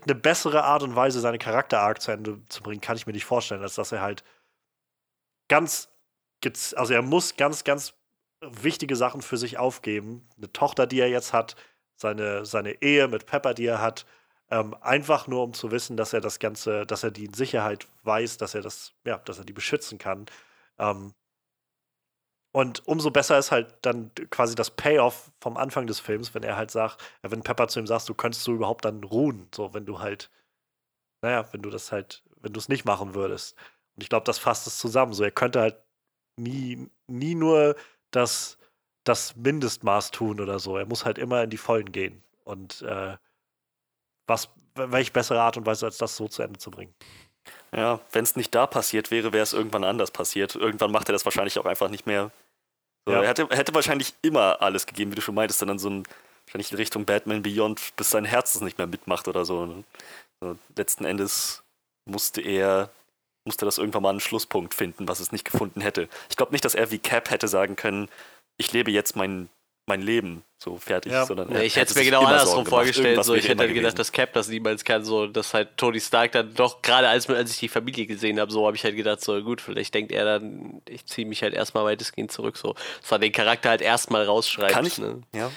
[0.03, 3.25] eine bessere Art und Weise, seine Charakter-Arc zu Ende zu bringen, kann ich mir nicht
[3.25, 4.25] vorstellen, als dass er halt
[5.49, 5.89] ganz,
[6.75, 7.95] also er muss ganz, ganz
[8.41, 10.29] wichtige Sachen für sich aufgeben.
[10.37, 11.57] Eine Tochter, die er jetzt hat,
[11.97, 14.07] seine, seine Ehe mit Pepper, die er hat,
[14.51, 17.89] ähm, einfach nur um zu wissen, dass er das Ganze, dass er die in Sicherheit
[18.05, 20.27] weiß, dass er das, ja, dass er die beschützen kann.
[20.79, 21.15] Ähm,
[22.53, 26.57] und umso besser ist halt dann quasi das Payoff vom Anfang des Films, wenn er
[26.57, 29.85] halt sagt, wenn Pepper zu ihm sagt, du könntest du überhaupt dann ruhen, so wenn
[29.85, 30.31] du halt,
[31.23, 33.57] naja, wenn du das halt, wenn du es nicht machen würdest.
[33.95, 35.13] Und ich glaube, das fasst es zusammen.
[35.13, 35.77] So, er könnte halt
[36.37, 37.77] nie, nie nur
[38.11, 38.59] das,
[39.05, 40.77] das Mindestmaß tun oder so.
[40.79, 42.25] Er muss halt immer in die Vollen gehen.
[42.45, 43.17] Und äh,
[44.27, 46.95] was, welche bessere Art und Weise, als das so zu Ende zu bringen.
[47.75, 50.55] Ja, wenn es nicht da passiert wäre, wäre es irgendwann anders passiert.
[50.55, 52.31] Irgendwann macht er das wahrscheinlich auch einfach nicht mehr.
[53.07, 53.23] So, Ja.
[53.23, 56.05] Er hätte, hätte wahrscheinlich immer alles gegeben, wie du schon meintest, dann so ein,
[56.47, 59.67] wahrscheinlich in Richtung Batman Beyond, bis sein Herz es nicht mehr mitmacht oder so.
[59.67, 59.85] ne?
[60.41, 60.57] so.
[60.77, 61.63] Letzten Endes
[62.05, 62.91] musste er
[63.47, 66.09] musste das irgendwann mal einen Schlusspunkt finden, was es nicht gefunden hätte.
[66.29, 68.09] Ich glaube nicht, dass er wie Cap hätte sagen können,
[68.59, 69.49] ich lebe jetzt mein,
[69.87, 71.27] mein Leben so fertig, Ja.
[71.27, 73.25] sondern Nee, ich hätte es mir genau andersrum vorgestellt.
[73.25, 76.33] So, ich hätte halt gedacht, dass Cap das niemals kann, so dass halt Tony Stark
[76.33, 79.21] dann doch, gerade als, als ich die Familie gesehen habe, so habe ich halt gedacht,
[79.21, 82.75] so gut, vielleicht denkt er dann, ich ziehe mich halt erstmal weitestgehend zurück, so.
[83.01, 84.73] Dass er den Charakter halt erstmal rausschreibt.
[84.73, 85.23] Kann ich, ne?
[85.35, 85.51] ja.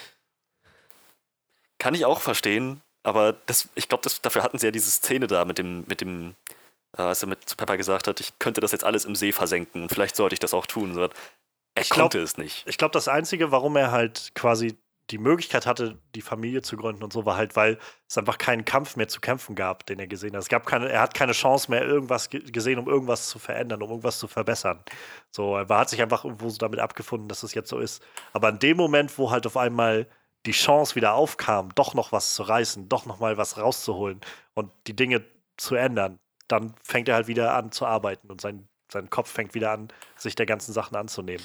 [1.80, 5.46] Kann ich auch verstehen, aber das, ich glaube, dafür hatten sie ja diese Szene da
[5.46, 6.36] mit dem, mit dem,
[6.98, 9.32] äh, als er mit zu Pepper gesagt hat, ich könnte das jetzt alles im See
[9.32, 10.94] versenken und vielleicht sollte ich das auch tun.
[10.94, 11.08] So,
[11.80, 12.66] er Ich glaub- konnte es nicht.
[12.68, 14.78] Ich glaube, das Einzige, warum er halt quasi
[15.12, 18.64] die Möglichkeit hatte, die Familie zu gründen und so, war halt, weil es einfach keinen
[18.64, 20.44] Kampf mehr zu kämpfen gab, den er gesehen hat.
[20.44, 23.82] Es gab keine, er hat keine Chance mehr, irgendwas ge gesehen, um irgendwas zu verändern,
[23.82, 24.84] um irgendwas zu verbessern.
[25.32, 28.04] So, er hat sich einfach irgendwo so damit abgefunden, dass es jetzt so ist.
[28.34, 30.08] Aber in dem Moment, wo halt auf einmal
[30.46, 34.22] die Chance wieder aufkam, doch noch was zu reißen, doch noch mal was rauszuholen
[34.54, 35.26] und die Dinge
[35.58, 39.54] zu ändern, dann fängt er halt wieder an zu arbeiten und sein, sein Kopf fängt
[39.54, 41.44] wieder an, sich der ganzen Sachen anzunehmen.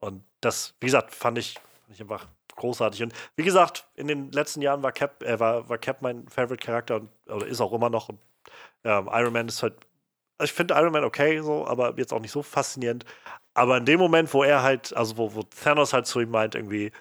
[0.00, 3.02] Und das, wie gesagt, fand ich, fand ich einfach großartig.
[3.02, 6.96] Und wie gesagt, in den letzten Jahren war Cap, äh, war, war Cap mein Favorite-Charakter
[6.96, 8.08] und oder ist auch immer noch.
[8.08, 8.18] Und
[8.84, 9.74] ähm, Iron Man ist halt,
[10.38, 13.04] also ich finde Iron Man okay, so, aber jetzt auch nicht so faszinierend.
[13.54, 16.54] Aber in dem Moment, wo er halt, also wo, wo Thanos halt zu ihm meint,
[16.54, 16.92] irgendwie,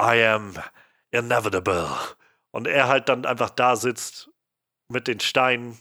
[0.00, 0.54] I am
[1.10, 1.88] inevitable.
[2.50, 4.30] Und er halt dann einfach da sitzt
[4.88, 5.78] mit den Steinen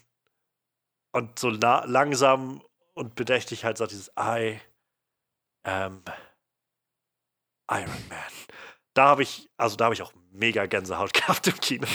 [1.11, 2.61] und so la langsam
[2.93, 4.59] und bedächtig halt sagt dieses I
[5.63, 6.03] am
[7.69, 8.19] Iron Man.
[8.93, 11.87] Da habe ich, also da habe ich auch mega Gänsehaut gehabt im Kino.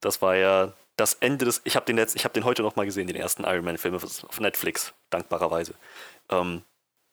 [0.00, 1.60] Das war ja das Ende des.
[1.64, 3.94] Ich habe den, letzt, ich hab den heute noch mal gesehen, den ersten Iron Man-Film
[3.94, 5.74] auf Netflix, dankbarerweise.
[6.30, 6.62] Ähm,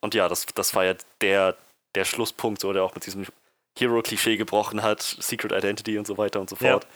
[0.01, 1.55] und ja, das, das war ja der,
[1.95, 3.25] der Schlusspunkt, so, der auch mit diesem
[3.77, 6.87] Hero-Klischee gebrochen hat, Secret Identity und so weiter und so fort.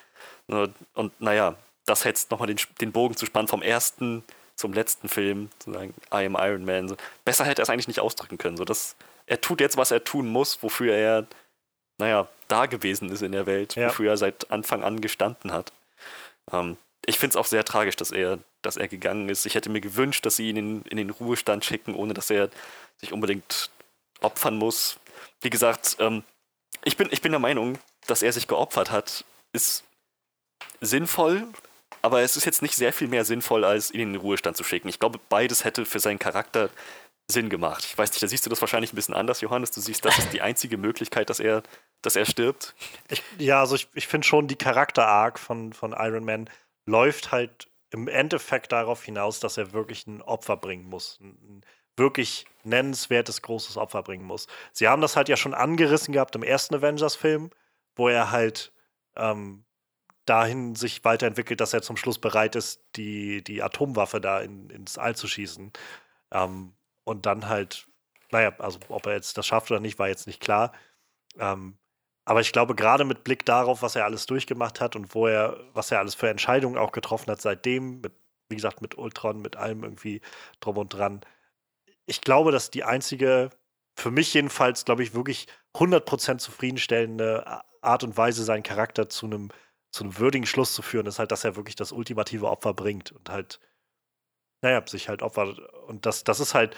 [0.48, 0.64] Ja.
[0.64, 4.24] Und, und naja, das hätte nochmal den, den Bogen zu spannen vom ersten
[4.56, 6.90] zum letzten Film, zu sagen, I am Iron Man.
[6.90, 6.98] So.
[7.24, 8.58] Besser hätte er es eigentlich nicht ausdrücken können.
[8.58, 8.96] So, dass
[9.28, 11.28] er tut jetzt, was er tun muss, wofür er,
[11.98, 13.90] naja, da gewesen ist in der Welt, ja.
[13.90, 15.74] wofür er seit Anfang an gestanden hat.
[16.52, 19.46] Ähm, ich finde es auch sehr tragisch, dass er, dass er gegangen ist.
[19.46, 22.50] Ich hätte mir gewünscht, dass sie ihn in, in den Ruhestand schicken, ohne dass er
[22.98, 23.70] sich unbedingt
[24.22, 24.98] opfern muss.
[25.42, 26.24] Wie gesagt, ähm,
[26.84, 29.84] ich, bin, ich bin der Meinung, dass er sich geopfert hat, ist
[30.82, 31.48] sinnvoll,
[32.02, 34.64] aber es ist jetzt nicht sehr viel mehr sinnvoll, als ihn in den Ruhestand zu
[34.64, 34.88] schicken.
[34.88, 36.70] Ich glaube, beides hätte für seinen Charakter
[37.30, 37.84] Sinn gemacht.
[37.84, 39.72] Ich weiß nicht, da siehst du das wahrscheinlich ein bisschen anders, Johannes.
[39.72, 41.62] Du siehst, das ist die einzige Möglichkeit, dass er,
[42.02, 42.74] dass er stirbt.
[43.10, 46.50] Ich, ja, also ich, ich finde schon, die Charakter-Arc von, von Iron Man
[46.86, 51.20] läuft halt im Endeffekt darauf hinaus, dass er wirklich ein Opfer bringen muss.
[51.22, 51.64] Ein,
[51.98, 54.48] wirklich nennenswertes, großes Opfer bringen muss.
[54.72, 57.50] Sie haben das halt ja schon angerissen gehabt im ersten Avengers-Film,
[57.96, 58.72] wo er halt
[59.16, 59.66] ähm,
[60.26, 64.98] dahin sich weiterentwickelt, dass er zum Schluss bereit ist, die, die Atomwaffe da in, ins
[64.98, 65.74] All zu schießen.
[66.32, 66.74] Ähm,
[67.08, 67.88] und dann halt,
[68.32, 70.74] naja, also ob er jetzt das schafft oder nicht, war jetzt nicht klar.
[71.40, 71.78] Ähm,
[72.26, 75.58] aber ich glaube, gerade mit Blick darauf, was er alles durchgemacht hat und wo er,
[75.74, 78.14] was er alles für Entscheidungen auch getroffen hat seitdem, mit,
[78.50, 80.22] wie gesagt, mit Ultron, mit allem irgendwie
[80.60, 81.22] drum und dran.
[82.06, 83.50] Ich glaube, dass die einzige,
[83.96, 89.50] für mich jedenfalls, glaube ich, wirklich 100% zufriedenstellende Art und Weise, seinen Charakter zu einem
[89.92, 93.12] zu einem würdigen Schluss zu führen, ist halt, dass er wirklich das ultimative Opfer bringt
[93.12, 93.60] und halt,
[94.62, 95.60] naja, sich halt opfert.
[95.88, 96.76] Und das, das ist halt,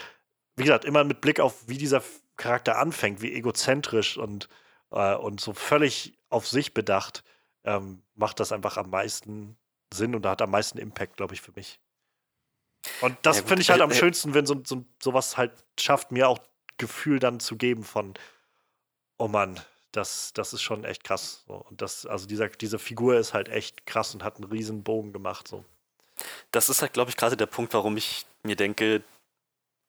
[0.59, 2.03] wie gesagt, immer mit Blick auf, wie dieser
[2.37, 4.49] Charakter anfängt, wie egozentrisch und,
[4.91, 7.23] äh, und so völlig auf sich bedacht,
[7.63, 9.57] ähm, macht das einfach am meisten
[9.93, 11.79] Sinn und hat am meisten Impact, glaube ich, für mich.
[13.01, 16.29] Und das ja, finde ich halt am schönsten, wenn so, so sowas halt schafft, mir
[16.29, 16.39] auch
[16.77, 18.13] Gefühl dann zu geben von,
[19.17, 19.59] oh Mann,
[19.91, 21.43] das, das ist schon echt krass.
[21.47, 21.55] So.
[21.55, 25.13] Und das, also dieser, diese Figur ist halt echt krass und hat einen riesen Bogen
[25.13, 25.47] gemacht.
[25.47, 25.65] So.
[26.51, 29.03] Das ist halt, glaube ich, gerade der Punkt, warum ich mir denke,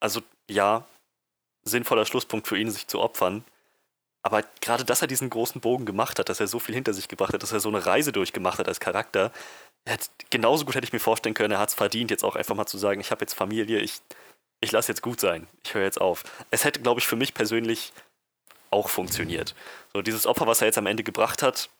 [0.00, 0.84] also ja,
[1.62, 3.44] sinnvoller Schlusspunkt für ihn, sich zu opfern.
[4.22, 7.08] Aber gerade, dass er diesen großen Bogen gemacht hat, dass er so viel hinter sich
[7.08, 9.32] gebracht hat, dass er so eine Reise durchgemacht hat als Charakter,
[9.88, 12.54] hat, genauso gut hätte ich mir vorstellen können, er hat es verdient, jetzt auch einfach
[12.54, 14.00] mal zu sagen, ich habe jetzt Familie, ich,
[14.60, 16.24] ich lasse jetzt gut sein, ich höre jetzt auf.
[16.50, 17.92] Es hätte, glaube ich, für mich persönlich
[18.70, 19.54] auch funktioniert.
[19.94, 21.70] So, dieses Opfer, was er jetzt am Ende gebracht hat,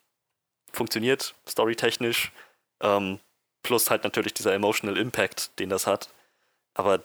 [0.73, 2.32] funktioniert storytechnisch.
[2.81, 3.20] Ähm,
[3.62, 6.08] plus halt natürlich dieser emotional Impact, den das hat.
[6.74, 7.02] Aber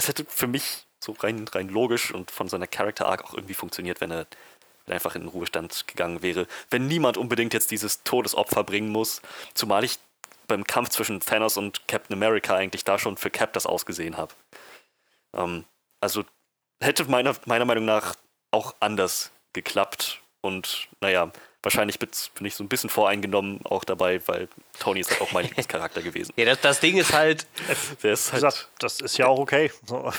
[0.00, 3.54] es hätte für mich so rein, rein logisch und von seiner Character Arc auch irgendwie
[3.54, 4.26] funktioniert, wenn er,
[4.86, 6.48] einfach in den Ruhestand gegangen wäre.
[6.68, 9.22] Wenn niemand unbedingt jetzt dieses Todesopfer bringen muss,
[9.54, 10.00] zumal ich
[10.48, 14.34] beim Kampf zwischen Thanos und Captain America eigentlich da schon für Cap das ausgesehen habe.
[15.32, 15.64] Ähm,
[16.00, 16.24] also
[16.80, 18.16] hätte meiner, meiner Meinung nach
[18.50, 20.22] auch anders geklappt.
[20.40, 21.30] Und naja,
[21.62, 22.10] wahrscheinlich bin
[22.46, 24.48] ich so ein bisschen voreingenommen auch dabei, weil
[24.78, 26.32] Tony ist halt auch mein Lieblingscharakter gewesen.
[26.36, 27.46] Ja, das, das Ding ist halt.
[28.02, 29.70] Der ist halt gesagt, das ist ja auch okay.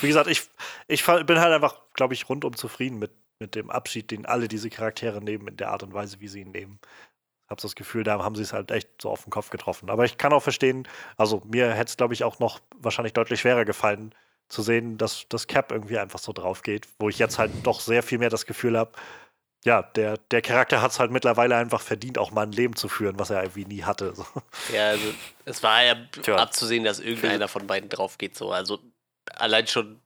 [0.01, 0.43] Wie gesagt, ich,
[0.87, 4.69] ich bin halt einfach, glaube ich, rundum zufrieden mit, mit dem Abschied, den alle diese
[4.69, 6.79] Charaktere nehmen, in der Art und Weise, wie sie ihn nehmen.
[7.45, 9.89] Ich habe das Gefühl, da haben sie es halt echt so auf den Kopf getroffen.
[9.89, 10.87] Aber ich kann auch verstehen,
[11.17, 14.15] also mir hätte es, glaube ich, auch noch wahrscheinlich deutlich schwerer gefallen,
[14.47, 17.79] zu sehen, dass das Cap irgendwie einfach so drauf geht, wo ich jetzt halt doch
[17.79, 18.91] sehr viel mehr das Gefühl habe,
[19.63, 22.89] ja, der, der Charakter hat es halt mittlerweile einfach verdient, auch mal ein Leben zu
[22.89, 24.15] führen, was er irgendwie nie hatte.
[24.15, 24.25] So.
[24.73, 25.13] Ja, also
[25.45, 26.37] es war ja Tja.
[26.37, 28.35] abzusehen, dass irgendeiner von beiden drauf geht.
[28.35, 28.51] So.
[28.51, 28.79] Also
[29.35, 30.01] allein schon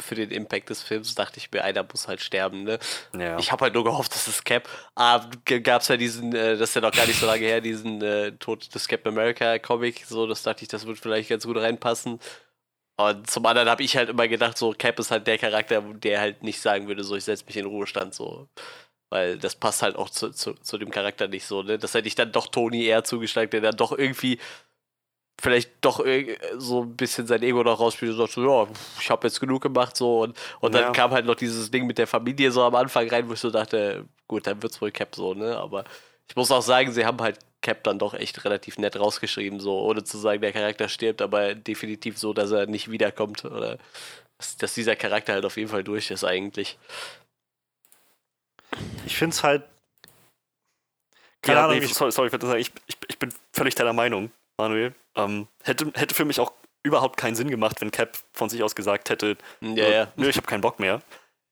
[0.00, 2.64] für den Impact des Films dachte ich mir, einer muss halt sterben.
[2.64, 2.78] Ne?
[3.18, 3.38] Ja.
[3.38, 4.68] Ich habe halt nur gehofft, dass es Cap.
[4.94, 7.60] Ah, gab es ja diesen, äh, das ist ja noch gar nicht so lange her,
[7.60, 10.04] diesen äh, Tod des Captain America Comic.
[10.06, 12.20] So, das dachte ich, das wird vielleicht ganz gut reinpassen.
[13.00, 16.20] Und zum anderen habe ich halt immer gedacht, so Cap ist halt der Charakter, der
[16.20, 18.48] halt nicht sagen würde, so ich setze mich in Ruhestand, so.
[19.10, 21.78] Weil das passt halt auch zu, zu, zu dem Charakter nicht so, ne?
[21.78, 24.38] Das hätte ich dann doch Tony eher zugeschlagen, der dann doch irgendwie
[25.40, 26.04] vielleicht doch
[26.56, 28.68] so ein bisschen sein Ego noch rausspielt und sagt so, ja,
[29.00, 30.22] ich habe jetzt genug gemacht, so.
[30.22, 30.90] Und, und dann ja.
[30.90, 33.50] kam halt noch dieses Ding mit der Familie so am Anfang rein, wo ich so
[33.50, 35.56] dachte, gut, dann wird's wohl Cap so, ne?
[35.56, 35.84] Aber
[36.28, 39.80] ich muss auch sagen, sie haben halt Cap dann doch echt relativ nett rausgeschrieben, so
[39.80, 43.78] ohne zu sagen, der Charakter stirbt, aber definitiv so, dass er nicht wiederkommt oder
[44.38, 46.78] dass, dass dieser Charakter halt auf jeden Fall durch ist eigentlich.
[49.06, 49.64] Ich finde es halt.
[51.42, 52.30] Keine ja, Ahnung, nee, ich, sorry, sorry,
[52.60, 54.94] ich, ich, ich bin völlig deiner Meinung, Manuel.
[55.14, 58.74] Ähm, hätte, hätte für mich auch überhaupt keinen Sinn gemacht, wenn Cap von sich aus
[58.74, 60.12] gesagt hätte, ja, ja.
[60.16, 61.02] nö, ich habe keinen Bock mehr.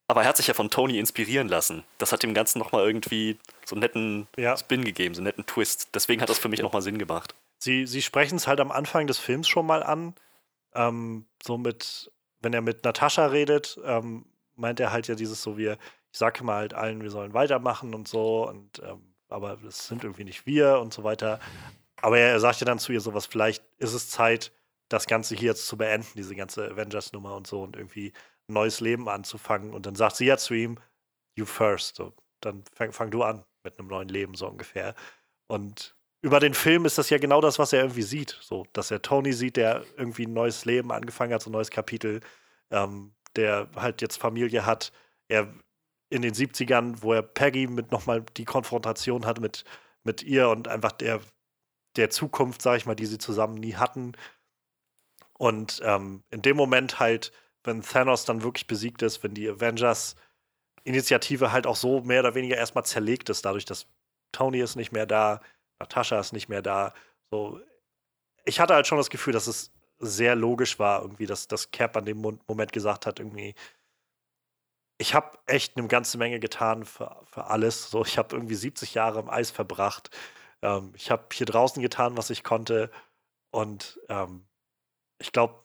[0.09, 1.83] Aber er hat sich ja von Tony inspirieren lassen.
[1.99, 4.57] Das hat dem Ganzen nochmal irgendwie so einen netten Ja.
[4.57, 5.89] Spin gegeben, so einen netten Twist.
[5.95, 7.35] Deswegen hat das für mich nochmal Sinn gemacht.
[7.59, 10.15] Sie, sie sprechen es halt am Anfang des Films schon mal an.
[10.75, 15.57] Ähm, so mit, wenn er mit Natascha redet, ähm, meint er halt ja dieses so,
[15.57, 15.79] wir,
[16.13, 20.05] ich sage mal halt allen, wir sollen weitermachen und so, und ähm, aber das sind
[20.05, 21.41] irgendwie nicht wir und so weiter.
[22.01, 24.53] Aber er, er sagt ja dann zu ihr sowas, vielleicht ist es Zeit,
[24.89, 28.13] das Ganze hier jetzt zu beenden, diese ganze Avengers-Nummer und so, und irgendwie
[28.49, 29.73] neues Leben anzufangen.
[29.75, 30.79] Und dann sagt sie ja zu ihm,
[31.37, 31.97] you first.
[31.97, 34.95] So, dann fang, fang du an mit einem neuen Leben, so ungefähr.
[35.49, 38.39] Und über den Film ist das ja genau das, was er irgendwie sieht.
[38.41, 41.71] So, dass er Tony sieht, der irgendwie ein neues Leben angefangen hat, so ein neues
[41.71, 42.21] Kapitel,
[42.71, 44.93] ähm, der halt jetzt Familie hat.
[45.29, 45.53] Er
[46.09, 49.65] in den 70ern, wo er Peggy mit nochmal die Konfrontation hat mit,
[50.05, 51.21] mit ihr und einfach der,
[51.97, 54.13] der Zukunft, sag ich mal, die sie zusammen nie hatten.
[55.39, 57.33] Und ähm, in dem Moment halt,
[57.67, 62.57] wenn Thanos dann wirklich besiegt ist, wenn die Avengers-Initiative halt auch so mehr oder weniger
[62.57, 63.87] erstmal zerlegt ist, dadurch, dass
[64.33, 65.41] Tony ist nicht mehr da,
[65.81, 66.95] Natascha ist nicht mehr da.
[67.31, 67.61] So,
[68.45, 71.97] ich hatte halt schon das Gefühl, dass es sehr logisch war, irgendwie, dass, dass Cap
[71.97, 73.55] an dem Mo- Moment gesagt hat, irgendwie,
[74.99, 77.91] ich habe echt eine ganze Menge getan für, für alles.
[77.91, 80.11] So, ich habe irgendwie 70 Jahre im Eis verbracht.
[80.63, 82.91] Ähm, ich habe hier draußen getan, was ich konnte.
[83.53, 84.47] Und ähm,
[85.21, 85.65] ich glaube,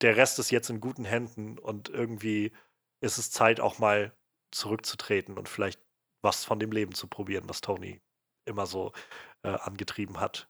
[0.00, 2.52] der Rest ist jetzt in guten Händen und irgendwie
[3.00, 4.12] ist es Zeit, auch mal
[4.50, 5.80] zurückzutreten und vielleicht
[6.22, 8.00] was von dem Leben zu probieren, was Tony
[8.44, 8.92] immer so
[9.42, 10.48] äh, angetrieben hat.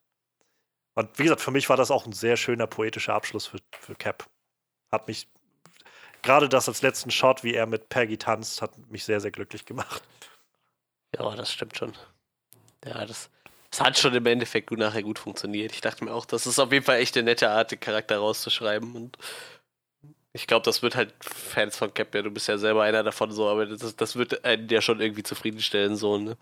[0.95, 3.95] Und wie gesagt, für mich war das auch ein sehr schöner poetischer Abschluss für, für
[3.95, 4.29] Cap.
[4.91, 5.29] Hat mich,
[6.23, 9.65] gerade das als letzten Shot, wie er mit Peggy tanzt, hat mich sehr, sehr glücklich
[9.65, 10.03] gemacht.
[11.15, 11.93] Ja, das stimmt schon.
[12.85, 13.31] Ja, das,
[13.71, 15.73] das hat schon im Endeffekt gut, nachher gut funktioniert.
[15.73, 18.19] Ich dachte mir auch, das ist auf jeden Fall echt eine nette Art, den Charakter
[18.19, 18.95] rauszuschreiben.
[18.95, 19.19] Und
[20.33, 23.31] ich glaube, das wird halt Fans von Cap, ja, du bist ja selber einer davon
[23.33, 26.37] so, aber das, das wird einen ja schon irgendwie zufriedenstellen, so, ne?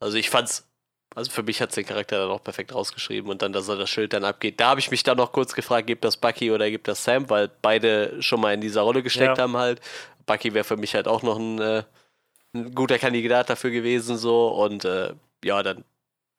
[0.00, 0.68] Also ich fand's,
[1.14, 3.88] also für mich hat's den Charakter dann auch perfekt rausgeschrieben und dann, dass er das
[3.88, 4.60] Schild dann abgeht.
[4.60, 7.30] Da habe ich mich dann noch kurz gefragt, gibt das Bucky oder gibt das Sam,
[7.30, 9.44] weil beide schon mal in dieser Rolle gesteckt Ja.
[9.44, 9.80] haben halt.
[10.26, 11.84] Bucky wäre für mich halt auch noch ein, äh,
[12.54, 14.48] ein guter Kandidat dafür gewesen, so.
[14.48, 15.14] Und äh,
[15.44, 15.84] ja, dann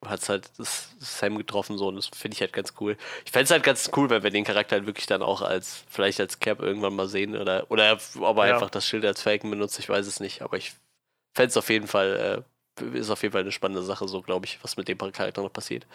[0.10, 1.88] hat es halt das Sam getroffen, so.
[1.88, 2.98] Und das finde ich halt ganz cool.
[3.26, 5.84] Ich fände es halt ganz cool, wenn wir den Charakter halt wirklich dann auch als,
[5.90, 8.54] vielleicht als Cap irgendwann mal sehen oder, oder ob er Ja.
[8.54, 10.42] einfach das Schild als Falcon benutzt, ich weiß es nicht.
[10.42, 10.74] Aber ich
[11.36, 12.46] fände es auf jeden Fall,
[12.82, 15.42] äh, ist auf jeden Fall eine spannende Sache, so glaube ich, was mit dem Charakter
[15.42, 15.86] noch passiert.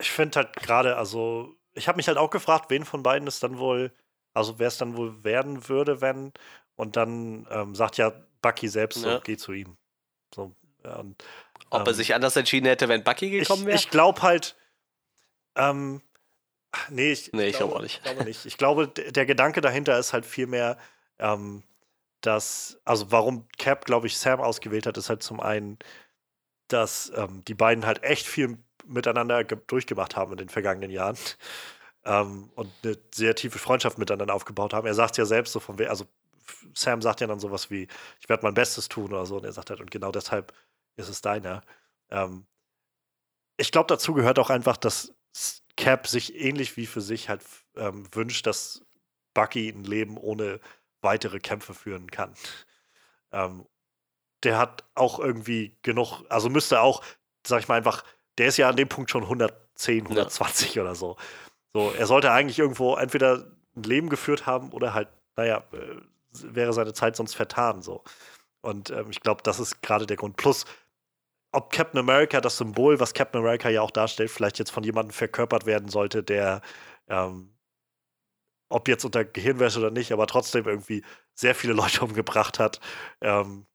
[0.00, 3.40] Ich finde halt gerade, also, ich habe mich halt auch gefragt, wen von beiden es
[3.40, 3.92] dann wohl,
[4.34, 6.32] also wer es dann wohl werden würde, wenn.
[6.76, 9.20] Und dann ähm, sagt ja Bucky selbst so, Ja.
[9.22, 9.76] geh zu ihm.
[10.34, 10.54] So,
[10.84, 11.22] ja, und
[11.70, 13.76] Ob er Ähm, sich anders entschieden hätte, wenn Bucky gekommen ich, wäre?
[13.76, 14.56] ich glaube halt,
[15.56, 16.02] ähm,
[16.90, 18.02] nee, ich, Nee, ich glaube glaub auch nicht.
[18.02, 18.46] glaube nicht.
[18.46, 20.78] Ich glaube, der Gedanke dahinter ist halt vielmehr,
[21.18, 21.62] ähm,
[22.22, 25.78] dass, also warum Cap, glaube ich, Sam ausgewählt hat, ist halt zum einen,
[26.68, 31.18] dass ähm, die beiden halt echt viel miteinander ge- durchgemacht haben in den vergangenen Jahren
[32.06, 34.86] ähm, und eine sehr tiefe Freundschaft miteinander aufgebaut haben.
[34.86, 36.06] Er sagt ja selbst so von, also
[36.74, 37.88] Sam sagt ja dann sowas wie,
[38.20, 40.52] ich werde mein Bestes tun oder so und er sagt halt, und genau deshalb
[40.96, 41.62] ist es deiner.
[42.10, 42.46] Ähm,
[43.56, 45.14] ich glaube, dazu gehört auch einfach, dass
[45.76, 47.42] Cap sich ähnlich wie für sich halt
[47.76, 48.84] ähm, wünscht, dass
[49.34, 50.60] Bucky ein Leben ohne
[51.00, 52.34] weitere Kämpfe führen kann.
[53.32, 53.66] Ähm,
[54.42, 57.02] der hat auch irgendwie genug, also müsste auch,
[57.46, 58.04] sag ich mal einfach,
[58.38, 61.16] der ist ja an dem Punkt schon 110, 120 oder so.
[61.72, 63.46] So, er sollte eigentlich irgendwo entweder
[63.76, 65.96] ein Leben geführt haben oder halt, naja, äh,
[66.32, 68.02] wäre seine Zeit sonst vertan so.
[68.62, 70.36] Und ähm, ich glaube, das ist gerade der Grund.
[70.36, 70.64] Plus,
[71.52, 75.12] ob Captain America, das Symbol, was Captain America ja auch darstellt, vielleicht jetzt von jemandem
[75.12, 76.60] verkörpert werden sollte, der,
[77.08, 77.56] ähm,
[78.70, 81.72] ob jetzt unter Gehirnwäsche oder nicht, aber trotzdem irgendwie sehr viele
[82.02, 82.80] Leute umgebracht hat,
[83.20, 83.66] ähm,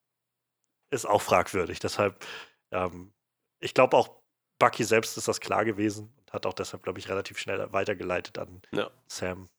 [0.92, 1.80] ist auch fragwürdig.
[1.80, 2.26] Deshalb,
[2.72, 3.14] ähm,
[3.60, 4.22] ich glaube auch,
[4.58, 8.38] Bucky selbst ist das klar gewesen und hat auch deshalb, glaube ich, relativ schnell weitergeleitet
[8.38, 8.90] an Ja.
[9.08, 9.50] Sam.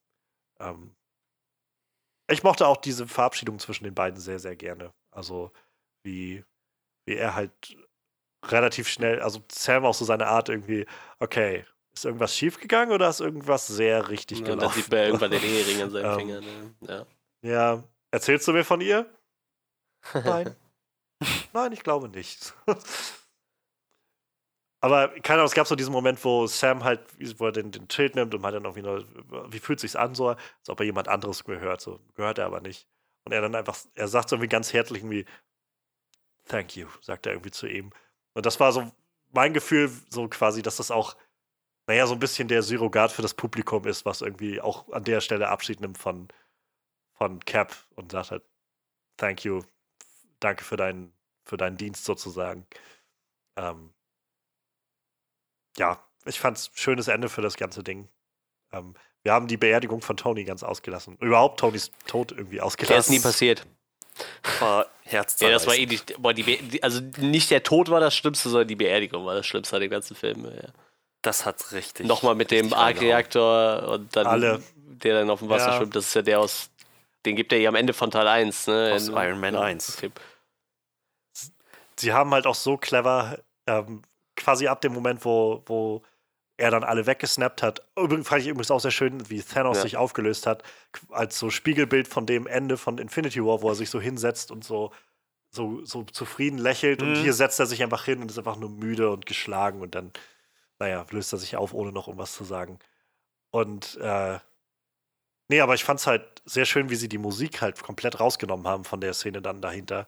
[0.59, 0.97] Ähm,
[2.29, 4.93] ich mochte auch diese Verabschiedung zwischen den beiden sehr, sehr gerne.
[5.17, 5.51] Also,
[6.05, 6.45] wie,
[7.07, 7.77] wie er halt
[8.45, 10.87] relativ schnell, also Sam auch so seine Art irgendwie,
[11.19, 11.65] okay,
[11.95, 14.75] ist irgendwas schiefgegangen oder ist irgendwas sehr richtig dann gelaufen?
[14.75, 16.41] sieht man ja irgendwann den Ehering an seinem Ähm, Finger.
[16.41, 16.75] Ne?
[16.83, 17.07] Ja.
[17.43, 19.11] Ja, erzählst du mir von ihr?
[20.15, 20.55] Nein.
[21.53, 22.55] Nein, ich glaube nicht.
[24.83, 27.01] Aber keine Ahnung, es gab so diesen Moment, wo Sam halt,
[27.39, 30.15] wo er den, den Schild nimmt und halt dann irgendwie nur, wie fühlt sich's an,
[30.15, 32.87] so, als ob er jemand anderes gehört, so, gehört er aber nicht.
[33.27, 35.27] Und er dann einfach, er sagt so irgendwie ganz herzlich irgendwie,
[36.45, 37.91] thank you, sagt er irgendwie zu ihm.
[38.35, 38.93] Und das war so
[39.33, 41.17] mein Gefühl, so quasi, dass das auch,
[41.89, 45.21] naja, so ein bisschen der Surrogat für das Publikum ist, was irgendwie auch an der
[45.21, 46.29] Stelle Abschied nimmt von,
[47.15, 48.45] von Cap und sagt halt,
[49.17, 49.65] thank you.
[50.39, 52.65] Danke für deinen, für deinen Dienst sozusagen.
[53.57, 53.93] Ähm,
[55.77, 58.09] ja, ich fand's schönes Ende für das ganze Ding.
[58.71, 58.95] Ähm,
[59.27, 61.17] wir haben die Beerdigung von Tony ganz ausgelassen.
[61.21, 62.93] Überhaupt Tonys Tod irgendwie ausgelassen.
[62.93, 63.67] Der ist nie passiert.
[64.61, 66.15] War Ja, das war eh nicht.
[66.23, 69.45] Boah, die Be also nicht der Tod war das Schlimmste, sondern die Beerdigung war das
[69.45, 70.45] Schlimmste an dem ganzen Film.
[70.45, 70.69] Ja.
[71.23, 72.07] Das hat richtig.
[72.07, 73.13] Nochmal mit dem richtig reingehauen.
[73.13, 74.63] Arc-Reaktor und dann Alle.
[74.77, 75.77] der dann auf dem Wasser Ja.
[75.79, 75.97] schwimmt.
[75.97, 76.71] Das ist ja der aus.
[77.27, 78.93] Den gibt er ja am Ende von Teil 1, ne?
[78.95, 79.99] Aus In- Iron Man 1.
[81.99, 84.03] Sie haben halt auch so clever, ähm,
[84.37, 86.03] quasi ab dem Moment, wo, wo
[86.59, 87.83] er dann alle weggesnappt hat.
[87.97, 89.83] Übrigens fand ich übrigens auch sehr schön, wie Thanos Ja.
[89.83, 90.63] sich aufgelöst hat,
[91.11, 94.65] als so Spiegelbild von dem Ende von Infinity War, wo er sich so hinsetzt und
[94.65, 94.93] so,
[95.51, 97.03] so, so zufrieden lächelt.
[97.03, 97.15] Und Mhm.
[97.17, 100.13] hier setzt er sich einfach hin und ist einfach nur müde und geschlagen und dann,
[100.79, 102.79] naja, löst er sich auf, ohne noch irgendwas zu sagen.
[103.51, 104.39] Und äh,
[105.49, 108.67] nee, aber ich fand es halt sehr schön, wie sie die Musik halt komplett rausgenommen
[108.67, 110.07] haben von der Szene dann dahinter.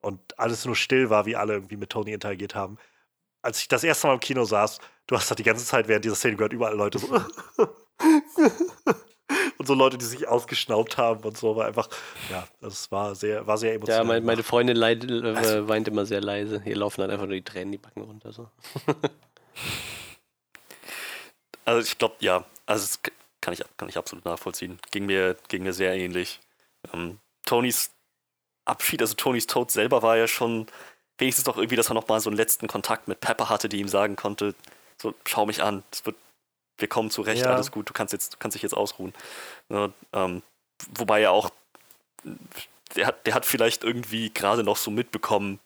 [0.00, 2.78] Und alles nur still war, wie alle irgendwie mit Tony interagiert haben.
[3.42, 6.04] Als ich das erste Mal im Kino saß, du hast halt die ganze Zeit während
[6.04, 7.08] dieser Szene gehört, überall Leute so.
[9.58, 11.88] und so Leute, die sich ausgeschnaubt haben und so, war einfach,
[12.30, 14.04] ja, das war sehr, war sehr Ja, emotional.
[14.04, 14.42] mein, meine.
[14.42, 16.60] Freundin leid, äh, Also- weint immer sehr leise.
[16.62, 18.32] Hier laufen dann einfach nur die Tränen die Backen runter.
[18.32, 18.48] So.
[21.64, 23.00] Also ich glaube, ja, also das
[23.40, 24.78] kann ich, kann ich absolut nachvollziehen.
[24.92, 26.38] Ging mir, ging mir sehr ähnlich.
[26.92, 27.90] Ähm, Tonys
[28.64, 30.66] Abschied, also Tonys Tod selber war ja schon
[31.18, 33.88] wenigstens doch irgendwie, dass er nochmal so einen letzten Kontakt mit Pepper hatte, die ihm
[33.88, 34.54] sagen konnte,
[35.00, 36.16] so schau mich an, wird,
[36.78, 37.52] wir kommen zurecht, Ja.
[37.54, 39.14] alles gut, du kannst jetzt, du kannst dich jetzt ausruhen.
[39.68, 40.42] Ja, ähm,
[40.94, 41.50] wobei er auch,
[42.94, 45.60] der hat, der hat vielleicht irgendwie gerade noch so mitbekommen,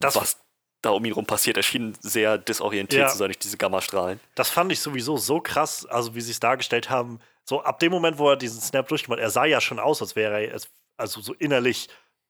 [0.00, 0.36] Das- was
[0.82, 1.56] da um ihn rum passiert.
[1.56, 3.08] Er schien sehr desorientiert Ja.
[3.08, 4.20] zu sein durch diese Gammastrahlen.
[4.34, 7.20] Das fand ich sowieso so krass, also wie sie es dargestellt haben.
[7.46, 10.02] So ab dem Moment, wo er diesen Snap durchgemacht hat, er sah ja schon aus,
[10.02, 10.60] als wäre er,
[10.98, 11.88] also so innerlich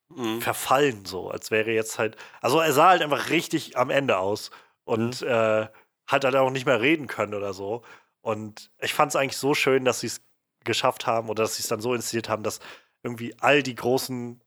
[0.08, 0.40] Mhm.
[0.40, 2.16] verfallen, so, als wäre jetzt halt.
[2.40, 4.50] Also er sah halt einfach richtig am Ende aus
[4.84, 5.66] und äh,
[6.06, 7.82] hat halt auch nicht mehr reden können oder so.
[8.20, 10.22] Und ich fand es eigentlich so schön, dass sie es
[10.64, 12.60] geschafft haben oder dass sie es dann so inszeniert haben, dass
[13.02, 14.40] irgendwie all die großen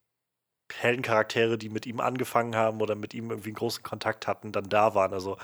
[0.73, 4.69] Heldencharaktere, die mit ihm angefangen haben oder mit ihm irgendwie einen großen Kontakt hatten, dann
[4.69, 5.13] da waren.
[5.13, 5.37] Also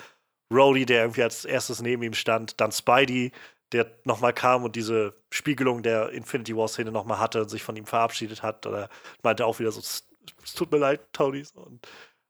[0.52, 3.32] Rhodey, der irgendwie als erstes neben ihm stand, dann Spidey,
[3.72, 7.86] der nochmal kam und diese Spiegelung der Infinity War-Szene nochmal hatte und sich von ihm
[7.86, 8.66] verabschiedet hat.
[8.66, 8.90] Oder
[9.24, 11.46] meinte auch wieder so, es tut mir leid, Tony.
[11.56, 11.88] Und,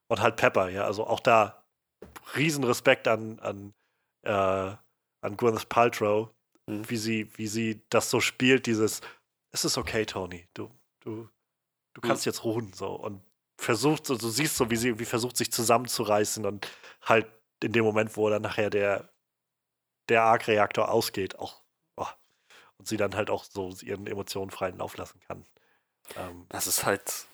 [0.08, 0.84] und halt Pepper, ja.
[0.84, 1.63] Also auch da
[2.36, 3.74] Riesenrespekt an, an,
[4.22, 4.30] äh,
[5.20, 6.30] an Gwyneth Paltrow,
[6.66, 6.88] Mhm.
[6.88, 9.02] wie, sie, wie sie das so spielt, dieses,
[9.52, 10.70] es ist okay, Tony, du,
[11.00, 11.28] du,
[11.92, 12.94] du kannst jetzt ruhen, so.
[12.94, 13.22] Und
[13.58, 16.66] versucht, so, du siehst so, wie sie irgendwie versucht, sich zusammenzureißen und
[17.02, 17.26] halt
[17.62, 19.10] in dem Moment, wo dann nachher der,
[20.08, 21.62] der Arc-Reaktor ausgeht, auch,
[21.96, 22.06] oh,
[22.78, 25.44] und sie dann halt auch so ihren Emotionen freien Lauf lassen kann.
[26.16, 27.26] Ähm, Das ist halt,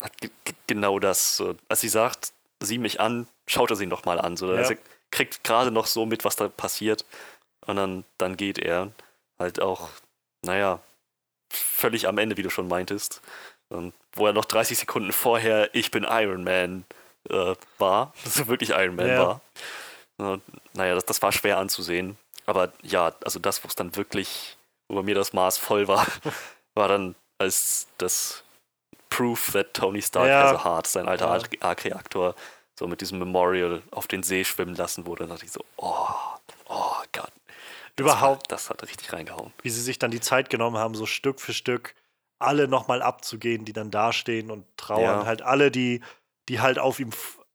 [0.00, 1.42] halt ge- ge- genau das.
[1.68, 2.32] Als sie sagt,
[2.64, 4.36] sieh mich an, schaut er sie noch mal an.
[4.36, 4.50] So.
[4.50, 4.58] Ja.
[4.58, 4.78] Also er
[5.10, 7.04] kriegt gerade noch so mit, was da passiert.
[7.66, 8.92] Und dann, dann geht er.
[9.38, 9.88] Halt auch,
[10.42, 10.80] naja,
[11.50, 13.20] völlig am Ende, wie du schon meintest.
[13.68, 16.84] Und wo er noch 30 Sekunden vorher Ich bin Iron Man
[17.30, 18.12] äh, war.
[18.24, 19.18] Also wirklich Iron Man Ja.
[19.18, 19.40] war.
[20.16, 20.42] Und,
[20.74, 22.16] naja, das, das war schwer anzusehen.
[22.46, 24.56] Aber ja, also das, wo es dann wirklich,
[24.88, 26.06] wo bei mir das Maß voll war,
[26.74, 28.43] war dann, als das
[29.16, 30.42] Proof that Tony Stark Ja.
[30.52, 31.42] has a heart, sein alter Ja.
[31.60, 32.34] Arc-Reaktor,
[32.78, 35.20] so mit diesem Memorial auf den See schwimmen lassen wurde.
[35.24, 36.08] Dann dachte ich so, oh,
[36.68, 37.32] oh Gott.
[37.96, 38.50] Das Überhaupt.
[38.50, 39.52] War, das hat richtig reingehauen.
[39.62, 41.94] wie sie sich dann die Zeit genommen haben, so Stück für Stück
[42.40, 45.02] alle nochmal abzugehen, die dann dastehen und trauern.
[45.20, 45.26] Ja.
[45.26, 46.02] Halt alle, die,
[46.48, 47.10] die halt auf ihm,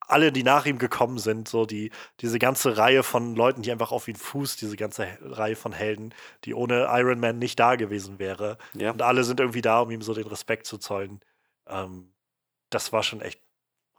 [0.07, 3.91] alle, die nach ihm gekommen sind, so die, diese ganze Reihe von Leuten, die einfach
[3.91, 6.13] auf ihn fußt, diese ganze He- Reihe von Helden,
[6.45, 8.57] die ohne Iron Man nicht da gewesen wäre.
[8.73, 8.91] Ja.
[8.91, 11.19] Und alle sind irgendwie da, um ihm so den Respekt zu zollen.
[11.69, 12.13] Ähm,
[12.69, 13.41] das war schon echt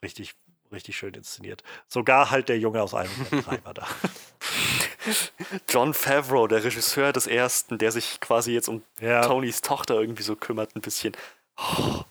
[0.02, 0.34] richtig,
[0.72, 1.62] richtig schön inszeniert.
[1.88, 3.86] Sogar halt der Junge aus Iron Man 3 war da.
[5.68, 10.22] John Favreau, der Regisseur des ersten, der sich quasi jetzt um Ja, Tonys Tochter irgendwie
[10.22, 11.16] so kümmert, ein bisschen.
[11.56, 12.02] Oh.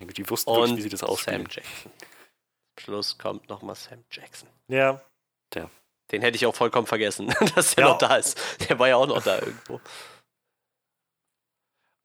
[0.00, 1.48] Die wussten wirklich, Und wie sie das Sam ausspielen.
[1.50, 1.92] Jackson.
[2.76, 4.48] Zum Schluss kommt nochmal Sam Jackson.
[4.68, 5.00] ja,
[6.10, 7.90] Den hätte ich auch vollkommen vergessen, dass der Ja.
[7.92, 8.38] noch da ist.
[8.68, 9.80] Der war ja auch noch da irgendwo.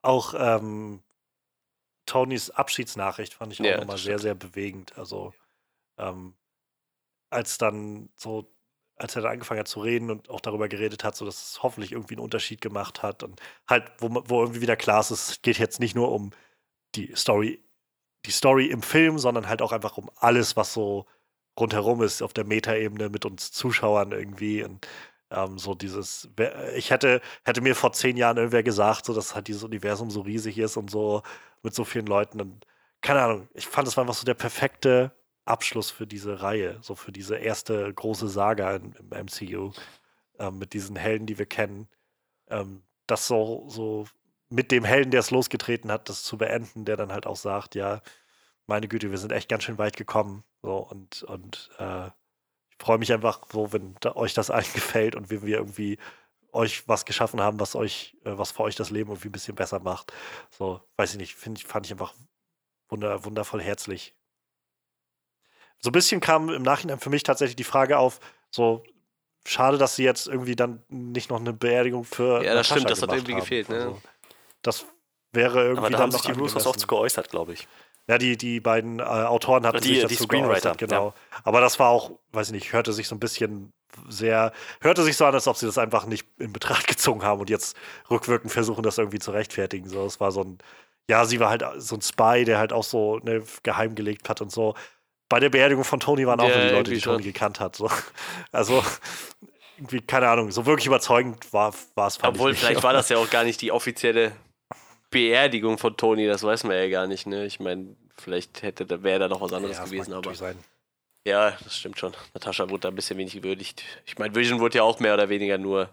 [0.02, 1.02] auch ähm,
[2.10, 4.98] Tonys Abschiedsnachricht fand ich auch Ja, nochmal sehr, sehr bewegend.
[4.98, 5.34] Also,
[5.98, 6.36] ähm,
[7.30, 8.54] als dann so,
[8.98, 11.64] als er dann angefangen hat zu reden und auch darüber geredet hat, so dass es
[11.64, 15.42] hoffentlich irgendwie einen Unterschied gemacht hat und halt, wo, wo irgendwie wieder klar ist, es
[15.42, 16.32] geht jetzt nicht nur um
[16.96, 17.64] die Story,
[18.26, 21.08] die Story im Film, sondern halt auch einfach um alles, was so
[21.60, 24.88] rundherum ist, auf der Metaebene mit uns Zuschauern irgendwie und
[25.32, 29.36] ähm, so dieses, wer- ich hätte, hätte mir vor zehn Jahren irgendwer gesagt, so dass
[29.36, 31.24] halt dieses Universum so riesig ist und so
[31.64, 32.60] mit so vielen Leuten, dann
[33.02, 35.12] keine Ahnung, ich fand, es war einfach so der perfekte
[35.46, 39.72] Abschluss für diese Reihe, so für diese erste große Saga im, im MCU,
[40.40, 41.88] ähm, mit diesen Helden, die wir kennen.
[42.50, 44.08] Ähm, das so, so
[44.50, 47.76] mit dem Helden, der es losgetreten hat, das zu beenden, der dann halt auch sagt,
[47.76, 48.02] ja,
[48.68, 50.44] meine Güte, wir sind echt ganz schön weit gekommen.
[50.64, 52.10] So, und, und äh,
[52.80, 55.98] freue mich einfach so, wenn da euch das allen gefällt und wenn wir irgendwie
[56.52, 59.56] euch was geschaffen haben, was euch, äh, was für euch das Leben irgendwie ein bisschen
[59.56, 60.12] besser macht.
[60.50, 62.14] So, weiß ich nicht, find, fand ich einfach
[62.88, 64.16] wunder, wundervoll herzlich.
[65.82, 68.84] So ein bisschen kam im Nachhinein für mich tatsächlich die Frage auf, so
[69.46, 72.44] schade, dass sie jetzt irgendwie dann nicht noch eine Beerdigung für.
[72.44, 73.40] Ja, das Natascha stimmt, das hat irgendwie haben.
[73.40, 73.76] gefehlt, ne?
[73.76, 74.02] Also,
[74.62, 74.86] das
[75.32, 77.68] wäre irgendwie Aber da dann haben sich die Russos auch zu geäußert, glaube ich.
[78.10, 81.14] Ja, die, die beiden äh, Autoren hatten Die- sich die dazu Screenwriter, geäußert, genau.
[81.44, 83.72] Aber das war auch, weiß ich nicht, hörte sich so ein bisschen
[84.08, 87.40] sehr, hörte sich so an, als ob sie das einfach nicht in Betracht gezogen haben
[87.40, 87.78] und jetzt
[88.10, 89.88] rückwirkend versuchen, das irgendwie zu rechtfertigen.
[89.88, 90.58] So, es war so ein,
[91.08, 94.42] ja, sie war halt so ein Spy, der halt auch so ne, geheim gelegt hat
[94.42, 94.74] und so.
[95.28, 97.76] Bei der Beerdigung von Tony waren auch Ja, die Leute, die Tony gekannt hat.
[97.76, 97.92] So.
[98.52, 98.84] Also,
[99.78, 103.44] irgendwie, keine Ahnung, so wirklich überzeugend war, es Obwohl, vielleicht war das ja auch gar
[103.44, 104.32] nicht die offizielle
[105.12, 107.46] Beerdigung von Tony, das weiß man ja gar nicht, ne?
[107.46, 110.34] Ich meine, vielleicht hätte da wäre da noch was anderes Ja, gewesen, aber.
[110.36, 110.58] sein.
[111.26, 112.14] Ja, das stimmt schon.
[112.34, 113.84] Natascha wurde da ein bisschen wenig gewürdigt.
[114.06, 115.90] Ich meine, Vision wurde ja auch mehr oder weniger nur.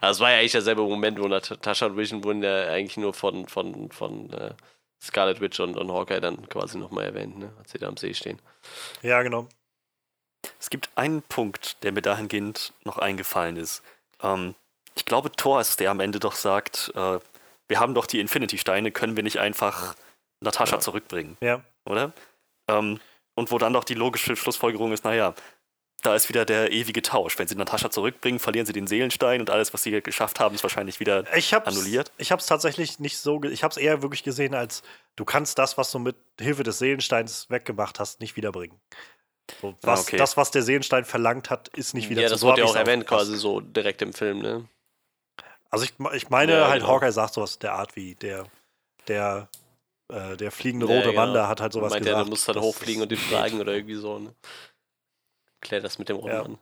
[0.00, 3.12] Also es war ja eigentlich derselbe Moment, wo Natascha und Vision wurden ja eigentlich nur
[3.14, 4.52] von, von, von äh,
[5.02, 7.52] Scarlet Witch und, und Hawkeye dann quasi nochmal erwähnt, ne?
[7.58, 8.38] als sie da am See stehen.
[9.02, 9.48] Ja, genau.
[10.60, 13.82] Es gibt einen Punkt, der mir dahingehend noch eingefallen ist.
[14.22, 14.54] Ähm,
[14.94, 17.18] ich glaube, Thor ist der am Ende doch sagt, äh,
[17.68, 19.94] wir haben doch die Infinity-Steine, können wir nicht einfach
[20.40, 20.80] Natascha Ja.
[20.80, 21.62] zurückbringen, Ja.
[21.84, 22.12] oder?
[22.68, 23.00] Ähm,
[23.34, 25.34] und wo dann doch die logische Schlussfolgerung ist, naja,
[26.02, 27.38] da ist wieder der ewige Tausch.
[27.38, 30.62] Wenn sie Natascha zurückbringen, verlieren sie den Seelenstein und alles, was sie geschafft haben, ist
[30.62, 32.12] wahrscheinlich wieder Ich hab's, annulliert.
[32.18, 34.82] Ich habe es tatsächlich nicht so, ich habe es eher wirklich gesehen als
[35.16, 38.78] du kannst das, was du mit Hilfe des Seelensteins weggemacht hast, nicht wiederbringen.
[39.60, 40.16] So, was, okay.
[40.18, 42.76] Das, was der Seelenstein verlangt hat, ist nicht wieder ja, zu- das wurde ja auch
[42.76, 44.68] erwähnt, quasi so direkt im Film, ne?
[45.70, 46.94] Also ich, ich meine Ja, halt, genau.
[46.94, 48.46] Hawkeye sagt sowas der Art wie der,
[49.06, 49.48] der,
[50.10, 51.22] äh, der fliegende Ja, rote genau.
[51.22, 52.18] Wander hat halt sowas Meint gesagt.
[52.20, 53.28] er, du musst dann dass hochfliegen und den geht.
[53.28, 54.34] fragen oder irgendwie so, ne?
[55.60, 56.40] Klär das mit dem Ja.
[56.40, 56.58] Roman.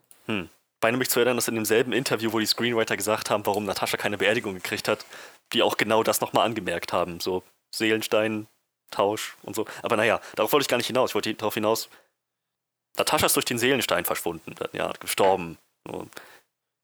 [0.83, 3.97] Meine mich zu erinnern, dass in demselben Interview, wo die Screenwriter gesagt haben, warum Natascha
[3.97, 5.05] keine Beerdigung gekriegt hat,
[5.52, 7.18] die auch genau das nochmal angemerkt haben.
[7.18, 7.43] So
[7.75, 8.47] Seelenstein,
[8.91, 9.67] Tausch und so.
[9.83, 11.10] Aber naja, darauf wollte ich gar nicht hinaus.
[11.10, 11.89] Ich wollte darauf hinaus,
[12.99, 15.59] Natascha ist durch den Seelenstein verschwunden, ja, gestorben.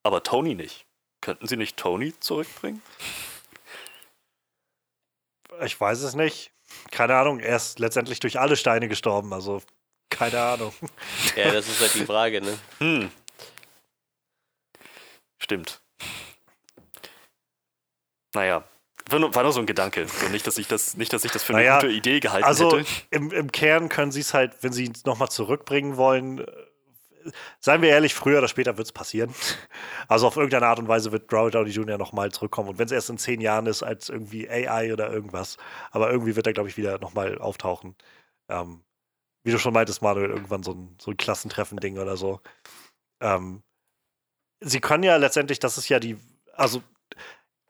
[0.03, 0.85] Aber Tony nicht.
[1.23, 2.83] Könnten sie nicht Tony zurückbringen?
[5.65, 6.51] Ich weiß es nicht.
[6.91, 9.63] Keine Ahnung, er ist letztendlich durch alle Steine gestorben, also
[10.11, 10.75] keine Ahnung.
[11.37, 12.59] Ja, das ist halt die Frage, ne?
[12.79, 13.11] Hm.
[15.39, 15.81] Stimmt.
[18.35, 18.65] Naja,
[19.09, 20.07] war nur, war nur so ein Gedanke.
[20.09, 22.45] So, nicht, dass ich das, nicht, dass ich das für eine Naja, gute Idee gehalten
[22.45, 22.87] Also hätte.
[23.11, 26.45] im, im Kern können sie es halt, wenn sie es nochmal zurückbringen wollen,
[27.61, 29.35] seien wir ehrlich, früher oder später wird es passieren.
[30.09, 31.97] Also auf irgendeine Art und Weise wird Robert Downey Jr.
[31.97, 32.69] nochmal zurückkommen.
[32.71, 35.57] Und wenn es erst in zehn Jahren ist, als irgendwie AI oder irgendwas.
[35.91, 37.95] Aber irgendwie wird er, glaube ich, wieder nochmal auftauchen.
[38.49, 38.83] Ähm,
[39.45, 42.41] wie du schon meintest, Manuel, irgendwann so ein, so ein Klassentreffen-Ding oder so.
[43.21, 43.63] Ähm,
[44.61, 46.19] sie können ja letztendlich, das ist ja die,
[46.55, 46.83] also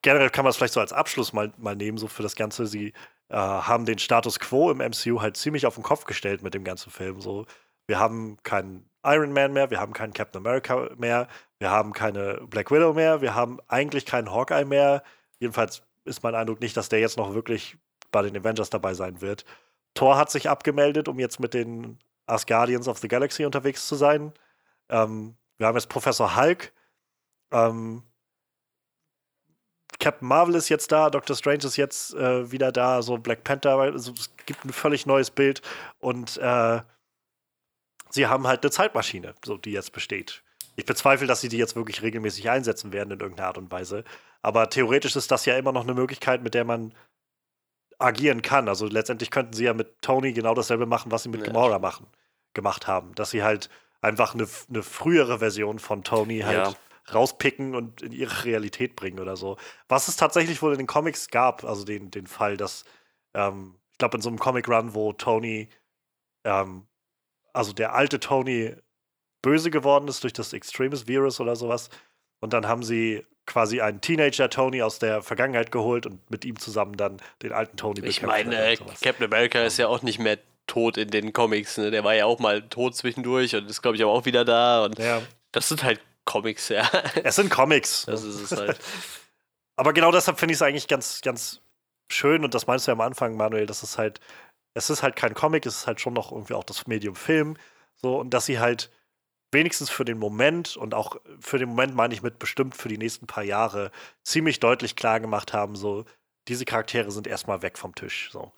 [0.02, 2.66] generell kann man es vielleicht so als Abschluss mal, mal nehmen, so für das Ganze.
[2.66, 2.92] Sie
[3.28, 6.64] äh, haben den Status quo im MCU halt ziemlich auf den Kopf gestellt mit dem
[6.64, 7.20] ganzen Film.
[7.20, 7.46] So,
[7.86, 12.40] wir haben keinen Iron Man mehr, wir haben keinen Captain America mehr, wir haben keine
[12.46, 15.02] Black Widow mehr, wir haben eigentlich keinen Hawkeye mehr.
[15.38, 17.76] Jedenfalls ist mein Eindruck nicht, dass der jetzt noch wirklich
[18.10, 19.44] bei den Avengers dabei sein wird.
[19.94, 24.32] Thor hat sich abgemeldet, um jetzt mit den Asgardians of the Galaxy unterwegs zu sein.
[24.88, 26.72] Ähm, wir haben jetzt Professor Hulk.
[27.52, 28.02] Ähm,
[29.98, 33.78] Captain Marvel ist jetzt da, Doctor Strange ist jetzt äh, wieder da, so Black Panther,
[33.78, 35.62] also es gibt ein völlig neues Bild
[36.00, 36.80] und äh,
[38.12, 40.42] sie haben halt eine Zeitmaschine, so die jetzt besteht.
[40.76, 44.04] Ich bezweifle, dass sie die jetzt wirklich regelmäßig einsetzen werden in irgendeiner Art und Weise.
[44.40, 46.94] Aber theoretisch ist das ja immer noch eine Möglichkeit, mit der man
[47.98, 48.68] agieren kann.
[48.68, 51.78] Also letztendlich könnten sie ja mit Tony genau dasselbe machen, was sie mit Ja, Gamora
[51.78, 52.06] machen,
[52.54, 53.14] gemacht haben.
[53.14, 53.68] Dass sie halt
[54.00, 56.74] einfach eine, eine frühere Version von Tony halt Ja.
[57.14, 59.56] rauspicken und in ihre Realität bringen oder so.
[59.88, 62.84] Was es tatsächlich wohl in den Comics gab, also den, den Fall, dass,
[63.34, 65.68] ähm, ich glaube, in so einem Comic-Run, wo Tony,
[66.44, 66.86] ähm,
[67.52, 68.74] also der alte Tony
[69.42, 71.90] böse geworden ist durch das Extremis-Virus oder sowas.
[72.40, 76.96] Und dann haben sie quasi einen Teenager-Tony aus der Vergangenheit geholt und mit ihm zusammen
[76.96, 79.00] dann den alten Tony Ich bekämpft meine, äh, sowas.
[79.00, 81.90] Captain America ist ja auch nicht mehr tot in den Comics, ne?
[81.90, 84.84] Der war ja auch mal tot zwischendurch und ist, glaube ich, aber auch wieder da.
[84.84, 86.88] Und Ja, das sind halt Comics, ja.
[87.24, 88.04] es sind Comics.
[88.06, 88.78] Das ist es halt.
[89.76, 91.60] Aber genau deshalb finde ich es eigentlich ganz, ganz
[92.10, 94.20] schön, und das meinst du ja am Anfang, Manuel, dass es halt,
[94.74, 97.56] es ist halt kein Comic, es ist halt schon noch irgendwie auch das Medium Film.
[97.96, 98.90] So, und dass sie halt
[99.52, 102.98] wenigstens für den Moment und auch für den Moment meine ich mit bestimmt für die
[102.98, 103.90] nächsten paar Jahre
[104.22, 106.04] ziemlich deutlich klar gemacht haben, so,
[106.48, 108.30] diese Charaktere sind erstmal weg vom Tisch.
[108.32, 108.52] So.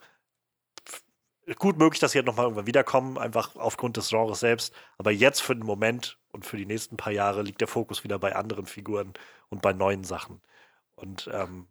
[1.59, 4.73] Gut möglich, dass sie halt nochmal irgendwann wiederkommen, einfach aufgrund des Genres selbst.
[4.97, 8.17] Aber jetzt für den Moment und für die nächsten paar Jahre liegt der Fokus wieder
[8.17, 9.13] bei anderen Figuren
[9.49, 10.41] und bei neuen Sachen.
[10.95, 11.67] Und ähm,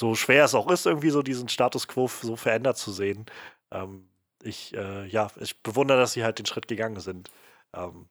[0.00, 3.26] so schwer es auch ist, irgendwie so diesen Status quo so verändert zu sehen,
[3.70, 4.08] ähm,
[4.42, 7.30] ich, äh, ja, ich bewundere, dass sie halt den Schritt gegangen sind.
[7.74, 8.08] Ähm,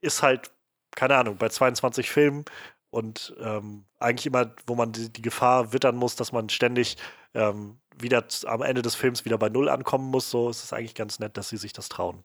[0.00, 0.50] ist halt,
[0.96, 2.44] keine Ahnung, bei 22 Filmen
[2.90, 6.96] und ähm, eigentlich immer, wo man die, die, Gefahr wittern muss, dass man ständig
[7.34, 10.96] ähm, wieder am Ende des Films wieder bei Null ankommen muss, so ist es eigentlich
[10.96, 12.24] ganz nett, dass sie sich das trauen.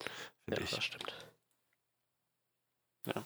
[0.50, 0.72] Ja, ich.
[0.72, 1.14] das stimmt.
[3.06, 3.24] Ja.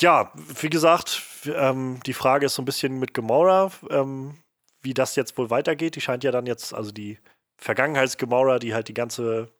[0.00, 4.36] Ja, wie gesagt, ähm, die Frage ist so ein bisschen mit Gamora, ähm,
[4.82, 5.96] wie das jetzt wohl weitergeht.
[5.96, 7.18] Die scheint ja dann jetzt, also die
[7.56, 9.50] Vergangenheits-Gamora, die halt die ganze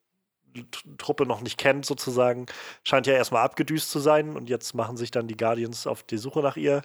[0.98, 2.46] Truppe noch nicht kennt, sozusagen,
[2.84, 6.18] scheint ja erstmal abgedüst zu sein und jetzt machen sich dann die Guardians auf die
[6.18, 6.82] Suche nach ihr.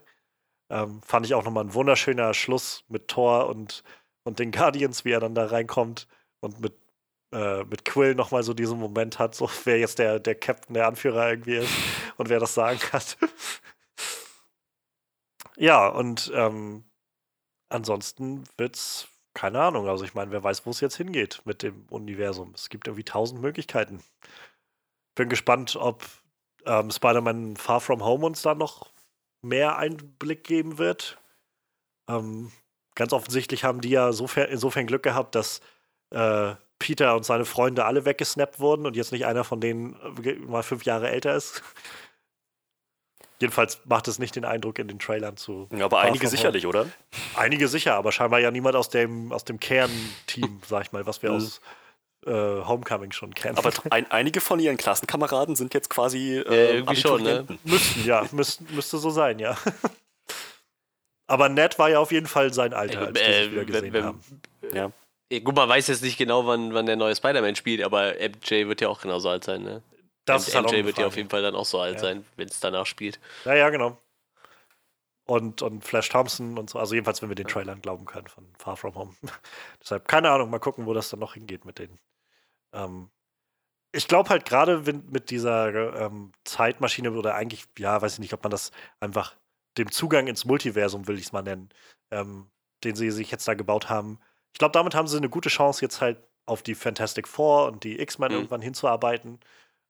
[0.70, 3.84] Ähm, fand ich auch nochmal ein wunderschöner Schluss mit Thor und,
[4.24, 6.08] und den Guardians, wie er dann da reinkommt
[6.42, 6.74] und mit,
[7.34, 10.88] äh, mit Quill nochmal so diesen Moment hat, so wer jetzt der, der Captain, der
[10.88, 11.72] Anführer irgendwie ist
[12.18, 13.18] und wer das sagen hat.
[15.60, 16.86] Ja, und ähm,
[17.70, 19.88] ansonsten wird's keine Ahnung.
[19.88, 22.52] Also ich meine, wer weiß, wo es jetzt hingeht mit dem Universum.
[22.56, 24.02] Es gibt irgendwie tausend Möglichkeiten.
[25.16, 26.06] Bin gespannt, ob
[26.66, 28.92] ähm, Spider-Man Far From Home uns da noch
[29.42, 31.18] mehr Einblick geben wird.
[32.10, 32.52] Ähm,
[32.96, 35.62] ganz offensichtlich haben die ja insofern Glück gehabt, dass
[36.12, 40.34] äh, Peter und seine Freunde alle weggesnappt wurden und jetzt nicht einer von denen äh,
[40.36, 41.62] mal fünf Jahre älter ist.
[43.42, 45.70] Jedenfalls macht es nicht den Eindruck in den Trailern zu.
[45.72, 46.88] Ja, aber einige sicherlich, oder?
[47.36, 51.24] Einige sicher, aber scheinbar ja niemand aus dem, aus dem Kernteam, sag ich mal, was
[51.24, 51.38] wir mhm.
[51.38, 51.62] aus
[52.26, 53.58] äh, Homecoming schon kennen.
[53.58, 57.46] Aber ein, einige von ihren Klassenkameraden sind jetzt quasi äh, ja, irgendwie schon, ne?
[57.64, 59.58] Müssten, ja, müssten, müsste so sein, ja.
[61.28, 64.04] aber Ned war ja auf jeden Fall sein Alter, als äh, wir wieder gesehen wenn,
[64.04, 64.22] haben.
[64.74, 64.92] Ja.
[65.40, 68.82] Gut, man weiß jetzt nicht genau, wann, wann der neue Spider-Man spielt, aber MJ wird
[68.82, 69.82] ja auch genauso alt sein, ne?
[70.34, 72.00] Das ist halt MJ wird ja auf jeden Fall dann auch so alt ja.
[72.00, 73.20] sein, wenn es danach spielt.
[73.46, 73.98] Ja, ja, genau.
[75.26, 78.48] Und, und Flash Thompson und so, also jedenfalls, wenn wir den Trailern glauben können von
[78.58, 79.16] Far From Home.
[79.82, 82.00] Deshalb, keine Ahnung, mal gucken, wo das dann noch hingeht mit denen.
[82.74, 83.12] Ähm,
[83.92, 88.44] ich glaube halt gerade mit dieser ähm, Zeitmaschine oder eigentlich, ja, weiß ich nicht, ob
[88.44, 89.36] man das einfach
[89.78, 91.70] dem Zugang ins Multiversum, will ich es mal nennen,
[92.12, 92.50] ähm,
[92.84, 94.20] den sie sich jetzt da gebaut haben.
[94.54, 97.84] Ich glaube, damit haben sie eine gute Chance, jetzt halt auf die Fantastic Four und
[97.84, 98.38] die X-Men mhm.
[98.38, 99.40] irgendwann hinzuarbeiten.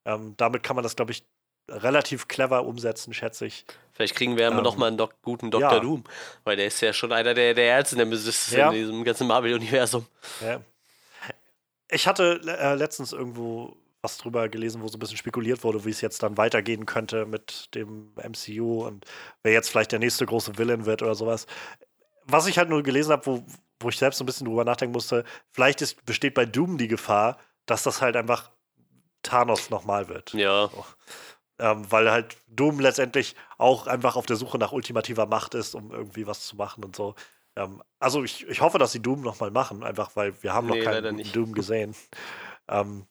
[0.09, 1.23] Ähm, damit kann man das, glaube ich,
[1.69, 3.65] relativ clever umsetzen, schätze ich.
[3.91, 5.71] Vielleicht kriegen wir ähm, noch mal einen Dok guten Dr.
[5.71, 5.79] Ja.
[5.79, 6.03] Doom,
[6.43, 8.69] weil der ist ja schon einer der, der Ärzte ja.
[8.69, 10.05] in diesem ganzen Marvel-Universum.
[10.41, 10.61] Ja.
[11.91, 15.89] Ich hatte äh, letztens irgendwo was drüber gelesen, wo so ein bisschen spekuliert wurde, wie
[15.89, 19.05] es jetzt dann weitergehen könnte mit dem MCU und
[19.43, 21.45] wer jetzt vielleicht der nächste große Villain wird oder sowas.
[22.25, 23.43] Was ich halt nur gelesen habe, wo,
[23.79, 26.88] wo ich selbst so ein bisschen drüber nachdenken musste, vielleicht ist, besteht bei Doom die
[26.88, 28.51] Gefahr, dass das halt einfach
[29.23, 30.33] Thanos nochmal wird.
[30.33, 30.69] Ja.
[30.69, 30.85] So.
[31.59, 35.91] Ähm, weil halt Doom letztendlich auch einfach auf der Suche nach ultimativer Macht ist, um
[35.91, 37.15] irgendwie was zu machen und so.
[37.57, 40.80] Ähm, also ich, ich hoffe, dass sie Doom nochmal machen, einfach weil wir haben nee,
[40.80, 41.95] noch keinen Doom gesehen.
[42.69, 43.06] ähm,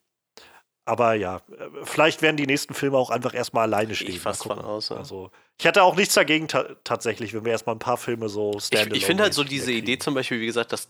[0.86, 1.42] aber ja,
[1.84, 4.08] vielleicht werden die nächsten Filme auch einfach erstmal alleine stehen.
[4.08, 4.88] Ich fast von aus.
[4.88, 4.96] Ja.
[4.96, 8.58] Also, ich hätte auch nichts dagegen ta tatsächlich, wenn wir erstmal ein paar Filme so
[8.58, 10.88] standalone Ich, ich finde halt so diese Idee zum Beispiel, wie gesagt, dass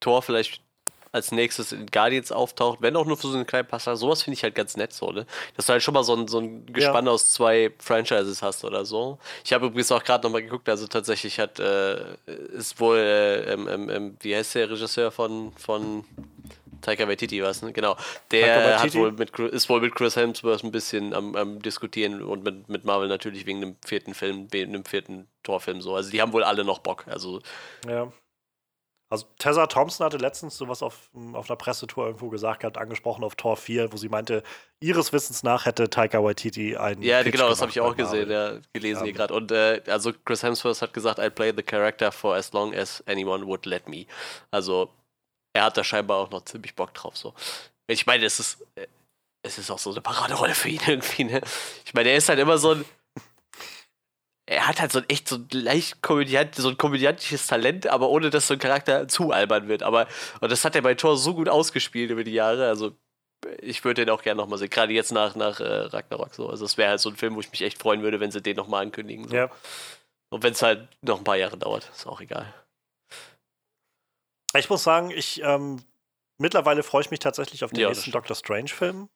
[0.00, 0.60] Thor vielleicht
[1.14, 3.96] als nächstes in Guardians auftaucht, wenn auch nur für so einen kleinen Passage.
[3.96, 5.26] Sowas finde ich halt ganz nett so, ne?
[5.56, 7.12] Dass du halt schon mal so ein, so ein Gespann ja.
[7.12, 9.18] aus zwei Franchises hast oder so.
[9.44, 12.16] Ich habe übrigens auch gerade nochmal geguckt, also tatsächlich hat, äh,
[12.56, 16.04] ist wohl, äh, ähm, ähm, wie heißt der Regisseur von, von
[16.80, 17.72] Taika Waititi was, ne?
[17.72, 17.96] Genau.
[18.32, 22.42] Der hat wohl mit, ist wohl mit Chris Hemsworth ein bisschen am, am diskutieren und
[22.42, 25.94] mit, mit Marvel natürlich wegen dem vierten Film, wegen dem vierten Torfilm so.
[25.94, 27.04] Also die haben wohl alle noch Bock.
[27.06, 27.40] Also
[27.88, 28.12] ja.
[29.14, 33.36] Also Tessa Thompson hatte letztens sowas auf, auf einer Pressetour irgendwo gesagt gehabt, angesprochen auf
[33.36, 34.42] Tor 4, wo sie meinte,
[34.80, 38.28] ihres Wissens nach hätte Taika Waititi einen Ja, Pitch genau, das habe ich auch gesehen,
[38.28, 39.04] ja, gelesen ja.
[39.04, 39.32] hier gerade.
[39.32, 43.04] Und äh, also Chris Hemsworth hat gesagt, I play the character for as long as
[43.06, 44.06] anyone would let me.
[44.50, 44.90] Also
[45.52, 47.16] er hat da scheinbar auch noch ziemlich Bock drauf.
[47.16, 47.34] So.
[47.86, 48.88] Ich meine, es ist, äh,
[49.44, 51.22] es ist auch so eine Paraderolle für ihn irgendwie.
[51.22, 51.40] Ne?
[51.84, 52.84] Ich meine, er ist halt immer so ein
[54.46, 58.08] er hat halt so ein echt so ein leicht komödiant, so ein komödiantisches Talent, aber
[58.10, 59.82] ohne dass so ein Charakter zu albern wird.
[59.82, 60.06] Aber
[60.40, 62.68] und das hat er bei Thor so gut ausgespielt über die Jahre.
[62.68, 62.92] Also
[63.60, 64.70] ich würde den auch gerne nochmal sehen.
[64.70, 66.48] Gerade jetzt nach, nach äh, Ragnarok so.
[66.48, 68.42] Also es wäre halt so ein Film, wo ich mich echt freuen würde, wenn sie
[68.42, 69.28] den nochmal ankündigen.
[69.28, 69.34] So.
[69.34, 69.50] Ja.
[70.30, 72.52] Und wenn es halt noch ein paar Jahre dauert, ist auch egal.
[74.56, 75.82] Ich muss sagen, ich ähm,
[76.38, 78.12] mittlerweile freue ich mich tatsächlich auf den Ja, nächsten.
[78.12, 79.08] Doctor Strange-Film,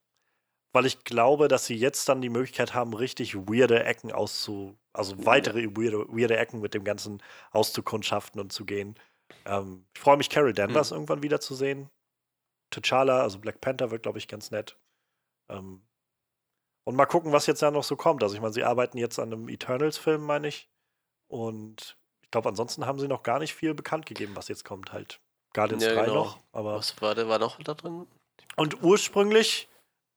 [0.78, 5.26] weil ich glaube, dass sie jetzt dann die Möglichkeit haben, richtig weirde Ecken auszu, also
[5.26, 8.94] weitere weirde, weirde Ecken mit dem Ganzen auszukundschaften und zu gehen.
[9.44, 10.98] Ähm, ich freue mich, Carol Danvers Hm.
[10.98, 11.90] irgendwann wieder zu sehen.
[12.72, 14.78] T'Challa, also Black Panther, wird, glaube ich, ganz nett.
[15.48, 15.82] Ähm,
[16.84, 18.22] und mal gucken, was jetzt da noch so kommt.
[18.22, 20.70] Also, ich meine, sie arbeiten jetzt an einem Eternals-Film, meine ich.
[21.26, 24.92] Und ich glaube, ansonsten haben sie noch gar nicht viel bekannt gegeben, was jetzt kommt.
[24.92, 25.20] Halt
[25.54, 26.14] Guardians Ja, 3 genau.
[26.14, 26.38] noch.
[26.52, 28.06] Aber Was war, war noch da drin?
[28.56, 29.68] und ursprünglich,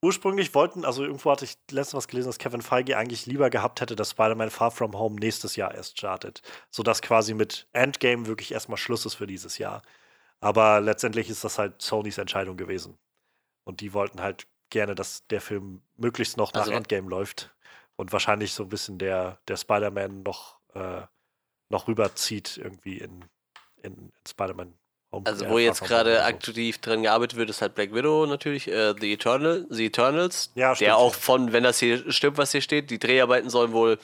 [0.02, 3.82] ursprünglich wollten, also irgendwo hatte ich letztens was gelesen, dass Kevin Feige eigentlich lieber gehabt
[3.82, 6.42] hätte, dass Spider-Man Far From Home nächstes Jahr erst startet.
[6.70, 9.82] Sodass quasi mit Endgame wirklich erstmal Schluss ist für dieses Jahr.
[10.40, 12.98] Aber letztendlich ist das halt Sonys Entscheidung gewesen.
[13.64, 17.54] Und die wollten halt gerne, dass der Film möglichst noch nach Also- Endgame läuft.
[17.96, 21.04] Und wahrscheinlich so ein bisschen der, der Spider-Man noch, äh,
[21.70, 23.26] noch rüberzieht irgendwie in,
[23.84, 24.74] in, in Spider-Man.
[25.26, 29.12] Also wo jetzt gerade aktiv dran gearbeitet wird, ist halt Black Widow natürlich, äh, The,
[29.14, 32.90] Eternal, The Eternals, Ja, stimmt, der auch von, wenn das hier stimmt, was hier steht,
[32.90, 34.00] die Dreharbeiten sollen wohl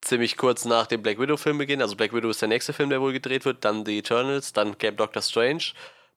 [0.00, 1.82] ziemlich kurz nach dem Black Widow-Film beginnen.
[1.82, 4.78] Also Black Widow ist der nächste Film, der wohl gedreht wird, dann The Eternals, dann
[4.78, 5.64] Camp Doctor Strange.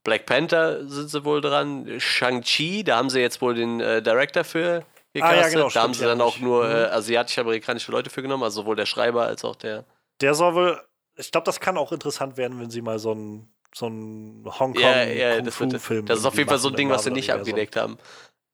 [0.06, 2.00] Black Panther sind sie wohl dran.
[2.00, 4.86] Shang-Chi, da haben sie jetzt wohl den äh, Director für
[5.16, 5.54] Ah, ja, gecastet.
[5.54, 6.72] genau, da haben sie dann auch nur mhm.
[6.72, 9.86] äh, asiatisch-amerikanische Leute für genommen, also sowohl der Schreiber als auch der.
[10.22, 10.82] Der soll wohl,
[11.16, 14.82] ich glaube, das kann auch interessant werden, wenn sie mal so einen so einen Hongkong
[14.82, 17.12] Ja, ja, das, wird, Kung-Fu-Film das ist auf jeden Fall so ein Ding, was sie
[17.12, 17.98] nicht abgedeckt haben.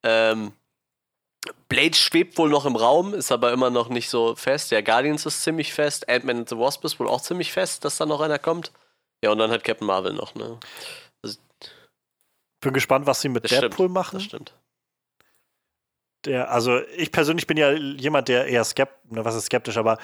[0.03, 0.53] Ähm,
[1.67, 4.71] Blade schwebt wohl noch im Raum, ist aber immer noch nicht so fest.
[4.71, 6.09] Ja, Guardians ist ziemlich fest.
[6.09, 8.71] Ant-Man and the Wasp ist wohl auch ziemlich fest, dass da noch einer kommt.
[9.23, 10.59] Ja, und dann hat Captain Marvel noch, ne?
[12.61, 14.15] Bin gespannt, was sie mit Das Deadpool stimmt, machen.
[14.15, 14.53] Das stimmt.
[16.25, 19.97] Der, also ich persönlich bin ja jemand, der eher skeptisch, was ist skeptisch, aber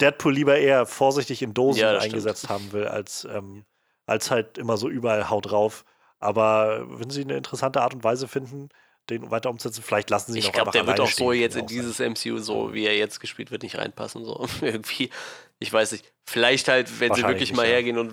[0.00, 3.64] Deadpool lieber eher vorsichtig in Dosen Ja, eingesetzt haben will, als, ähm,
[4.08, 5.84] als halt immer so überall haut drauf.
[6.18, 8.70] Aber wenn sie eine interessante Art und Weise finden,
[9.08, 11.54] den weiter umzusetzen, vielleicht lassen sie ihn Ich auch glaube, der wird auch so jetzt
[11.54, 14.24] kann in dieses MCU, so wie er jetzt gespielt wird, nicht reinpassen.
[14.24, 15.10] So irgendwie.
[15.60, 16.12] Ich weiß nicht.
[16.24, 17.72] Vielleicht halt, wenn sie wirklich mal ja.
[17.72, 18.12] hergehen und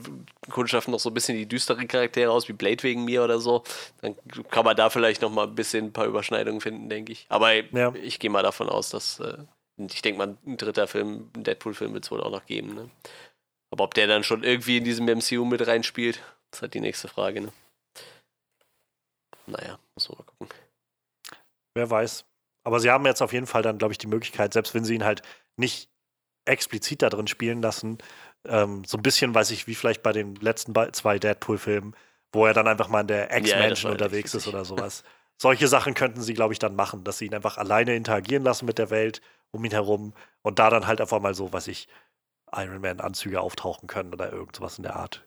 [0.49, 3.64] kundschaften noch so ein bisschen die düsteren Charaktere aus, wie Blade wegen mir oder so,
[4.01, 4.15] dann
[4.49, 7.25] kann man da vielleicht noch mal ein bisschen ein paar Überschneidungen finden, denke ich.
[7.27, 7.93] Aber Ja.
[7.95, 9.38] ich gehe mal davon aus, dass äh,
[9.77, 12.74] ich denke mal, ein dritter Film, ein Deadpool-Film wird es wohl auch noch geben.
[12.75, 12.90] Ne?
[13.76, 16.24] Aber ob der dann schon irgendwie in diesem MCU mit reinspielt,
[16.54, 17.42] ist halt die nächste Frage.
[17.42, 17.52] Ne?
[19.48, 20.48] Naja, muss man mal gucken.
[21.74, 22.24] Wer weiß.
[22.64, 24.95] Aber sie haben jetzt auf jeden Fall dann, glaube ich, die Möglichkeit, selbst wenn sie
[24.95, 25.24] ihn halt
[25.58, 25.90] nicht
[26.45, 27.98] explizit da drin spielen lassen,
[28.48, 31.98] ähm, so ein bisschen, weiß ich, wie vielleicht bei den letzten zwei Deadpool-Filmen,
[32.32, 35.04] wo er dann einfach mal in der das Ex-Mansion war unterwegs ist oder sowas.
[35.38, 38.66] Solche Sachen könnten sie, glaube ich, dann machen, dass sie ihn einfach alleine interagieren lassen
[38.66, 39.20] mit der Welt
[39.52, 40.14] um ihn herum
[40.44, 41.90] und da dann halt einfach mal so, weiß ich,
[42.56, 45.25] Iron Man-Anzüge auftauchen können oder irgendwas in der Art.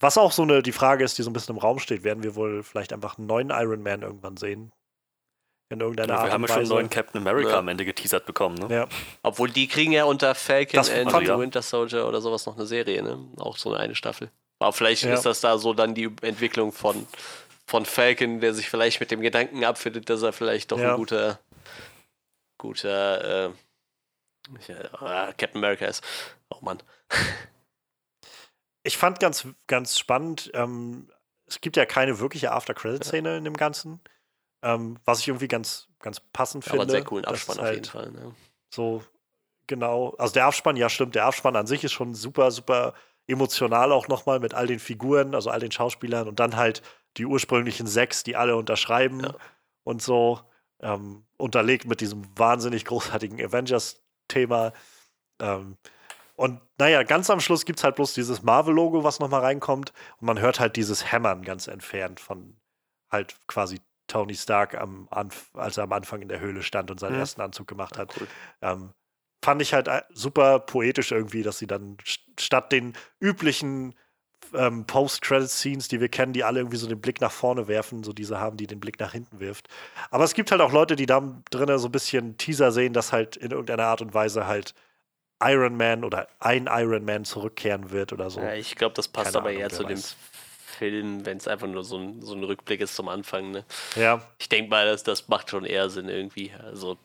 [0.00, 2.22] Was auch so eine, die Frage ist, die so ein bisschen im Raum steht, werden
[2.22, 4.72] wir wohl vielleicht einfach einen neuen Iron Man irgendwann sehen?
[5.70, 7.58] In irgendeiner Ja, Art wir haben und ja schon einen neuen Captain America Ja.
[7.58, 8.74] am Ende geteasert bekommen, ne?
[8.74, 8.86] Ja.
[9.22, 12.66] Obwohl die kriegen ja unter Falcon Das and the Winter Soldier oder sowas noch eine
[12.66, 13.18] Serie, ne?
[13.38, 14.30] Auch so eine, eine Staffel.
[14.60, 15.14] Aber vielleicht Ja.
[15.14, 17.06] ist das da so dann die Entwicklung von,
[17.66, 20.92] von Falcon, der sich vielleicht mit dem Gedanken abfindet, dass er vielleicht doch Ja.
[20.92, 21.38] ein guter,
[22.58, 23.50] guter äh,
[25.36, 26.02] Captain America ist.
[26.50, 26.82] Oh Mann.
[28.82, 31.10] Ich fand ganz, ganz spannend, ähm,
[31.46, 34.00] es gibt ja keine wirkliche After-Credit-Szene in dem Ganzen,
[34.62, 36.82] ähm, was ich irgendwie ganz, ganz passend Aber finde.
[36.82, 38.10] einen sehr coolen Abspann ist auf halt jeden Fall.
[38.12, 38.34] Ne?
[38.72, 39.02] So,
[39.66, 40.14] genau.
[40.18, 41.14] Also der Abspann, ja, stimmt.
[41.14, 42.94] Der Abspann an sich ist schon super, super
[43.26, 46.82] emotional auch nochmal mit all den Figuren, also all den Schauspielern und dann halt
[47.18, 49.34] die ursprünglichen sechs, die alle unterschreiben Ja.
[49.84, 50.40] und so.
[50.80, 54.72] Ähm, unterlegt mit diesem wahnsinnig großartigen Avengers-Thema.
[55.40, 55.76] Ähm,
[56.38, 59.92] und naja, ganz am Schluss gibt es halt bloß dieses Marvel-Logo, was nochmal reinkommt.
[60.20, 62.56] Und man hört halt dieses Hämmern ganz entfernt von
[63.10, 67.00] halt quasi Tony Stark, am Anf als er am Anfang in der Höhle stand und
[67.00, 67.20] seinen Mhm.
[67.20, 68.14] ersten Anzug gemacht hat.
[68.18, 68.28] Cool.
[68.62, 68.94] Ähm,
[69.44, 73.94] fand ich halt äh, super poetisch irgendwie, dass sie dann st- statt den üblichen
[74.54, 78.12] ähm, Post-Credit-Scenes, die wir kennen, die alle irgendwie so den Blick nach vorne werfen, so
[78.12, 79.68] diese haben, die den Blick nach hinten wirft.
[80.10, 83.12] Aber es gibt halt auch Leute, die da drinnen so ein bisschen Teaser sehen, dass
[83.12, 84.74] halt in irgendeiner Art und Weise halt
[85.40, 88.40] Iron Man oder ein Iron Man zurückkehren wird oder so.
[88.40, 90.16] Ja, ich glaube, das passt Keine aber Ahnung, eher zu dem weiß.
[90.78, 93.50] Film, wenn es einfach nur so ein, so ein Rückblick ist zum Anfang.
[93.50, 93.64] Ne?
[93.96, 96.52] Ja, Ich denke mal, das, das macht schon eher Sinn irgendwie.
[96.52, 96.98] Also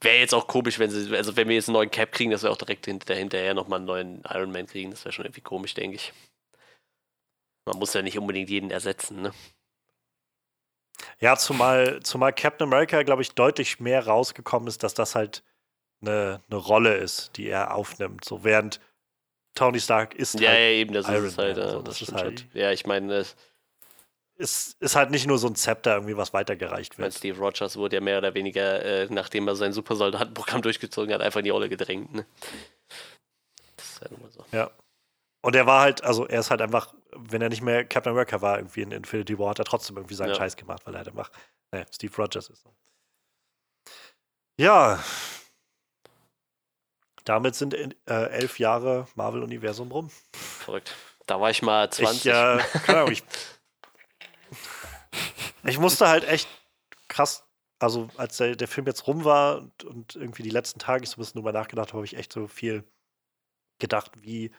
[0.00, 2.42] wäre jetzt auch komisch, wenn sie, also wenn wir jetzt einen neuen Cap kriegen, dass
[2.42, 4.90] wir auch direkt hinter, hinterher nochmal einen neuen Iron Man kriegen.
[4.90, 6.12] Das wäre schon irgendwie komisch, denke ich.
[7.66, 9.32] Man muss ja nicht unbedingt jeden ersetzen, ne?
[11.20, 15.42] Ja, zumal, zumal Captain America, glaube ich, deutlich mehr rausgekommen ist, dass das halt
[16.02, 18.24] eine, eine Rolle ist, die er aufnimmt.
[18.24, 18.80] So während
[19.54, 21.56] Tony Stark ist Ja, halt ja, eben, das Iron ist es halt.
[21.56, 22.46] Man, äh, also das das ist halt-.
[22.54, 23.24] Ja, ich meine, äh,
[24.36, 27.14] ist, ist halt nicht nur so ein Zepter irgendwie, was weitergereicht mein wird.
[27.14, 31.38] Steve Rogers wurde ja mehr oder weniger, äh, nachdem er sein Supersoldatenprogramm durchgezogen hat, einfach
[31.40, 32.12] in die Rolle gedrängt.
[32.14, 32.26] Ne?
[33.76, 34.44] Das ist ja nun mal so.
[34.52, 34.70] Ja.
[35.42, 38.40] Und er war halt, also er ist halt einfach, wenn er nicht mehr Captain America
[38.40, 40.34] war, irgendwie in Infinity War, hat er trotzdem irgendwie seinen Ja.
[40.36, 41.30] Scheiß gemacht, weil er halt einfach,
[41.72, 42.64] naja, Steve Rogers ist.
[44.58, 45.02] Ja.
[47.24, 50.10] Damit sind äh, elf Jahre Marvel-Universum rum.
[50.32, 50.94] Verrückt.
[51.26, 52.26] Da war ich mal 20.
[52.26, 53.22] Ich, äh, keine Ahnung, ich,
[55.64, 56.48] ich musste halt echt
[57.08, 57.44] krass,
[57.78, 61.10] also als der, der Film jetzt rum war und, und irgendwie die letzten Tage ich
[61.10, 62.84] so ein bisschen drüber nachgedacht habe, habe ich echt so viel
[63.78, 64.50] gedacht, wie,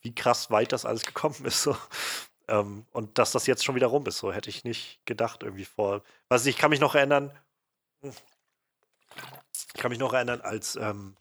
[0.00, 1.62] wie krass weit das alles gekommen ist.
[1.62, 1.76] So.
[2.48, 5.64] Ähm, und dass das jetzt schon wieder rum ist, so hätte ich nicht gedacht irgendwie
[5.64, 6.02] vor.
[6.28, 7.36] Was ich kann mich noch erinnern,
[8.02, 11.16] ich kann mich noch erinnern, als ähm,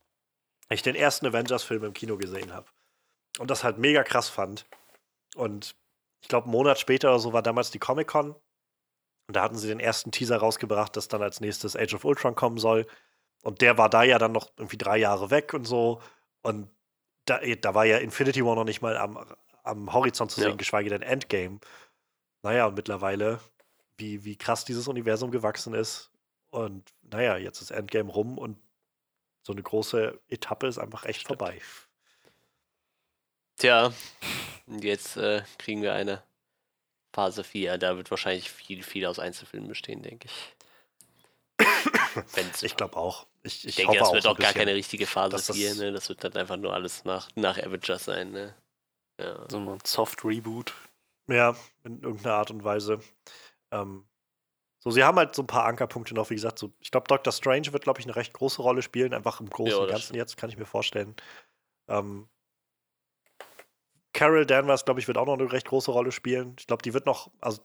[0.73, 2.67] ich den ersten Avengers-Film im Kino gesehen habe
[3.39, 4.65] und das halt mega krass fand.
[5.35, 5.75] Und
[6.21, 8.31] ich glaube, einen Monat später oder so war damals die Comic-Con.
[9.27, 12.35] Und da hatten sie den ersten Teaser rausgebracht, dass dann als nächstes Age of Ultron
[12.35, 12.85] kommen soll.
[13.43, 16.01] Und der war da ja dann noch irgendwie drei Jahre weg und so.
[16.41, 16.69] Und
[17.25, 19.17] da, da war ja Infinity War noch nicht mal am,
[19.63, 20.55] am Horizont zu sehen, Ja.
[20.55, 21.59] geschweige denn Endgame.
[22.43, 23.39] Naja, und mittlerweile,
[23.97, 26.11] wie, wie krass dieses Universum gewachsen ist.
[26.49, 28.57] Und naja, jetzt ist Endgame rum und
[29.43, 31.39] so eine große Etappe ist einfach echt Stimmt.
[31.39, 31.61] vorbei.
[33.57, 33.93] Tja,
[34.67, 36.23] und jetzt äh, kriegen wir eine
[37.13, 37.77] Phase 4.
[37.77, 40.55] Da wird wahrscheinlich viel, viel aus Einzelfilmen bestehen, denke ich.
[42.33, 43.27] Wenn's, Ich glaube auch.
[43.43, 45.75] Ich, ich, denke, das wird auch gar keine richtige Phase dass das- 4.
[45.75, 45.91] Ne?
[45.91, 48.31] Das wird dann einfach nur alles nach, nach Avengers sein.
[48.31, 48.55] Ne?
[49.19, 49.45] Ja.
[49.49, 50.73] So ein Soft Reboot.
[51.27, 52.99] Ja, in irgendeiner Art und Weise.
[53.71, 54.05] Ähm,
[54.83, 57.31] so, sie haben halt so ein paar Ankerpunkte noch, wie gesagt, so, ich glaube, Doctor
[57.31, 59.91] Strange wird, glaube ich, eine recht große Rolle spielen, einfach im Großen Ja, und das
[59.91, 60.17] Ganzen stimmt.
[60.17, 61.15] jetzt, kann ich mir vorstellen.
[61.87, 62.27] Ähm,
[64.13, 66.55] Carol Danvers, glaube ich, wird auch noch eine recht große Rolle spielen.
[66.59, 67.61] Ich glaube, die wird noch, also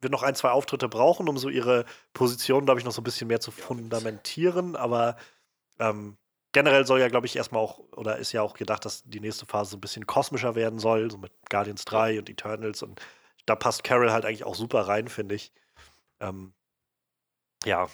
[0.00, 3.04] wird noch ein, zwei Auftritte brauchen, um so ihre Position, glaube ich, noch so ein
[3.04, 5.16] bisschen mehr zu fundamentieren, aber
[5.78, 6.16] ähm,
[6.52, 9.44] generell soll ja, glaube ich, erstmal auch, oder ist ja auch gedacht, dass die nächste
[9.44, 13.00] Phase so ein bisschen kosmischer werden soll, so mit Guardians 3 und Eternals und
[13.44, 15.52] da passt Carol halt eigentlich auch super rein, finde ich.
[16.20, 16.54] Ähm,
[17.64, 17.88] ja.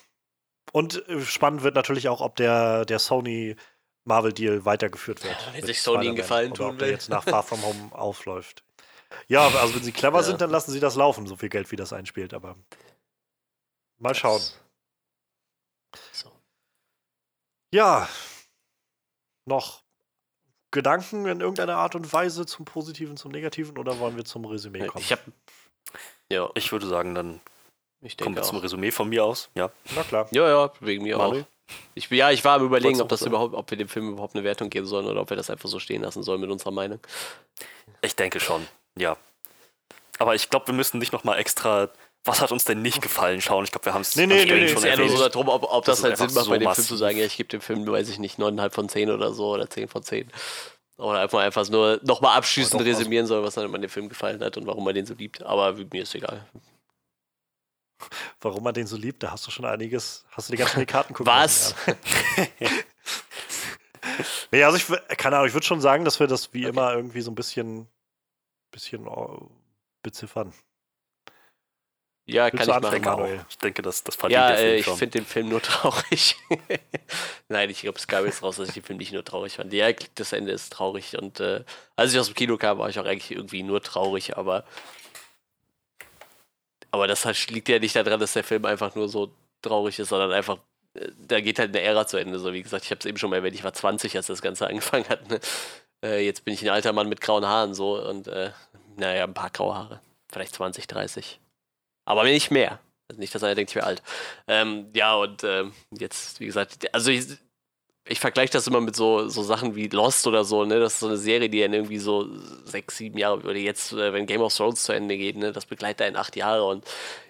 [0.72, 3.56] Und äh, spannend wird natürlich auch, ob der, der Sony
[4.04, 5.40] Marvel-Deal weitergeführt wird.
[5.40, 6.94] Ja, wenn sich Sony einen Gefallen tun ob der will.
[6.94, 8.64] jetzt nach Far From Home aufläuft.
[9.28, 10.22] Ja, also wenn sie clever Ja.
[10.24, 12.56] sind, dann lassen sie das laufen, so viel Geld, wie das einspielt, aber
[13.98, 14.42] mal schauen.
[16.12, 16.32] So.
[17.72, 18.08] Ja.
[19.46, 19.84] Noch
[20.72, 24.86] Gedanken in irgendeiner Art und Weise zum Positiven, zum Negativen oder wollen wir zum Resümee
[24.88, 25.04] kommen?
[25.04, 25.22] Ich habe.
[26.32, 27.40] Ja, Ich würde sagen, dann
[28.05, 28.62] ich kommen denke wir zum auch.
[28.62, 29.49] Resümee von mir aus.
[29.55, 29.70] Ja.
[29.97, 30.28] Na klar.
[30.31, 31.41] Ja, ja, wegen mir Manu?
[31.41, 31.44] auch.
[31.94, 34.44] Ich, ja, ich war am überlegen, ob das überhaupt, ob wir dem Film überhaupt eine
[34.44, 37.00] Wertung geben sollen oder ob wir das einfach so stehen lassen sollen mit unserer Meinung.
[38.02, 38.66] Ich denke schon,
[38.99, 39.16] ja.
[40.18, 41.89] Aber ich glaube, wir müssen nicht nochmal extra,
[42.24, 43.65] was hat uns denn nicht gefallen, schauen.
[43.65, 45.15] Ich glaube, wir haben es Nee, nee, nee, nee, Es schon ist eher nur so
[45.16, 45.34] erwähnt.
[45.34, 46.86] darum, ob, ob Das das, halt Sinn macht, so bei dem Film massiv.
[46.86, 49.49] zu sagen, ja, ich gebe dem Film, weiß ich nicht, 9,5 von 10 oder so
[49.55, 50.31] oder 10 von 10.
[50.99, 54.41] Oder einfach, einfach nur nochmal abschließend also- resümieren soll, was dann an dem Film gefallen
[54.44, 55.42] hat und warum man den so liebt.
[55.42, 56.47] Aber mir ist egal.
[58.40, 61.14] Warum man den so liebt, da hast du schon einiges, hast du die ganzen Karten
[61.14, 61.74] gucken Was?
[64.52, 66.70] nee, also ich, keine Ahnung, ich würde schon sagen, dass wir das wie Okay.
[66.70, 67.89] immer irgendwie so ein bisschen,
[68.70, 69.10] bisschen äh,
[70.02, 70.52] beziffern.
[72.26, 73.20] Ja, Willst kann ich anfangen, machen.
[73.20, 73.44] Manuel.
[73.50, 76.36] Ich denke, das, das verdient Ja, Film äh, ich finde den Film nur traurig.
[77.48, 79.73] Nein, ich glaube, es kam jetzt raus, dass ich den Film nicht nur traurig fand.
[79.74, 81.64] Ja, das Ende ist traurig und äh,
[81.97, 84.64] als ich aus dem Kino kam, war ich auch eigentlich irgendwie nur traurig, aber
[86.94, 89.32] aber das liegt ja nicht daran, dass der Film einfach nur so
[89.62, 90.58] traurig ist, sondern einfach
[90.94, 92.39] äh, da geht halt eine Ära zu Ende.
[92.39, 94.42] So wie gesagt, ich habe es eben schon mal erwähnt, ich war 20, als das
[94.42, 95.28] Ganze angefangen hat.
[95.28, 95.40] Ne?
[96.05, 98.52] Äh, jetzt bin ich ein alter Mann mit grauen Haaren so und äh,
[98.97, 100.00] naja, ein paar graue Haare.
[100.32, 101.40] Vielleicht 20, 30.
[102.05, 102.78] Aber nicht mehr.
[103.08, 104.02] Also nicht, dass einer denkt, ich wäre alt.
[104.47, 107.26] Ähm, ja, und ähm, jetzt, wie gesagt, also ich,
[108.07, 110.78] ich vergleiche das immer mit so, so Sachen wie Lost oder so, ne?
[110.78, 112.28] Das ist so eine Serie, die dann irgendwie so
[112.65, 115.66] sechs, sieben Jahre, oder jetzt, äh, wenn Game of Thrones zu Ende geht, ne, das
[115.66, 116.84] begleitet einen acht Jahre und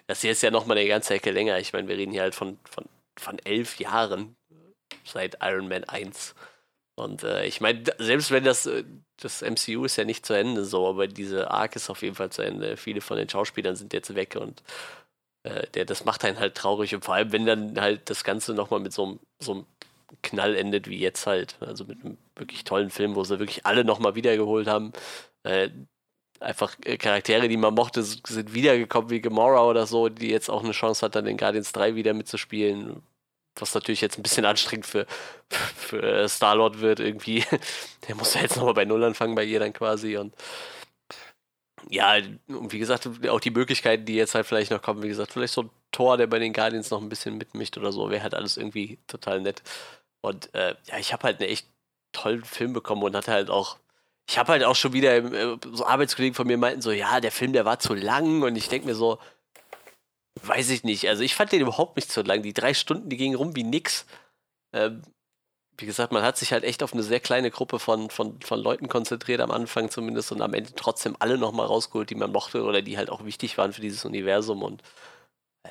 [0.07, 1.59] das hier ist ja nochmal eine ganze Ecke länger.
[1.59, 2.85] Ich meine, wir reden hier halt von, von,
[3.17, 4.35] von elf Jahren
[5.05, 6.35] seit Iron Man 1.
[6.95, 8.83] Und äh, ich meine, selbst wenn das, äh,
[9.21, 12.31] das MCU ist ja nicht zu Ende so, aber diese Arc ist auf jeden Fall
[12.31, 12.77] zu Ende.
[12.77, 14.63] Viele von den Schauspielern sind jetzt weg und
[15.43, 16.95] äh, der, das macht einen halt traurig.
[16.95, 19.65] Und vor allem, wenn dann halt das Ganze nochmal mit so einem so einem
[20.23, 21.57] Knall endet wie jetzt halt.
[21.61, 24.93] Also mit einem wirklich tollen Film, wo sie wirklich alle nochmal wiedergeholt haben.
[25.43, 25.69] Äh,
[26.39, 30.63] einfach äh, Charaktere, die man mochte, sind wiedergekommen wie Gamora oder so, die jetzt auch
[30.63, 33.03] eine Chance hat, dann in Guardians 3 wieder mitzuspielen.
[33.57, 35.05] was natürlich jetzt ein bisschen anstrengend für,
[35.49, 37.43] für Star-Lord wird irgendwie.
[38.07, 40.33] Der muss ja jetzt nochmal bei Null anfangen bei ihr dann quasi und
[41.89, 42.15] ja,
[42.47, 45.53] und wie gesagt, auch die Möglichkeiten, die jetzt halt vielleicht noch kommen, wie gesagt, vielleicht
[45.53, 48.35] so ein Tor, der bei den Guardians noch ein bisschen mitmischt oder so, wäre halt
[48.35, 49.61] alles irgendwie total nett.
[50.21, 51.67] Und äh, ja, ich habe halt einen echt
[52.11, 53.77] tollen Film bekommen und hatte halt auch
[54.27, 57.31] ich habe halt auch schon wieder äh, so Arbeitskollegen von mir meinten so, ja, der
[57.31, 59.19] Film, der war zu lang und ich denke mir so,
[60.43, 61.07] weiß ich nicht.
[61.07, 62.41] Also ich fand den überhaupt nicht zu lang.
[62.41, 64.05] Die drei Stunden, die gingen rum wie nix.
[64.73, 65.03] Ähm,
[65.77, 68.59] wie gesagt, man hat sich halt echt auf eine sehr kleine Gruppe von, von, von
[68.59, 72.63] Leuten konzentriert, am Anfang zumindest, und am Ende trotzdem alle nochmal rausgeholt, die man mochte
[72.63, 74.63] oder die halt auch wichtig waren für dieses Universum.
[74.63, 74.81] Und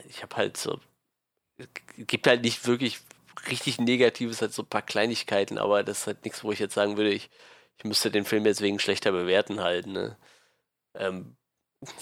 [0.09, 0.81] ich habe halt so,
[1.57, 3.01] es gibt halt nicht wirklich
[3.49, 6.75] richtig Negatives, halt so ein paar Kleinigkeiten, aber das ist halt nichts, wo ich jetzt
[6.75, 7.31] sagen würde, ich,
[7.79, 10.17] ich müsste den Film jetzt wegen schlechter bewerten halt, ne?
[10.95, 11.37] Ähm,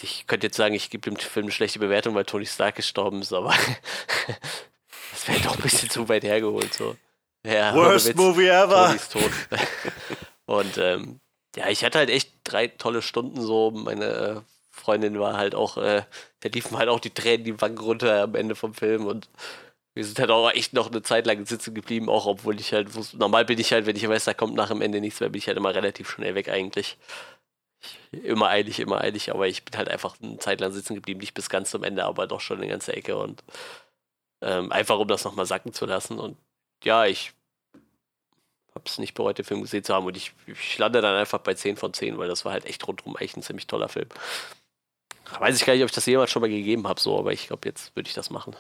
[0.01, 3.23] ich könnte jetzt sagen, ich gebe dem Film eine schlechte Bewertung, weil Tony Stark gestorben
[3.23, 3.51] ist, aber
[5.11, 6.73] das wäre doch ein bisschen zu weit hergeholt.
[6.73, 6.97] So.
[7.45, 8.87] Ja, Worst Movie ever.
[8.87, 9.31] Tony ist tot.
[10.47, 11.21] Und ähm,
[11.57, 13.71] ja, ich hatte halt echt drei tolle Stunden so.
[13.71, 14.41] Meine äh,
[14.83, 16.02] Freundin war halt auch, äh,
[16.41, 19.28] da liefen halt auch die Tränen die Wangen runter am Ende vom Film und
[19.94, 22.94] wir sind halt auch echt noch eine Zeit lang sitzen geblieben, auch obwohl ich halt
[22.94, 25.28] wusste, normal bin ich halt, wenn ich weiß, da kommt nach dem Ende nichts mehr,
[25.28, 26.97] bin ich halt immer relativ schnell weg eigentlich.
[28.12, 31.35] Immer eilig, immer eilig, aber ich bin halt einfach eine Zeit lang sitzen geblieben, nicht
[31.35, 33.43] bis ganz zum Ende, aber doch schon eine ganze Ecke und
[34.43, 36.19] ähm, einfach um das nochmal sacken zu lassen.
[36.19, 36.36] Und
[36.85, 37.33] ja, ich
[38.75, 41.41] habe es nicht bereut, den Film gesehen zu haben und ich, ich lande dann einfach
[41.41, 44.09] bei 10 von 10, weil das war halt echt rundherum echt ein ziemlich toller Film.
[45.39, 47.47] Weiß ich gar nicht, ob ich das jemals schon mal gegeben habe, so, aber ich
[47.47, 48.57] glaube, jetzt würde ich das machen.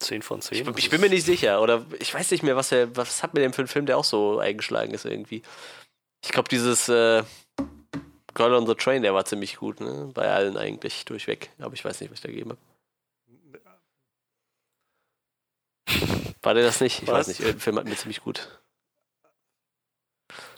[0.00, 0.58] 10 von 10.
[0.68, 1.62] Ich, ich, bin mir nicht sicher.
[1.62, 3.96] Oder ich weiß nicht mehr, was er, was hat mir denn für einen Film, der
[3.96, 5.42] auch so eingeschlagen ist irgendwie.
[6.22, 7.22] Ich glaube, dieses äh,
[8.34, 10.10] Girl on the Train, der war ziemlich gut, ne?
[10.12, 11.50] Bei allen eigentlich durchweg.
[11.58, 12.60] Aber ich weiß nicht, was ich da gegeben habe.
[16.42, 17.02] War der das nicht?
[17.02, 17.14] Ich was?
[17.14, 17.40] weiß nicht.
[17.40, 18.60] Der Film hat mir ziemlich gut.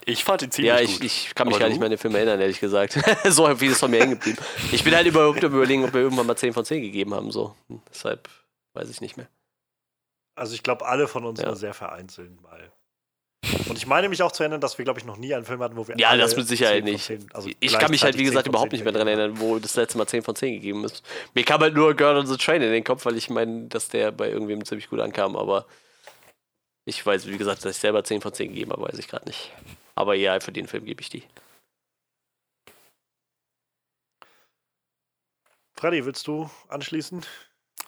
[0.05, 0.99] Ich fand ihn ziemlich ja, ich, gut.
[1.01, 1.73] Ja, ich kann mich Aber gar du?
[1.73, 2.97] nicht mehr an den Film erinnern, ehrlich gesagt.
[3.29, 4.37] so viel ist von mir hängen geblieben.
[4.71, 7.31] Ich bin halt überhaupt überlegen, ob wir irgendwann mal 10 von 10 gegeben haben.
[7.31, 7.55] So.
[7.89, 8.27] Deshalb
[8.73, 9.27] Weiß ich nicht mehr.
[10.35, 11.47] Also ich glaube, alle von uns ja.
[11.47, 12.71] nur sehr vereinzelt mal.
[13.67, 15.61] Und ich meine mich auch zu erinnern, dass wir, glaube ich, noch nie einen Film
[15.61, 15.97] hatten, wo wir.
[15.97, 17.05] Ja, das mit Sicherheit nicht.
[17.05, 19.75] 10, also ich kann mich halt, wie gesagt, überhaupt nicht mehr daran erinnern, wo das
[19.75, 21.03] letzte Mal 10 von 10 gegeben ist.
[21.33, 23.89] Mir kam halt nur Girl on the Train in den Kopf, weil ich meine, dass
[23.89, 25.65] der bei irgendwem ziemlich gut ankam, aber
[26.85, 29.27] ich weiß, wie gesagt, dass ich selber 10 von 10 gegeben habe, weiß ich gerade
[29.27, 29.51] nicht.
[29.99, 31.23] Aber ja, für den Film gebe ich die.
[35.75, 37.25] Freddy, willst du anschließen?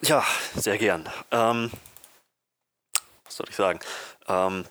[0.02, 1.10] Ja, sehr gern.
[1.32, 1.72] Ähm,
[3.24, 3.80] was soll ich sagen?
[4.28, 4.66] Ähm,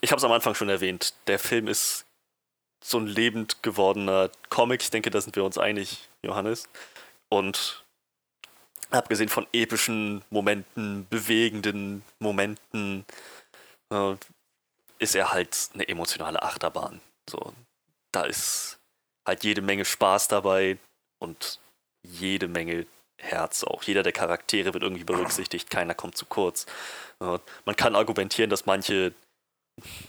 [0.00, 1.14] ich habe es am Anfang schon erwähnt.
[1.26, 2.06] Der Film ist
[2.84, 4.82] so ein lebend gewordener Comic.
[4.82, 6.68] Ich denke, da sind wir uns einig, Johannes.
[7.30, 7.84] Und
[8.90, 13.04] abgesehen von epischen Momenten, bewegenden Momenten,
[13.90, 14.14] äh,
[15.00, 17.00] ist er halt eine emotionale Achterbahn.
[17.28, 17.52] So,
[18.12, 18.78] da ist
[19.26, 20.78] halt jede Menge Spaß dabei
[21.18, 21.58] und
[22.02, 22.86] jede Menge
[23.18, 23.82] Herz auch.
[23.82, 26.66] Jeder der Charaktere wird irgendwie berücksichtigt, keiner kommt zu kurz.
[27.18, 29.12] Man kann argumentieren, dass manche,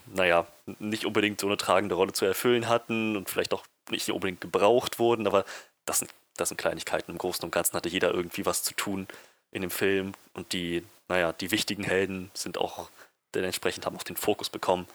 [0.05, 0.47] naja,
[0.79, 4.99] nicht unbedingt so eine tragende Rolle zu erfüllen hatten und vielleicht auch nicht unbedingt gebraucht
[4.99, 5.43] wurden, aber
[5.85, 7.11] das sind, das sind Kleinigkeiten.
[7.11, 9.07] Im Großen und Ganzen hatte jeder irgendwie was zu tun
[9.51, 12.89] in dem Film und die, naja, die wichtigen Helden sind auch,
[13.33, 14.87] denn entsprechend haben auch den Fokus bekommen.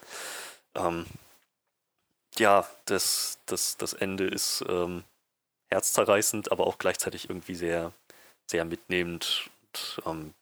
[0.75, 1.07] Ähm,
[2.39, 5.05] ja, das, das, das Ende ist ähm,
[5.71, 7.93] herzzerreißend, aber auch gleichzeitig irgendwie sehr,
[8.47, 10.35] sehr mitnehmend und ähm,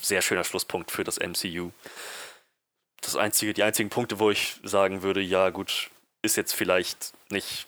[0.00, 1.70] sehr schöner Schlusspunkt für das MCU.
[3.00, 5.90] Das einzige, die einzigen Punkte, wo ich sagen würde, ja gut,
[6.22, 7.66] ist jetzt vielleicht nicht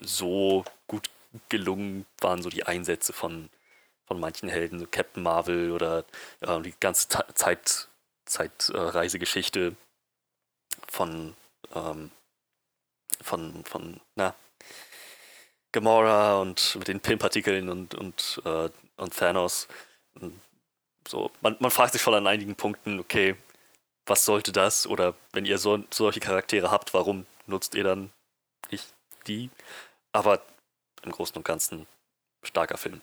[0.00, 1.10] so gut
[1.48, 3.48] gelungen, waren so die Einsätze von,
[4.06, 6.04] von manchen Helden, so Captain Marvel oder
[6.40, 7.88] äh, die ganze Zeit,
[8.34, 9.76] Zeitreisegeschichte
[10.88, 11.36] von,
[11.74, 12.10] ähm,
[13.22, 14.34] von, von, na,
[15.72, 19.68] Gamora und mit den Pim-Partikeln und, und, äh, und Thanos.
[21.06, 23.36] So, man, man fragt sich schon an einigen Punkten, okay,
[24.06, 24.86] was sollte das?
[24.86, 28.10] Oder wenn ihr so, solche Charaktere habt, warum nutzt ihr dann
[28.70, 28.92] nicht
[29.26, 29.50] die?
[30.12, 30.42] Aber
[31.02, 31.86] im Großen und Ganzen
[32.42, 33.00] starker Film.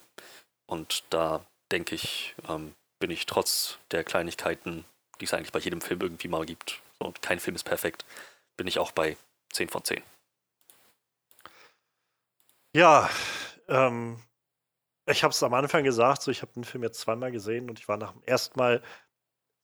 [0.66, 4.85] Und da denke ich, ähm, bin ich trotz der Kleinigkeiten,
[5.22, 8.06] die es eigentlich bei jedem Film irgendwie mal gibt, und kein Film ist perfekt,
[8.58, 9.17] bin ich auch bei
[9.53, 10.03] 10 von 10.
[12.74, 13.09] Ja,
[13.67, 14.22] ähm,
[15.06, 17.80] ich habe es am Anfang gesagt, so ich habe den Film jetzt zweimal gesehen und
[17.80, 18.82] ich war nach dem ersten Mal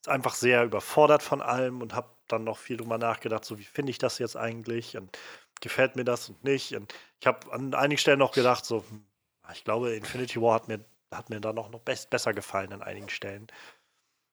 [0.05, 3.91] einfach sehr überfordert von allem und habe dann noch viel drüber nachgedacht, so wie finde
[3.91, 5.17] ich das jetzt eigentlich und
[5.61, 6.75] gefällt mir das und nicht.
[6.75, 9.05] Und ich habe an einigen Stellen noch gedacht, so, hm,
[9.53, 12.81] ich glaube, Infinity War hat mir, hat mir dann auch noch best, besser gefallen an
[12.83, 13.47] einigen Stellen.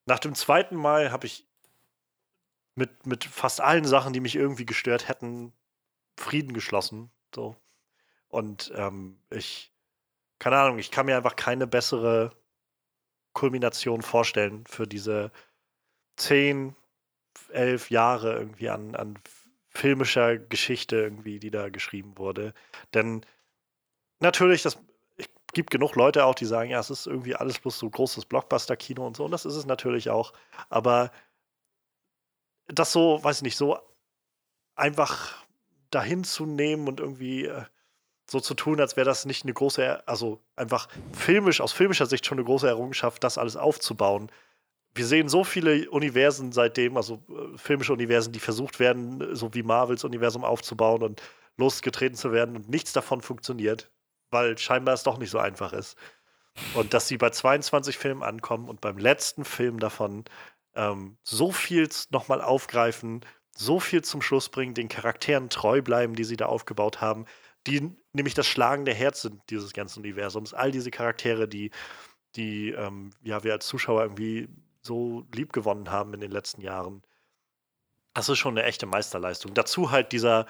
[0.07, 1.47] Nach dem zweiten Mal habe ich
[2.75, 5.53] mit, mit fast allen Sachen, die mich irgendwie gestört hätten,
[6.17, 7.11] Frieden geschlossen.
[7.35, 7.57] So.
[8.29, 9.73] Und ähm, ich,
[10.39, 12.31] keine Ahnung, ich kann mir einfach keine bessere
[13.33, 15.33] Kulmination vorstellen für diese
[16.17, 16.77] zehn,
[17.51, 19.19] elf Jahre irgendwie an, an
[19.71, 22.55] filmischer Geschichte irgendwie, die da geschrieben wurde.
[22.93, 23.27] Denn
[24.21, 24.79] natürlich, das
[25.55, 29.07] gibt genug Leute auch, die sagen, ja, es ist irgendwie alles bloß so großes Blockbuster-Kino
[29.07, 29.25] und so.
[29.25, 30.33] Und das ist es natürlich auch.
[30.69, 31.11] Aber
[32.67, 33.79] das so, weiß ich nicht, so
[34.75, 35.45] einfach
[35.91, 37.65] dahin zu nehmen und irgendwie äh,
[38.29, 42.27] so zu tun, als wäre das nicht eine große, also einfach filmisch, aus filmischer Sicht
[42.27, 44.31] schon eine große Errungenschaft, das alles aufzubauen.
[44.95, 49.63] Wir sehen so viele Universen seitdem, also äh, filmische Universen, die versucht werden, so wie
[49.63, 51.23] Marvels Universum aufzubauen und
[51.57, 53.91] losgetreten zu werden und nichts davon funktioniert,
[54.35, 55.97] weil scheinbar es doch nicht so einfach ist.
[56.75, 60.25] Und dass sie bei 22 Filmen ankommen und beim letzten Film davon
[60.75, 63.25] ähm, so viel nochmal aufgreifen,
[63.57, 67.27] so viel zum Schluss bringen, den Charakteren treu bleiben, die sie da aufgebaut haben,
[67.67, 70.53] die nämlich das schlagende Herz sind dieses ganzen Universums.
[70.53, 71.71] All diese Charaktere, die,
[72.37, 74.49] die ähm, ja, wir als Zuschauer irgendwie
[74.83, 77.03] so lieb gewonnen haben in den letzten Jahren.
[78.15, 79.55] Das ist schon eine echte Meisterleistung.
[79.55, 80.47] Dazu halt dieser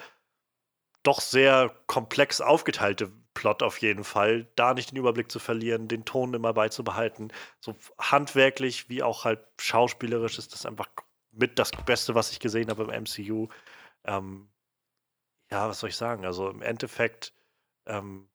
[1.02, 3.12] doch sehr komplex aufgeteilte
[3.44, 7.30] Plot auf jeden Fall, da nicht den Überblick zu verlieren, den Ton immer beizubehalten.
[7.60, 10.88] So handwerklich wie auch halt schauspielerisch ist das einfach
[11.30, 13.48] mit das Beste, was ich gesehen habe im MCU.
[14.04, 14.48] Ähm,
[15.50, 16.24] ja, was soll ich sagen?
[16.24, 17.34] Also im Endeffekt,
[17.84, 18.30] ähm,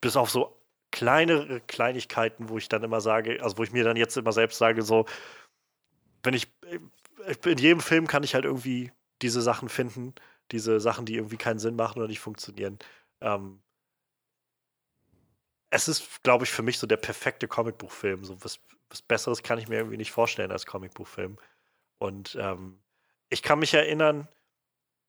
[0.00, 3.96] bis auf so kleinere Kleinigkeiten, wo ich dann immer sage, also wo ich mir dann
[3.96, 5.06] jetzt immer selbst sage, so,
[6.24, 6.80] wenn ich, äh,
[7.48, 8.90] in jedem Film kann ich halt irgendwie
[9.22, 10.16] diese Sachen finden,
[10.50, 12.80] diese Sachen, die irgendwie keinen Sinn machen oder nicht funktionieren.
[13.20, 13.60] Ähm,
[15.70, 18.24] es ist, glaube ich, für mich so der perfekte Comicbuchfilm.
[18.24, 21.38] So was, was Besseres kann ich mir irgendwie nicht vorstellen als Comicbuchfilm.
[21.98, 22.80] Und ähm,
[23.28, 24.28] ich kann mich erinnern,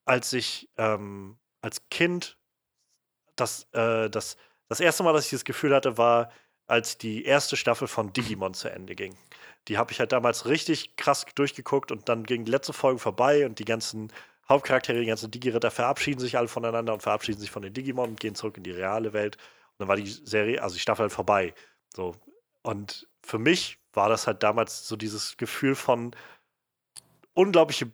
[0.06, 2.38] als ich ähm, als Kind
[3.36, 6.32] das, äh, das, das erste Mal, dass ich das Gefühl hatte, war,
[6.68, 9.18] als die erste Staffel von Digimon zu Ende ging.
[9.68, 13.46] Die habe ich halt damals richtig krass durchgeguckt und dann ging die letzte Folge vorbei
[13.46, 14.12] und die ganzen
[14.48, 18.20] Hauptcharaktere, die ganzen Digi-Ritter verabschieden sich alle voneinander und verabschieden sich von den Digimon und
[18.20, 19.38] gehen zurück in die reale Welt
[19.80, 21.54] dann war die Serie, also die Staffel halt vorbei.
[21.96, 22.16] So.
[22.62, 26.16] Und für mich war das halt damals so dieses Gefühl von
[27.34, 27.92] unglaubliche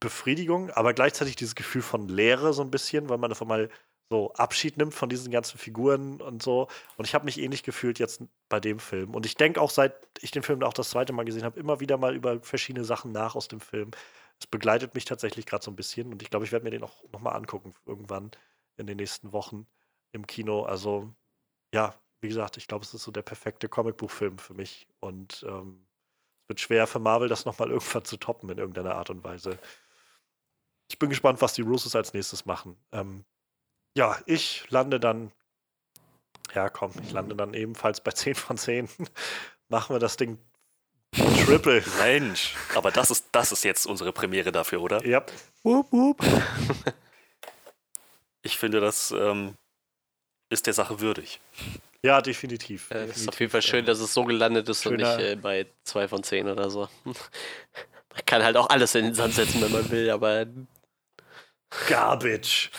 [0.00, 3.70] Befriedigung, aber gleichzeitig dieses Gefühl von Leere so ein bisschen, weil man davon mal
[4.10, 6.68] so Abschied nimmt von diesen ganzen Figuren und so.
[6.96, 9.14] Und ich habe mich ähnlich gefühlt jetzt bei dem Film.
[9.14, 11.80] Und ich denke auch, seit ich den Film auch das zweite Mal gesehen habe, immer
[11.80, 13.90] wieder mal über verschiedene Sachen nach aus dem Film.
[14.38, 16.84] Es begleitet mich tatsächlich gerade so ein bisschen und ich glaube, ich werde mir den
[16.84, 18.30] auch nochmal angucken irgendwann
[18.76, 19.66] in den nächsten Wochen
[20.12, 20.64] im Kino.
[20.64, 21.14] Also
[21.74, 24.86] ja, wie gesagt, ich glaube, es ist so der perfekte Comicbuchfilm für mich.
[25.00, 25.84] Und ähm,
[26.42, 29.58] es wird schwer für Marvel, das nochmal irgendwann zu toppen in irgendeiner Art und Weise.
[30.88, 32.76] Ich bin gespannt, was die Russos als nächstes machen.
[32.92, 33.24] Ähm,
[33.96, 35.32] ja, ich lande dann.
[36.54, 38.88] Ja, komm, ich lande dann ebenfalls bei 10 von 10.
[39.68, 40.38] machen wir das Ding
[41.12, 41.82] Triple.
[41.98, 45.04] Mensch, aber das ist, das ist jetzt unsere Premiere dafür, oder?
[45.04, 45.24] Ja.
[45.64, 46.24] Wupp, wupp.
[48.42, 49.56] Ich finde, das ähm,
[50.54, 51.40] ist der Sache würdig.
[52.02, 52.90] Ja, definitiv.
[52.90, 53.16] Äh, definitiv.
[53.16, 55.12] ist auf jeden Fall schön, dass es so gelandet ist Schöner.
[55.12, 56.88] und nicht äh, bei 2 von 10 oder so.
[57.04, 60.46] Man kann halt auch alles in den Sand setzen, wenn man will, aber
[61.88, 62.70] Garbage.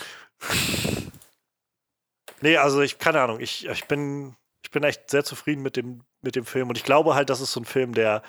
[2.40, 6.06] nee, also ich, keine Ahnung, ich, ich bin, ich bin echt sehr zufrieden mit dem,
[6.22, 8.24] mit dem Film und ich glaube halt, das ist so ein Film, der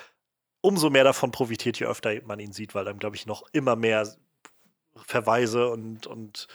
[0.62, 3.76] umso mehr davon profitiert, je öfter man ihn sieht, weil dann, glaube ich, noch immer
[3.76, 4.12] mehr
[4.96, 6.48] Verweise und, und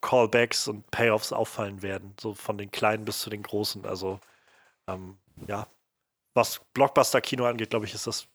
[0.00, 3.84] Callbacks und Payoffs auffallen werden, so von den kleinen bis zu den großen.
[3.86, 4.20] Also
[4.86, 5.66] ähm, ja,
[6.34, 8.28] was Blockbuster-Kino angeht, glaube ich, ist das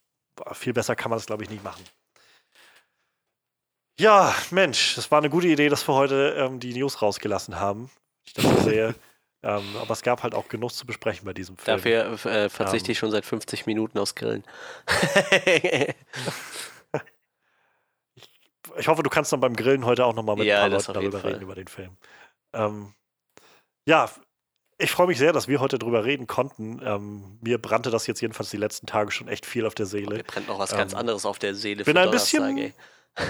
[0.54, 1.84] viel besser kann man das, glaube ich, nicht machen.
[4.00, 7.90] Ja, Mensch, das war eine gute Idee, dass wir heute ähm, die News rausgelassen haben.
[8.26, 8.96] Ich das sehe.
[9.46, 11.76] Ähm, aber es gab halt auch genug zu besprechen bei diesem Film.
[11.76, 12.92] dafür äh, verzichte Ähm.
[12.94, 14.46] ich schon seit 50 Minuten aufs Grillen.
[18.78, 20.94] ich hoffe, du kannst dann beim Grillen heute auch nochmal mit Ja, ein paar Leuten
[20.94, 21.98] darüber reden, über den Film.
[22.54, 22.94] Ähm,
[23.88, 24.10] ja,
[24.78, 26.82] ich freue mich sehr, dass wir heute darüber reden konnten.
[26.84, 30.18] Ähm, mir brannte das jetzt jedenfalls die letzten Tage schon echt viel auf der Seele.
[30.18, 32.74] Mir brennt noch was ganz Ähm, anderes auf der Seele bin für ein Donnerstag, bisschen-.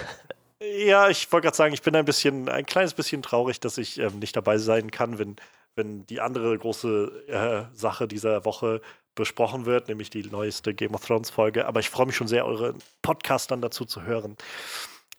[0.85, 3.99] Ja, ich wollte gerade sagen, ich bin ein bisschen, ein kleines bisschen traurig, dass ich
[3.99, 5.35] ähm, nicht dabei sein kann, wenn,
[5.75, 8.79] wenn die andere große äh, Sache dieser Woche
[9.13, 11.65] besprochen wird, nämlich die neueste Game of Thrones Folge.
[11.65, 14.37] Aber ich freue mich schon sehr, euren Podcast dann dazu zu hören.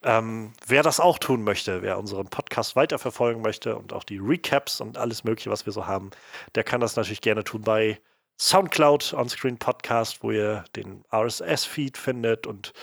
[0.05, 4.83] Ähm, wer das auch tun möchte, wer unseren Podcast weiterverfolgen möchte und auch die Recaps
[4.83, 6.11] und alles Mögliche, was wir so haben,
[6.55, 7.99] der kann das natürlich gerne tun bei
[8.39, 12.75] Soundcloud Onscreen Podcast, wo ihr den RSS-Feed findet und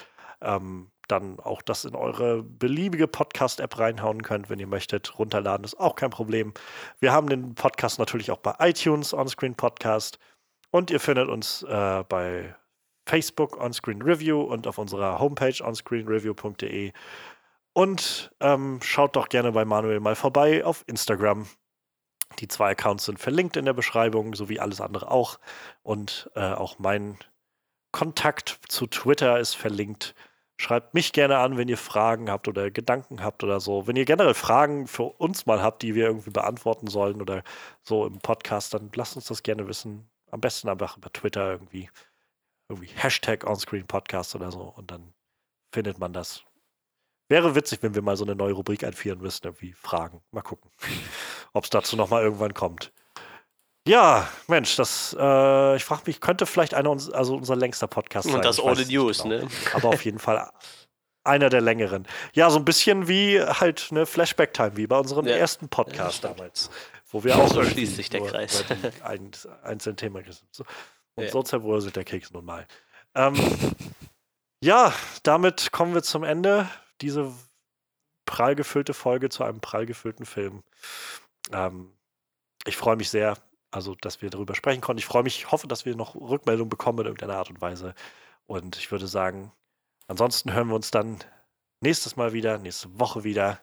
[0.42, 5.20] ähm, dann auch das in eure beliebige Podcast-App reinhauen könnt, wenn ihr möchtet.
[5.20, 6.54] Runterladen ist auch kein Problem.
[7.00, 10.18] Wir haben den Podcast natürlich auch bei iTunes Onscreen Podcast
[10.72, 12.56] und ihr findet uns äh, bei
[13.12, 16.94] Facebook Onscreen Review und auf unserer Homepage onscreenreview.de.
[17.74, 21.46] Und ähm, schaut doch gerne bei Manuel mal vorbei auf Instagram.
[22.40, 25.40] Die zwei Accounts sind verlinkt in der Beschreibung, sowie alles andere auch.
[25.84, 27.18] Und äh, auch mein
[27.92, 30.16] Kontakt zu Twitter ist verlinkt.
[30.56, 33.88] Schreibt mich gerne an, wenn ihr Fragen habt oder Gedanken habt oder so.
[33.88, 37.44] Wenn ihr generell Fragen für uns mal habt, die wir irgendwie beantworten sollen oder
[37.84, 40.10] so im Podcast, dann lasst uns das gerne wissen.
[40.30, 41.90] Am besten einfach über Twitter irgendwie.
[42.72, 44.62] Irgendwie Hashtag Onscreen Podcast oder so.
[44.62, 45.14] Und dann
[45.74, 46.44] findet man das.
[47.28, 50.22] Wäre witzig, wenn wir mal so eine neue Rubrik einführen müssten, irgendwie Fragen.
[50.32, 50.72] Mal gucken,
[51.54, 52.92] ob es dazu nochmal irgendwann kommt.
[53.88, 58.28] Ja, Mensch, das, äh, ich frage mich, könnte vielleicht einer, uns, also unser längster Podcast
[58.28, 58.36] sein.
[58.36, 59.38] Und das ohne News, genau.
[59.40, 59.48] ne?
[59.74, 60.50] Aber auf jeden Fall
[61.24, 62.08] einer der längeren.
[62.34, 65.36] Ja, so ein bisschen wie halt eine Flashback-Time, wie bei unserem Ja.
[65.36, 66.70] ersten Podcast damals,
[67.10, 68.64] wo wir So auch schließt irgendwie sich der Kreis.
[69.04, 69.32] ein,
[69.64, 70.44] einzelnen Themen sind.
[70.52, 70.64] So.
[71.16, 71.32] Und Ja.
[71.32, 72.68] so zerwurselt der Keks nun mal.
[73.16, 73.34] Ähm,
[74.64, 76.70] ja, damit kommen wir zum Ende.
[77.02, 77.34] Diese
[78.26, 80.64] prall gefüllte Folge zu einem prall gefüllten Film.
[81.52, 81.94] Ähm,
[82.66, 83.38] ich freue mich sehr,
[83.72, 85.00] also dass wir darüber sprechen konnten.
[85.00, 87.94] Ich freue mich, hoffe, dass wir noch Rückmeldung bekommen in irgendeiner Art und Weise.
[88.46, 89.52] Und ich würde sagen,
[90.08, 91.18] ansonsten hören wir uns dann
[91.82, 93.60] nächstes Mal wieder, nächste Woche wieder.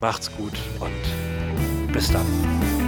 [0.00, 2.81] Macht's gut und bis dann.